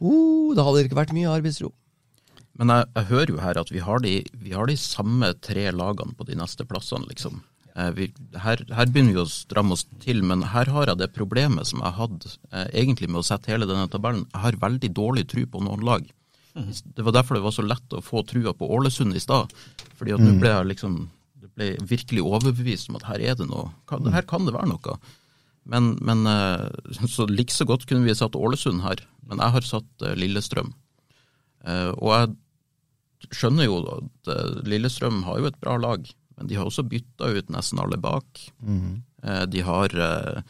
Oh, 0.00 0.56
da 0.56 0.64
hadde 0.66 0.88
ikke 0.88 0.98
vært 0.98 1.14
mye 1.14 1.30
arbeidsro. 1.38 1.70
Men 2.56 2.72
jeg, 2.72 2.88
jeg 2.96 3.10
hører 3.12 3.30
jo 3.30 3.42
her 3.44 3.60
at 3.60 3.70
vi 3.70 3.82
har, 3.84 4.00
de, 4.02 4.16
vi 4.42 4.56
har 4.56 4.66
de 4.66 4.78
samme 4.80 5.34
tre 5.44 5.68
lagene 5.70 6.16
på 6.16 6.26
de 6.26 6.38
neste 6.40 6.66
plassene, 6.66 7.06
liksom. 7.12 7.44
Eh, 7.76 7.90
vi, 7.92 8.06
her, 8.40 8.62
her 8.72 8.88
begynner 8.88 9.18
vi 9.18 9.20
å 9.20 9.28
stramme 9.28 9.76
oss 9.76 9.84
til, 10.00 10.22
men 10.24 10.46
her 10.54 10.70
har 10.72 10.88
jeg 10.88 11.00
det 11.02 11.10
problemet 11.16 11.68
som 11.68 11.82
jeg 11.84 11.96
hadde 11.98 12.30
eh, 12.48 12.70
egentlig 12.82 13.10
med 13.10 13.20
å 13.20 13.26
sette 13.26 13.52
hele 13.52 13.68
denne 13.68 13.88
tabellen. 13.92 14.24
Jeg 14.32 14.44
har 14.46 14.62
veldig 14.62 14.90
dårlig 14.96 15.26
tro 15.32 15.44
på 15.52 15.64
noen 15.64 15.84
lag. 15.84 16.06
Det 16.56 17.04
var 17.04 17.12
derfor 17.12 17.36
det 17.36 17.44
var 17.44 17.52
så 17.52 17.66
lett 17.66 17.92
å 17.92 18.00
få 18.00 18.22
trua 18.24 18.54
på 18.56 18.68
Ålesund 18.78 19.12
i 19.12 19.20
stad. 19.20 19.52
Fordi 19.98 20.14
at 20.16 20.22
nå 20.24 20.38
ble 20.40 20.54
jeg 20.54 20.70
liksom 20.70 20.96
ble 21.56 21.70
virkelig 21.88 22.24
overbevist 22.24 22.88
om 22.88 22.96
at 22.98 23.04
her 23.10 23.20
er 23.20 23.36
det 23.36 23.46
noe. 23.48 23.68
Kan, 23.88 24.08
her 24.12 24.24
kan 24.28 24.48
det 24.48 24.56
være 24.56 24.70
noe. 24.72 24.96
Men, 25.68 25.92
men 26.00 26.24
eh, 26.30 27.04
så 27.12 27.28
like 27.28 27.52
så 27.52 27.68
godt 27.68 27.84
kunne 27.90 28.08
vi 28.08 28.16
satt 28.16 28.38
Ålesund 28.38 28.86
her, 28.86 29.04
men 29.28 29.42
jeg 29.42 29.56
har 29.56 29.68
satt 29.68 30.04
eh, 30.04 30.16
Lillestrøm. 30.16 30.72
Og 31.66 32.10
jeg 32.12 33.32
skjønner 33.34 33.66
jo 33.66 33.80
at 33.90 34.28
Lillestrøm 34.70 35.24
har 35.26 35.40
jo 35.40 35.48
et 35.48 35.56
bra 35.58 35.74
lag, 35.82 36.04
men 36.36 36.46
de 36.50 36.56
har 36.58 36.68
også 36.68 36.84
bytta 36.88 37.30
ut 37.38 37.48
nesten 37.54 37.80
alle 37.80 37.96
bak. 37.96 38.42
Mm. 38.62 39.02
de, 39.48 39.60
har, 39.64 39.88
eh, 39.96 40.42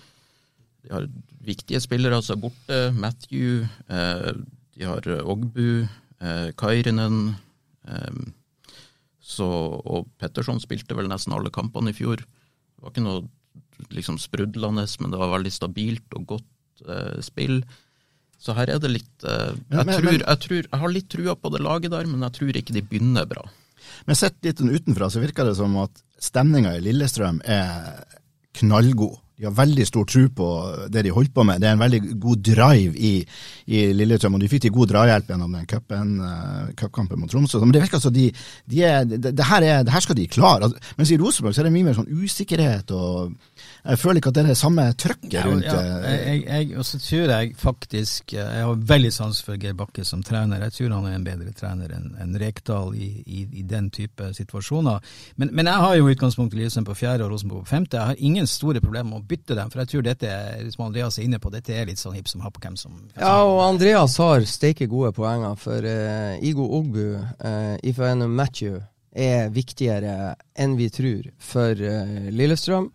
de 0.83 0.93
har 0.93 1.07
viktige 1.47 1.81
spillere 1.81 2.19
er 2.35 2.41
borte. 2.43 2.81
Matthew, 2.97 3.69
eh, 3.89 4.33
de 4.77 4.85
har 4.85 5.07
Ogbu, 5.23 5.87
Kairinen. 6.59 7.37
Så, 9.27 9.47
og 9.47 10.07
Petterson 10.23 10.61
spilte 10.63 10.95
vel 10.97 11.09
nesten 11.11 11.35
alle 11.35 11.51
kampene 11.55 11.91
i 11.91 11.97
fjor. 11.97 12.21
Det 12.23 12.83
var 12.85 12.93
ikke 12.93 13.05
noe 13.07 13.25
liksom 13.93 14.19
sprudlende, 14.23 14.85
men 15.03 15.13
det 15.13 15.19
var 15.21 15.33
veldig 15.35 15.53
stabilt 15.53 16.15
og 16.17 16.27
godt 16.37 16.85
spill. 17.27 17.61
Så 18.39 18.55
her 18.57 18.69
er 18.75 18.79
det 18.83 18.91
litt 18.93 19.25
eh, 19.25 19.55
Men- 19.71 19.79
jeg, 19.81 19.87
men- 19.87 20.01
tror, 20.03 20.19
jeg, 20.21 20.39
tror, 20.45 20.63
jeg 20.71 20.81
har 20.83 20.93
litt 20.93 21.09
trua 21.13 21.35
på 21.41 21.51
det 21.55 21.63
laget 21.65 21.91
der, 21.91 22.07
men 22.07 22.21
jeg 22.27 22.33
tror 22.39 22.57
ikke 22.61 22.75
de 22.77 22.83
begynner 22.85 23.27
bra. 23.29 23.47
Men 24.07 24.19
sett 24.19 24.39
litt 24.45 24.63
sånn 24.63 24.75
utenfra, 24.75 25.11
så 25.13 25.23
virker 25.23 25.49
det 25.49 25.57
som 25.59 25.77
at 25.83 26.03
stemninga 26.23 26.77
i 26.77 26.83
Lillestrøm 26.85 27.43
er 27.45 28.05
knallgod. 28.57 29.23
De 29.37 29.45
har 29.45 29.53
veldig 29.53 29.85
stor 29.85 30.07
tro 30.09 30.23
på 30.33 30.47
det 30.89 31.03
de 31.05 31.11
holder 31.13 31.33
på 31.37 31.45
med. 31.45 31.61
Det 31.61 31.69
er 31.69 31.75
en 31.77 31.83
veldig 31.83 31.99
god 32.23 32.39
drive 32.41 32.97
i, 32.97 33.11
i 33.69 33.83
Lillestrøm, 33.93 34.39
og 34.39 34.41
de 34.41 34.49
fikk 34.49 34.63
til 34.65 34.73
god 34.73 34.89
drahjelp 34.95 35.29
gjennom 35.29 35.59
den 35.59 35.67
cupen, 35.69 36.15
eh, 36.25 36.71
cupkampen 36.81 37.21
mot 37.21 37.29
Tromsø. 37.29 37.61
Men 37.61 37.75
det 37.77 37.83
virker 37.85 38.01
som 38.01 38.15
de, 38.17 38.31
de 38.65 38.81
er, 38.89 39.05
det, 39.05 39.21
det, 39.27 39.49
her 39.51 39.67
er, 39.67 39.83
det 39.85 39.93
her 39.93 40.07
skal 40.07 40.17
de 40.17 40.25
klare. 40.33 40.71
Altså, 40.71 40.95
mens 40.97 41.13
i 41.13 41.19
Rosenborg 41.21 41.53
så 41.53 41.61
er 41.61 41.69
det 41.69 41.75
mye 41.75 41.89
mer 41.91 41.99
sånn 41.99 42.09
usikkerhet, 42.09 42.95
og 42.97 43.37
jeg 43.87 44.01
føler 44.01 44.21
ikke 44.21 44.31
at 44.33 44.37
det 44.37 44.43
er 44.43 44.51
det 44.51 44.59
samme 44.59 44.85
trøkket 44.99 45.47
rundt 45.47 45.67
ja, 45.67 45.77
eh, 46.01 46.17
jeg, 46.27 46.41
jeg, 46.47 46.79
og 46.79 46.87
så 46.89 46.99
tror 47.03 47.33
jeg 47.33 47.53
faktisk 47.61 48.33
eh, 48.35 48.51
Jeg 48.57 48.65
har 48.67 48.83
veldig 48.93 49.13
sans 49.15 49.41
for 49.47 49.61
Geir 49.61 49.77
Bakke 49.79 50.05
som 50.07 50.23
trener. 50.27 50.63
Jeg 50.67 50.75
tror 50.77 50.95
han 50.97 51.07
er 51.09 51.17
en 51.19 51.27
bedre 51.27 51.53
trener 51.57 51.93
enn 51.97 52.09
en 52.23 52.39
Rekdal 52.41 52.95
i, 52.99 53.11
i, 53.27 53.45
i 53.61 53.65
den 53.67 53.91
type 53.95 54.33
situasjoner. 54.37 55.05
Men, 55.37 55.53
men 55.53 55.71
jeg 55.71 55.85
har 55.85 55.95
jo 55.99 56.11
utgangspunktet 56.11 56.59
Lillestrøm 56.59 56.89
på 56.89 56.99
fjerde 56.99 57.27
og 57.27 57.33
Rosenborg 57.35 57.67
på 57.67 57.75
femte. 57.75 58.01
Jeg 58.01 58.13
har 58.13 58.25
ingen 58.31 58.49
store 58.51 58.83
problemer 58.85 59.11
med 59.13 59.23
å 59.23 59.29
bytte 59.29 59.57
dem, 59.59 59.71
for 59.73 59.83
jeg 59.83 59.93
tror 59.93 60.07
dette 60.07 60.31
er, 60.33 60.67
som 60.75 60.87
Andreas 60.89 61.19
er 61.19 61.29
inne 61.29 61.41
på, 61.43 61.53
dette 61.55 61.75
er 61.75 61.89
litt 61.89 62.03
sånn 62.03 62.17
hipp 62.17 62.31
som 62.31 62.45
happ 62.45 62.61
hvem 62.63 62.77
som 62.81 62.99
Ja, 63.15 63.39
og 63.45 63.63
Andreas 63.67 64.17
har 64.23 64.45
steike 64.49 64.89
gode 64.91 65.13
poenger, 65.17 65.57
for 65.61 65.87
uh, 65.87 66.37
Igo 66.45 66.67
Ogbu, 66.79 67.17
uh, 67.17 67.75
Ifeanum 67.87 68.35
Matthew, 68.37 68.81
er 69.17 69.49
viktigere 69.49 70.35
enn 70.59 70.77
vi 70.77 70.91
tror 70.93 71.31
for 71.41 71.73
uh, 71.73 72.31
Lillestrøm. 72.33 72.91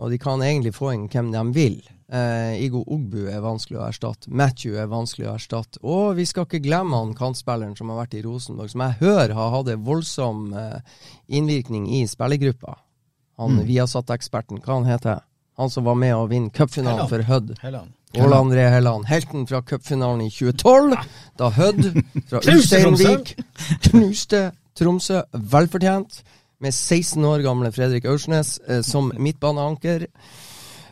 Og 0.00 0.10
de 0.12 0.18
kan 0.20 0.42
egentlig 0.42 0.72
få 0.76 0.94
inn 0.94 1.08
hvem 1.12 1.30
de 1.34 1.42
vil. 1.54 1.80
Eh, 2.10 2.56
Igo 2.64 2.80
Ogbu 2.90 3.28
er 3.30 3.42
vanskelig 3.44 3.78
å 3.78 3.86
erstatte. 3.86 4.30
Matthew 4.32 4.78
er 4.80 4.88
vanskelig 4.90 5.28
å 5.28 5.34
erstatte. 5.36 5.78
Og 5.84 6.16
vi 6.18 6.24
skal 6.26 6.48
ikke 6.48 6.62
glemme 6.64 6.96
han 6.98 7.12
kantspilleren 7.14 7.76
som 7.78 7.92
har 7.92 8.00
vært 8.02 8.16
i 8.18 8.22
Rosenborg, 8.24 8.72
som 8.72 8.82
jeg 8.86 8.98
hører 9.02 9.34
har 9.36 9.52
hatt 9.54 9.70
en 9.70 9.84
voldsom 9.86 10.46
eh, 10.56 10.78
innvirkning 11.28 11.86
i 12.00 12.06
spillergruppa. 12.10 12.78
Han 13.40 13.60
Mm. 13.60 13.66
Viasat-eksperten, 13.68 14.60
hva 14.60 14.74
han 14.80 14.88
heter 14.88 15.20
han? 15.58 15.70
som 15.70 15.84
var 15.84 15.94
med 15.94 16.14
å 16.16 16.26
vinne 16.28 16.48
cupfinalen 16.50 17.08
for 17.08 17.20
Hødd. 17.20 17.50
Åle 18.16 18.36
André 18.36 18.64
Helland, 18.72 19.04
helten 19.06 19.46
fra 19.46 19.60
cupfinalen 19.62 20.22
i 20.24 20.30
2012, 20.32 20.96
da 21.36 21.50
Hødd 21.50 21.90
fra 22.30 22.40
Ulsteinvik 22.40 23.34
knuste 23.90 24.40
Tromsø 24.78 25.20
velfortjent, 25.32 26.22
med 26.60 26.74
16 26.74 27.24
år 27.24 27.44
gamle 27.44 27.72
Fredrik 27.72 28.04
Aursnes 28.08 28.58
eh, 28.68 28.82
som 28.86 29.10
midtbaneanker. 29.16 30.06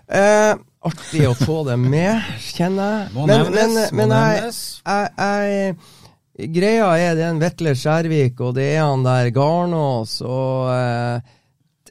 Eh, 0.08 0.52
artig 0.88 1.24
å 1.28 1.36
få 1.36 1.60
det 1.68 1.76
med, 1.80 2.24
kjenner 2.54 3.08
jeg. 3.12 3.26
Men, 3.28 3.78
men 3.98 4.14
jeg, 4.16 4.52
jeg, 4.88 5.14
jeg 5.18 6.52
Greia 6.54 6.92
er 6.94 7.16
det 7.18 7.24
er 7.26 7.32
en 7.32 7.40
Vetle 7.42 7.74
Skjærvik, 7.74 8.38
og 8.46 8.54
det 8.54 8.68
er 8.76 8.84
han 8.86 9.02
der 9.02 9.32
Garnås, 9.34 10.20
og 10.22 10.70
eh, 10.70 11.34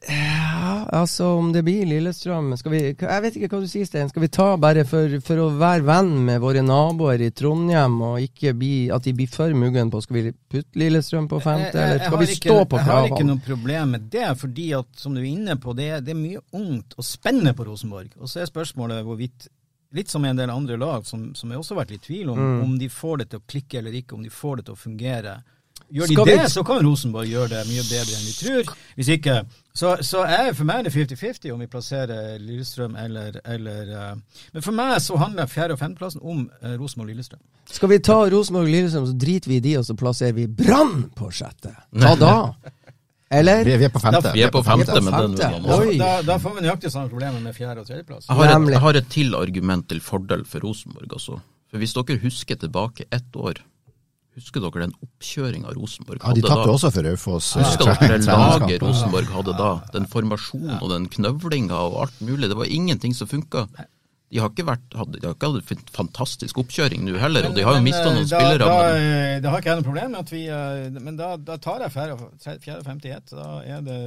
ja, 0.09 0.87
altså 0.93 1.25
om 1.37 1.49
det 1.53 1.63
blir 1.67 1.85
Lillestrøm 1.89 2.53
skal 2.59 2.71
vi, 2.73 2.79
Jeg 2.99 3.21
vet 3.23 3.35
ikke 3.37 3.49
hva 3.51 3.59
du 3.63 3.67
sier, 3.67 3.85
Stein. 3.87 4.09
Skal 4.11 4.23
vi 4.23 4.29
ta 4.33 4.47
bare 4.61 4.83
for, 4.87 5.17
for 5.25 5.41
å 5.43 5.47
være 5.59 5.83
venn 5.87 6.13
med 6.27 6.39
våre 6.43 6.63
naboer 6.65 7.21
i 7.25 7.29
Trondheim, 7.35 7.97
og 8.07 8.19
ikke 8.23 8.53
bli, 8.57 8.71
at 8.93 9.03
de 9.07 9.13
blir 9.17 9.27
for 9.31 9.51
muggen 9.57 9.91
på 9.93 10.01
Skal 10.05 10.19
vi 10.19 10.31
putte 10.51 10.79
Lillestrøm 10.79 11.27
på 11.31 11.41
femte, 11.43 11.75
eller 11.75 11.99
skal 12.05 12.17
vi 12.21 12.25
vi 12.25 12.37
ikke- 12.37 12.49
stå 12.53 12.57
på 12.71 12.77
Jeg 12.81 12.85
har 12.91 13.09
ikke 13.11 13.27
noe 13.27 13.43
problem 13.45 13.91
med 13.97 14.09
det, 14.13 14.29
fordi 14.39 14.69
at, 14.79 14.87
som 14.95 15.13
du 15.15 15.21
er 15.21 15.29
inne 15.31 15.55
på, 15.59 15.75
det 15.75 16.03
det 16.05 16.15
er 16.15 16.19
mye 16.21 16.41
ungt 16.53 16.93
og 16.97 17.03
spennende 17.05 17.53
på 17.57 17.65
Rosenborg. 17.67 18.09
Og 18.21 18.27
så 18.31 18.41
er 18.41 18.45
spørsmålet 18.51 19.03
hvorvidt, 19.03 19.47
litt 19.93 20.09
som 20.11 20.23
en 20.25 20.35
del 20.35 20.49
andre 20.51 20.77
lag, 20.77 21.05
som, 21.07 21.33
som 21.35 21.49
jeg 21.51 21.59
også 21.59 21.75
har 21.75 21.83
vært 21.85 21.91
litt 21.95 22.03
i 22.03 22.13
tvil 22.13 22.29
om, 22.29 22.37
Mm. 22.39 22.63
om 22.63 22.77
de 22.79 22.87
får 22.89 23.17
det 23.19 23.29
til 23.29 23.39
å 23.39 23.45
klikke 23.47 23.77
eller 23.79 23.91
ikke, 23.95 24.13
om 24.15 24.23
de 24.23 24.29
får 24.29 24.57
det 24.57 24.65
til 24.65 24.73
å 24.75 24.77
fungere. 24.77 25.37
Gjør 25.87 26.07
de 26.07 26.13
Skal 26.17 26.25
vi- 26.25 26.31
det, 26.37 26.51
så 26.51 26.63
kan 26.67 26.81
Rosenborg 26.83 27.27
gjøre 27.31 27.47
det 27.53 27.61
mye 27.69 27.83
bedre 27.87 28.15
enn 28.17 28.25
vi 28.27 28.33
tror. 28.35 28.71
Hvis 28.97 29.07
ikke, 29.13 29.35
så, 29.73 29.93
så 30.03 30.23
er 30.27 30.53
for 30.53 30.65
meg 30.67 30.83
det 30.83 30.91
50-50 30.93 31.51
om 31.53 31.59
vi 31.63 31.67
plasserer 31.71 32.39
Lillestrøm 32.43 32.95
eller, 32.99 33.37
eller 33.45 33.91
uh, 34.11 34.41
Men 34.53 34.61
for 34.65 34.75
meg 34.75 34.97
så 35.01 35.15
handler 35.21 35.45
fjerde- 35.47 35.77
og 35.77 35.79
femteplassen 35.79 36.21
om 36.23 36.49
uh, 36.63 36.73
Rosenborg-Lillestrøm. 36.81 37.39
Skal 37.71 37.89
vi 37.89 37.99
ta 37.99 38.17
Rosenborg 38.27 38.67
og 38.67 38.73
Lillestrøm, 38.73 39.05
så 39.07 39.15
driter 39.17 39.47
vi 39.53 39.61
i 39.61 39.63
de, 39.63 39.77
og 39.77 39.85
så 39.85 39.95
plasserer 39.95 40.35
vi 40.35 40.47
Brann 40.47 41.07
på 41.15 41.29
sjette? 41.31 41.71
Hva 41.95 42.15
da? 42.19 42.33
Eller? 43.31 43.63
Vi, 43.67 43.77
vi 43.77 43.83
er 43.87 43.91
på 43.91 43.99
femte. 43.99 44.31
Vi 44.33 44.43
er 44.45 44.51
på 44.51 44.61
femte, 44.63 44.91
er 44.91 45.01
på 45.01 45.03
men 45.03 45.13
den 45.13 45.37
femte. 45.37 45.61
også. 45.67 45.79
Oi. 45.87 45.97
Da, 45.99 46.11
da 46.23 46.37
får 46.39 46.53
vi 46.55 46.61
nøyaktig 46.63 46.91
samme 46.93 47.09
problemer 47.11 47.39
med 47.43 47.55
fjerde- 47.55 47.83
og 47.83 47.87
tredjeplass. 47.89 48.27
Jeg 48.29 48.35
har, 48.39 48.53
et, 48.55 48.69
jeg 48.71 48.79
har 48.85 48.99
et 49.01 49.09
til 49.11 49.35
argument 49.35 49.87
til 49.89 49.99
fordel 50.03 50.45
for 50.47 50.63
Rosenborg, 50.63 51.09
altså. 51.11 51.39
For 51.71 51.77
hvis 51.83 51.93
dere 51.97 52.19
husker 52.23 52.55
tilbake 52.55 53.03
ett 53.11 53.35
år, 53.35 53.59
husker 54.37 54.63
dere 54.63 54.85
den 54.85 54.93
oppkjøringa 55.03 55.73
Rosenborg 55.75 56.21
hadde 56.23 56.41
da? 56.41 56.47
Ja, 56.47 56.47
de 56.47 56.55
tapte 56.55 56.73
også 56.77 56.91
for 56.95 57.07
Raufoss. 57.09 57.51
eh, 57.57 57.65
Husker 57.65 57.93
dere 58.01 58.17
laget 58.23 58.81
Rosenborg 58.85 59.29
hadde 59.35 59.57
da? 59.59 59.69
Den 59.93 60.05
formasjonen 60.11 60.79
og 60.81 60.89
den 60.93 61.07
knøvlinga 61.17 61.77
og 61.89 62.01
alt 62.05 62.19
mulig. 62.21 62.49
Det 62.51 62.57
var 62.59 62.69
ingenting 62.79 63.15
som 63.17 63.27
funka. 63.31 63.65
De 64.27 64.41
har 64.43 64.49
ikke 64.51 64.65
vært, 64.67 64.83
hadde, 64.99 65.21
de 65.21 65.27
har 65.29 65.35
ikke 65.37 65.47
hatt 65.53 65.69
en 65.71 65.83
fantastisk 65.95 66.57
oppkjøring 66.59 67.05
nå 67.07 67.13
heller, 67.21 67.45
og 67.47 67.53
de 67.55 67.63
har 67.63 67.77
jo 67.77 67.83
mista 67.85 68.01
eh, 68.09 68.15
noen 68.17 68.25
da, 68.27 68.31
spillere. 68.33 68.65
Da, 68.67 68.81
men 68.83 69.05
Det 69.37 69.43
da 69.45 69.53
har 69.53 69.61
ikke 69.63 69.69
jeg 69.71 69.79
noe 69.79 69.87
problem 69.87 70.11
med 70.11 70.19
at 70.19 70.31
vi 70.33 70.41
eh, 70.51 70.99
Men 70.99 71.15
da, 71.19 71.29
da 71.39 71.55
tar 71.63 71.85
jeg 71.85 71.93
fjerde, 71.95 72.17
og 72.17 72.83
femte 72.89 73.07
i 73.07 73.13
ett. 73.15 73.31
Da 73.31 73.47
er 73.63 73.81
det 73.87 73.99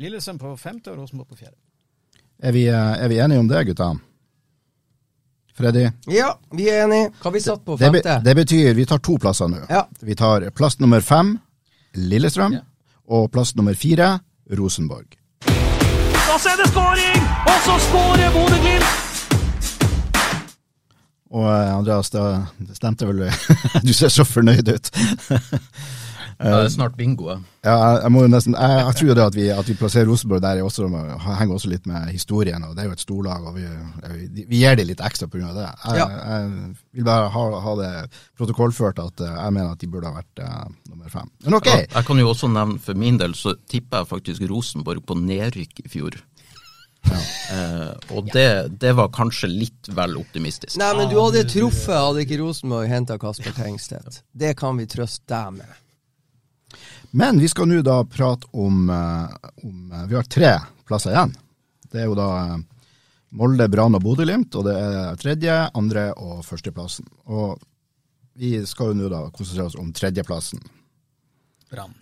Lillesand 0.00 0.40
på 0.40 0.54
femte 0.56 0.94
og 0.94 1.02
Rosenborg 1.02 1.28
på 1.34 1.40
fjerde. 1.42 1.58
Er 2.40 2.52
vi, 2.56 2.64
eh, 2.72 2.94
er 3.04 3.08
vi 3.12 3.20
enige 3.20 3.42
om 3.44 3.48
det, 3.52 3.66
gutta? 3.68 3.90
Freddy? 5.56 5.86
Ja, 6.12 6.34
vi 6.52 6.66
er 6.68 6.82
enige. 6.84 7.10
Hva 7.16 7.30
har 7.30 7.32
vi 7.32 7.40
satt 7.40 7.62
på 7.64 7.76
Det, 7.80 7.88
be, 7.92 8.02
femte? 8.04 8.16
det 8.24 8.34
betyr 8.36 8.74
vi 8.76 8.84
tar 8.86 8.98
to 8.98 9.16
plasser 9.18 9.48
nå. 9.48 9.62
Ja. 9.72 9.86
Vi 10.00 10.14
tar 10.14 10.50
plass 10.56 10.78
nummer 10.80 11.00
fem, 11.00 11.38
Lillestrøm, 11.96 12.52
Ja. 12.52 12.60
og 13.08 13.30
plass 13.32 13.54
nummer 13.56 13.74
fire, 13.74 14.18
Rosenborg. 14.52 15.16
Og 15.46 16.40
så 16.42 16.50
er 16.52 16.56
det 16.60 16.68
skåring! 16.74 17.22
Og 17.48 17.58
så 17.64 17.78
skårer 17.88 18.32
Bodø-Glimt! 18.34 18.92
Og 21.36 21.46
eh, 21.50 21.72
Andreas, 21.76 22.10
da 22.10 22.26
det 22.58 22.76
stemte 22.76 23.06
vel 23.08 23.24
Du 23.86 23.92
ser 23.92 24.08
så 24.12 24.24
fornøyd 24.24 24.68
ut. 24.68 24.90
ja, 26.38 26.50
det 26.60 26.66
er 26.66 26.72
snart 26.74 26.96
bingo. 26.98 27.30
Ja, 27.32 27.74
jeg, 27.74 28.00
jeg 28.02 28.12
må 28.12 28.22
jo 28.22 28.28
nesten 28.30 28.54
Jeg, 28.54 28.74
jeg 28.82 28.96
tror 28.98 29.08
jo 29.08 29.14
det 29.18 29.24
at 29.24 29.36
vi, 29.38 29.46
at 29.50 29.70
vi 29.70 29.76
plasserer 29.80 30.06
Rosenborg 30.10 30.42
der, 30.44 30.60
er 30.60 30.66
også, 30.66 30.86
henger 31.40 31.54
også 31.56 31.70
litt 31.72 31.86
med 31.88 32.10
historien. 32.12 32.62
og 32.66 32.76
Det 32.76 32.84
er 32.84 32.90
jo 32.90 32.96
et 32.98 33.04
storlag, 33.06 33.46
og 33.48 33.56
vi, 33.56 33.64
vi, 34.34 34.44
vi 34.50 34.60
gir 34.60 34.76
det 34.76 34.86
litt 34.90 35.00
ekstra 35.00 35.28
pga. 35.32 35.52
det. 35.56 35.66
Jeg, 35.86 35.96
Ja. 36.02 36.06
jeg 36.12 36.76
vil 37.00 37.08
bare 37.08 37.32
ha, 37.32 37.44
ha 37.64 37.74
det 37.80 37.90
protokollført 38.36 39.00
at 39.02 39.24
eh, 39.24 39.34
jeg 39.34 39.56
mener 39.56 39.72
at 39.72 39.80
de 39.80 39.90
burde 39.90 40.12
ha 40.12 40.20
vært 40.20 40.44
uh, 40.44 40.68
nummer 40.92 41.08
fem. 41.12 41.28
Men 41.44 41.58
ok. 41.60 41.72
Ja, 41.72 41.82
jeg 41.96 42.08
kan 42.10 42.18
jo 42.20 42.28
også 42.30 42.52
nevne, 42.52 42.78
for 42.84 42.94
min 43.06 43.18
del 43.22 43.34
så 43.38 43.56
tipper 43.70 44.04
jeg 44.04 44.12
faktisk 44.12 44.48
Rosenborg 44.50 45.04
på 45.08 45.16
nedrykk 45.18 45.86
i 45.86 45.88
fjor. 45.88 46.20
Eh, 47.06 47.90
og 48.16 48.28
det, 48.34 48.46
det 48.82 48.92
var 48.98 49.12
kanskje 49.14 49.48
litt 49.52 49.90
vel 49.94 50.16
optimistisk. 50.18 50.74
Nei, 50.80 50.88
men 50.98 51.10
du 51.10 51.18
hadde 51.20 51.44
truffet, 51.50 51.94
hadde 51.94 52.24
ikke 52.24 52.40
Rosenborg 52.42 52.90
henta 52.90 53.18
Kasper 53.22 53.54
Tengstedt. 53.54 54.22
Det 54.34 54.56
kan 54.58 54.78
vi 54.80 54.88
trøste 54.90 55.22
deg 55.30 55.60
med. 55.60 55.76
Men 57.10 57.40
vi 57.40 57.48
skal 57.48 57.68
nå 57.68 57.82
da 57.86 58.00
prate 58.04 58.48
om, 58.52 58.88
eh, 58.90 59.50
om 59.64 59.92
eh, 59.92 60.06
Vi 60.06 60.16
har 60.16 60.22
tre 60.30 60.52
plasser 60.86 61.14
igjen. 61.14 61.34
Det 61.90 62.02
er 62.02 62.08
jo 62.10 62.16
da 62.18 62.28
eh, 62.42 62.56
Molde, 63.36 63.68
Brann 63.68 63.96
og 63.98 64.02
Bodø-Glimt, 64.04 64.54
og 64.56 64.64
det 64.68 64.74
er 64.78 65.20
tredje, 65.20 65.54
andre 65.76 66.08
og 66.14 66.44
førsteplassen. 66.46 67.08
Og 67.26 67.58
vi 68.38 68.56
skal 68.68 68.92
jo 68.92 69.00
nå 69.00 69.10
da 69.12 69.26
konsentrere 69.34 69.70
oss 69.70 69.78
om 69.80 69.90
tredjeplassen. 69.92 70.62
Brann. 71.72 71.94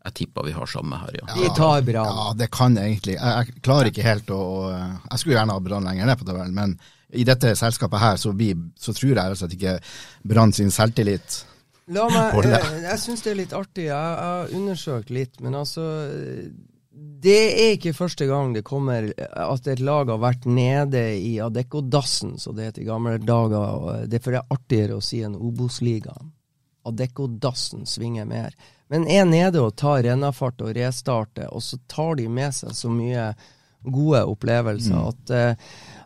Jeg 0.00 0.16
tipper 0.16 0.46
vi 0.46 0.54
har 0.56 0.70
samme 0.70 0.96
her, 1.02 1.18
ja. 1.18 1.26
Vi 1.36 1.50
tar 1.56 1.82
Brann. 1.84 2.08
Ja, 2.08 2.30
det 2.38 2.48
kan 2.54 2.78
egentlig. 2.80 3.18
Jeg, 3.18 3.50
jeg 3.50 3.64
klarer 3.66 3.90
ikke 3.90 4.06
helt 4.06 4.30
å, 4.32 4.40
Jeg 4.72 5.20
skulle 5.20 5.36
gjerne 5.36 5.58
ha 5.58 5.64
Brann 5.64 5.88
lenger 5.90 6.08
ned 6.08 6.20
på 6.20 6.28
tabellen, 6.30 6.56
men 6.56 6.78
i 7.12 7.26
dette 7.26 7.52
selskapet 7.58 8.00
her 8.00 8.16
så, 8.22 8.32
blir, 8.32 8.56
så 8.78 8.94
tror 8.96 9.10
jeg 9.10 9.18
rett 9.18 9.34
og 9.34 9.40
slett 9.42 9.56
ikke 9.58 9.78
Brann 10.30 10.54
sin 10.56 10.70
selvtillit 10.72 11.42
La 11.90 12.06
meg, 12.06 12.36
eh, 12.46 12.74
jeg 12.84 12.98
syns 13.02 13.22
det 13.24 13.30
er 13.32 13.38
litt 13.40 13.54
artig. 13.56 13.86
Jeg 13.88 13.94
jeg 13.94 14.26
har 14.26 14.52
undersøkt 14.54 15.10
litt, 15.10 15.40
men 15.42 15.56
altså 15.58 15.84
Det 17.20 17.40
er 17.48 17.72
ikke 17.74 17.94
første 17.96 18.26
gang 18.26 18.52
det 18.54 18.64
kommer 18.66 19.08
at 19.18 19.66
et 19.66 19.80
lag 19.80 20.10
har 20.10 20.20
vært 20.20 20.46
nede 20.46 21.02
i 21.16 21.38
Adecco-dassen, 21.40 22.36
som 22.38 22.56
det 22.56 22.64
het 22.64 22.78
i 22.78 22.84
gamle 22.84 23.18
dager. 23.18 23.56
og 23.56 24.10
Det 24.10 24.20
er 24.20 24.24
for 24.24 24.36
det 24.36 24.40
er 24.42 24.56
artigere 24.56 24.98
å 24.98 25.04
si 25.04 25.22
enn 25.24 25.38
Obos-ligaen. 25.38 26.32
Adecco-dassen 26.86 27.86
svinger 27.86 28.26
mer. 28.26 28.54
Men 28.88 29.06
er 29.06 29.24
nede 29.24 29.62
og 29.62 29.76
tar 29.76 30.02
rennafart 30.02 30.60
og 30.62 30.74
restarter, 30.76 31.48
og 31.52 31.62
så 31.62 31.78
tar 31.88 32.16
de 32.18 32.28
med 32.28 32.54
seg 32.54 32.74
så 32.74 32.90
mye 32.90 33.34
gode 33.82 34.24
opplevelser 34.28 35.08
at, 35.08 35.30
eh, 35.30 35.54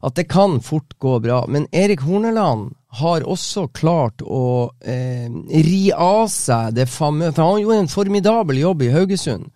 at 0.04 0.14
det 0.14 0.28
kan 0.30 0.60
fort 0.60 0.98
gå 0.98 1.18
bra. 1.24 1.44
Men 1.48 1.66
Erik 1.72 2.04
Horneland 2.04 2.74
har 3.00 3.26
også 3.26 3.68
klart 3.74 4.22
å 4.22 4.70
eh, 4.84 5.26
ri 5.50 5.88
av 5.92 6.28
seg 6.30 6.76
det 6.76 6.86
famøse 6.86 7.34
For 7.34 7.48
han 7.48 7.62
gjorde 7.64 7.82
en 7.82 7.94
formidabel 7.94 8.60
jobb 8.62 8.86
i 8.86 8.92
Haugesund. 8.94 9.50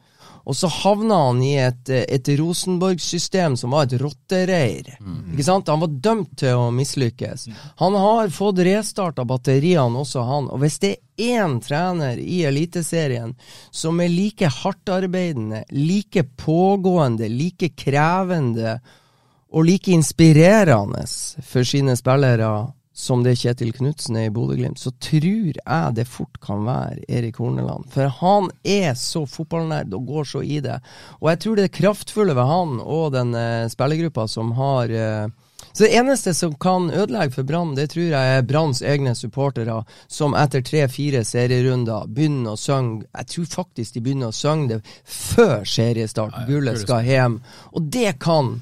Og 0.49 0.57
så 0.57 0.71
havna 0.73 1.16
han 1.27 1.43
i 1.45 1.53
et, 1.61 1.91
eh, 1.93 2.07
et 2.09 2.29
Rosenborg-system 2.41 3.57
som 3.61 3.77
var 3.77 3.85
et 3.85 3.99
rottereir. 4.01 4.95
Ikke 5.35 5.45
sant? 5.45 5.69
Han 5.69 5.85
var 5.85 5.93
dømt 6.09 6.39
til 6.41 6.57
å 6.57 6.71
mislykkes. 6.73 7.49
Han 7.83 7.95
har 7.95 8.33
fått 8.33 8.64
restarta 8.64 9.27
batteriene 9.29 10.01
også, 10.01 10.25
han. 10.25 10.49
Og 10.49 10.64
hvis 10.64 10.81
det 10.81 10.95
er 10.95 11.03
én 11.19 11.59
trener 11.61 12.19
i 12.23 12.43
Eliteserien 12.49 13.35
som 13.71 14.01
er 14.01 14.12
like 14.12 14.49
hardtarbeidende, 14.62 15.64
like 15.75 16.25
pågående, 16.39 17.29
like 17.29 17.73
krevende 17.77 18.79
og 19.51 19.64
like 19.64 19.93
inspirerende 19.93 21.05
for 21.43 21.64
sine 21.66 21.97
spillere 21.97 22.51
som 22.99 23.23
det 23.23 23.37
Kjetil 23.39 23.71
Knutsen 23.77 24.16
er 24.19 24.27
i 24.27 24.33
Bodø-Glimt, 24.35 24.81
så 24.81 24.91
tror 24.99 25.55
jeg 25.55 25.95
det 25.95 26.05
fort 26.11 26.41
kan 26.43 26.64
være 26.66 27.05
Erik 27.07 27.37
Horneland. 27.38 27.87
For 27.95 28.11
han 28.11 28.49
er 28.67 28.97
så 28.99 29.22
fotballnerd 29.22 29.95
og 29.95 30.09
går 30.09 30.26
så 30.33 30.42
i 30.42 30.59
det. 30.64 30.80
Og 31.21 31.30
jeg 31.30 31.41
tror 31.45 31.61
det 31.61 31.68
kraftfulle 31.76 32.34
ved 32.34 32.51
han 32.51 32.80
og 32.83 33.13
den 33.14 33.30
eh, 33.38 33.68
spillergruppa 33.71 34.26
som 34.26 34.51
har 34.59 34.91
eh, 34.91 35.30
Så 35.79 35.84
det 35.84 35.95
eneste 35.95 36.34
som 36.34 36.55
kan 36.55 36.91
ødelegge 36.91 37.30
for 37.37 37.46
Brann, 37.46 37.76
det 37.79 37.92
tror 37.92 38.09
jeg 38.11 38.30
er 38.37 38.42
Branns 38.42 38.80
egne 38.83 39.13
supportere, 39.14 39.76
som 40.11 40.33
etter 40.34 40.64
tre-fire 40.67 41.21
serierunder 41.22 42.09
begynner 42.11 42.57
å 42.57 42.59
synge 42.59 43.07
Jeg 43.13 43.29
tror 43.30 43.46
faktisk 43.53 43.95
de 43.95 44.03
begynner 44.03 44.33
å 44.33 44.34
synge 44.34 44.72
det 44.72 44.96
før 45.07 45.63
seriestart. 45.63 46.34
Gullet 46.49 46.80
skal 46.83 47.07
hjem. 47.07 47.37
Og 47.79 47.87
det 47.95 48.17
kan 48.18 48.57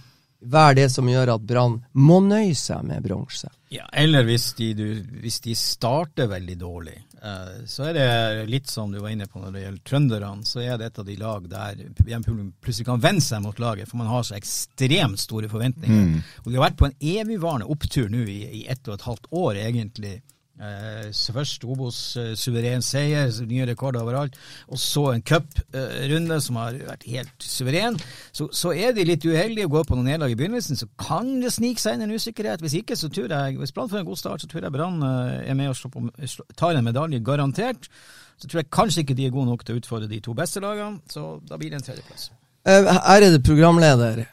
være 0.45 0.75
det 0.83 0.91
som 0.93 1.09
gjør 1.09 1.39
at 1.39 1.49
Brann 1.49 1.79
må 1.97 2.21
nøye 2.21 2.53
seg 2.53 2.85
med 2.85 3.09
bronse. 3.09 3.49
Ja, 3.73 3.89
eller 3.97 4.29
hvis 4.29 4.51
de, 4.61 4.75
du, 4.77 4.87
hvis 5.25 5.41
de 5.49 5.57
starter 5.57 6.29
veldig 6.29 6.59
dårlig. 6.61 6.99
Eh, 7.27 7.65
så 7.67 7.89
er 7.89 7.97
det 7.97 8.47
litt 8.51 8.71
som 8.71 8.93
du 8.93 9.01
var 9.03 9.13
inne 9.15 9.27
på 9.31 9.41
når 9.41 9.55
det 9.55 9.65
gjelder 9.65 9.85
trønderne, 9.91 10.47
så 10.47 10.63
er 10.63 10.79
det 10.79 10.91
et 10.91 11.01
av 11.03 11.09
de 11.09 11.17
lag 11.21 11.49
der 11.51 11.83
hjemmepublikum 11.83 12.53
plutselig 12.63 12.89
kan 12.89 13.03
vende 13.03 13.25
seg 13.25 13.43
mot 13.45 13.61
laget, 13.63 13.91
for 13.91 14.01
man 14.01 14.11
har 14.11 14.27
så 14.27 14.37
ekstremt 14.39 15.23
store 15.23 15.51
forventninger. 15.53 16.13
Mm. 16.13 16.23
Og 16.45 16.51
de 16.51 16.59
har 16.59 16.69
vært 16.69 16.81
på 16.81 16.91
en 16.91 16.97
evigvarende 17.01 17.69
opptur 17.73 18.11
nå 18.13 18.25
i, 18.31 18.41
i 18.63 18.65
ett 18.71 18.87
og 18.87 18.99
et 18.99 19.07
halvt 19.09 19.31
år, 19.33 19.63
egentlig. 19.65 20.15
Eh, 20.57 21.11
først 21.13 21.65
Obos 21.69 21.97
eh, 22.17 22.31
suveren 22.33 22.81
seier, 22.85 23.29
nye 23.45 23.67
rekorder 23.69 24.01
overalt, 24.01 24.39
og 24.73 24.79
så 24.81 25.11
en 25.13 25.25
cuprunde 25.27 26.39
som 26.41 26.57
har 26.57 26.79
vært 26.87 27.05
helt 27.11 27.45
suveren. 27.45 27.99
Så, 28.33 28.49
så 28.57 28.73
er 28.73 28.95
de 28.97 29.05
litt 29.05 29.27
uheldige 29.27 29.69
og 29.69 29.75
går 29.75 29.89
på 29.91 29.99
noen 29.99 30.09
nederlag 30.09 30.33
i 30.33 30.39
begynnelsen, 30.41 30.81
så 30.81 30.89
kan 30.97 31.29
det 31.43 31.53
snike 31.53 31.83
seg 31.83 31.99
inn 31.99 32.07
en 32.07 32.17
usikkerhet. 32.17 32.65
Hvis 32.65 32.79
ikke, 32.81 32.97
så 32.97 33.13
tror 33.13 33.29
jeg, 33.37 33.59
hvis 33.61 33.75
Brann 33.77 33.93
får 33.93 34.01
en 34.01 34.09
god 34.09 34.23
start, 34.23 34.45
så 34.45 34.49
tror 34.49 34.65
jeg 34.65 34.77
Brann 34.79 35.05
eh, 35.05 35.51
er 35.53 35.59
med 35.61 35.75
og 35.75 36.49
tar 36.57 36.79
en 36.79 36.89
medalje, 36.89 37.21
garantert. 37.27 37.91
Så 38.41 38.49
tror 38.49 38.63
jeg 38.63 38.73
kanskje 38.73 39.05
ikke 39.05 39.17
de 39.17 39.29
er 39.29 39.37
gode 39.37 39.51
nok 39.51 39.65
til 39.65 39.77
å 39.77 39.83
utfordre 39.83 40.09
de 40.09 40.23
to 40.25 40.33
beste 40.37 40.65
lagene, 40.65 41.05
så 41.13 41.37
da 41.45 41.61
blir 41.61 41.73
det 41.73 41.83
en 41.83 41.87
tredjeplass. 41.91 42.31
Ærede 42.67 43.39
programleder, 43.45 44.25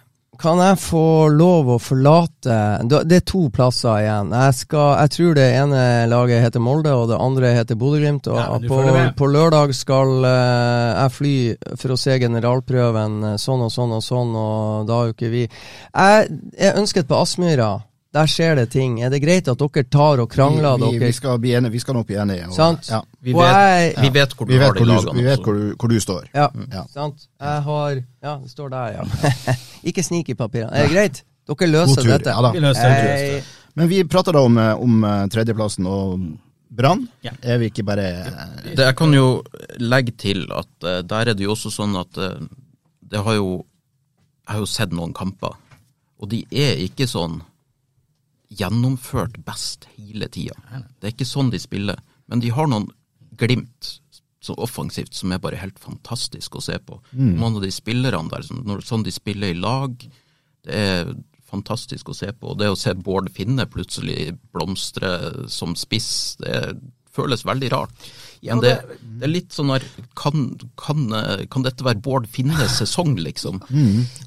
kan 0.41 0.59
jeg 0.59 0.79
få 0.81 1.29
lov 1.33 1.69
å 1.75 1.77
forlate 1.81 2.55
Det 2.89 3.17
er 3.19 3.25
to 3.27 3.45
plasser 3.53 4.01
igjen. 4.01 4.33
Jeg, 4.33 4.55
skal, 4.57 4.87
jeg 5.03 5.13
tror 5.15 5.37
det 5.37 5.45
ene 5.59 5.83
laget 6.09 6.43
heter 6.43 6.63
Molde, 6.63 6.93
og 6.97 7.07
det 7.11 7.19
andre 7.21 7.53
heter 7.59 7.79
Bodø-Glimt. 7.79 8.27
Og 8.33 8.67
på, 8.67 8.81
på 9.19 9.29
lørdag 9.29 9.75
skal 9.77 10.25
eh, 10.27 10.89
jeg 11.03 11.15
fly 11.19 11.35
for 11.79 11.93
å 11.93 11.99
se 11.99 12.17
generalprøven 12.23 13.17
eh, 13.33 13.39
sånn 13.41 13.65
og 13.67 13.73
sånn 13.73 13.95
og 13.99 14.03
sånn, 14.05 14.35
og 14.35 14.89
da 14.89 14.99
er 14.99 15.09
jo 15.09 15.17
ikke 15.17 15.33
vi 15.33 15.43
Jeg 15.45 16.29
er 16.57 16.79
ønsket 16.81 17.09
på 17.09 17.19
Aspmyra. 17.21 17.71
Der 18.13 18.27
skjer 18.29 18.55
det 18.59 18.67
ting. 18.69 18.99
Er 19.01 19.09
det 19.09 19.21
greit 19.23 19.47
at 19.49 19.57
dere 19.57 19.83
tar 19.89 20.19
og 20.21 20.29
krangler, 20.29 20.77
vi, 20.77 20.85
vi, 20.85 20.97
dere? 20.99 21.07
vi, 21.09 21.15
skal 21.17 21.39
bli 21.41 21.53
enige, 21.57 21.71
vi 21.73 21.79
skal 21.81 21.95
nok 21.97 22.05
bli 22.07 22.15
enige. 22.21 22.45
og- 22.47 22.53
Sant? 22.53 22.89
Ja. 22.91 22.99
Vi 23.21 23.33
Og 23.33 23.39
vet, 23.41 23.49
jeg- 23.49 23.95
vi 24.03 24.09
vet 24.19 24.33
hvor 24.37 24.45
du 24.45 24.53
vet 24.53 24.61
har 24.61 24.73
de 24.73 24.85
lagene 24.85 25.13
vi 25.17 25.23
vet 25.23 25.39
hvor 25.41 25.53
du, 25.53 25.75
hvor 25.79 25.89
du 25.89 25.99
står. 25.99 26.23
Ja, 26.35 26.47
Ja. 26.71 26.83
sant. 26.93 27.27
Jeg 27.41 27.61
har 27.63 27.89
Ja, 28.23 28.35
det 28.37 28.51
står 28.51 28.69
der, 28.69 28.87
ja. 28.91 29.03
ikke 29.89 30.03
snik 30.03 30.29
i 30.29 30.33
papirene. 30.35 30.71
Er 30.73 30.87
det 30.87 30.91
greit? 30.93 31.23
Dere 31.47 31.55
God 31.55 31.67
løser 31.67 32.01
tur. 32.03 32.11
dette. 32.11 32.29
Ja 32.29 32.41
da. 32.41 32.51
Vi 32.51 32.59
løser 32.59 32.89
det. 32.89 33.43
Men 33.75 33.89
vi 33.89 34.03
prater 34.03 34.31
da 34.31 34.39
om, 34.39 34.57
eh, 34.57 34.75
om 34.79 35.03
eh, 35.03 35.27
tredjeplassen 35.27 35.87
og 35.87 36.19
Brann. 36.73 37.07
Ja. 37.23 37.31
Er 37.43 37.57
vi 37.57 37.65
ikke 37.69 37.83
bare 37.85 38.05
eh, 38.05 38.75
Det, 38.75 38.77
jeg 38.85 38.95
kan 38.95 39.11
jo 39.13 39.43
legge 39.79 40.11
til 40.17 40.45
at 40.51 40.67
der 41.07 41.19
er 41.29 41.33
det 41.33 41.39
jo 41.41 41.51
også 41.51 41.69
sånn 41.73 41.97
at 41.99 42.13
det 42.13 43.19
har 43.23 43.33
jo 43.35 43.65
Jeg 44.47 44.53
har 44.53 44.59
jo 44.59 44.65
sett 44.65 44.91
noen 44.91 45.13
kamper, 45.13 45.53
og 46.19 46.29
de 46.29 46.45
er 46.51 46.75
ikke 46.75 47.05
sånn 47.07 47.41
gjennomført 48.59 49.39
best 49.45 49.87
hele 49.97 50.29
tida. 50.31 50.55
Det 50.99 51.09
er 51.09 51.15
ikke 51.15 51.27
sånn 51.29 51.51
de 51.53 51.61
spiller, 51.61 51.99
men 52.31 52.43
de 52.43 52.51
har 52.53 52.69
noen 52.71 52.89
glimt 53.39 53.97
så 54.43 54.55
offensivt 54.59 55.15
som 55.15 55.31
er 55.31 55.39
bare 55.43 55.59
helt 55.61 55.79
fantastisk 55.79 56.57
å 56.59 56.63
se 56.63 56.75
på. 56.83 56.97
Noen 57.39 57.59
av 57.59 57.63
de 57.63 57.71
spillerne 57.71 58.31
der, 58.31 58.43
sånn, 58.43 58.65
når, 58.67 58.81
sånn 58.83 59.05
de 59.05 59.13
spiller 59.15 59.53
i 59.53 59.59
lag, 59.59 59.95
det 60.67 60.81
er 60.87 61.13
fantastisk 61.47 62.09
å 62.09 62.17
se 62.17 62.31
på. 62.33 62.51
Og 62.51 62.59
det 62.59 62.71
å 62.73 62.79
se 62.79 62.95
Bård 62.97 63.29
Finne 63.33 63.65
plutselig 63.69 64.33
blomstre 64.51 65.47
som 65.51 65.77
spiss, 65.79 66.35
det 66.41 66.75
føles 67.13 67.45
veldig 67.45 67.69
rart. 67.71 68.09
Men 68.43 68.61
det, 68.63 68.73
det 68.99 69.27
er 69.27 69.31
litt 69.31 69.55
sånn 69.55 69.71
her 69.71 69.83
kan, 70.19 70.49
kan, 70.79 71.05
eh, 71.15 71.43
kan 71.51 71.63
dette 71.63 71.85
være 71.85 72.01
Bård 72.03 72.27
Finnes 72.31 72.75
sesong, 72.81 73.15
liksom? 73.21 73.61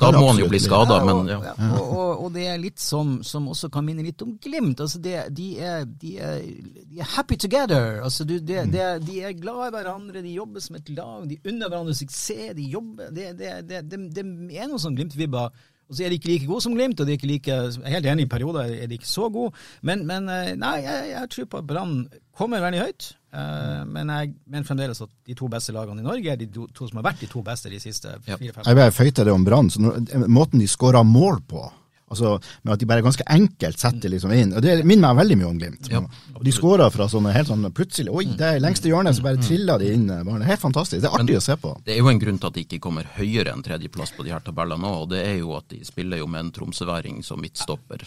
Da 0.01 0.11
må 0.17 0.31
han 0.31 0.41
jo 0.41 0.49
bli 0.51 0.61
skada, 0.63 1.03
men 1.05 1.29
ja. 1.31 1.39
Ja, 1.51 1.55
og, 1.77 1.85
og, 1.85 2.25
og 2.25 2.33
det 2.37 2.47
er 2.49 2.63
litt 2.63 2.81
som, 2.83 3.19
som 3.27 3.51
også 3.53 3.71
kan 3.75 3.85
minne 3.87 4.07
litt 4.07 4.25
om 4.25 4.37
Glimt. 4.43 4.81
Altså 4.81 5.03
det, 5.05 5.19
de, 5.37 5.51
er, 5.61 5.85
de, 5.85 6.17
er, 6.17 6.41
de 6.87 7.03
er 7.05 7.13
happy 7.17 7.39
together. 7.41 8.01
Altså 8.07 8.25
du, 8.29 8.39
det, 8.41 8.65
er, 8.65 9.01
de 9.03 9.21
er 9.21 9.37
glad 9.37 9.69
i 9.69 9.73
hverandre, 9.77 10.25
de 10.25 10.37
jobber 10.37 10.65
som 10.65 10.81
et 10.81 10.93
lag, 10.97 11.29
de 11.29 11.41
unner 11.45 11.69
hverandre 11.69 11.97
suksess. 11.99 12.55
De 12.57 12.71
jobber, 12.73 13.13
det, 13.15 13.33
det, 13.39 13.57
det, 13.69 13.85
det, 13.91 14.05
det 14.17 14.27
er 14.57 14.71
noe 14.71 14.81
sånn 14.83 14.97
Glimt-vibber. 14.97 15.53
Og 15.89 15.95
så 15.95 16.03
er 16.05 16.11
de 16.11 16.17
ikke 16.19 16.29
like 16.33 16.47
gode 16.51 16.65
som 16.65 16.75
Glimt, 16.75 16.99
og 17.01 17.07
de 17.07 17.13
er 17.15 17.19
ikke 17.21 17.29
like, 17.31 17.47
jeg 17.53 17.83
er 17.85 17.93
helt 17.95 18.07
enig, 18.11 18.25
i 18.27 18.31
perioder 18.33 18.73
er 18.75 18.89
de 18.91 18.97
ikke 18.99 19.07
så 19.07 19.29
gode. 19.31 19.53
Men, 19.87 20.03
men 20.09 20.27
eh, 20.29 20.55
nei, 20.59 20.81
jeg, 20.83 21.11
jeg 21.13 21.31
tror 21.31 21.45
på 21.53 21.61
at 21.63 21.67
Brann 21.71 21.93
kommer 22.37 22.61
veldig 22.65 22.81
høyt. 22.83 23.07
Eh, 23.37 23.85
men 23.87 24.11
jeg 24.11 24.33
mener 24.51 24.67
fremdeles 24.67 25.01
at 25.05 25.13
de 25.27 25.37
to 25.39 25.47
beste 25.53 25.75
lagene 25.77 26.03
i 26.03 26.07
Norge 26.07 26.33
er 26.33 26.41
de 26.41 26.49
to, 26.51 26.67
to 26.75 26.89
som 26.91 26.99
har 26.99 27.07
vært 27.13 27.23
de 27.23 27.29
to 27.31 27.43
beste 27.47 27.71
de 27.71 27.79
siste 27.83 28.09
Ja. 28.27 28.37
fire-fem 28.41 28.67
Jeg 28.67 28.77
vil 28.81 28.93
føyte 28.99 29.25
det 29.29 29.33
om 29.37 29.45
Brann. 29.47 29.71
så 29.71 29.95
Måten 30.27 30.59
de 30.59 30.67
skåra 30.67 31.05
mål 31.07 31.39
på, 31.49 31.63
altså 32.11 32.37
med 32.62 32.73
at 32.74 32.83
de 32.83 32.87
bare 32.87 33.03
ganske 33.03 33.24
enkelt 33.35 33.81
setter 33.83 34.12
liksom 34.12 34.31
inn 34.37 34.53
og 34.55 34.62
Det 34.62 34.77
minner 34.87 35.11
meg 35.11 35.24
veldig 35.24 35.39
mye 35.41 35.49
om 35.49 35.57
Glimt. 35.59 35.89
Ja. 35.91 36.03
De 36.43 36.53
skåra 36.55 36.87
fra 36.95 37.09
sånne 37.11 37.33
helt 37.35 37.51
sånn 37.51 37.66
plutselig 37.74 38.12
Oi, 38.15 38.24
det 38.39 38.47
er 38.47 38.62
lengste 38.62 38.91
hjørnet, 38.91 39.16
så 39.19 39.24
bare 39.27 39.43
trilla 39.43 39.78
de 39.83 39.91
inn. 39.95 40.07
eh. 40.11 40.47
Helt 40.47 40.62
fantastisk. 40.62 41.03
Det 41.03 41.11
er 41.11 41.19
artig 41.19 41.39
å 41.41 41.43
se 41.43 41.57
på. 41.61 41.74
Det 41.85 41.97
er 41.97 41.99
jo 41.99 42.12
en 42.12 42.23
grunn 42.23 42.39
til 42.39 42.51
at 42.53 42.55
de 42.55 42.65
ikke 42.66 42.83
kommer 42.87 43.09
høyere 43.16 43.53
enn 43.53 43.65
tredjeplass 43.66 44.15
på 44.16 44.27
de 44.27 44.35
her 44.35 44.45
tabellene 44.47 44.83
nå, 44.83 44.93
og 45.03 45.11
det 45.11 45.24
er 45.27 45.39
jo 45.41 45.57
at 45.59 45.69
de 45.73 45.83
spiller 45.85 46.23
jo 46.23 46.31
med 46.31 46.45
en 46.47 46.53
tromsøværing 46.55 47.23
som 47.27 47.41
midtstopper. 47.43 48.07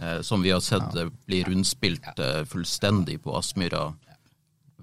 Eh, 0.00 0.20
som 0.22 0.42
vi 0.42 0.50
har 0.50 0.60
sett 0.60 0.94
eh, 0.96 1.10
blir 1.26 1.44
rundspilt 1.50 2.18
eh, 2.18 2.44
fullstendig 2.48 3.20
på 3.22 3.34
Aspmyra 3.36 3.90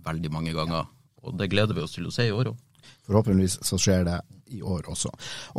veldig 0.05 0.31
mange 0.31 0.53
ganger. 0.55 0.87
Og 1.23 1.35
det 1.39 1.49
gleder 1.51 1.75
vi 1.75 1.83
oss 1.83 1.95
til 1.97 2.07
å 2.07 2.13
se 2.13 2.27
i 2.29 2.33
år 2.35 2.51
òg. 2.53 2.59
Forhåpentligvis 3.09 3.57
så 3.65 3.79
skjer 3.81 4.05
det 4.07 4.19
i 4.55 4.61
år 4.61 4.87
også. 4.91 5.11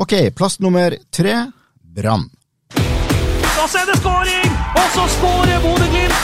Ok, 0.02 0.14
plass 0.36 0.59
nummer 0.62 0.94
tre, 1.14 1.35
Brann. 1.82 2.28
Da 3.61 3.66
er 3.77 3.91
det 3.91 3.95
skåring! 4.01 4.53
Og 4.81 4.87
så 4.95 5.03
skårer 5.19 5.59
Bodø-Glimt! 5.61 6.20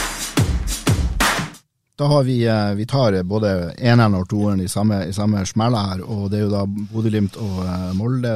Da 2.01 2.07
har 2.09 2.23
vi, 2.25 2.37
eh, 2.49 2.71
vi 2.73 2.85
tar 2.89 3.13
både 3.29 3.51
eneren 3.77 4.15
og 4.17 4.23
toeren 4.31 4.63
i 4.63 4.65
samme, 4.67 5.03
i 5.05 5.13
samme 5.13 5.43
smella 5.45 5.83
her, 5.91 6.01
og 6.01 6.31
det 6.31 6.39
er 6.39 6.43
jo 6.47 6.49
da 6.55 6.63
Bodø-Glimt 6.65 7.37
og 7.37 7.59
eh, 7.61 7.91
Molde 7.93 8.31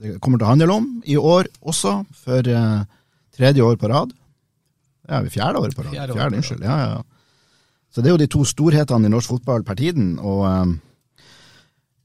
det 0.00 0.14
kommer 0.24 0.40
til 0.40 0.46
å 0.46 0.48
handle 0.48 0.78
om 0.78 0.86
i 1.04 1.18
år 1.20 1.50
også, 1.60 1.92
for 2.24 2.48
eh, 2.48 2.80
tredje 3.36 3.68
år 3.68 3.76
på 3.76 3.92
rad. 3.92 4.16
Ja, 5.10 5.20
fjerde 5.28 5.66
år 5.66 5.76
på 5.76 5.84
rad. 5.84 5.92
Fjerde 5.92 6.16
år 6.16 6.22
Fjerde, 6.22 6.40
unnskyld. 6.40 6.64
Ja, 6.64 6.78
ja, 6.80 6.88
ja. 6.96 7.60
Så 7.92 8.00
det 8.00 8.08
er 8.08 8.16
jo 8.16 8.22
de 8.24 8.32
to 8.32 8.46
storhetene 8.48 9.12
i 9.12 9.12
norsk 9.12 9.36
fotball 9.36 9.60
per 9.68 9.76
tiden, 9.76 10.14
og 10.16 10.72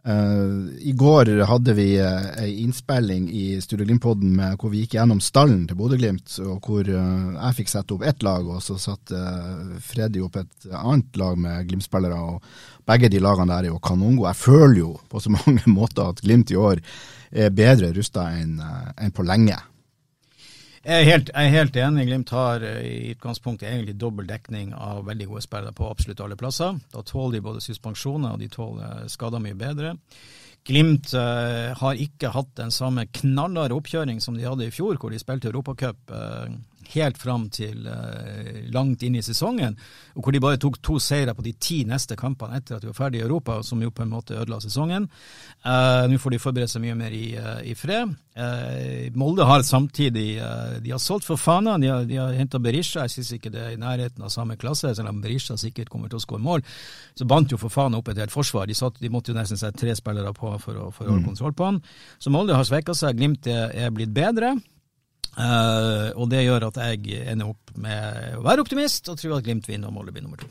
eh, 0.08 0.14
eh, 0.14 0.88
i 0.90 0.94
går 0.98 1.34
hadde 1.50 1.76
vi 1.78 1.88
uh, 2.00 2.30
ei 2.42 2.64
innspilling 2.64 3.28
i 3.30 3.46
Studio 3.62 3.86
Glimt-podden 3.86 4.40
hvor 4.58 4.72
vi 4.72 4.84
gikk 4.84 4.96
gjennom 4.98 5.20
stallen 5.24 5.66
til 5.68 5.80
Bodø-Glimt, 5.80 6.40
og 6.48 6.64
hvor 6.64 6.88
uh, 6.88 7.36
jeg 7.36 7.60
fikk 7.60 7.74
sette 7.74 7.98
opp 7.98 8.08
ett 8.08 8.26
lag, 8.26 8.48
og 8.48 8.64
så 8.64 8.80
satte 8.82 9.20
uh, 9.20 9.78
Freddy 9.84 10.24
opp 10.24 10.40
et 10.42 10.72
annet 10.72 11.22
lag 11.22 11.38
med 11.44 11.68
Glimt-spillere. 11.70 12.18
og 12.18 12.88
Begge 12.88 13.12
de 13.12 13.20
lagene 13.20 13.52
der 13.52 13.68
er 13.68 13.74
jo 13.74 13.84
kanongode. 13.84 14.32
Jeg 14.32 14.44
føler 14.46 14.80
jo 14.80 14.92
på 15.12 15.22
så 15.24 15.34
mange 15.38 15.64
måter 15.68 16.14
at 16.14 16.24
Glimt 16.24 16.54
i 16.54 16.60
år 16.60 16.82
er 17.32 17.52
bedre 17.52 17.92
rusta 17.96 18.30
enn 18.38 18.60
eh, 18.64 18.94
enn 19.04 19.16
på 19.16 19.26
lenge. 19.28 19.58
Jeg 20.86 21.02
er 21.02 21.08
helt, 21.08 21.30
jeg 21.34 21.48
er 21.50 21.56
helt 21.56 21.78
enig. 21.82 22.08
Glimt 22.08 22.34
har 22.36 22.64
eh, 22.66 22.82
i 22.86 23.14
utgangspunktet 23.16 23.70
egentlig 23.70 23.98
dobbel 24.00 24.28
dekning 24.30 24.74
av 24.78 25.06
veldig 25.08 25.30
gode 25.32 25.46
spillere 25.46 25.76
på 25.76 25.90
absolutt 25.90 26.22
alle 26.24 26.38
plasser. 26.40 26.78
Da 26.94 27.04
tåler 27.06 27.38
de 27.38 27.46
både 27.48 27.64
suspensjoner 27.66 28.36
og 28.36 28.44
de 28.44 28.50
tåler 28.54 29.08
skader 29.12 29.44
mye 29.44 29.58
bedre. 29.58 29.96
Glimt 30.68 31.14
uh, 31.16 31.72
har 31.80 32.00
ikke 32.04 32.34
hatt 32.36 32.50
den 32.60 32.74
samme 32.76 33.06
knallharde 33.16 33.76
oppkjøring 33.78 34.20
som 34.20 34.36
de 34.36 34.44
hadde 34.44 34.68
i 34.68 34.74
fjor, 34.74 34.98
hvor 35.00 35.14
de 35.14 35.20
spilte 35.22 35.48
Europacup 35.48 36.12
eh, 36.12 36.58
helt 36.94 37.18
fram 37.22 37.48
til 37.54 37.88
eh, 37.88 38.62
langt 38.74 39.04
inn 39.04 39.18
i 39.18 39.24
sesongen, 39.26 39.78
og 40.16 40.24
hvor 40.24 40.36
de 40.36 40.42
bare 40.44 40.60
tok 40.62 40.80
to 40.84 40.98
seire 41.04 41.34
på 41.38 41.46
de 41.46 41.54
ti 41.60 41.82
neste 41.88 42.18
kampene 42.20 42.60
etter 42.60 42.78
at 42.78 42.86
de 42.86 42.92
var 42.92 42.98
ferdig 42.98 43.22
i 43.22 43.26
Europa, 43.26 43.60
som 43.64 43.82
jo 43.84 43.92
på 43.92 44.06
en 44.06 44.14
måte 44.14 44.38
ødela 44.38 44.60
sesongen. 44.64 45.10
Eh, 45.66 46.06
Nå 46.08 46.20
får 46.22 46.36
de 46.36 46.42
forberede 46.42 46.72
seg 46.72 46.84
mye 46.86 46.98
mer 46.98 47.16
i, 47.16 47.26
eh, 47.38 47.62
i 47.72 47.76
fred. 47.78 48.16
Eh, 48.38 49.10
Molde 49.18 49.48
har 49.50 49.64
samtidig 49.66 50.38
eh, 50.38 50.76
De 50.84 50.92
har 50.94 51.00
solgt 51.02 51.26
for 51.26 51.42
Fana, 51.42 51.78
de 51.82 51.88
har, 51.90 52.06
de 52.06 52.20
har 52.22 52.36
henta 52.38 52.60
Berisha. 52.62 53.06
Jeg 53.06 53.16
syns 53.18 53.34
ikke 53.38 53.52
det 53.54 53.64
er 53.64 53.76
i 53.76 53.82
nærheten 53.82 54.24
av 54.24 54.30
samme 54.34 54.58
klasse, 54.62 54.94
selv 54.96 55.10
om 55.10 55.22
Berisha 55.24 55.58
sikkert 55.58 55.90
kommer 55.90 56.12
til 56.12 56.22
å 56.22 56.24
skåre 56.24 56.44
mål. 56.46 56.66
Så 57.18 57.26
bandt 57.26 57.52
jo 57.52 57.62
for 57.62 57.74
Fana 57.74 57.98
opp 57.98 58.12
et 58.14 58.22
helt 58.22 58.34
forsvar. 58.34 58.68
De, 58.70 58.78
satt, 58.78 59.02
de 59.02 59.12
måtte 59.14 59.34
jo 59.34 59.38
nesten 59.40 59.60
sette 59.60 59.82
tre 59.82 59.96
spillere 59.98 60.34
på 60.38 60.54
for 60.62 60.78
å, 60.78 60.90
for 60.94 61.08
å 61.08 61.16
holde 61.16 61.26
kontroll 61.32 61.56
på 61.58 61.72
han. 61.72 61.82
Så 62.22 62.34
Molde 62.34 62.58
har 62.58 62.68
svekka 62.68 62.96
seg. 62.98 63.18
Glimt 63.18 63.50
er, 63.50 63.72
er 63.74 63.94
blitt 63.94 64.14
bedre. 64.16 64.56
Eh, 65.38 66.08
og 66.18 66.30
det 66.32 66.46
gjør 66.48 66.68
at 66.72 66.80
jeg 66.82 67.22
ender 67.30 67.52
opp 67.52 67.74
med 67.78 68.38
å 68.40 68.46
være 68.46 68.64
optimist 68.64 69.10
og 69.12 69.20
tro 69.22 69.36
at 69.36 69.46
Glimt 69.46 69.68
vinner 69.70 69.92
og 69.92 69.98
Molde 70.00 70.14
blir 70.16 70.26
nummer 70.26 70.42
to. 70.42 70.50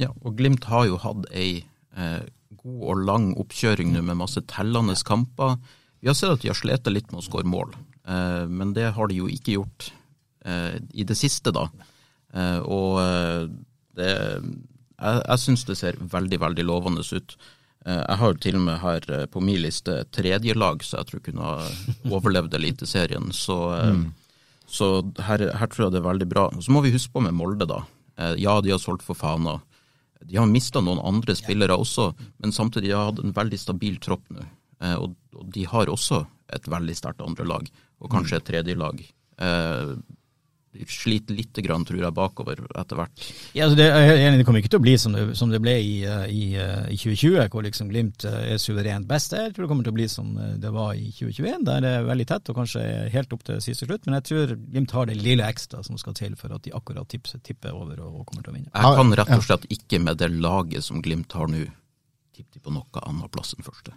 Ja, 0.00 0.10
og 0.10 0.34
Glimt 0.38 0.66
har 0.68 0.88
jo 0.88 0.98
hatt 1.00 1.28
ei 1.30 1.62
eh, 1.96 2.22
god 2.50 2.80
og 2.90 3.04
lang 3.06 3.28
oppkjøring 3.38 3.92
nå 3.94 4.02
med 4.08 4.18
masse 4.18 4.42
tellende 4.50 4.96
kamper. 5.06 5.56
Vi 6.02 6.10
har 6.10 6.18
sett 6.18 6.34
at 6.34 6.42
de 6.42 6.50
har 6.50 6.58
slitt 6.58 6.90
litt 6.90 7.12
med 7.12 7.22
å 7.22 7.26
skåre 7.26 7.48
mål, 7.48 7.76
eh, 8.10 8.44
men 8.50 8.74
det 8.76 8.90
har 8.96 9.10
de 9.10 9.20
jo 9.22 9.30
ikke 9.30 9.54
gjort 9.54 9.90
eh, 10.44 10.76
i 10.90 11.06
det 11.06 11.16
siste, 11.18 11.54
da. 11.54 11.68
Eh, 12.34 12.58
og 12.66 12.98
eh, 13.04 13.46
det, 13.96 14.10
jeg, 14.98 15.22
jeg 15.22 15.42
syns 15.44 15.64
det 15.70 15.78
ser 15.78 16.02
veldig, 16.16 16.40
veldig 16.42 16.66
lovende 16.66 17.06
ut. 17.06 17.38
Eh, 17.86 18.02
Jeg 18.02 18.18
har 18.20 18.32
jo 18.32 18.38
til 18.42 18.56
og 18.58 18.64
med 18.66 18.78
her 18.82 19.06
eh, 19.14 19.26
på 19.30 19.40
min 19.42 19.60
liste 19.62 20.04
tredje 20.12 20.54
lag, 20.58 20.82
så 20.82 20.98
jeg 21.00 21.06
tror 21.10 21.22
kunne 21.26 21.42
ha 21.46 21.68
overlevd 22.16 22.54
Eliteserien. 22.58 23.30
Så, 23.32 23.56
mm. 23.94 24.04
så 24.66 24.90
her, 25.28 25.46
her 25.54 25.66
tror 25.70 25.86
jeg 25.86 25.94
det 25.96 26.02
er 26.02 26.08
veldig 26.10 26.28
bra. 26.28 26.48
Så 26.60 26.72
må 26.74 26.82
vi 26.82 26.92
huske 26.94 27.12
på 27.14 27.22
med 27.24 27.34
Molde, 27.38 27.66
da. 27.70 27.84
Eh, 28.18 28.34
Ja, 28.42 28.58
de 28.60 28.74
har 28.74 28.82
solgt 28.82 29.06
for 29.06 29.14
Fana. 29.14 29.60
De 30.26 30.36
har 30.40 30.46
mista 30.50 30.80
noen 30.82 30.98
andre 31.06 31.34
spillere 31.38 31.76
også, 31.78 32.10
men 32.42 32.50
samtidig 32.52 32.90
har 32.96 33.12
de 33.12 33.20
hatt 33.20 33.24
en 33.24 33.34
veldig 33.36 33.58
stabil 33.60 33.98
tropp 34.02 34.24
nå. 34.34 34.42
Eh, 34.82 34.96
Og, 34.96 35.14
de 35.52 35.64
har 35.68 35.86
også 35.92 36.24
et 36.56 36.64
veldig 36.72 36.94
sterkt 36.96 37.20
andre 37.22 37.44
lag, 37.44 37.66
og 38.00 38.10
kanskje 38.10 38.36
et 38.40 38.44
tredje 38.48 38.74
lag. 38.78 38.98
Eh, 39.38 39.92
De 39.96 40.25
sliter 40.90 41.36
litt 41.36 41.58
grann, 41.64 41.84
tror 41.86 42.00
jeg, 42.00 42.14
bakover 42.16 42.60
etter 42.66 42.98
hvert. 42.98 43.26
Ja, 43.56 43.66
altså 43.66 43.78
det, 43.78 43.86
det 44.38 44.46
kommer 44.46 44.62
ikke 44.62 44.72
til 44.74 44.80
å 44.80 44.84
bli 44.84 44.96
som 45.00 45.16
det, 45.16 45.24
som 45.38 45.52
det 45.52 45.60
ble 45.64 45.74
i, 45.82 45.94
eh, 46.06 46.26
i, 46.30 46.44
eh, 46.60 46.90
i 46.92 46.98
2020, 47.00 47.48
hvor 47.52 47.66
liksom 47.66 47.90
Glimt 47.92 48.26
eh, 48.28 48.52
er 48.54 48.62
suverent 48.62 49.08
best. 49.08 49.34
Jeg 49.36 49.54
tror 49.54 49.66
det 49.66 49.70
kommer 49.72 49.86
til 49.86 49.94
å 49.94 49.98
bli 49.98 50.08
som 50.10 50.32
det 50.62 50.72
var 50.74 50.94
i 50.98 51.10
2021, 51.10 51.66
der 51.68 51.84
det 51.84 51.92
er 51.98 52.08
veldig 52.08 52.28
tett 52.32 52.52
og 52.52 52.60
kanskje 52.60 52.84
helt 53.14 53.36
opp 53.36 53.44
til 53.46 53.62
siste 53.64 53.88
slutt. 53.88 54.06
Men 54.06 54.18
jeg 54.20 54.28
tror 54.30 54.56
Glimt 54.60 54.96
har 54.96 55.10
det 55.10 55.18
lille 55.20 55.46
ekstra 55.46 55.82
som 55.86 56.00
skal 56.00 56.16
til 56.18 56.38
for 56.38 56.54
at 56.56 56.66
de 56.66 56.74
akkurat 56.76 57.08
tipper, 57.10 57.42
tipper 57.46 57.76
over 57.76 58.00
og, 58.04 58.22
og 58.22 58.30
kommer 58.30 58.46
til 58.46 58.54
å 58.54 58.58
vinne. 58.58 58.72
Jeg 58.72 59.00
kan 59.00 59.18
rett 59.20 59.36
og 59.38 59.46
slett 59.46 59.68
ikke 59.78 60.02
med 60.02 60.20
det 60.22 60.32
laget 60.34 60.86
som 60.86 61.02
Glimt 61.04 61.36
har 61.36 61.50
nå, 61.50 61.66
tippe 62.36 62.58
de 62.58 62.64
på 62.64 62.74
noe 62.74 63.06
annet 63.06 63.32
plass 63.32 63.56
enn 63.56 63.66
første. 63.66 63.96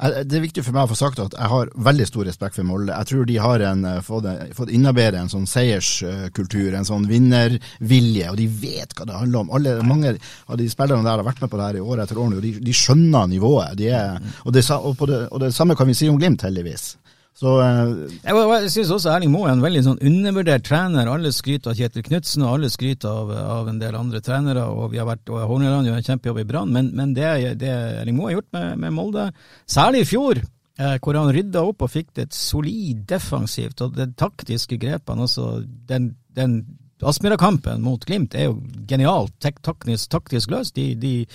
Eh, 0.00 0.22
Det 0.24 0.38
er 0.38 0.44
viktig 0.44 0.64
for 0.64 0.72
meg 0.76 0.86
å 0.86 0.92
få 0.92 0.98
sagt 0.98 1.20
at 1.22 1.34
jeg 1.36 1.50
har 1.50 1.70
veldig 1.74 2.06
stor 2.06 2.24
respekt 2.28 2.56
for 2.58 2.66
Molde. 2.68 2.94
Jeg 2.94 3.06
tror 3.10 3.26
de 3.26 3.36
har 3.42 3.60
en, 3.60 3.84
eh, 3.84 4.00
fått, 4.00 4.26
fått 4.54 4.70
innarbeidet 4.70 5.20
en 5.20 5.28
sånn 5.32 5.46
seierskultur, 5.50 6.74
en 6.74 6.84
sånn 6.88 7.06
vinnervilje, 7.10 8.30
og 8.30 8.36
de 8.36 8.46
vet 8.46 8.94
hva 8.94 9.06
det 9.06 9.18
handler 9.18 9.44
om. 9.44 9.50
Alle, 9.50 9.82
mange 9.82 10.16
av 10.48 10.58
de 10.58 10.68
spillerne 10.68 11.04
der 11.04 11.18
har 11.18 11.26
vært 11.26 11.40
med 11.40 11.50
på 11.50 11.60
det 11.60 11.66
her 11.68 11.80
i 11.80 11.84
år 11.84 12.02
etter 12.04 12.18
år 12.18 12.36
og 12.36 12.42
de, 12.42 12.52
de 12.60 12.72
skjønner 12.72 13.28
nivået. 13.28 13.76
De 13.76 13.88
er, 13.90 14.20
og, 14.44 14.52
det, 14.52 14.64
og, 14.70 15.06
det, 15.08 15.28
og 15.30 15.40
det 15.40 15.54
samme 15.54 15.76
kan 15.76 15.86
vi 15.86 15.94
si 15.94 16.08
om 16.08 16.18
Glimt, 16.18 16.42
heldigvis. 16.46 16.96
Så 17.34 17.56
eh, 17.58 17.94
Jeg, 18.22 18.34
jeg 18.36 18.70
synes 18.70 18.92
også 18.94 19.10
Erling 19.10 19.32
Moe 19.34 19.48
er 19.48 19.56
en 19.56 19.64
veldig 19.64 19.82
sånn 19.88 20.02
undervurdert 20.06 20.64
trener. 20.68 21.10
Alle 21.10 21.32
skryter 21.34 21.72
av 21.72 21.78
Kjetil 21.78 22.04
Knutsen, 22.06 22.44
og 22.46 22.56
alle 22.56 22.70
skryter 22.70 23.10
av, 23.10 23.32
av 23.58 23.70
en 23.72 23.80
del 23.80 23.96
andre 23.98 24.22
trenere. 24.22 24.66
og 24.70 24.92
vi 24.92 25.00
har 25.02 25.08
vært, 25.08 25.26
og 25.32 25.42
Horneland 25.50 25.88
gjør 25.90 25.98
en 25.98 26.08
kjempejobb 26.08 26.42
i 26.44 26.46
Brann, 26.52 26.74
men, 26.74 26.92
men 26.94 27.14
det, 27.16 27.32
det 27.58 27.72
Erling 28.02 28.18
Moe 28.18 28.30
har 28.30 28.38
gjort 28.38 28.52
med, 28.54 28.68
med 28.84 28.94
Molde, 28.94 29.24
særlig 29.66 30.04
i 30.04 30.08
fjor, 30.12 30.40
eh, 30.78 30.94
hvor 31.02 31.18
han 31.18 31.32
rydda 31.34 31.64
opp 31.66 31.82
og 31.82 31.90
fikk 31.90 32.14
det 32.14 32.28
et 32.28 32.38
solid 32.38 33.02
defensivt, 33.10 33.82
og 33.82 33.98
de 33.98 34.06
taktiske 34.14 34.78
grepene 34.78 35.26
altså 35.26 35.56
Den, 35.90 36.12
den 36.38 36.60
Aspmyra-kampen 37.04 37.82
mot 37.82 38.04
Glimt 38.06 38.36
er 38.38 38.46
jo 38.46 38.60
genialt 38.88 39.34
taktisk, 39.42 40.06
taktisk 40.12 40.54
løst. 40.54 40.78
De, 40.78 40.94
de 40.94 41.26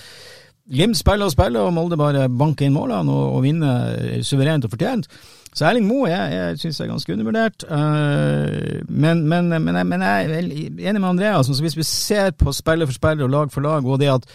Glimt 0.70 0.98
spiller 0.98 1.28
og 1.28 1.34
spiller, 1.34 1.68
og 1.68 1.76
Molde 1.76 2.00
bare 2.00 2.30
banker 2.30 2.70
inn 2.70 2.76
målene 2.78 3.12
og, 3.12 3.36
og 3.36 3.44
vinner 3.44 4.24
suverent 4.24 4.66
og 4.66 4.74
fortjent. 4.74 5.10
Så 5.60 5.66
Erling 5.68 5.90
Moe 5.90 6.08
jeg, 6.08 6.32
jeg 6.32 6.60
synes 6.62 6.78
jeg 6.80 6.86
er 6.86 6.92
ganske 6.94 7.14
undervurdert. 7.14 7.64
Eh, 7.68 8.78
men, 8.88 9.26
men, 9.28 9.50
men, 9.52 9.76
jeg, 9.76 9.88
men 9.90 10.06
jeg 10.06 10.30
er 10.30 10.38
enig 10.40 11.02
med 11.02 11.10
Andreas. 11.10 11.50
Altså 11.52 11.66
hvis 11.66 11.76
vi 11.76 11.84
ser 11.84 12.32
på 12.32 12.54
spiller 12.56 12.88
for 12.88 12.96
spiller 12.96 13.28
og 13.28 13.34
lag 13.34 13.52
for 13.52 13.66
lag, 13.66 13.84
og 13.84 14.00
det 14.00 14.08
at 14.14 14.28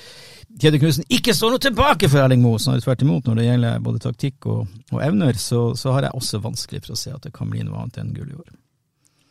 Kjetil 0.60 0.82
Knutsen 0.82 1.06
ikke 1.10 1.32
står 1.34 1.54
noe 1.54 1.62
tilbake 1.64 2.10
for 2.12 2.20
Erling 2.20 2.44
Moe, 2.44 2.60
snarere 2.60 2.84
tvert 2.84 3.06
imot 3.06 3.30
når 3.30 3.40
det 3.40 3.46
gjelder 3.46 3.80
både 3.86 4.02
taktikk 4.04 4.50
og, 4.52 4.76
og 4.92 5.00
evner, 5.02 5.40
så, 5.40 5.62
så 5.80 5.96
har 5.96 6.06
jeg 6.06 6.20
også 6.20 6.42
vanskelig 6.44 6.84
for 6.84 6.94
å 6.94 7.00
se 7.00 7.14
at 7.16 7.24
det 7.24 7.32
kan 7.34 7.48
bli 7.50 7.64
noe 7.64 7.80
annet 7.80 8.02
enn 8.04 8.12
gull 8.14 8.28
i 8.28 8.36
år. 8.36 8.52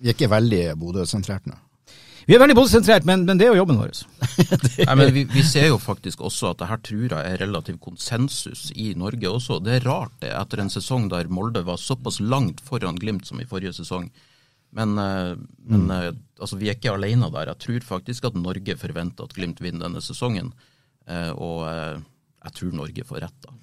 vi 0.02 0.10
er 0.10 0.18
ikke 0.18 0.34
veldig 0.34 0.64
Bodø-sentrert 0.82 1.46
nå. 1.48 1.62
Vi 2.28 2.36
er 2.36 2.40
veldig 2.40 2.56
boligsentrert, 2.56 3.06
men, 3.08 3.26
men 3.28 3.40
det 3.40 3.48
er 3.48 3.54
jo 3.54 3.62
jobben 3.64 3.80
vår. 3.82 3.98
Nei, 4.88 4.96
men 4.96 5.10
vi, 5.16 5.26
vi 5.28 5.44
ser 5.48 5.68
jo 5.70 5.80
faktisk 5.82 6.22
også 6.24 6.54
at 6.54 6.62
det 6.62 6.70
her 6.70 6.84
tror 6.88 7.16
jeg 7.16 7.32
er 7.34 7.42
relativ 7.44 7.80
konsensus 7.84 8.70
i 8.80 8.94
Norge 9.00 9.28
også. 9.28 9.60
Det 9.64 9.78
er 9.78 9.88
rart 9.90 10.16
det, 10.24 10.32
etter 10.32 10.64
en 10.64 10.72
sesong 10.72 11.10
der 11.12 11.32
Molde 11.32 11.66
var 11.68 11.82
såpass 11.82 12.22
langt 12.24 12.64
foran 12.64 13.00
Glimt 13.00 13.28
som 13.28 13.42
i 13.44 13.48
forrige 13.50 13.76
sesong. 13.82 14.08
Men, 14.74 14.96
eh, 14.98 15.34
men 15.68 15.86
mm. 15.90 16.22
altså, 16.40 16.58
vi 16.62 16.72
er 16.72 16.80
ikke 16.80 16.96
alene 16.96 17.30
der. 17.34 17.52
Jeg 17.52 17.66
tror 17.66 17.90
faktisk 17.98 18.30
at 18.30 18.40
Norge 18.40 18.78
forventer 18.80 19.28
at 19.28 19.36
Glimt 19.36 19.62
vinner 19.62 19.90
denne 19.90 20.02
sesongen. 20.02 20.54
Eh, 21.08 21.32
Og 21.36 21.68
eh, 21.68 22.00
jeg 22.44 22.56
tror 22.58 22.76
Norge 22.76 23.06
får 23.08 23.24
rett, 23.24 23.46
da. 23.46 23.54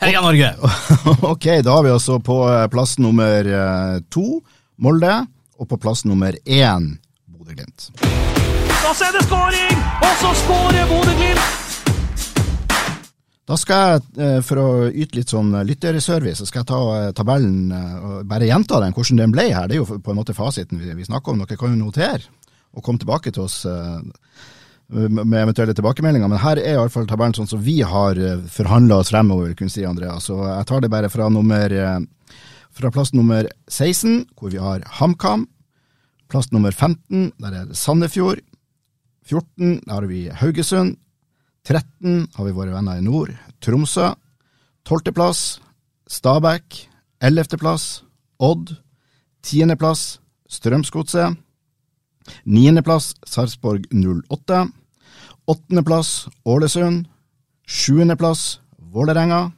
Heia 0.00 0.20
Norge! 0.20 0.52
ok, 1.32 1.46
da 1.64 1.74
har 1.78 1.84
vi 1.86 1.92
altså 1.94 2.18
på 2.20 2.38
eh, 2.50 2.66
plass 2.72 2.96
nummer 3.00 3.48
eh, 3.48 3.98
to 4.12 4.42
Molde, 4.82 5.14
og 5.56 5.68
på 5.70 5.78
plass 5.80 6.04
nummer 6.04 6.36
én 6.44 6.90
Bodø-Glimt. 7.46 7.90
Da 8.02 8.90
er 8.90 9.12
det 9.14 9.22
skåring, 9.26 9.82
og 10.02 10.14
så 10.18 10.32
skårer 10.40 10.88
Bodø-Glimt! 10.90 11.52
Da 13.46 13.54
skal 13.54 13.92
jeg, 13.92 14.02
eh, 14.18 14.40
for 14.42 14.58
å 14.58 14.70
yte 14.90 15.20
litt 15.20 15.30
sånn 15.30 15.52
lytterservice, 15.68 16.40
så 16.40 16.48
skal 16.48 16.64
jeg 16.64 16.70
ta 16.72 16.80
eh, 16.96 17.12
tabellen 17.14 17.70
eh, 17.70 17.92
og 18.02 18.26
bare 18.26 18.48
gjenta 18.48 18.80
den, 18.82 18.96
hvordan 18.96 19.22
den 19.22 19.36
ble 19.36 19.46
her. 19.52 19.70
Det 19.70 19.78
er 19.78 19.84
jo 19.84 20.00
på 20.02 20.10
en 20.10 20.18
måte 20.18 20.34
fasiten 20.34 20.82
vi, 20.82 21.06
snakker 21.06 21.32
om. 21.32 21.44
Dere 21.44 21.60
kan 21.60 21.70
jo 21.70 21.84
notere 21.84 22.26
og 22.74 22.82
komme 22.82 22.98
tilbake 22.98 23.30
til 23.30 23.46
oss 23.46 23.60
eh, 23.70 24.02
med 25.06 25.38
eventuelle 25.44 25.76
tilbakemeldinger. 25.78 26.32
Men 26.32 26.42
her 26.42 26.58
er 26.58 26.74
iallfall 26.74 27.06
tabellen 27.06 27.38
sånn 27.38 27.52
som 27.54 27.62
vi 27.62 27.78
har 27.86 28.18
forhandla 28.50 29.04
oss 29.04 29.14
fremover, 29.14 29.54
kunne 29.54 29.70
si 29.70 29.86
Andrea. 29.86 30.18
Så 30.18 30.40
jeg 30.42 30.66
tar 30.66 30.82
det 30.82 30.90
bare 30.90 31.12
fra, 31.14 31.30
nummer, 31.30 31.70
eh, 31.70 32.00
fra 32.74 32.90
plass 32.90 33.14
nummer 33.14 33.46
16, 33.70 34.24
hvor 34.34 34.50
vi 34.50 34.58
har 34.58 34.82
HamKam. 34.98 35.46
Plass 36.28 36.50
nummer 36.52 36.70
15, 36.74 37.32
der 37.38 37.54
er 37.54 37.66
det 37.68 37.76
Sandefjord. 37.78 38.40
14, 39.26 39.80
der 39.86 39.92
har 39.92 40.06
vi 40.06 40.28
Haugesund. 40.28 40.96
13 41.66 42.28
har 42.36 42.44
vi 42.46 42.54
våre 42.54 42.74
venner 42.74 42.98
i 42.98 43.02
nord, 43.02 43.32
Tromsø. 43.60 44.12
12. 44.86 45.12
plass, 45.14 45.60
Stabæk. 46.06 46.88
11. 47.20 47.58
plass, 47.58 48.04
Odd. 48.38 48.76
10. 49.42 49.74
plass, 49.78 50.20
Strømsgodset. 50.48 51.36
9. 52.44 52.82
plass, 52.82 53.14
Sarpsborg 53.26 53.86
08. 53.90 54.66
8. 55.46 55.82
plass, 55.82 56.28
Ålesund. 56.46 57.06
7. 57.66 58.16
plass, 58.18 58.60
Vålerenga. 58.78 59.50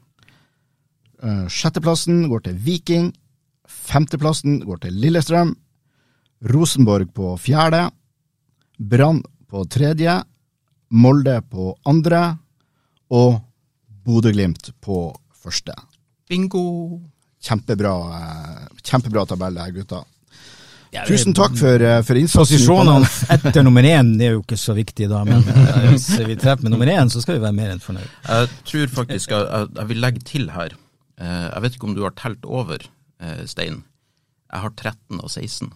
Eh, 1.23 1.47
Sjetteplassen 1.49 2.29
går 2.31 2.47
til 2.47 2.59
Viking. 2.65 3.13
Femteplassen 3.69 4.61
går 4.65 4.81
til 4.85 4.97
Lillestrøm. 4.97 5.57
Rosenborg 6.45 7.11
på 7.15 7.35
fjerde. 7.41 7.89
Brann 8.79 9.23
på 9.51 9.65
tredje. 9.65 10.21
Molde 10.89 11.41
på 11.51 11.75
andre, 11.85 12.39
og 13.13 13.41
Bodø-Glimt 14.05 14.71
på 14.81 15.11
første. 15.37 15.75
Bingo! 16.29 17.01
Kjempebra, 17.45 17.93
eh, 18.19 18.63
kjempebra 18.83 19.27
tabell 19.29 19.59
her, 19.61 19.75
gutta. 19.77 20.01
Tusen 21.07 21.35
takk 21.37 21.53
for, 21.61 21.83
eh, 21.85 22.01
for 22.03 22.17
innsatsen. 22.17 22.57
Posisjonene 22.57 23.09
etter 23.37 23.63
nummer 23.63 23.85
én 23.85 24.15
er 24.25 24.33
jo 24.35 24.41
ikke 24.41 24.57
så 24.59 24.75
viktig, 24.77 25.11
da, 25.13 25.21
men 25.29 25.45
eh, 25.53 25.91
hvis 25.93 26.09
vi 26.25 26.39
treffer 26.41 26.65
med 26.65 26.75
nummer 26.75 26.89
én, 26.89 27.13
så 27.13 27.21
skal 27.23 27.37
vi 27.37 27.45
være 27.45 27.57
mer 27.59 27.75
enn 27.75 27.85
fornøyd. 27.85 28.09
Jeg 28.25 28.49
tror 28.73 28.95
faktisk 29.03 29.37
jeg, 29.37 29.69
jeg, 29.77 29.89
vil 29.93 30.01
legge 30.03 30.25
til 30.25 30.49
her. 30.57 30.77
Jeg 31.19 31.63
vet 31.65 31.77
ikke 31.77 31.89
om 31.91 31.95
du 31.99 32.05
har 32.07 32.15
telt 32.17 32.45
over, 32.47 32.85
Stein. 33.51 33.83
Jeg 34.49 34.65
har 34.65 34.73
13 34.73 35.19
og 35.19 35.31
16. 35.31 35.73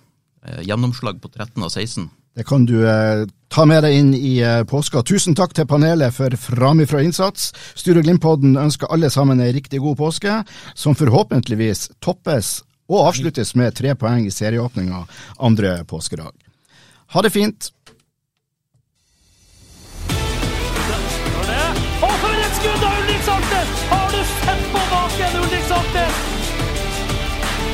Eh, 0.47 0.63
Gjennomslag 0.63 1.23
på 1.23 1.29
13 1.29 1.63
av 1.63 1.69
16. 1.69 2.11
Det 2.35 2.45
kan 2.45 2.65
du 2.65 2.89
eh, 2.89 3.27
ta 3.49 3.65
med 3.69 3.85
deg 3.85 3.95
inn 3.95 4.15
i 4.17 4.39
eh, 4.43 4.65
påska. 4.65 5.03
Tusen 5.07 5.37
takk 5.39 5.55
til 5.55 5.69
panelet 5.69 6.15
for 6.17 6.35
framifrå 6.35 7.03
innsats. 7.05 7.51
Sture 7.79 8.03
Glimt-podden 8.03 8.57
ønsker 8.59 8.91
alle 8.91 9.11
sammen 9.13 9.41
en 9.41 9.53
riktig 9.53 9.83
god 9.85 9.99
påske, 10.01 10.41
som 10.75 10.97
forhåpentligvis 10.99 11.91
toppes 12.03 12.63
og 12.91 13.07
avsluttes 13.07 13.55
med 13.55 13.77
tre 13.79 13.95
poeng 13.95 14.27
i 14.27 14.35
serieåpninga 14.35 15.05
andre 15.39 15.77
påskedag. 15.89 16.33
Ha 17.13 17.23
det 17.23 17.31
fint. 17.31 17.71